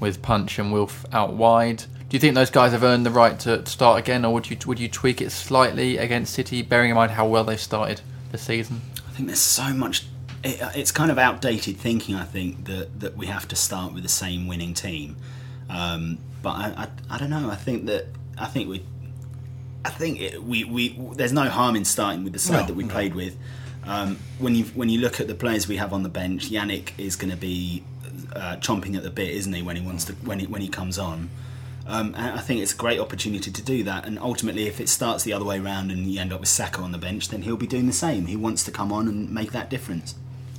with 0.00 0.22
Punch 0.22 0.58
and 0.58 0.72
Wilf 0.72 1.04
out 1.12 1.32
wide. 1.34 1.78
Do 2.08 2.16
you 2.16 2.20
think 2.20 2.34
those 2.34 2.50
guys 2.50 2.72
have 2.72 2.82
earned 2.82 3.06
the 3.06 3.10
right 3.10 3.38
to, 3.40 3.64
start 3.66 3.98
again, 3.98 4.24
or 4.24 4.34
would 4.34 4.50
you 4.50 4.56
would 4.66 4.78
you 4.78 4.88
tweak 4.88 5.20
it 5.20 5.30
slightly 5.30 5.96
against 5.96 6.34
City, 6.34 6.62
bearing 6.62 6.90
in 6.90 6.96
mind 6.96 7.12
how 7.12 7.26
well 7.26 7.44
they've 7.44 7.58
started 7.58 8.02
the 8.30 8.38
season? 8.38 8.82
I 9.08 9.12
think 9.12 9.28
there's 9.28 9.38
so 9.38 9.72
much. 9.72 10.06
It, 10.44 10.58
it's 10.74 10.92
kind 10.92 11.10
of 11.10 11.18
outdated 11.18 11.78
thinking. 11.78 12.14
I 12.14 12.24
think 12.24 12.66
that 12.66 13.00
that 13.00 13.16
we 13.16 13.26
have 13.26 13.48
to 13.48 13.56
start 13.56 13.94
with 13.94 14.02
the 14.02 14.08
same 14.08 14.46
winning 14.46 14.74
team. 14.74 15.16
Um, 15.70 16.18
but 16.42 16.50
I, 16.50 16.88
I, 17.10 17.14
I 17.14 17.18
don't 17.18 17.30
know. 17.30 17.48
I 17.48 17.56
think 17.56 17.86
that 17.86 18.06
I 18.36 18.46
think 18.46 18.68
we, 18.68 18.84
I 19.84 19.90
think 19.90 20.20
it, 20.20 20.42
we, 20.42 20.64
we 20.64 20.98
there's 21.14 21.32
no 21.32 21.48
harm 21.48 21.76
in 21.76 21.84
starting 21.84 22.24
with 22.24 22.32
the 22.32 22.38
side 22.38 22.60
No, 22.62 22.66
that 22.66 22.74
we 22.74 22.84
no. 22.84 22.90
played 22.92 23.14
with. 23.14 23.36
Um, 23.84 24.18
when 24.38 24.54
you 24.54 24.64
when 24.66 24.88
you 24.88 25.00
look 25.00 25.20
at 25.20 25.26
the 25.26 25.34
players 25.34 25.66
we 25.66 25.76
have 25.76 25.92
on 25.92 26.02
the 26.02 26.08
bench, 26.08 26.50
Yannick 26.50 26.92
is 26.98 27.16
going 27.16 27.30
to 27.32 27.36
be 27.36 27.82
uh, 28.34 28.56
chomping 28.60 28.96
at 28.96 29.02
the 29.02 29.10
bit, 29.10 29.30
isn't 29.30 29.52
he? 29.52 29.62
When 29.62 29.76
he 29.76 29.82
wants 29.84 30.04
to 30.04 30.12
when 30.14 30.38
he 30.38 30.46
when 30.46 30.60
he 30.60 30.68
comes 30.68 30.98
on. 30.98 31.30
Um, 31.84 32.14
and 32.16 32.38
I 32.38 32.40
think 32.40 32.62
it's 32.62 32.72
a 32.72 32.76
great 32.76 33.00
opportunity 33.00 33.50
to 33.50 33.62
do 33.62 33.82
that. 33.82 34.06
And 34.06 34.16
ultimately, 34.20 34.68
if 34.68 34.80
it 34.80 34.88
starts 34.88 35.24
the 35.24 35.32
other 35.32 35.44
way 35.44 35.58
round 35.58 35.90
and 35.90 36.06
you 36.06 36.20
end 36.20 36.32
up 36.32 36.38
with 36.38 36.48
Sako 36.48 36.82
on 36.84 36.92
the 36.92 36.98
bench, 36.98 37.28
then 37.28 37.42
he'll 37.42 37.56
be 37.56 37.66
doing 37.66 37.88
the 37.88 37.92
same. 37.92 38.26
He 38.26 38.36
wants 38.36 38.62
to 38.64 38.70
come 38.70 38.92
on 38.92 39.08
and 39.08 39.28
make 39.34 39.50
that 39.50 39.68
difference. 39.68 40.14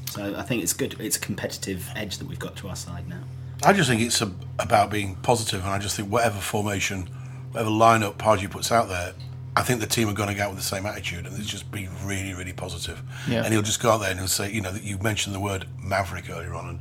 So 0.09 0.35
I 0.37 0.41
think 0.41 0.61
it's 0.61 0.73
good. 0.73 0.99
It's 0.99 1.15
a 1.15 1.19
competitive 1.21 1.89
edge 1.95 2.17
that 2.17 2.27
we've 2.27 2.39
got 2.39 2.57
to 2.57 2.67
our 2.67 2.75
side 2.75 3.07
now. 3.07 3.21
I 3.65 3.71
just 3.71 3.89
think 3.89 4.01
it's 4.01 4.21
a, 4.21 4.33
about 4.59 4.91
being 4.91 5.15
positive, 5.15 5.61
and 5.61 5.69
I 5.69 5.79
just 5.79 5.95
think 5.95 6.11
whatever 6.11 6.39
formation, 6.39 7.07
whatever 7.53 7.69
lineup 7.69 8.17
Pardew 8.17 8.49
puts 8.49 8.71
out 8.71 8.89
there, 8.89 9.13
I 9.55 9.61
think 9.61 9.79
the 9.79 9.87
team 9.87 10.09
are 10.09 10.13
going 10.13 10.29
to 10.29 10.35
go 10.35 10.43
out 10.43 10.49
with 10.49 10.57
the 10.57 10.65
same 10.65 10.85
attitude, 10.85 11.27
and 11.27 11.37
it's 11.37 11.47
just 11.47 11.71
being 11.71 11.89
really, 12.03 12.33
really 12.33 12.53
positive. 12.53 13.01
Yeah. 13.27 13.43
And 13.43 13.53
he'll 13.53 13.61
just 13.61 13.81
go 13.81 13.91
out 13.91 13.99
there 13.99 14.09
and 14.09 14.19
he'll 14.19 14.27
say, 14.27 14.51
you 14.51 14.61
know, 14.61 14.71
that 14.71 14.83
you 14.83 14.97
mentioned 14.97 15.35
the 15.35 15.39
word 15.39 15.67
maverick 15.81 16.29
earlier 16.29 16.55
on, 16.55 16.67
and 16.69 16.79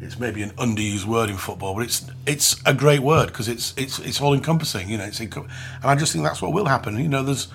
it's 0.00 0.18
maybe 0.18 0.42
an 0.42 0.50
underused 0.50 1.04
word 1.04 1.28
in 1.28 1.36
football, 1.36 1.74
but 1.74 1.82
it's 1.82 2.06
it's 2.26 2.60
a 2.64 2.72
great 2.74 3.00
word 3.00 3.26
because 3.26 3.48
it's 3.48 3.74
it's 3.76 3.98
it's 3.98 4.20
all 4.20 4.34
encompassing, 4.34 4.88
you 4.88 4.98
know. 4.98 5.04
It's 5.04 5.18
encom- 5.18 5.48
and 5.82 5.84
I 5.84 5.96
just 5.96 6.12
think 6.12 6.24
that's 6.24 6.40
what 6.40 6.52
will 6.52 6.66
happen. 6.66 6.98
You 6.98 7.08
know, 7.08 7.24
there's 7.24 7.48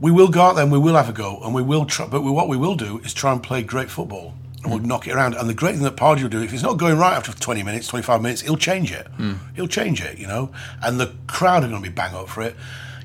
we 0.00 0.10
will 0.10 0.28
go 0.28 0.42
out 0.42 0.54
there 0.54 0.64
and 0.64 0.72
we 0.72 0.78
will 0.78 0.96
have 0.96 1.08
a 1.08 1.12
go 1.12 1.40
and 1.42 1.54
we 1.54 1.62
will 1.62 1.84
try 1.84 2.06
but 2.06 2.22
we, 2.22 2.30
what 2.30 2.48
we 2.48 2.56
will 2.56 2.74
do 2.74 2.98
is 3.00 3.12
try 3.12 3.32
and 3.32 3.42
play 3.42 3.62
great 3.62 3.90
football 3.90 4.34
and 4.62 4.70
we'll 4.70 4.80
knock 4.80 5.06
it 5.06 5.14
around. 5.14 5.34
And 5.34 5.48
the 5.48 5.54
great 5.54 5.74
thing 5.74 5.84
that 5.84 5.96
Pardew 5.96 6.22
will 6.22 6.28
do 6.28 6.42
if 6.42 6.52
it's 6.52 6.62
not 6.62 6.78
going 6.78 6.98
right 6.98 7.14
after 7.14 7.32
20 7.32 7.62
minutes 7.62 7.86
25 7.86 8.22
minutes 8.22 8.42
he'll 8.42 8.56
change 8.56 8.92
it. 8.92 9.06
Hmm. 9.16 9.34
He'll 9.54 9.68
change 9.68 10.02
it 10.02 10.18
you 10.18 10.26
know? 10.26 10.50
And 10.82 11.00
the 11.00 11.14
crowd 11.26 11.64
are 11.64 11.68
going 11.68 11.82
to 11.82 11.88
be 11.88 11.94
bang 11.94 12.14
up 12.14 12.28
for 12.28 12.42
it 12.42 12.56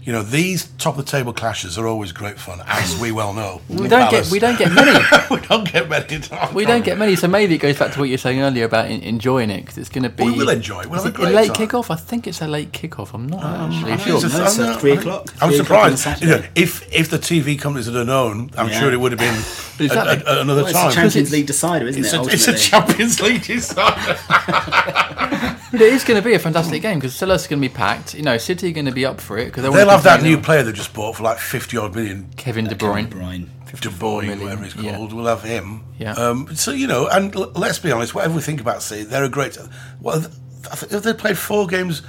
you 0.05 0.13
know 0.13 0.21
these 0.23 0.67
top 0.77 0.97
of 0.97 1.05
the 1.05 1.11
table 1.11 1.33
clashes 1.33 1.77
are 1.79 1.87
always 1.87 2.11
great 2.11 2.37
fun 2.39 2.61
as 2.67 2.97
we 2.99 3.11
well 3.11 3.33
know 3.33 3.59
We 3.67 3.87
don't 3.87 4.09
get 4.11 4.27
we 4.29 4.37
don't 4.39 4.57
get 4.57 4.71
many. 4.71 4.91
we 5.31 5.39
don't 5.47 5.69
get 5.71 5.89
many 5.89 6.21
We 6.53 6.63
don't 6.65 6.85
get 6.85 6.97
many, 6.97 7.15
so 7.15 7.27
maybe 7.27 7.55
it 7.55 7.57
goes 7.57 7.77
back 7.79 7.91
to 7.93 7.99
what 7.99 8.05
you 8.05 8.13
were 8.13 8.17
saying 8.19 8.39
earlier 8.39 8.65
about 8.65 8.85
en- 8.85 9.01
enjoying 9.01 9.49
it 9.49 9.61
because 9.61 9.77
it's 9.79 9.89
going 9.89 10.03
to 10.03 10.09
be. 10.09 10.23
We 10.25 10.31
will 10.31 10.49
enjoy 10.49 10.81
it. 10.81 10.89
We'll 10.89 11.01
have 11.03 11.07
a 11.07 11.15
it 11.15 11.19
great 11.19 11.33
late 11.35 11.47
time. 11.47 11.55
kick-off? 11.55 11.89
I 11.89 11.95
think 11.95 12.27
it's 12.27 12.41
a 12.41 12.47
late 12.47 12.71
kick-off. 12.71 13.13
I'm 13.15 13.27
not 13.27 13.43
um, 13.43 13.71
actually 13.71 13.91
I 13.93 13.97
sure. 13.97 14.21
think 14.21 14.33
No, 14.33 14.43
it's 14.45 14.57
no, 14.59 14.77
three 14.77 14.91
o'clock. 14.93 15.33
I'm 15.41 15.49
Three 15.49 15.59
o'clock 15.59 15.97
surprised. 15.97 16.21
You 16.21 16.27
know, 16.29 16.43
if 16.55 16.93
if 16.93 17.09
the 17.09 17.17
TV 17.17 17.59
companies 17.59 17.87
had 17.87 17.95
known, 18.05 18.51
I'm 18.57 18.69
Yeah. 18.69 18.79
sure 18.79 18.93
it 18.93 18.99
would 18.99 19.11
have 19.11 19.19
been 19.19 19.33
Exactly. 19.85 20.23
a- 20.25 20.37
a- 20.37 20.41
another 20.41 20.61
Well, 20.63 20.69
it's 20.69 20.79
time. 20.79 20.91
a 20.91 20.93
Champions 20.93 21.31
League 21.31 21.47
decider, 21.47 21.87
isn't 21.87 22.05
It's 22.05 22.13
it? 22.13 22.19
a, 22.19 22.23
it's 22.31 22.47
a? 22.47 22.53
Champions 22.55 23.21
League 23.21 23.43
decider. 23.43 24.17
But 25.71 25.81
it 25.81 25.91
is 25.93 26.05
going 26.05 26.21
to 26.21 26.25
be 26.25 26.33
a 26.35 26.39
fantastic 26.39 26.81
game 26.81 26.99
because 26.99 27.13
Selhurst 27.15 27.35
is 27.35 27.47
going 27.47 27.61
to 27.61 27.67
be 27.67 27.73
packed. 27.73 28.13
You 28.13 28.21
know, 28.21 28.37
City 28.37 28.69
are 28.69 28.71
going 28.71 28.85
to 28.85 28.93
be 28.93 29.05
up 29.05 29.19
for 29.19 29.37
it 29.37 29.45
because 29.45 29.63
They'll 29.63 29.73
have 29.95 30.03
that 30.03 30.23
new 30.23 30.37
player 30.37 30.63
they 30.63 30.71
just 30.71 30.93
bought 30.93 31.15
for 31.17 31.23
like 31.23 31.37
50 31.39 31.77
odd 31.77 31.95
million. 31.95 32.29
Kevin 32.37 32.65
De 32.65 32.75
Bruyne. 32.75 33.09
Brian. 33.09 33.49
De 33.65 33.89
Bruyne, 33.89 34.21
million, 34.27 34.39
whatever 34.43 34.63
he's 34.63 34.75
yeah. 34.77 34.95
called. 34.95 35.11
We'll 35.11 35.25
have 35.25 35.43
him. 35.43 35.83
Yeah. 35.97 36.13
Um, 36.13 36.55
so, 36.55 36.71
you 36.71 36.87
know, 36.87 37.07
and 37.07 37.35
l- 37.35 37.51
let's 37.55 37.77
be 37.79 37.91
honest, 37.91 38.15
whatever 38.15 38.35
we 38.35 38.41
think 38.41 38.61
about 38.61 38.81
City, 38.81 39.03
they're 39.03 39.25
a 39.25 39.29
great. 39.29 39.57
Well, 39.99 40.21
th- 40.21 40.31
I 40.71 40.75
think- 40.75 40.91
have 40.93 41.03
they 41.03 41.13
played 41.13 41.37
four 41.37 41.67
games, 41.67 42.01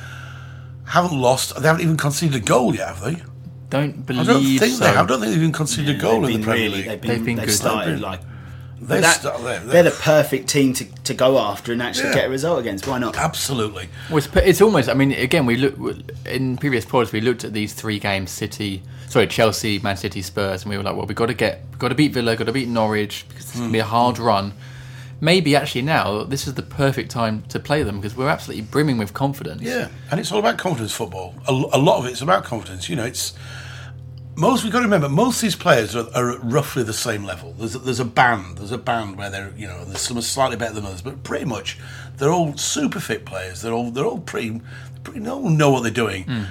haven't 0.85 1.19
lost, 1.19 1.61
they 1.61 1.67
haven't 1.67 1.83
even 1.83 1.97
conceded 1.97 2.37
a 2.41 2.45
goal 2.45 2.75
yet, 2.75 2.89
have 2.89 3.01
they? 3.01 3.21
Don't 3.69 4.07
believe 4.07 4.29
I 4.29 4.33
believe 4.35 4.61
don't 4.61 4.69
think 4.69 4.79
so. 4.79 4.85
they 4.85 4.93
have. 4.93 5.07
I 5.07 5.09
don't 5.09 5.21
think 5.21 5.31
they've 5.33 5.41
even 5.43 5.53
conceded 5.53 5.97
a 5.97 5.99
goal 5.99 6.25
in 6.27 6.41
the 6.41 6.45
Premier 6.45 6.63
really, 6.67 6.77
League. 6.79 6.87
they've 6.87 7.01
been, 7.01 7.11
They've 7.11 7.25
been 7.25 7.37
they've 7.37 7.47
good. 7.47 7.55
started 7.55 7.89
They've 7.95 7.95
been- 7.97 8.03
like 8.03 8.21
They're, 8.81 9.01
That- 9.01 9.23
st- 9.23 9.43
they're, 9.43 9.61
they're 9.61 9.83
the 9.85 9.91
perfect 9.91 10.49
team 10.49 10.75
to, 10.75 10.85
to 11.05 11.15
go 11.15 11.39
after 11.39 11.73
and 11.73 11.83
actually 11.83 12.11
Yeah. 12.11 12.15
get 12.15 12.27
a 12.27 12.31
result 12.31 12.61
against. 12.61 12.87
Why 12.87 12.99
not? 12.99 13.17
absolutely. 13.17 13.89
Well, 14.11 14.19
it's, 14.19 14.29
it's 14.37 14.61
almost. 14.61 14.89
I 14.89 14.95
mean, 14.95 15.13
again, 15.13 15.47
we 15.47 15.57
look 15.57 15.77
in 16.27 16.57
previous 16.59 16.85
pods. 16.85 17.11
We 17.13 17.21
looked 17.21 17.45
at 17.45 17.53
these 17.53 17.73
three 17.73 17.99
games: 17.99 18.31
City, 18.31 18.83
sorry, 19.09 19.27
Chelsea, 19.29 19.79
Man 19.79 19.97
City, 19.97 20.21
Spurs, 20.21 20.63
and 20.63 20.71
we 20.71 20.77
were 20.77 20.83
like, 20.83 20.95
well, 20.97 21.07
we've 21.07 21.17
got 21.17 21.27
to 21.27 21.35
get, 21.35 21.63
we've 21.71 21.79
got 21.79 21.89
to 21.89 21.95
beat 21.95 22.13
Villa, 22.13 22.37
got 22.37 22.45
to 22.45 22.53
beat 22.53 22.69
Norwich 22.69 23.25
because 23.29 23.45
it's 23.45 23.57
going 23.57 23.69
to 23.69 23.73
be 23.73 23.79
a 23.79 23.85
hard 23.85 24.19
hmm. 24.19 24.25
run. 24.25 24.53
Maybe 25.19 25.57
actually 25.57 25.81
now 25.81 26.25
this 26.25 26.47
is 26.47 26.55
the 26.55 26.63
perfect 26.63 27.11
time 27.11 27.43
to 27.49 27.59
play 27.59 27.83
them 27.83 27.97
because 28.01 28.15
we're 28.15 28.29
absolutely 28.29 28.65
brimming 28.65 28.99
with 28.99 29.15
confidence. 29.15 29.63
Yeah, 29.63 29.89
and 30.11 30.21
it's 30.21 30.31
all 30.31 30.39
about 30.39 30.59
confidence 30.59 30.93
football. 30.93 31.35
A, 31.49 31.53
a 31.53 31.81
lot 31.81 31.99
of 31.99 32.05
it's 32.05 32.21
about 32.21 32.45
confidence. 32.45 32.91
You 32.91 32.97
know, 32.97 33.07
it's 33.07 33.33
most 34.37 34.63
we've 34.63 34.73
got 34.73 34.81
to 34.81 34.85
remember 34.85 35.09
most 35.09 35.37
of 35.37 35.43
these 35.43 35.57
players 35.57 35.97
are, 35.97 36.07
are 36.15 36.33
at 36.33 36.45
roughly 36.45 36.83
the 36.83 36.93
same 36.93 37.25
level. 37.25 37.53
There's 37.55 37.75
a, 37.75 37.79
there's 37.79 38.01
a 38.01 38.05
band, 38.05 38.59
there's 38.59 38.73
a 38.73 38.79
band 38.79 39.17
where 39.17 39.31
they're 39.31 39.53
you 39.57 39.67
know 39.67 39.85
there's 39.85 40.03
some 40.03 40.19
are 40.19 40.23
slightly 40.23 40.57
better 40.57 40.75
than 40.75 40.87
others, 40.87 41.03
but 41.03 41.23
pretty 41.25 41.47
much 41.47 41.79
they're 42.19 42.31
all 42.31 42.57
super 42.57 43.01
fit 43.01 43.25
players. 43.25 43.63
They're 43.63 43.73
all 43.73 43.91
they're 43.91 44.05
all 44.05 44.21
pretty, 44.21 44.61
pretty 45.05 45.21
no 45.21 45.39
one 45.39 45.57
know 45.57 45.71
what 45.71 45.83
they're 45.83 45.91
doing. 45.91 46.25
Hmm. 46.25 46.45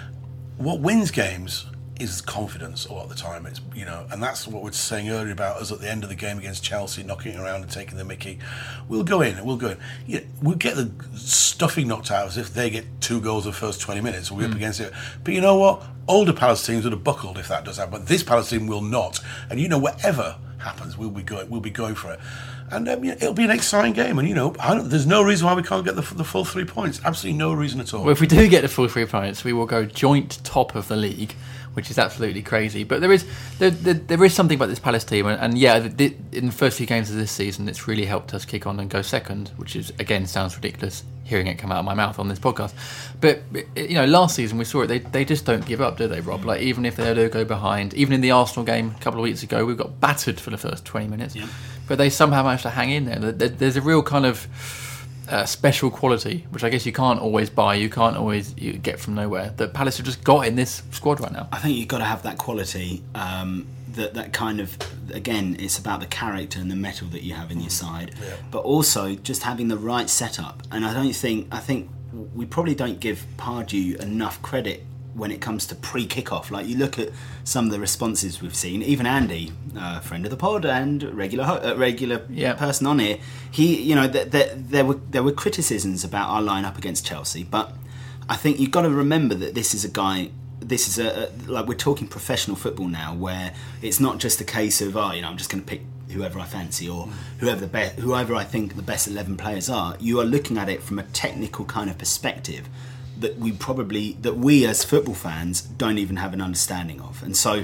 What 0.57 0.79
wins 0.79 1.11
games 1.11 1.67
is 1.99 2.21
confidence 2.21 2.85
a 2.85 2.93
lot 2.93 3.03
of 3.03 3.09
the 3.09 3.15
time. 3.15 3.45
It's 3.45 3.61
you 3.73 3.85
know, 3.85 4.05
and 4.11 4.21
that's 4.21 4.47
what 4.47 4.61
we 4.61 4.69
we're 4.69 4.73
saying 4.73 5.09
earlier 5.09 5.31
about 5.31 5.57
us 5.57 5.71
at 5.71 5.79
the 5.79 5.89
end 5.89 6.03
of 6.03 6.09
the 6.09 6.15
game 6.15 6.37
against 6.37 6.63
Chelsea, 6.63 7.03
knocking 7.03 7.33
it 7.33 7.39
around 7.39 7.61
and 7.61 7.71
taking 7.71 7.97
the 7.97 8.05
Mickey. 8.05 8.39
We'll 8.87 9.03
go 9.03 9.21
in, 9.21 9.43
we'll 9.45 9.57
go 9.57 9.69
in. 9.69 9.77
Yeah, 10.05 10.21
we'll 10.41 10.55
get 10.55 10.75
the 10.75 10.91
stuffing 11.15 11.87
knocked 11.87 12.11
out 12.11 12.27
us 12.27 12.37
if 12.37 12.53
they 12.53 12.69
get 12.69 12.85
two 13.01 13.21
goals 13.21 13.45
in 13.45 13.51
the 13.51 13.57
first 13.57 13.81
twenty 13.81 14.01
minutes. 14.01 14.31
We'll 14.31 14.47
be 14.47 14.51
up 14.51 14.57
against 14.57 14.79
it. 14.79 14.93
But 15.23 15.33
you 15.33 15.41
know 15.41 15.57
what? 15.57 15.83
Older 16.07 16.33
Palace 16.33 16.65
teams 16.65 16.83
would 16.83 16.93
have 16.93 17.03
buckled 17.03 17.37
if 17.37 17.47
that 17.47 17.65
does 17.65 17.77
happen. 17.77 17.99
But 17.99 18.07
this 18.07 18.23
Palace 18.23 18.49
team 18.49 18.67
will 18.67 18.81
not. 18.81 19.19
And 19.49 19.59
you 19.59 19.69
know, 19.69 19.79
whatever 19.79 20.37
happens, 20.57 20.97
we'll 20.97 21.09
be 21.09 21.23
going. 21.23 21.49
We'll 21.49 21.61
be 21.61 21.69
going 21.71 21.95
for 21.95 22.11
it. 22.11 22.19
And 22.71 22.89
um, 22.89 23.03
yeah, 23.03 23.13
it'll 23.13 23.33
be 23.33 23.43
an 23.43 23.51
exciting 23.51 23.93
game. 23.93 24.17
And 24.17 24.27
you 24.27 24.33
know, 24.33 24.55
I 24.59 24.73
don't, 24.73 24.89
there's 24.89 25.05
no 25.05 25.21
reason 25.21 25.45
why 25.45 25.53
we 25.53 25.63
can't 25.63 25.85
get 25.85 25.95
the, 25.95 26.01
the 26.15 26.23
full 26.23 26.45
three 26.45 26.65
points. 26.65 26.99
Absolutely 27.03 27.37
no 27.37 27.53
reason 27.53 27.79
at 27.79 27.93
all. 27.93 28.01
Well, 28.03 28.11
if 28.11 28.19
we 28.19 28.27
do 28.27 28.47
get 28.49 28.61
the 28.61 28.67
full 28.67 28.87
three 28.87 29.05
points, 29.05 29.43
we 29.43 29.53
will 29.53 29.67
go 29.67 29.85
joint 29.85 30.43
top 30.43 30.75
of 30.75 30.87
the 30.87 30.95
league, 30.95 31.35
which 31.75 31.91
is 31.91 31.97
absolutely 31.99 32.41
crazy. 32.41 32.83
But 32.83 32.99
there 33.01 33.11
is 33.11 33.25
there, 33.59 33.69
there, 33.69 33.93
there 33.93 34.23
is 34.25 34.33
something 34.33 34.55
about 34.55 34.69
this 34.69 34.79
Palace 34.79 35.03
team, 35.03 35.27
and, 35.27 35.39
and 35.39 35.57
yeah, 35.57 35.79
the, 35.79 36.15
in 36.31 36.47
the 36.47 36.51
first 36.51 36.77
few 36.77 36.87
games 36.87 37.09
of 37.11 37.15
this 37.17 37.31
season, 37.31 37.69
it's 37.69 37.87
really 37.87 38.05
helped 38.05 38.33
us 38.33 38.43
kick 38.45 38.65
on 38.67 38.79
and 38.79 38.89
go 38.89 39.01
second, 39.01 39.51
which 39.57 39.75
is 39.75 39.91
again 39.99 40.25
sounds 40.25 40.55
ridiculous 40.55 41.03
hearing 41.23 41.47
it 41.47 41.55
come 41.57 41.71
out 41.71 41.79
of 41.79 41.85
my 41.85 41.95
mouth 41.95 42.19
on 42.19 42.27
this 42.27 42.37
podcast. 42.37 42.71
But 43.19 43.41
you 43.75 43.95
know, 43.95 44.05
last 44.05 44.35
season 44.35 44.57
we 44.57 44.65
saw 44.65 44.81
it; 44.81 44.87
they 44.87 44.99
they 44.99 45.25
just 45.25 45.45
don't 45.45 45.65
give 45.65 45.81
up, 45.81 45.97
do 45.97 46.07
they, 46.07 46.21
Rob? 46.21 46.45
Like 46.45 46.61
even 46.61 46.85
if 46.85 46.95
they 46.95 47.13
do 47.13 47.29
go 47.29 47.45
behind, 47.45 47.93
even 47.93 48.13
in 48.13 48.21
the 48.21 48.31
Arsenal 48.31 48.65
game 48.65 48.93
a 48.97 48.99
couple 49.01 49.19
of 49.19 49.23
weeks 49.23 49.43
ago, 49.43 49.65
we 49.65 49.75
got 49.75 49.99
battered 49.99 50.39
for 50.39 50.49
the 50.49 50.57
first 50.57 50.85
twenty 50.85 51.07
minutes, 51.07 51.35
but 51.87 51.97
they 51.97 52.09
somehow 52.09 52.43
managed 52.43 52.63
to 52.63 52.69
hang 52.69 52.91
in. 52.91 53.05
There- 53.05 53.49
There's 53.49 53.75
a 53.75 53.81
real 53.81 54.01
kind 54.03 54.25
of 54.25 54.47
uh, 55.29 55.45
special 55.45 55.89
quality, 55.89 56.45
which 56.49 56.63
I 56.63 56.69
guess 56.69 56.85
you 56.85 56.91
can't 56.91 57.19
always 57.19 57.49
buy, 57.49 57.75
you 57.75 57.89
can't 57.89 58.15
always 58.15 58.53
you 58.57 58.73
get 58.73 58.99
from 58.99 59.15
nowhere. 59.15 59.53
That 59.57 59.73
Palace 59.73 59.97
have 59.97 60.05
just 60.05 60.23
got 60.23 60.47
in 60.47 60.55
this 60.55 60.83
squad 60.91 61.19
right 61.19 61.31
now. 61.31 61.47
I 61.51 61.59
think 61.59 61.77
you've 61.77 61.87
got 61.87 61.99
to 61.99 62.05
have 62.05 62.23
that 62.23 62.37
quality. 62.37 63.03
Um, 63.13 63.67
that 63.95 64.13
that 64.13 64.33
kind 64.33 64.59
of 64.59 64.77
again, 65.13 65.55
it's 65.59 65.77
about 65.77 65.99
the 65.99 66.05
character 66.05 66.59
and 66.59 66.69
the 66.69 66.75
metal 66.75 67.07
that 67.09 67.23
you 67.23 67.33
have 67.33 67.51
in 67.51 67.59
your 67.59 67.69
side, 67.69 68.13
but 68.51 68.59
also 68.59 69.15
just 69.15 69.43
having 69.43 69.67
the 69.67 69.77
right 69.77 70.09
setup. 70.09 70.63
And 70.71 70.85
I 70.85 70.93
don't 70.93 71.13
think 71.13 71.47
I 71.51 71.59
think 71.59 71.89
we 72.33 72.45
probably 72.45 72.75
don't 72.75 72.99
give 72.99 73.25
Pardew 73.37 73.99
enough 74.01 74.41
credit 74.41 74.85
when 75.15 75.31
it 75.31 75.39
comes 75.39 75.65
to 75.67 75.75
pre-kickoff. 75.75 76.51
Like 76.51 76.67
you 76.67 76.77
look 76.77 76.99
at 76.99 77.09
some 77.43 77.65
of 77.65 77.71
the 77.71 77.79
responses 77.79 78.41
we've 78.41 78.55
seen, 78.55 78.83
even 78.83 79.05
Andy, 79.05 79.53
uh, 79.77 80.01
friend 80.01 80.25
of 80.25 80.31
the 80.31 80.37
pod 80.37 80.65
and 80.65 81.03
regular 81.03 81.45
ho- 81.45 81.61
uh, 81.63 81.75
regular 81.75 82.19
person 82.19 82.85
on 82.85 82.99
here, 82.99 83.17
he 83.49 83.81
you 83.81 83.95
know 83.95 84.09
th- 84.09 84.31
th- 84.31 84.51
there 84.55 84.85
were 84.85 84.99
there 85.09 85.23
were 85.23 85.31
criticisms 85.31 86.03
about 86.03 86.29
our 86.29 86.41
lineup 86.41 86.77
against 86.77 87.05
Chelsea, 87.05 87.43
but 87.43 87.73
I 88.29 88.35
think 88.35 88.59
you've 88.59 88.71
got 88.71 88.81
to 88.81 88.89
remember 88.89 89.35
that 89.35 89.55
this 89.55 89.73
is 89.73 89.85
a 89.85 89.89
guy. 89.89 90.31
This 90.59 90.87
is 90.87 90.97
a, 90.97 91.29
a 91.29 91.51
like 91.51 91.67
we're 91.67 91.75
talking 91.75 92.07
professional 92.07 92.57
football 92.57 92.87
now, 92.87 93.13
where 93.15 93.53
it's 93.81 93.99
not 93.99 94.17
just 94.17 94.41
a 94.41 94.45
case 94.45 94.81
of 94.81 94.97
oh, 94.97 95.11
you 95.11 95.21
know, 95.21 95.29
I'm 95.29 95.37
just 95.37 95.49
going 95.49 95.63
to 95.63 95.69
pick 95.69 95.81
whoever 96.11 96.39
I 96.39 96.45
fancy 96.45 96.89
or 96.89 97.07
whoever 97.39 97.61
the 97.61 97.67
best, 97.67 97.99
whoever 97.99 98.35
I 98.35 98.43
think 98.43 98.75
the 98.75 98.81
best 98.81 99.07
eleven 99.07 99.37
players 99.37 99.69
are. 99.69 99.95
You 99.99 100.19
are 100.19 100.25
looking 100.25 100.57
at 100.57 100.67
it 100.69 100.83
from 100.83 100.99
a 100.99 101.03
technical 101.03 101.65
kind 101.65 101.89
of 101.89 101.97
perspective 101.97 102.67
that 103.19 103.37
we 103.37 103.51
probably 103.51 104.13
that 104.21 104.37
we 104.37 104.65
as 104.65 104.83
football 104.83 105.15
fans 105.15 105.61
don't 105.61 105.97
even 105.97 106.17
have 106.17 106.33
an 106.33 106.41
understanding 106.41 107.01
of, 107.01 107.23
and 107.23 107.35
so. 107.35 107.63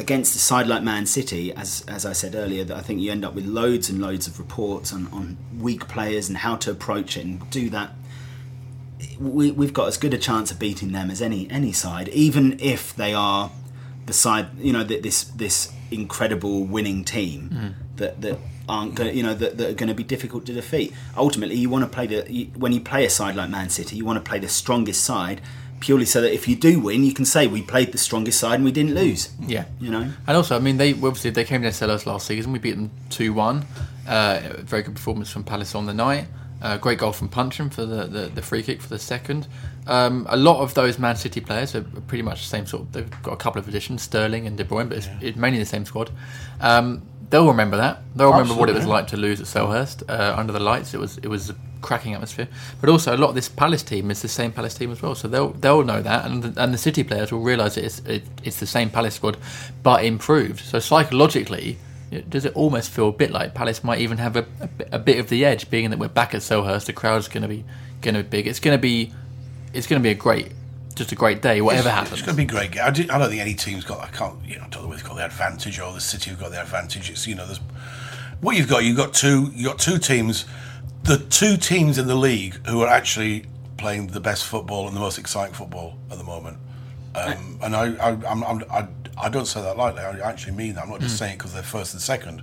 Against 0.00 0.36
a 0.36 0.38
side 0.38 0.68
like 0.68 0.84
Man 0.84 1.06
City, 1.06 1.52
as 1.52 1.84
as 1.88 2.06
I 2.06 2.12
said 2.12 2.36
earlier, 2.36 2.62
that 2.62 2.76
I 2.76 2.82
think 2.82 3.00
you 3.00 3.10
end 3.10 3.24
up 3.24 3.34
with 3.34 3.44
loads 3.44 3.90
and 3.90 4.00
loads 4.00 4.28
of 4.28 4.38
reports 4.38 4.92
on, 4.92 5.08
on 5.08 5.36
weak 5.58 5.88
players 5.88 6.28
and 6.28 6.38
how 6.38 6.54
to 6.54 6.70
approach 6.70 7.16
it 7.16 7.24
and 7.24 7.50
do 7.50 7.68
that 7.70 7.96
we, 9.18 9.50
we've 9.50 9.72
got 9.72 9.88
as 9.88 9.96
good 9.96 10.14
a 10.14 10.18
chance 10.18 10.50
of 10.50 10.58
beating 10.58 10.92
them 10.92 11.10
as 11.10 11.20
any 11.22 11.50
any 11.50 11.72
side, 11.72 12.08
even 12.10 12.58
if 12.60 12.94
they 12.94 13.14
are 13.14 13.50
the 14.06 14.12
side, 14.12 14.48
you 14.58 14.72
know, 14.72 14.84
th- 14.84 15.02
this 15.02 15.24
this 15.24 15.72
incredible 15.90 16.64
winning 16.64 17.04
team 17.04 17.50
mm. 17.50 17.74
That 17.98 18.20
that 18.22 18.38
aren't 18.68 18.94
go, 18.94 19.04
you 19.04 19.22
know 19.22 19.34
that, 19.34 19.56
that 19.58 19.70
are 19.70 19.74
going 19.74 19.88
to 19.88 19.94
be 19.94 20.02
difficult 20.04 20.46
to 20.46 20.52
defeat. 20.52 20.92
Ultimately, 21.16 21.56
you 21.56 21.70
want 21.70 21.84
to 21.84 21.88
play 21.88 22.06
the 22.06 22.26
you, 22.32 22.46
when 22.56 22.72
you 22.72 22.80
play 22.80 23.04
a 23.04 23.10
side 23.10 23.36
like 23.36 23.50
Man 23.50 23.70
City, 23.70 23.96
you 23.96 24.04
want 24.04 24.22
to 24.22 24.28
play 24.28 24.38
the 24.38 24.48
strongest 24.48 25.04
side 25.04 25.40
purely 25.80 26.04
so 26.04 26.20
that 26.20 26.32
if 26.32 26.48
you 26.48 26.56
do 26.56 26.80
win, 26.80 27.04
you 27.04 27.14
can 27.14 27.24
say 27.24 27.46
we 27.46 27.62
played 27.62 27.92
the 27.92 27.98
strongest 27.98 28.40
side 28.40 28.56
and 28.56 28.64
we 28.64 28.72
didn't 28.72 28.94
lose. 28.94 29.30
Yeah, 29.46 29.66
You 29.80 29.90
know? 29.90 30.10
And 30.26 30.36
also, 30.36 30.56
I 30.56 30.58
mean, 30.58 30.76
they 30.76 30.92
obviously 30.92 31.30
they 31.30 31.44
came 31.44 31.62
down 31.62 31.72
to 31.72 31.86
Selhurst 31.86 32.06
last 32.06 32.26
season. 32.26 32.52
We 32.52 32.58
beat 32.58 32.72
them 32.72 32.90
two 33.10 33.32
one. 33.32 33.64
Uh, 34.06 34.40
very 34.58 34.82
good 34.82 34.94
performance 34.94 35.30
from 35.30 35.44
Palace 35.44 35.74
on 35.74 35.86
the 35.86 35.94
night. 35.94 36.26
Uh, 36.60 36.76
great 36.76 36.98
goal 36.98 37.12
from 37.12 37.28
Puncheon 37.28 37.70
for 37.70 37.86
the, 37.86 38.06
the, 38.06 38.20
the 38.26 38.42
free 38.42 38.64
kick 38.64 38.82
for 38.82 38.88
the 38.88 38.98
second. 38.98 39.46
Um, 39.86 40.26
a 40.28 40.36
lot 40.36 40.60
of 40.60 40.74
those 40.74 40.98
Man 40.98 41.14
City 41.14 41.40
players 41.40 41.74
are 41.76 41.82
pretty 41.82 42.22
much 42.22 42.42
the 42.42 42.48
same 42.48 42.66
sort. 42.66 42.82
Of, 42.82 42.92
they've 42.92 43.22
got 43.22 43.32
a 43.32 43.36
couple 43.36 43.60
of 43.60 43.68
additions, 43.68 44.02
Sterling 44.02 44.46
and 44.46 44.56
De 44.56 44.64
Bruyne, 44.64 44.88
but 44.88 44.98
it's, 44.98 45.08
it's 45.20 45.36
mainly 45.36 45.60
the 45.60 45.66
same 45.66 45.84
squad. 45.84 46.10
Um, 46.60 47.02
they'll 47.30 47.46
remember 47.48 47.76
that. 47.76 48.00
They'll 48.16 48.30
remember 48.32 48.54
what 48.54 48.68
it 48.70 48.74
was 48.74 48.86
like 48.86 49.06
to 49.08 49.16
lose 49.16 49.40
at 49.40 49.46
Selhurst 49.46 50.08
uh, 50.08 50.34
under 50.36 50.52
the 50.52 50.60
lights. 50.60 50.94
It 50.94 51.00
was 51.00 51.18
it 51.18 51.28
was 51.28 51.50
a 51.50 51.54
cracking 51.80 52.14
atmosphere. 52.14 52.48
But 52.80 52.90
also, 52.90 53.14
a 53.14 53.18
lot 53.18 53.28
of 53.28 53.34
this 53.34 53.48
Palace 53.48 53.82
team 53.82 54.10
is 54.10 54.20
the 54.22 54.28
same 54.28 54.50
Palace 54.52 54.74
team 54.74 54.90
as 54.90 55.00
well. 55.02 55.14
So 55.14 55.28
they'll 55.28 55.50
they'll 55.50 55.84
know 55.84 56.02
that, 56.02 56.24
and 56.26 56.42
the, 56.42 56.62
and 56.62 56.74
the 56.74 56.78
City 56.78 57.04
players 57.04 57.30
will 57.32 57.40
realise 57.42 57.76
it's 57.76 58.00
it, 58.00 58.24
it's 58.42 58.58
the 58.60 58.66
same 58.66 58.90
Palace 58.90 59.14
squad, 59.14 59.36
but 59.82 60.04
improved. 60.04 60.60
So 60.60 60.78
psychologically. 60.78 61.78
it- 62.10 62.30
Does 62.30 62.44
it 62.46 62.54
almost 62.56 62.88
feel 62.90 63.08
a 63.08 63.12
bit 63.12 63.30
like 63.30 63.52
Palace 63.52 63.84
might 63.84 64.00
even 64.00 64.16
have 64.18 64.34
a, 64.36 64.46
a, 64.60 64.66
bit- 64.66 64.88
a 64.92 64.98
bit 64.98 65.18
of 65.18 65.28
the 65.28 65.44
edge, 65.44 65.68
being 65.70 65.90
that 65.90 65.98
we're 65.98 66.08
back 66.08 66.34
at 66.34 66.40
Selhurst, 66.40 66.86
the 66.86 66.92
crowd's 66.94 67.28
going 67.28 67.42
to 67.42 67.48
be 67.48 67.64
going 68.00 68.14
to 68.14 68.22
be 68.22 68.28
big. 68.28 68.46
It's 68.46 68.60
going 68.60 68.76
to 68.76 68.80
be, 68.80 69.12
it's 69.74 69.86
going 69.86 70.00
to 70.00 70.02
be 70.02 70.10
a 70.10 70.14
great, 70.14 70.52
just 70.98 71.12
a 71.12 71.14
great 71.14 71.40
day, 71.40 71.60
whatever 71.60 71.88
it's, 71.88 71.94
happens. 71.94 72.12
It's 72.14 72.22
going 72.22 72.36
to 72.36 72.42
be 72.42 72.46
great. 72.46 72.78
I, 72.78 72.90
do, 72.90 73.04
I 73.10 73.18
don't 73.18 73.30
think 73.30 73.40
any 73.40 73.54
team's 73.54 73.84
got. 73.84 74.00
I 74.00 74.08
can't. 74.08 74.36
You 74.44 74.56
know, 74.58 74.64
I 74.64 74.68
don't 74.68 74.82
know 74.82 74.88
whether 74.88 75.02
got 75.02 75.16
the 75.16 75.24
advantage 75.24 75.80
or 75.80 75.92
the 75.92 76.00
City 76.00 76.30
have 76.30 76.40
got 76.40 76.50
the 76.50 76.60
advantage. 76.60 77.08
It's 77.08 77.26
you 77.26 77.34
know, 77.34 77.46
there's 77.46 77.60
what 78.40 78.56
you've 78.56 78.68
got. 78.68 78.84
You've 78.84 78.96
got 78.96 79.14
two. 79.14 79.50
You 79.54 79.66
got 79.66 79.78
two 79.78 79.98
teams. 79.98 80.44
The 81.04 81.18
two 81.18 81.56
teams 81.56 81.96
in 81.96 82.06
the 82.06 82.16
league 82.16 82.66
who 82.66 82.82
are 82.82 82.88
actually 82.88 83.46
playing 83.78 84.08
the 84.08 84.20
best 84.20 84.44
football 84.44 84.86
and 84.86 84.96
the 84.96 85.00
most 85.00 85.18
exciting 85.18 85.54
football 85.54 85.96
at 86.10 86.18
the 86.18 86.24
moment. 86.24 86.58
Um, 87.14 87.58
and 87.62 87.74
I, 87.74 87.94
I, 87.94 88.08
I'm, 88.28 88.44
I'm, 88.44 88.64
I, 88.70 88.86
I 89.16 89.28
don't 89.28 89.46
say 89.46 89.62
that 89.62 89.76
lightly. 89.76 90.02
I 90.02 90.18
actually 90.28 90.54
mean 90.54 90.74
that. 90.74 90.84
I'm 90.84 90.90
not 90.90 91.00
just 91.00 91.16
saying 91.16 91.34
it 91.34 91.38
because 91.38 91.54
they're 91.54 91.62
first 91.62 91.94
and 91.94 92.02
second, 92.02 92.42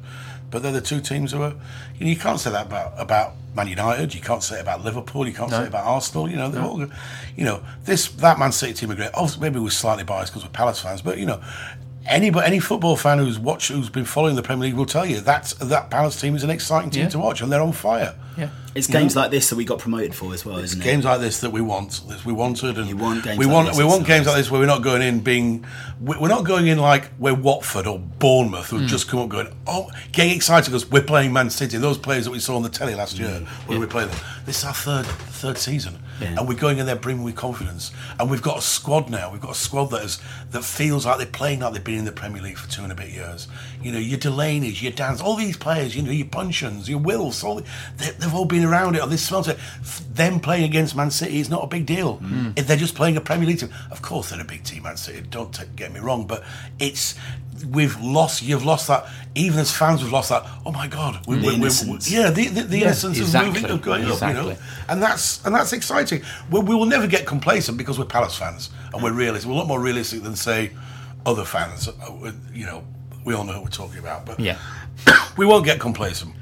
but 0.55 0.63
they're 0.63 0.71
the 0.71 0.81
two 0.81 1.01
teams 1.01 1.33
who 1.33 1.41
are. 1.41 1.53
You, 1.99 2.05
know, 2.05 2.11
you 2.11 2.15
can't 2.15 2.39
say 2.39 2.49
that 2.51 2.67
about 2.67 2.93
about 2.97 3.33
Man 3.55 3.67
United. 3.67 4.15
You 4.15 4.21
can't 4.21 4.41
say 4.41 4.57
it 4.57 4.61
about 4.61 4.83
Liverpool. 4.85 5.27
You 5.27 5.33
can't 5.33 5.51
say 5.51 5.63
it 5.63 5.67
about 5.67 5.85
Arsenal. 5.85 6.29
You 6.29 6.37
know, 6.37 6.49
they're 6.49 6.63
all. 6.63 6.79
You 7.35 7.43
know, 7.45 7.61
this 7.83 8.07
that 8.07 8.39
Man 8.39 8.51
City 8.53 8.73
team 8.73 8.91
are 8.91 8.95
great. 8.95 9.11
Oh, 9.13 9.29
maybe 9.41 9.59
we're 9.59 9.69
slightly 9.69 10.03
biased 10.05 10.31
because 10.31 10.43
we're 10.45 10.51
Palace 10.51 10.79
fans, 10.79 11.01
but 11.01 11.17
you 11.17 11.25
know. 11.25 11.41
Any, 12.07 12.31
any 12.39 12.59
football 12.59 12.95
fan 12.95 13.17
who's 13.17 13.39
watched, 13.39 13.71
who's 13.71 13.89
been 13.89 14.05
following 14.05 14.35
the 14.35 14.43
Premier 14.43 14.65
League 14.67 14.75
will 14.75 14.85
tell 14.85 15.07
you 15.07 15.21
that 15.21 15.53
that 15.59 15.89
Palace 15.89 16.21
team 16.21 16.35
is 16.35 16.43
an 16.43 16.51
exciting 16.51 16.91
team 16.91 17.03
Yeah. 17.05 17.09
to 17.09 17.17
watch, 17.19 17.41
and 17.41 17.51
they're 17.51 17.61
on 17.63 17.71
fire. 17.73 18.13
yeah. 18.37 18.49
It's 18.75 18.87
games 18.87 19.15
like 19.15 19.31
this 19.31 19.49
that 19.49 19.55
we 19.55 19.63
got 19.63 19.79
promoted 19.79 20.13
for 20.13 20.33
as 20.33 20.45
well, 20.45 20.57
isn't 20.57 20.81
it? 20.81 20.83
games 20.83 21.05
like 21.05 21.21
this 21.21 21.39
that 21.39 21.51
we 21.51 21.61
want, 21.61 22.01
that 22.09 22.25
we 22.25 22.33
wanted, 22.33 22.77
and 22.77 22.89
You 22.89 22.97
want 22.97 23.23
games 23.23 23.37
we 23.39 23.45
like 23.45 23.53
want 23.53 23.67
this, 23.69 23.77
we 23.77 23.83
it's 23.85 23.91
want 23.93 24.05
games 24.05 24.25
just- 24.25 24.27
like 24.35 24.37
this 24.43 24.51
where 24.51 24.59
we're 24.59 24.67
not 24.67 24.81
going 24.83 25.01
in 25.01 25.21
being 25.21 25.65
we- 26.01 26.17
we're 26.17 26.27
not 26.27 26.43
going 26.43 26.67
in 26.67 26.77
like 26.77 27.09
we're 27.17 27.33
Watford 27.33 27.87
or 27.87 27.99
Bournemouth 27.99 28.69
Hmm. 28.69 28.79
who've 28.79 28.89
just 28.89 29.07
come 29.07 29.21
up 29.21 29.29
going 29.29 29.47
oh 29.65 29.89
getting 30.11 30.35
excited 30.35 30.65
because 30.71 30.91
we're 30.91 31.01
playing 31.03 31.31
Man 31.31 31.49
City. 31.49 31.77
Those 31.77 31.97
players 31.97 32.25
that 32.25 32.31
we 32.31 32.39
saw 32.39 32.57
on 32.57 32.63
the 32.63 32.69
telly 32.69 32.95
last 32.95 33.17
year 33.17 33.45
when 33.67 33.79
we 33.79 33.85
played 33.85 34.09
them. 34.09 34.19
This 34.45 34.59
is 34.59 34.65
our 34.65 34.73
third 34.73 35.05
third 35.05 35.57
season, 35.57 35.99
Yeah. 36.19 36.35
and 36.37 36.47
we're 36.47 36.55
going 36.55 36.77
in 36.77 36.85
there 36.85 36.95
brimming 36.95 37.23
with 37.23 37.35
confidence. 37.35 37.91
And 38.19 38.29
we've 38.29 38.41
got 38.41 38.57
a 38.57 38.61
squad 38.61 39.09
now. 39.09 39.31
We've 39.31 39.41
got 39.41 39.51
a 39.51 39.55
squad 39.55 39.85
that 39.91 40.03
is 40.03 40.19
that 40.51 40.63
feels 40.65 41.05
like 41.05 41.17
they're 41.17 41.25
playing 41.27 41.61
like 41.61 41.73
they've 41.73 41.83
been 41.83 41.99
in 41.99 42.05
the 42.05 42.11
Premier 42.11 42.41
League 42.41 42.57
for 42.57 42.69
two 42.69 42.83
and 42.83 42.91
a 42.91 42.95
bit 42.95 43.09
years. 43.09 43.47
You 43.81 43.91
know, 43.91 43.99
your 43.99 44.17
Delaney's, 44.19 44.81
your 44.81 44.91
Dann's, 44.91 45.21
all 45.21 45.35
these 45.35 45.55
players. 45.57 45.95
You 45.95 46.01
know, 46.03 46.11
your 46.11 46.27
Puncheons, 46.27 46.89
your 46.89 46.99
Wills, 46.99 47.43
all 47.43 47.55
the, 47.55 47.63
they, 47.97 48.09
they've 48.11 48.33
all 48.33 48.45
been 48.45 48.64
around 48.65 48.95
it 48.95 49.01
or 49.01 49.07
this 49.07 49.25
smells 49.25 49.47
it. 49.47 49.57
Them 50.13 50.39
playing 50.39 50.63
against 50.65 50.95
Man 50.95 51.11
City 51.11 51.39
is 51.39 51.49
not 51.49 51.63
a 51.63 51.67
big 51.67 51.85
deal. 51.85 52.17
Mm. 52.19 52.57
If 52.57 52.67
they're 52.67 52.77
just 52.77 52.95
playing 52.95 53.17
a 53.17 53.21
Premier 53.21 53.47
League 53.47 53.59
team, 53.59 53.73
of 53.91 54.01
course 54.01 54.29
they're 54.29 54.41
a 54.41 54.45
big 54.45 54.63
team, 54.63 54.83
Man 54.83 54.97
City. 54.97 55.21
Don't 55.29 55.53
t- 55.53 55.63
get 55.75 55.93
me 55.93 55.99
wrong, 55.99 56.25
but 56.27 56.43
it's 56.79 57.15
we've 57.69 57.99
lost. 58.01 58.41
You've 58.43 58.65
lost 58.65 58.87
that. 58.87 59.07
Even 59.35 59.59
as 59.59 59.71
fans, 59.71 60.01
we've 60.03 60.11
lost 60.11 60.29
that. 60.29 60.45
Oh 60.65 60.71
my 60.71 60.87
God, 60.87 61.25
we, 61.27 61.37
The 61.37 61.47
we- 61.47 61.59
we- 61.59 61.97
yeah, 62.03 62.29
the, 62.29 62.47
the, 62.47 62.61
the 62.63 62.81
innocence 62.83 63.17
exactly, 63.17 63.49
of 63.49 63.55
moving, 63.55 63.71
of 63.71 63.81
going 63.81 64.01
up, 64.05 64.21
you 64.21 64.33
know, 64.33 64.49
exactly. 64.49 64.57
and 64.89 65.01
that's 65.03 65.45
and 65.45 65.53
that's 65.55 65.73
exciting. 65.73 66.21
We, 66.51 66.59
we 66.61 66.75
will 66.75 66.85
never 66.85 67.07
get 67.07 67.25
complacent 67.25 67.77
because 67.77 67.97
we're 67.99 68.05
Palace 68.05 68.37
fans 68.37 68.69
and 68.93 69.01
we're 69.03 69.13
realistic. 69.13 69.47
We're 69.49 69.55
a 69.55 69.57
lot 69.59 69.67
more 69.67 69.79
realistic 69.81 70.23
than 70.23 70.35
say 70.35 70.71
other 71.25 71.43
fans. 71.45 71.87
Uh, 71.87 72.31
You 72.53 72.65
know, 72.65 72.83
we 73.25 73.33
all 73.33 73.43
know 73.43 73.53
who 73.53 73.61
we're 73.61 73.69
talking 73.69 73.99
about, 73.99 74.25
but 74.25 74.39
Yeah. 74.39 74.57
we 75.37 75.45
won't 75.45 75.65
get 75.65 75.79
complacent. 75.79 76.33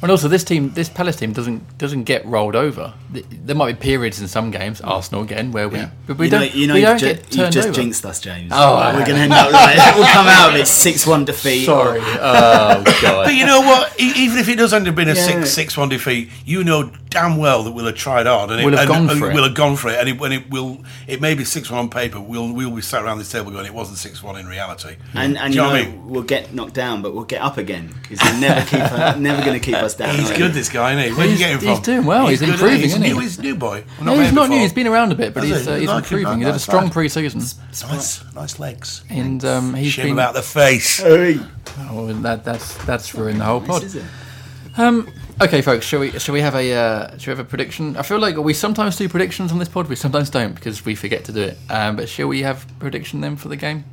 And 0.00 0.12
also, 0.12 0.28
this 0.28 0.44
team, 0.44 0.70
this 0.74 0.88
Palace 0.88 1.16
team, 1.16 1.32
doesn't 1.32 1.76
doesn't 1.76 2.04
get 2.04 2.24
rolled 2.24 2.54
over. 2.54 2.94
There 3.10 3.56
might 3.56 3.72
be 3.72 3.82
periods 3.82 4.20
in 4.20 4.28
some 4.28 4.52
games, 4.52 4.80
Arsenal 4.80 5.22
again, 5.22 5.50
where 5.50 5.68
we 5.68 5.78
Yeah. 5.78 5.90
but 6.06 6.18
we 6.18 6.26
you 6.26 6.30
know, 6.30 6.38
don't 6.38 6.54
you 6.54 6.66
know 6.68 6.74
we 6.74 6.80
you've, 6.80 6.88
don't 6.90 6.98
ju- 7.00 7.06
get 7.06 7.16
you've 7.16 7.30
turned 7.36 7.52
just 7.52 7.68
over. 7.68 7.74
jinxed 7.74 8.06
us, 8.06 8.20
James. 8.20 8.52
Oh, 8.54 8.76
we're 8.94 9.04
going 9.04 9.16
to 9.16 9.22
end 9.22 9.32
up 9.32 9.50
like 9.52 9.76
we'll 9.96 10.06
come 10.06 10.28
out 10.28 10.50
of 10.50 10.54
it 10.60 10.66
six-one 10.68 11.24
defeat. 11.24 11.64
Sorry. 11.66 12.00
Oh 12.04 12.82
god. 13.02 13.24
But 13.26 13.34
you 13.34 13.44
know 13.46 13.60
what? 13.60 13.98
Even 14.00 14.38
if 14.38 14.48
it 14.48 14.54
does 14.56 14.72
end 14.72 14.86
up 14.86 14.94
being 14.94 15.08
a 15.08 15.14
Yeah. 15.14 15.26
six 15.26 15.50
six 15.50 15.76
one 15.76 15.88
defeat, 15.88 16.30
you 16.44 16.62
know 16.62 16.92
damn 17.10 17.36
well 17.38 17.62
that 17.62 17.72
we'll 17.72 17.86
have 17.86 17.94
tried 17.94 18.26
hard 18.26 18.50
and 18.50 18.62
We'll 18.64 18.76
have 18.76 18.80
and, 18.80 18.88
gone 18.88 19.10
and 19.10 19.18
for 19.18 19.30
it. 19.30 19.34
We'll 19.34 19.44
have 19.44 19.54
gone 19.54 19.76
for 19.76 19.88
it, 19.88 19.98
and 19.98 20.08
it, 20.08 20.18
when 20.20 20.32
it 20.32 20.50
will, 20.50 20.82
it 21.06 21.20
may 21.20 21.34
be 21.34 21.44
six 21.44 21.70
one 21.70 21.80
on 21.80 21.88
paper. 21.90 22.20
We'll 22.20 22.52
we'll 22.52 22.70
be 22.70 22.82
sat 22.82 23.02
around 23.02 23.18
this 23.18 23.30
table 23.32 23.50
going, 23.50 23.66
it 23.66 23.74
wasn't 23.74 23.98
six 23.98 24.22
one 24.22 24.36
in 24.38 24.46
reality. 24.46 24.96
And, 25.14 25.38
and 25.38 25.54
you 25.54 25.60
you 25.62 25.66
know 25.66 25.74
know, 25.74 25.80
I 25.80 25.86
mean? 25.86 26.08
we'll 26.08 26.22
get 26.22 26.52
knocked 26.52 26.74
down, 26.74 27.02
but 27.02 27.14
we'll 27.14 27.24
get 27.24 27.40
up 27.42 27.56
again 27.58 27.94
because 28.02 28.20
he's 28.20 28.40
never 28.40 28.60
keep 28.66 28.80
never 29.20 29.42
going 29.42 29.58
to 29.58 29.64
keep 29.64 29.76
us 29.76 29.94
down. 29.94 30.14
He's 30.16 30.30
good, 30.32 30.52
this 30.52 30.68
guy, 30.68 30.92
isn't 30.92 31.12
he? 31.12 31.18
Where 31.18 31.26
did 31.26 31.38
you 31.38 31.44
He's- 31.46 31.48
get 31.48 31.50
him 31.52 31.58
from? 31.60 31.68
he's 31.68 31.80
doing 31.80 32.04
well. 32.06 32.26
He's 32.28 32.40
good, 32.40 32.48
improving, 32.50 32.76
He's 32.80 32.90
isn't 32.92 33.02
he? 33.02 33.12
new, 33.12 33.20
he's 33.20 33.38
a 33.38 33.42
new 33.42 33.54
boy. 33.56 33.84
We've 33.98 34.06
No, 34.06 34.14
met 34.16 34.24
he's 34.24 34.32
not 34.34 34.42
before. 34.42 34.56
new. 34.56 34.62
He's 34.62 34.72
been 34.72 34.86
around 34.86 35.12
a 35.12 35.14
bit, 35.14 35.34
but 35.34 35.44
Has 35.44 35.58
he's, 35.60 35.68
uh, 35.68 35.76
he's 35.76 35.88
Like 35.88 36.04
him, 36.06 36.18
improving. 36.18 36.38
He 36.40 36.44
did 36.44 36.54
a 36.54 36.58
strong 36.58 36.90
pre-season, 36.90 37.40
Nice, 37.40 38.34
nice 38.34 38.58
legs. 38.58 39.02
and 39.08 39.44
um, 39.44 39.74
he's 39.74 39.92
Shame 39.92 40.06
been. 40.06 40.12
about 40.14 40.34
the 40.34 40.42
face. 40.42 41.00
Oh, 41.02 42.12
that 42.22 42.44
that's 42.44 42.74
that's 42.84 43.14
ruined 43.14 43.40
the 43.40 43.44
whole 43.44 43.60
pod. 43.60 43.82
This 43.82 43.94
is 43.94 44.02
it. 44.02 44.78
Um, 44.78 45.08
okay, 45.40 45.62
folks, 45.62 45.86
shall 45.86 46.00
we 46.00 46.18
shall 46.18 46.32
we 46.32 46.40
have 46.40 46.54
a 46.54 46.72
uh, 46.72 47.18
shall 47.18 47.34
we 47.34 47.38
have 47.38 47.46
a 47.46 47.48
prediction? 47.48 47.96
I 47.96 48.02
feel 48.02 48.18
like 48.18 48.36
we 48.36 48.54
sometimes 48.54 48.96
do 48.96 49.08
predictions 49.08 49.52
on 49.52 49.58
this 49.58 49.68
pod, 49.68 49.88
we 49.88 49.96
sometimes 49.96 50.30
don't 50.30 50.54
because 50.54 50.84
we 50.84 50.94
forget 50.94 51.24
to 51.24 51.32
do 51.32 51.42
it. 51.42 51.58
Um, 51.68 51.96
but 51.96 52.08
shall 52.08 52.28
we 52.28 52.42
have 52.42 52.66
prediction 52.78 53.20
then 53.20 53.36
for 53.36 53.48
the 53.48 53.56
game? 53.56 53.84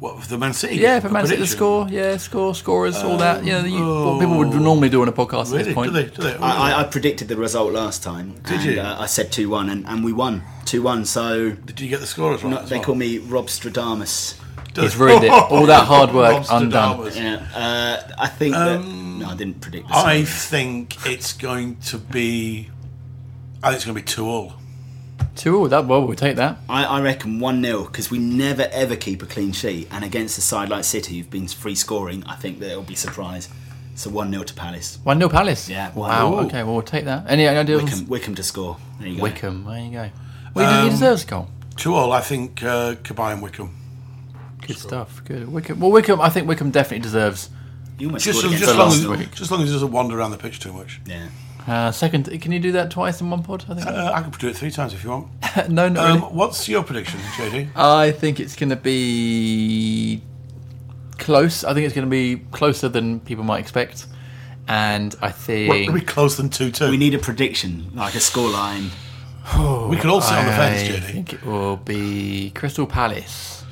What 0.00 0.22
for 0.22 0.28
the 0.28 0.38
Man 0.38 0.52
City? 0.52 0.76
Yeah, 0.76 0.94
game? 0.94 1.02
for 1.02 1.08
A 1.08 1.12
Man 1.12 1.26
City, 1.26 1.36
the 1.36 1.38
prediction? 1.40 1.56
score, 1.56 1.88
yeah, 1.88 2.16
score, 2.18 2.54
scorers, 2.54 2.96
all 2.98 3.16
that. 3.18 3.44
You 3.44 3.52
know, 3.52 3.62
the, 3.62 4.10
what 4.10 4.20
people 4.20 4.38
would 4.38 4.54
normally 4.54 4.88
do 4.88 5.02
on 5.02 5.08
a 5.08 5.12
podcast 5.12 5.52
at 5.58 5.64
this 5.64 5.74
point. 5.74 5.92
Do 5.92 6.02
they? 6.02 6.10
Do 6.10 6.22
they? 6.22 6.34
I, 6.36 6.70
I, 6.70 6.80
I 6.80 6.84
predicted 6.84 7.26
the 7.28 7.36
result 7.36 7.72
last 7.72 8.02
time. 8.02 8.34
Did 8.42 8.52
and, 8.52 8.64
you? 8.64 8.80
Uh, 8.80 8.96
I 9.00 9.06
said 9.06 9.32
two 9.32 9.50
one, 9.50 9.68
and, 9.68 9.86
and 9.86 10.04
we 10.04 10.12
won 10.12 10.44
two 10.64 10.82
one. 10.82 11.04
So 11.04 11.50
Did 11.50 11.80
you 11.80 11.88
get 11.88 12.00
the 12.00 12.06
scorers 12.06 12.44
right? 12.44 12.50
not, 12.50 12.62
as 12.64 12.70
they 12.70 12.76
well? 12.76 12.84
call 12.84 12.94
me 12.94 13.18
Rob 13.18 13.48
Stradamus. 13.48 14.38
He's 14.76 14.96
ruined 14.96 15.24
it. 15.24 15.30
All 15.32 15.66
that 15.66 15.88
hard 15.88 16.14
work 16.14 16.46
undone. 16.48 17.10
Yeah, 17.12 17.44
uh, 17.52 18.12
I 18.18 18.28
think 18.28 18.54
that. 18.54 19.07
No, 19.18 19.28
I 19.30 19.36
didn't 19.36 19.60
predict 19.60 19.88
this. 19.88 19.96
I 19.96 20.24
think 20.24 21.06
it's 21.06 21.32
going 21.32 21.76
to 21.86 21.98
be. 21.98 22.70
I 23.62 23.68
think 23.68 23.76
it's 23.76 23.84
going 23.84 23.96
to 23.96 24.02
be 24.02 24.06
two 24.06 24.26
all. 24.28 24.54
Two 25.34 25.56
all. 25.56 25.68
That 25.68 25.86
well, 25.86 26.06
we'll 26.06 26.16
take 26.16 26.36
that. 26.36 26.58
I, 26.68 26.84
I 26.84 27.00
reckon 27.00 27.40
1 27.40 27.62
0 27.62 27.84
because 27.84 28.10
we 28.10 28.18
never 28.18 28.68
ever 28.72 28.96
keep 28.96 29.22
a 29.22 29.26
clean 29.26 29.52
sheet. 29.52 29.88
And 29.90 30.04
against 30.04 30.38
a 30.38 30.40
side 30.40 30.68
like 30.68 30.84
City 30.84 31.18
who've 31.18 31.30
been 31.30 31.48
free 31.48 31.74
scoring, 31.74 32.22
I 32.26 32.36
think 32.36 32.60
that 32.60 32.70
it'll 32.70 32.82
be 32.82 32.94
surprise. 32.94 33.48
So 33.94 34.10
1 34.10 34.30
0 34.30 34.44
to 34.44 34.54
Palace. 34.54 34.98
One 35.02 35.18
0 35.18 35.28
Palace. 35.28 35.68
Yeah, 35.68 35.92
Wow. 35.92 36.32
one- 36.34 36.46
Okay. 36.46 36.62
Well, 36.62 36.74
we'll 36.74 36.82
take 36.82 37.04
that. 37.06 37.24
Any 37.28 37.48
ideas? 37.48 37.82
Wickham, 37.82 38.06
Wickham 38.08 38.34
to 38.36 38.42
score. 38.44 38.76
There 39.00 39.08
you 39.08 39.16
go. 39.16 39.22
Wickham. 39.24 39.64
There 39.64 39.78
you 39.80 39.90
go. 39.90 40.10
Well, 40.54 40.82
he- 40.82 40.84
he 40.84 40.90
deserves 40.90 41.24
a 41.24 41.26
goal. 41.26 41.48
Two 41.76 41.94
all. 41.94 42.12
I 42.12 42.20
think 42.20 42.62
uh, 42.62 42.94
Cabaye 43.02 43.32
and 43.34 43.42
Wickham. 43.42 43.74
Good 44.66 44.78
stuff. 44.78 45.22
Good. 45.24 45.48
Wickham. 45.48 45.80
Well, 45.80 45.90
Wickham. 45.90 46.20
I 46.20 46.28
think 46.28 46.46
Wickham 46.48 46.70
definitely 46.70 47.02
deserves. 47.02 47.48
You 47.98 48.06
almost 48.08 48.24
Just, 48.24 48.38
scored 48.38 48.52
just, 48.52 48.62
against 48.62 48.70
as 48.70 48.78
long 48.78 48.88
Arsenal. 48.88 49.28
as, 49.32 49.38
just 49.38 49.50
long 49.50 49.62
as 49.62 49.68
he 49.68 49.74
doesn't 49.74 49.90
wander 49.90 50.18
around 50.18 50.30
the 50.30 50.38
pitch 50.38 50.60
too 50.60 50.72
much. 50.72 51.00
Yeah. 51.06 51.28
Uh, 51.66 51.92
second. 51.92 52.24
Can 52.40 52.52
you 52.52 52.60
do 52.60 52.72
that 52.72 52.90
twice 52.90 53.20
in 53.20 53.28
one 53.28 53.42
pod? 53.42 53.64
I 53.68 53.74
think. 53.74 53.86
Uh, 53.86 54.12
I 54.14 54.22
could 54.22 54.38
do 54.38 54.48
it 54.48 54.56
three 54.56 54.70
times 54.70 54.94
if 54.94 55.04
you 55.04 55.10
want. 55.10 55.28
no, 55.68 55.88
no. 55.88 56.02
Um, 56.02 56.20
really. 56.20 56.32
what's 56.32 56.66
your 56.68 56.82
prediction, 56.82 57.20
JD? 57.36 57.76
I 57.76 58.10
think 58.12 58.40
it's 58.40 58.56
going 58.56 58.70
to 58.70 58.76
be 58.76 60.22
close. 61.18 61.64
I 61.64 61.74
think 61.74 61.84
it's 61.84 61.94
going 61.94 62.06
to 62.06 62.10
be 62.10 62.42
closer 62.52 62.88
than 62.88 63.20
people 63.20 63.44
might 63.44 63.58
expect, 63.58 64.06
and 64.66 65.14
I 65.20 65.30
think 65.30 65.90
Are 65.90 65.92
we 65.92 66.00
close 66.00 66.38
than 66.38 66.48
two 66.48 66.70
two? 66.70 66.90
We 66.90 66.96
need 66.96 67.14
a 67.14 67.18
prediction, 67.18 67.90
like 67.94 68.14
a 68.14 68.18
scoreline. 68.18 68.90
we 69.90 69.96
could 69.96 70.08
all 70.08 70.22
sit 70.22 70.38
on 70.38 70.46
the 70.46 70.52
I 70.52 70.56
fence, 70.56 70.88
JD. 70.88 70.96
I 70.96 71.00
think 71.00 71.32
it 71.34 71.44
will 71.44 71.76
be 71.76 72.50
Crystal 72.54 72.86
Palace. 72.86 73.62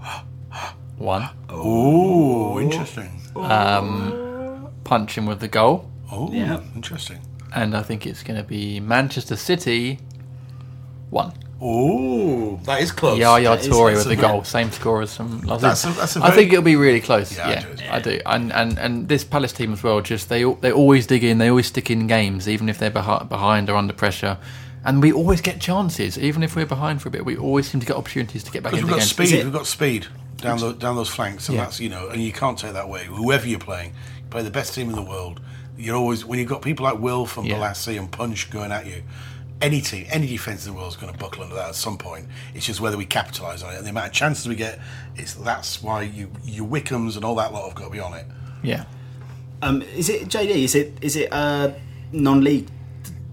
One. 0.98 1.28
Ooh, 1.50 2.60
interesting. 2.60 3.20
Um, 3.44 4.68
punch 4.84 5.16
him 5.16 5.26
with 5.26 5.40
the 5.40 5.48
goal. 5.48 5.90
Oh, 6.10 6.30
Yeah. 6.32 6.60
interesting. 6.74 7.18
And 7.54 7.76
I 7.76 7.82
think 7.82 8.06
it's 8.06 8.22
going 8.22 8.36
to 8.40 8.46
be 8.46 8.80
Manchester 8.80 9.36
City. 9.36 9.98
One. 11.10 11.32
Ooh, 11.62 12.60
that 12.64 12.82
is 12.82 12.92
close. 12.92 13.18
Yaya 13.18 13.48
That 13.50 13.60
is- 13.60 13.68
Toure 13.68 13.92
that's 13.94 14.06
with 14.06 14.16
the 14.18 14.22
goal, 14.22 14.44
same 14.44 14.70
score 14.72 15.00
as 15.02 15.16
from 15.16 15.40
last 15.42 15.62
That's 15.62 15.80
season. 15.80 15.96
a- 15.96 16.00
that's 16.00 16.16
a 16.16 16.18
I 16.18 16.22
very- 16.28 16.36
think 16.36 16.52
it'll 16.52 16.62
be 16.64 16.76
really 16.76 17.00
close. 17.00 17.34
Yeah, 17.34 17.46
I 17.46 17.50
Yeah, 17.52 17.60
do. 17.60 17.82
I 17.92 17.98
do. 18.00 18.20
And, 18.26 18.52
and 18.52 18.78
and 18.78 19.08
this 19.08 19.24
Palace 19.24 19.52
team 19.54 19.72
as 19.72 19.82
well. 19.82 20.02
Just 20.02 20.28
they 20.28 20.44
al- 20.44 20.58
they 20.60 20.70
always 20.70 21.06
dig 21.06 21.24
in. 21.24 21.38
They 21.38 21.48
always 21.48 21.66
stick 21.68 21.90
in 21.90 22.06
games, 22.08 22.46
even 22.46 22.68
if 22.68 22.78
they're 22.78 22.90
behi- 22.90 23.26
behind 23.28 23.70
or 23.70 23.76
under 23.76 23.94
pressure. 23.94 24.36
And 24.84 25.00
we 25.02 25.12
always 25.12 25.40
get 25.40 25.58
chances, 25.58 26.18
even 26.18 26.42
if 26.42 26.54
we're 26.56 26.66
behind 26.66 27.00
for 27.00 27.08
a 27.08 27.12
bit. 27.12 27.24
We 27.24 27.36
always 27.38 27.70
seem 27.70 27.80
to 27.80 27.86
get 27.86 27.96
opportunities 27.96 28.44
to 28.44 28.50
get 28.52 28.62
back 28.62 28.72
Because 28.72 28.82
into 28.82 28.92
we've 28.92 29.00
got 29.00 29.16
games. 29.16 29.28
speed. 29.28 29.32
it- 29.40 29.44
We've 29.44 29.52
got 29.52 29.66
speed 29.66 30.06
down 30.36 30.58
those 30.58 30.74
down 30.76 30.96
those 30.96 31.08
flanks, 31.08 31.48
and 31.48 31.56
Yeah. 31.56 31.64
that's 31.64 31.80
you 31.80 31.88
know, 31.88 32.08
and 32.08 32.22
you 32.22 32.32
can't 32.32 32.58
take 32.58 32.72
that 32.74 32.84
away. 32.84 33.04
Whoever 33.06 33.46
you're 33.48 33.58
playing, 33.58 33.90
you 33.90 34.30
play 34.30 34.42
the 34.42 34.50
best 34.50 34.74
team 34.74 34.88
in 34.90 34.96
the 34.96 35.02
world. 35.02 35.40
You're 35.78 35.96
always 35.96 36.24
when 36.24 36.38
you've 36.38 36.48
got 36.48 36.62
people 36.62 36.84
like 36.84 36.96
Wilfried 36.98 37.46
Yeah. 37.48 37.56
Bolasie 37.56 37.98
and 37.98 38.10
Punch 38.10 38.50
going 38.50 38.72
at 38.72 38.86
you. 38.86 39.02
Any 39.60 39.80
team, 39.80 40.06
any 40.10 40.26
defense 40.26 40.66
in 40.66 40.72
the 40.72 40.78
world 40.78 40.92
is 40.92 40.96
going 40.96 41.10
to 41.12 41.18
buckle 41.18 41.42
under 41.42 41.54
that 41.54 41.68
at 41.70 41.74
some 41.74 41.96
point. 41.96 42.26
It's 42.54 42.66
just 42.66 42.78
whether 42.78 42.98
we 42.98 43.06
capitalise 43.06 43.62
on 43.62 43.72
it 43.72 43.76
and 43.78 43.86
the 43.86 43.90
amount 43.90 44.08
of 44.08 44.12
chances 44.12 44.46
we 44.46 44.54
get. 44.54 44.78
It's 45.16 45.32
that's 45.34 45.82
why 45.82 46.02
you 46.02 46.30
your 46.44 46.66
Wickhams 46.66 47.16
and 47.16 47.24
all 47.24 47.34
that 47.36 47.52
lot 47.54 47.64
have 47.66 47.74
got 47.74 47.84
to 47.84 47.90
be 47.90 48.00
on 48.00 48.12
it. 48.14 48.26
Yeah. 48.62 48.84
Um, 49.62 49.80
is 49.82 50.10
it 50.10 50.28
JD? 50.28 50.50
Is 50.50 50.74
it 50.74 50.98
is 51.00 51.16
it 51.16 51.32
uh, 51.32 51.70
non-league 52.12 52.68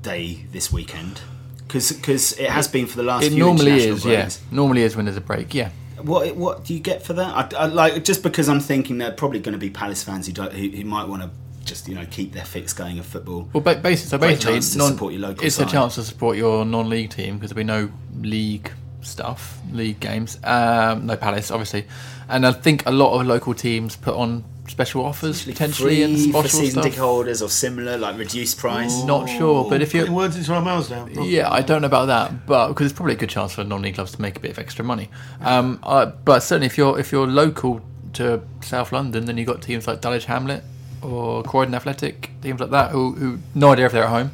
day 0.01 0.45
this 0.53 0.71
weekend? 0.71 1.21
Because 1.67 2.33
it 2.39 2.49
has 2.49 2.67
been 2.67 2.85
for 2.87 2.97
the 2.97 3.03
last. 3.03 3.25
It 3.25 3.31
few 3.31 3.39
normally 3.39 3.71
international 3.83 3.97
is, 3.97 4.39
yeah. 4.41 4.55
Normally 4.55 4.83
is 4.83 4.95
when 4.95 5.05
there's 5.05 5.17
a 5.17 5.21
break, 5.21 5.53
yeah. 5.53 5.71
What 6.03 6.35
what 6.35 6.65
do 6.65 6.73
you 6.73 6.79
get 6.79 7.03
for 7.03 7.13
that? 7.13 7.53
I, 7.53 7.63
I, 7.63 7.65
like 7.67 8.03
just 8.03 8.23
because 8.23 8.49
I'm 8.49 8.59
thinking 8.59 8.97
they're 8.97 9.11
probably 9.11 9.39
going 9.39 9.53
to 9.53 9.59
be 9.59 9.69
Palace 9.69 10.03
fans 10.03 10.27
who 10.27 10.33
don't, 10.33 10.51
who, 10.51 10.69
who 10.69 10.83
might 10.83 11.07
want 11.07 11.23
to 11.23 11.29
just 11.65 11.87
you 11.87 11.95
know 11.95 12.05
keep 12.09 12.33
their 12.33 12.45
fix 12.45 12.73
going 12.73 12.99
of 12.99 13.05
football. 13.05 13.49
Well, 13.53 13.61
basically, 13.63 13.95
so 13.95 14.17
basically, 14.17 14.59
to 14.59 14.77
non- 14.77 14.91
support 14.91 15.13
your 15.13 15.21
local 15.21 15.45
it's 15.45 15.55
side. 15.55 15.67
a 15.67 15.71
chance 15.71 15.95
to 15.95 16.03
support 16.03 16.37
your 16.37 16.65
non-league 16.65 17.09
team 17.09 17.35
because 17.35 17.51
there'll 17.51 17.57
be 17.57 17.63
no 17.63 17.91
league 18.21 18.71
stuff, 19.01 19.59
league 19.71 19.99
games, 19.99 20.39
um, 20.43 21.05
no 21.05 21.15
Palace, 21.15 21.51
obviously, 21.51 21.85
and 22.29 22.45
I 22.45 22.51
think 22.51 22.85
a 22.85 22.91
lot 22.91 23.19
of 23.19 23.27
local 23.27 23.53
teams 23.53 23.95
put 23.95 24.15
on 24.15 24.43
special 24.67 25.03
offers 25.05 25.43
potentially 25.43 26.03
and 26.03 26.15
for 26.17 26.39
special 26.47 26.59
season 26.59 26.71
stuff. 26.71 26.83
ticket 26.85 26.99
holders 26.99 27.41
or 27.41 27.49
similar, 27.49 27.97
like 27.97 28.17
reduced 28.17 28.57
price. 28.57 29.03
Not 29.03 29.27
sure, 29.29 29.69
but 29.69 29.81
if 29.81 29.93
you 29.93 30.01
Putting 30.01 30.15
words 30.15 30.37
into 30.37 30.53
our 30.53 30.61
mouths 30.61 30.89
now. 30.89 31.05
yeah, 31.07 31.51
I 31.51 31.61
don't 31.61 31.81
know 31.81 31.87
about 31.87 32.05
that, 32.05 32.45
but 32.45 32.69
because 32.69 32.85
it's 32.87 32.95
probably 32.95 33.13
a 33.15 33.17
good 33.17 33.29
chance 33.29 33.53
for 33.53 33.63
non-league 33.63 33.95
clubs 33.95 34.13
to 34.13 34.21
make 34.21 34.37
a 34.37 34.39
bit 34.39 34.51
of 34.51 34.59
extra 34.59 34.85
money. 34.85 35.09
Um, 35.41 35.79
uh, 35.83 36.05
but 36.23 36.41
certainly, 36.41 36.67
if 36.67 36.77
you're 36.77 36.97
if 36.99 37.11
you're 37.11 37.27
local 37.27 37.81
to 38.13 38.41
South 38.61 38.91
London, 38.91 39.25
then 39.25 39.37
you've 39.37 39.47
got 39.47 39.61
teams 39.61 39.85
like 39.87 39.99
Dulwich 40.01 40.25
Hamlet 40.25 40.63
or 41.01 41.43
Croydon 41.43 41.75
Athletic, 41.75 42.29
teams 42.41 42.59
like 42.61 42.69
that 42.69 42.91
who, 42.91 43.11
who 43.13 43.39
no 43.55 43.71
idea 43.73 43.85
if 43.87 43.91
they're 43.91 44.03
at 44.05 44.09
home, 44.09 44.31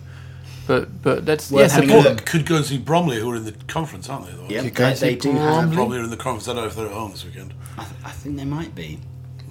but 0.68 1.02
but 1.02 1.26
let's 1.26 1.50
Worth 1.52 1.62
yes, 1.62 1.72
having 1.74 1.90
a 1.90 1.94
support 1.98 2.16
look. 2.18 2.26
Could 2.28 2.46
go 2.46 2.58
and 2.58 2.66
see 2.66 2.78
Bromley, 2.78 3.20
who 3.20 3.32
are 3.32 3.36
in 3.38 3.46
the 3.46 3.54
conference, 3.68 4.08
aren't 4.10 4.28
they? 4.28 4.34
though? 4.34 4.46
Yeah, 4.48 4.62
You 4.62 4.70
they, 4.70 4.94
they 4.94 5.16
do 5.16 5.32
have. 5.32 5.72
Bromley? 5.72 5.76
Bromley 5.76 5.98
are 5.98 6.04
in 6.04 6.10
the 6.12 6.18
conference. 6.18 6.48
I 6.48 6.54
don't 6.54 6.62
know 6.64 6.68
if 6.68 6.76
they're 6.76 6.86
at 6.86 6.92
home 6.92 7.12
this 7.12 7.26
weekend. 7.26 7.54
I, 7.80 7.84
th- 7.86 7.96
I 8.06 8.12
think 8.12 8.36
they 8.38 8.46
might 8.46 8.76
be, 8.76 9.00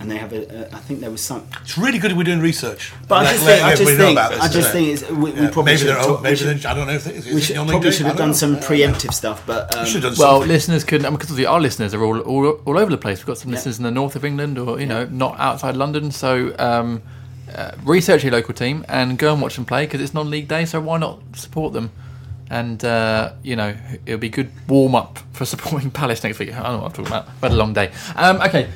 and 0.00 0.10
they 0.10 0.16
have 0.16 0.32
a. 0.32 0.66
Uh, 0.72 0.76
think 0.78 1.00
there 1.00 1.10
was 1.10 1.20
some. 1.22 1.46
It's 1.62 1.76
really 1.76 1.98
good 1.98 2.10
if 2.12 2.16
we're 2.16 2.22
doing 2.24 2.40
research. 2.40 2.92
But 3.08 3.26
I 3.26 3.32
just 3.32 3.44
think. 3.44 3.62
I 3.62 3.74
just 3.74 3.82
think. 3.96 3.98
this, 4.18 4.40
I 4.40 4.48
just 4.48 4.56
isn't 4.56 4.72
think 4.72 4.88
it's, 5.02 5.10
we, 5.10 5.16
we 5.16 5.40
Yeah, 5.40 5.50
probably 5.50 5.62
maybe 5.72 5.78
should. 5.78 5.86
they're 5.88 5.96
have 5.96 6.04
home. 6.04 6.10
talked- 6.14 6.22
Maybe 6.22 6.32
we 6.32 6.36
should, 6.36 6.58
they're, 6.62 6.70
I 6.70 6.74
don't 6.74 6.86
know 6.86 6.92
if 6.94 7.04
they, 7.04 7.14
is 7.14 7.26
we 7.26 7.40
should, 7.40 7.56
probably 7.56 7.92
should 7.92 8.06
have 8.06 8.16
done 8.16 8.28
know. 8.28 8.32
some 8.34 8.54
Yeah. 8.54 8.60
preemptive 8.60 9.12
stuff, 9.12 9.42
but 9.46 9.74
um, 9.76 9.84
We 9.84 9.90
should 9.90 10.02
have 10.04 10.12
done 10.14 10.18
Well, 10.20 10.32
something. 10.40 10.48
listeners 10.48 10.84
could, 10.84 11.02
because 11.02 11.12
obviously 11.30 11.46
our 11.46 11.60
listeners 11.60 11.94
are 11.94 12.02
all, 12.04 12.20
all 12.20 12.46
all 12.64 12.78
over 12.78 12.90
the 12.90 12.98
place. 12.98 13.18
We've 13.18 13.26
got 13.26 13.38
some 13.38 13.50
listeners 13.50 13.78
in 13.78 13.84
the 13.84 13.90
north 13.90 14.16
of 14.16 14.24
England, 14.24 14.58
or 14.58 14.78
you 14.80 14.86
know, 14.86 15.04
not 15.06 15.38
outside 15.38 15.76
London. 15.76 16.10
So 16.10 16.54
um, 16.58 17.02
uh, 17.54 17.72
research 17.84 18.22
your 18.22 18.32
local 18.32 18.54
team 18.54 18.84
and 18.88 19.18
go 19.18 19.32
and 19.32 19.42
watch 19.42 19.56
them 19.56 19.64
play 19.64 19.86
because 19.86 20.00
it's 20.00 20.14
non-league 20.14 20.48
day. 20.48 20.64
So 20.64 20.80
why 20.80 20.98
not 20.98 21.20
support 21.34 21.72
them? 21.72 21.90
And 22.50 22.82
uh, 22.84 23.32
you 23.42 23.56
know, 23.56 23.74
it'll 24.06 24.18
be 24.20 24.30
good 24.30 24.50
warm 24.68 24.94
up 24.94 25.18
for 25.32 25.44
supporting 25.54 25.90
Palace 25.90 26.22
next 26.24 26.38
week. 26.38 26.50
I 26.54 26.62
don't 26.62 26.72
know 26.72 26.78
what 26.78 26.84
I'm 26.86 26.92
talking 26.92 27.06
about. 27.08 27.26
We've 27.26 27.42
had 27.42 27.52
a 27.52 27.56
long 27.56 27.72
day. 27.74 27.90
Um, 28.16 28.36
okay, 28.42 28.68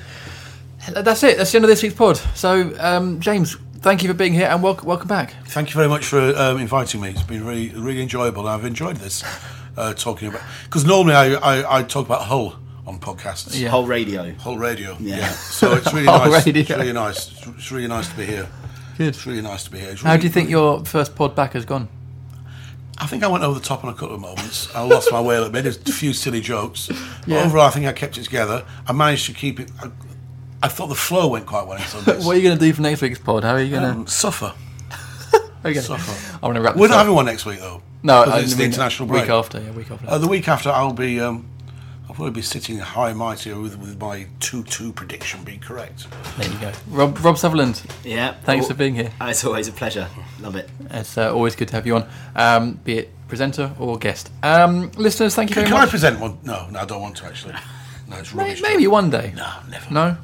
that's 0.91 1.23
it. 1.23 1.37
That's 1.39 1.53
the 1.53 1.57
end 1.59 1.65
of 1.65 1.69
this 1.69 1.83
week's 1.83 1.95
pod. 1.95 2.17
So 2.35 2.75
um, 2.81 3.21
James, 3.21 3.57
thank 3.81 4.03
you 4.03 4.09
for 4.09 4.15
being 4.15 4.33
here 4.33 4.47
and 4.49 4.63
welcome, 4.63 4.87
welcome 4.89 5.09
back. 5.09 5.35
Thank 5.47 5.71
you 5.71 5.75
very 5.77 5.89
much 5.89 6.05
for 6.07 6.21
um, 6.37 6.59
inviting 6.59 7.01
me. 7.01 7.11
It's 7.11 7.23
been 7.23 7.45
really, 7.45 7.71
really 7.71 8.03
enjoyable. 8.03 8.49
I've 8.49 8.65
enjoyed 8.65 8.97
this 8.97 9.23
uh, 9.77 9.95
talking 9.95 10.29
about 10.29 10.43
because 10.65 10.85
normally 10.85 11.15
I, 11.15 11.35
I, 11.35 11.79
I 11.79 11.83
talk 11.83 12.07
about 12.07 12.23
Hull 12.23 12.57
on 12.87 12.99
podcasts, 12.99 13.59
Yeah. 13.59 13.69
Whole 13.69 13.87
radio. 13.87 14.33
Hull 14.35 14.59
Radio. 14.59 14.97
Yeah. 14.99 15.19
Yeah. 15.19 15.29
So 15.31 15.73
it's 15.75 15.93
really 15.93 16.07
Hull 16.11 16.31
nice. 16.31 16.47
Radio. 16.47 16.61
It's 16.63 16.71
really 16.71 16.93
nice. 16.93 17.31
It's, 17.31 17.47
it's 17.47 17.73
really 17.73 17.89
nice 17.89 18.09
to 18.09 18.17
be 18.17 18.27
here. 18.27 18.49
Good. 18.99 19.09
It's 19.09 19.25
really 19.27 19.43
nice 19.43 19.65
to 19.65 19.71
be 19.71 19.79
here. 19.79 19.91
It's 19.91 20.03
How 20.03 20.17
do 20.17 20.25
you 20.25 20.29
think 20.31 20.47
really- 20.49 20.61
your 20.61 20.85
first 20.85 21.15
pod 21.15 21.35
back 21.37 21.53
has 21.53 21.65
gone? 21.65 21.89
I 22.99 23.07
think 23.07 23.25
I 23.25 23.27
went 23.29 23.43
over 23.43 23.59
the 23.59 23.65
top 23.65 23.83
on 23.85 23.91
a 23.91 23.95
couple 23.95 24.15
of 24.15 24.21
moments. 24.21 24.73
I 24.77 24.83
lost 24.83 25.11
my 25.11 25.21
way 25.21 25.35
a 25.35 25.39
little 25.39 25.53
bit. 25.53 25.63
There's 25.63 25.79
a 25.79 25.93
few 25.93 26.13
silly 26.13 26.41
jokes. 26.41 26.87
But 26.89 26.97
Yeah. 27.27 27.45
overall, 27.45 27.67
I 27.67 27.71
think 27.71 27.87
I 27.87 27.93
kept 27.93 28.17
it 28.19 28.23
together. 28.25 28.65
I 28.87 28.93
managed 28.93 29.27
to 29.27 29.33
keep 29.33 29.59
it. 29.59 29.71
I, 29.83 29.91
I 30.63 30.69
thought 30.69 30.87
the 30.89 30.95
flow 30.95 31.29
went 31.29 31.47
quite 31.47 31.67
well 31.67 31.79
in 31.79 31.85
some 31.85 32.05
bits. 32.05 32.25
What 32.27 32.37
are 32.37 32.39
you 32.39 32.45
going 32.45 32.59
to 32.59 32.65
do 32.65 32.73
for 32.73 32.83
next 32.83 33.03
week's 33.03 33.19
pod? 33.19 33.43
How 33.45 33.55
are 33.55 33.61
you 33.63 33.71
going 33.71 33.83
to? 33.83 33.89
Um, 33.91 34.07
suffer. 34.07 34.55
okay. 35.65 35.81
suffer. 35.81 36.39
I 36.43 36.47
want 36.47 36.57
to 36.57 36.63
wrap. 36.63 36.77
We're 36.77 36.89
not 36.89 36.99
having 36.99 37.15
one 37.15 37.27
next 37.27 37.45
week 37.47 37.59
though. 37.61 37.83
No, 38.05 38.23
I 38.23 38.41
it's 38.41 38.53
the 38.53 38.59
mean, 38.59 38.67
international 38.69 39.09
break. 39.09 39.23
week 39.23 39.31
after. 39.31 39.61
Yeah, 39.61 39.71
week 39.73 39.91
after. 39.91 40.09
Uh, 40.09 40.19
the 40.19 40.29
week 40.29 40.49
after, 40.49 40.71
I'll 40.71 40.93
be. 40.93 41.21
Um, 41.21 41.47
I'll 42.09 42.17
probably 42.17 42.33
be 42.33 42.43
sitting 42.43 42.79
high 42.79 43.09
and 43.11 43.19
mighty 43.19 43.53
with, 43.55 43.79
with 43.79 43.99
my 43.99 44.27
two-two 44.39 44.93
prediction 44.93 45.45
being 45.45 45.61
correct. 45.61 46.07
there 46.37 46.51
you 46.51 46.59
go. 46.59 46.73
Rob, 46.91 47.19
Rob 47.25 47.39
Sutherland. 47.39 47.81
Yeah. 48.05 48.35
Thanks 48.45 48.67
Oh, 48.67 48.71
for 48.71 48.75
being 48.75 48.95
here. 48.97 49.13
It's 49.23 49.45
always 49.45 49.69
a 49.69 49.73
pleasure. 49.73 50.09
Love 50.41 50.57
it. 50.57 50.69
It's 50.91 51.17
uh, 51.17 51.33
always 51.33 51.57
good 51.57 51.69
to 51.69 51.75
have 51.77 51.87
you 51.87 51.95
on, 51.97 52.09
um, 52.37 52.73
be 52.85 52.99
it 52.99 53.29
presenter 53.29 53.73
or 53.79 53.97
guest. 53.99 54.31
Um, 54.43 54.91
listeners, 54.99 55.35
thank 55.35 55.51
you 55.51 55.55
Can, 55.55 55.63
very 55.65 55.73
can 55.75 55.87
I 55.89 55.91
present 55.91 56.21
one? 56.21 56.39
No, 56.45 56.69
no, 56.71 56.81
I 56.81 56.85
don't 56.85 57.01
want 57.01 57.17
to 57.19 57.25
actually. 57.25 57.55
No, 58.09 58.17
it's 58.19 58.35
May- 58.35 58.43
rubbish. 58.45 58.61
Maybe 58.63 58.87
one 58.89 59.09
day. 59.09 59.33
No, 59.35 59.51
never. 59.71 59.91
No. 59.95 60.17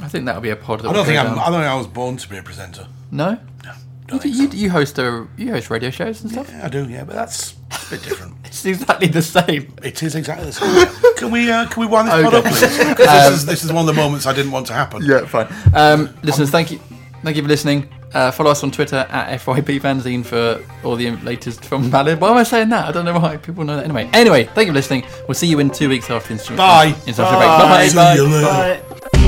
I 0.00 0.08
think 0.08 0.24
that'll 0.26 0.40
be 0.40 0.50
a 0.50 0.56
pod. 0.56 0.80
That 0.80 0.88
I 0.88 0.92
don't 0.92 1.04
think 1.06 1.18
I'm. 1.18 1.38
I 1.38 1.44
don't 1.46 1.60
think 1.60 1.64
I 1.64 1.74
was 1.76 1.86
born 1.86 2.16
to 2.16 2.28
be 2.28 2.36
a 2.38 2.42
presenter. 2.42 2.86
No. 3.10 3.38
No, 3.64 3.72
don't 4.06 4.14
You, 4.14 4.18
think 4.20 4.36
you, 4.36 4.50
so. 4.50 4.56
you 4.56 4.70
host 4.70 4.98
a 4.98 5.26
you 5.36 5.50
host 5.52 5.70
radio 5.70 5.90
shows 5.90 6.22
and 6.22 6.30
stuff. 6.32 6.48
Yeah, 6.50 6.66
I 6.66 6.68
do. 6.68 6.88
Yeah, 6.88 7.04
but 7.04 7.14
that's 7.14 7.52
a 7.70 7.90
bit 7.90 8.02
different. 8.02 8.34
It's 8.48 8.64
exactly 8.64 9.08
the 9.08 9.22
same. 9.22 9.72
It 9.82 10.02
is 10.02 10.14
exactly 10.14 10.46
the 10.46 10.52
same. 10.52 11.14
can 11.16 11.30
we 11.30 11.50
uh, 11.50 11.66
can 11.68 11.80
we 11.82 11.86
wind 11.86 12.08
this 12.08 12.14
pod 12.24 12.34
up, 12.34 12.40
Okay. 12.46 12.48
please? 12.50 12.60
'Cause 12.60 12.96
this, 12.96 13.32
is, 13.40 13.46
this 13.46 13.64
is 13.64 13.72
one 13.72 13.86
of 13.88 13.94
the 13.94 14.00
moments 14.00 14.26
I 14.26 14.32
didn't 14.32 14.52
want 14.52 14.66
to 14.68 14.72
happen. 14.72 15.02
Yeah, 15.04 15.26
fine. 15.26 15.46
Um, 15.74 16.14
listeners, 16.22 16.50
thank 16.50 16.70
you, 16.70 16.80
thank 17.22 17.36
you 17.36 17.42
for 17.42 17.48
listening. 17.48 17.88
Uh, 18.14 18.30
follow 18.30 18.50
us 18.50 18.62
on 18.64 18.70
Twitter 18.70 19.06
at 19.10 19.38
FYP 19.42 19.80
Fanzine 19.82 20.24
for 20.24 20.64
all 20.82 20.96
the 20.96 21.10
latest 21.18 21.62
from 21.66 21.90
Ballad. 21.90 22.18
Why 22.20 22.30
am 22.30 22.38
I 22.38 22.42
saying 22.42 22.70
that? 22.70 22.86
I 22.88 22.90
don't 22.92 23.04
know 23.04 23.18
why. 23.18 23.36
People 23.36 23.64
know 23.64 23.76
that 23.76 23.84
anyway. 23.84 24.08
Anyway, 24.14 24.44
thank 24.44 24.66
you 24.66 24.72
for 24.72 24.76
listening. 24.78 25.04
We'll 25.28 25.34
see 25.34 25.46
you 25.46 25.58
in 25.58 25.68
two 25.68 25.90
weeks 25.90 26.08
after 26.10 26.28
the 26.28 26.34
instrument. 26.34 26.56
Bye. 26.58 26.94
International 27.06 27.38
break. 27.38 27.48
Bye. 27.50 27.86
See 27.88 27.96
Bye. 27.96 28.14
you 28.14 28.22
later. 28.26 28.82
Bye. 29.12 29.27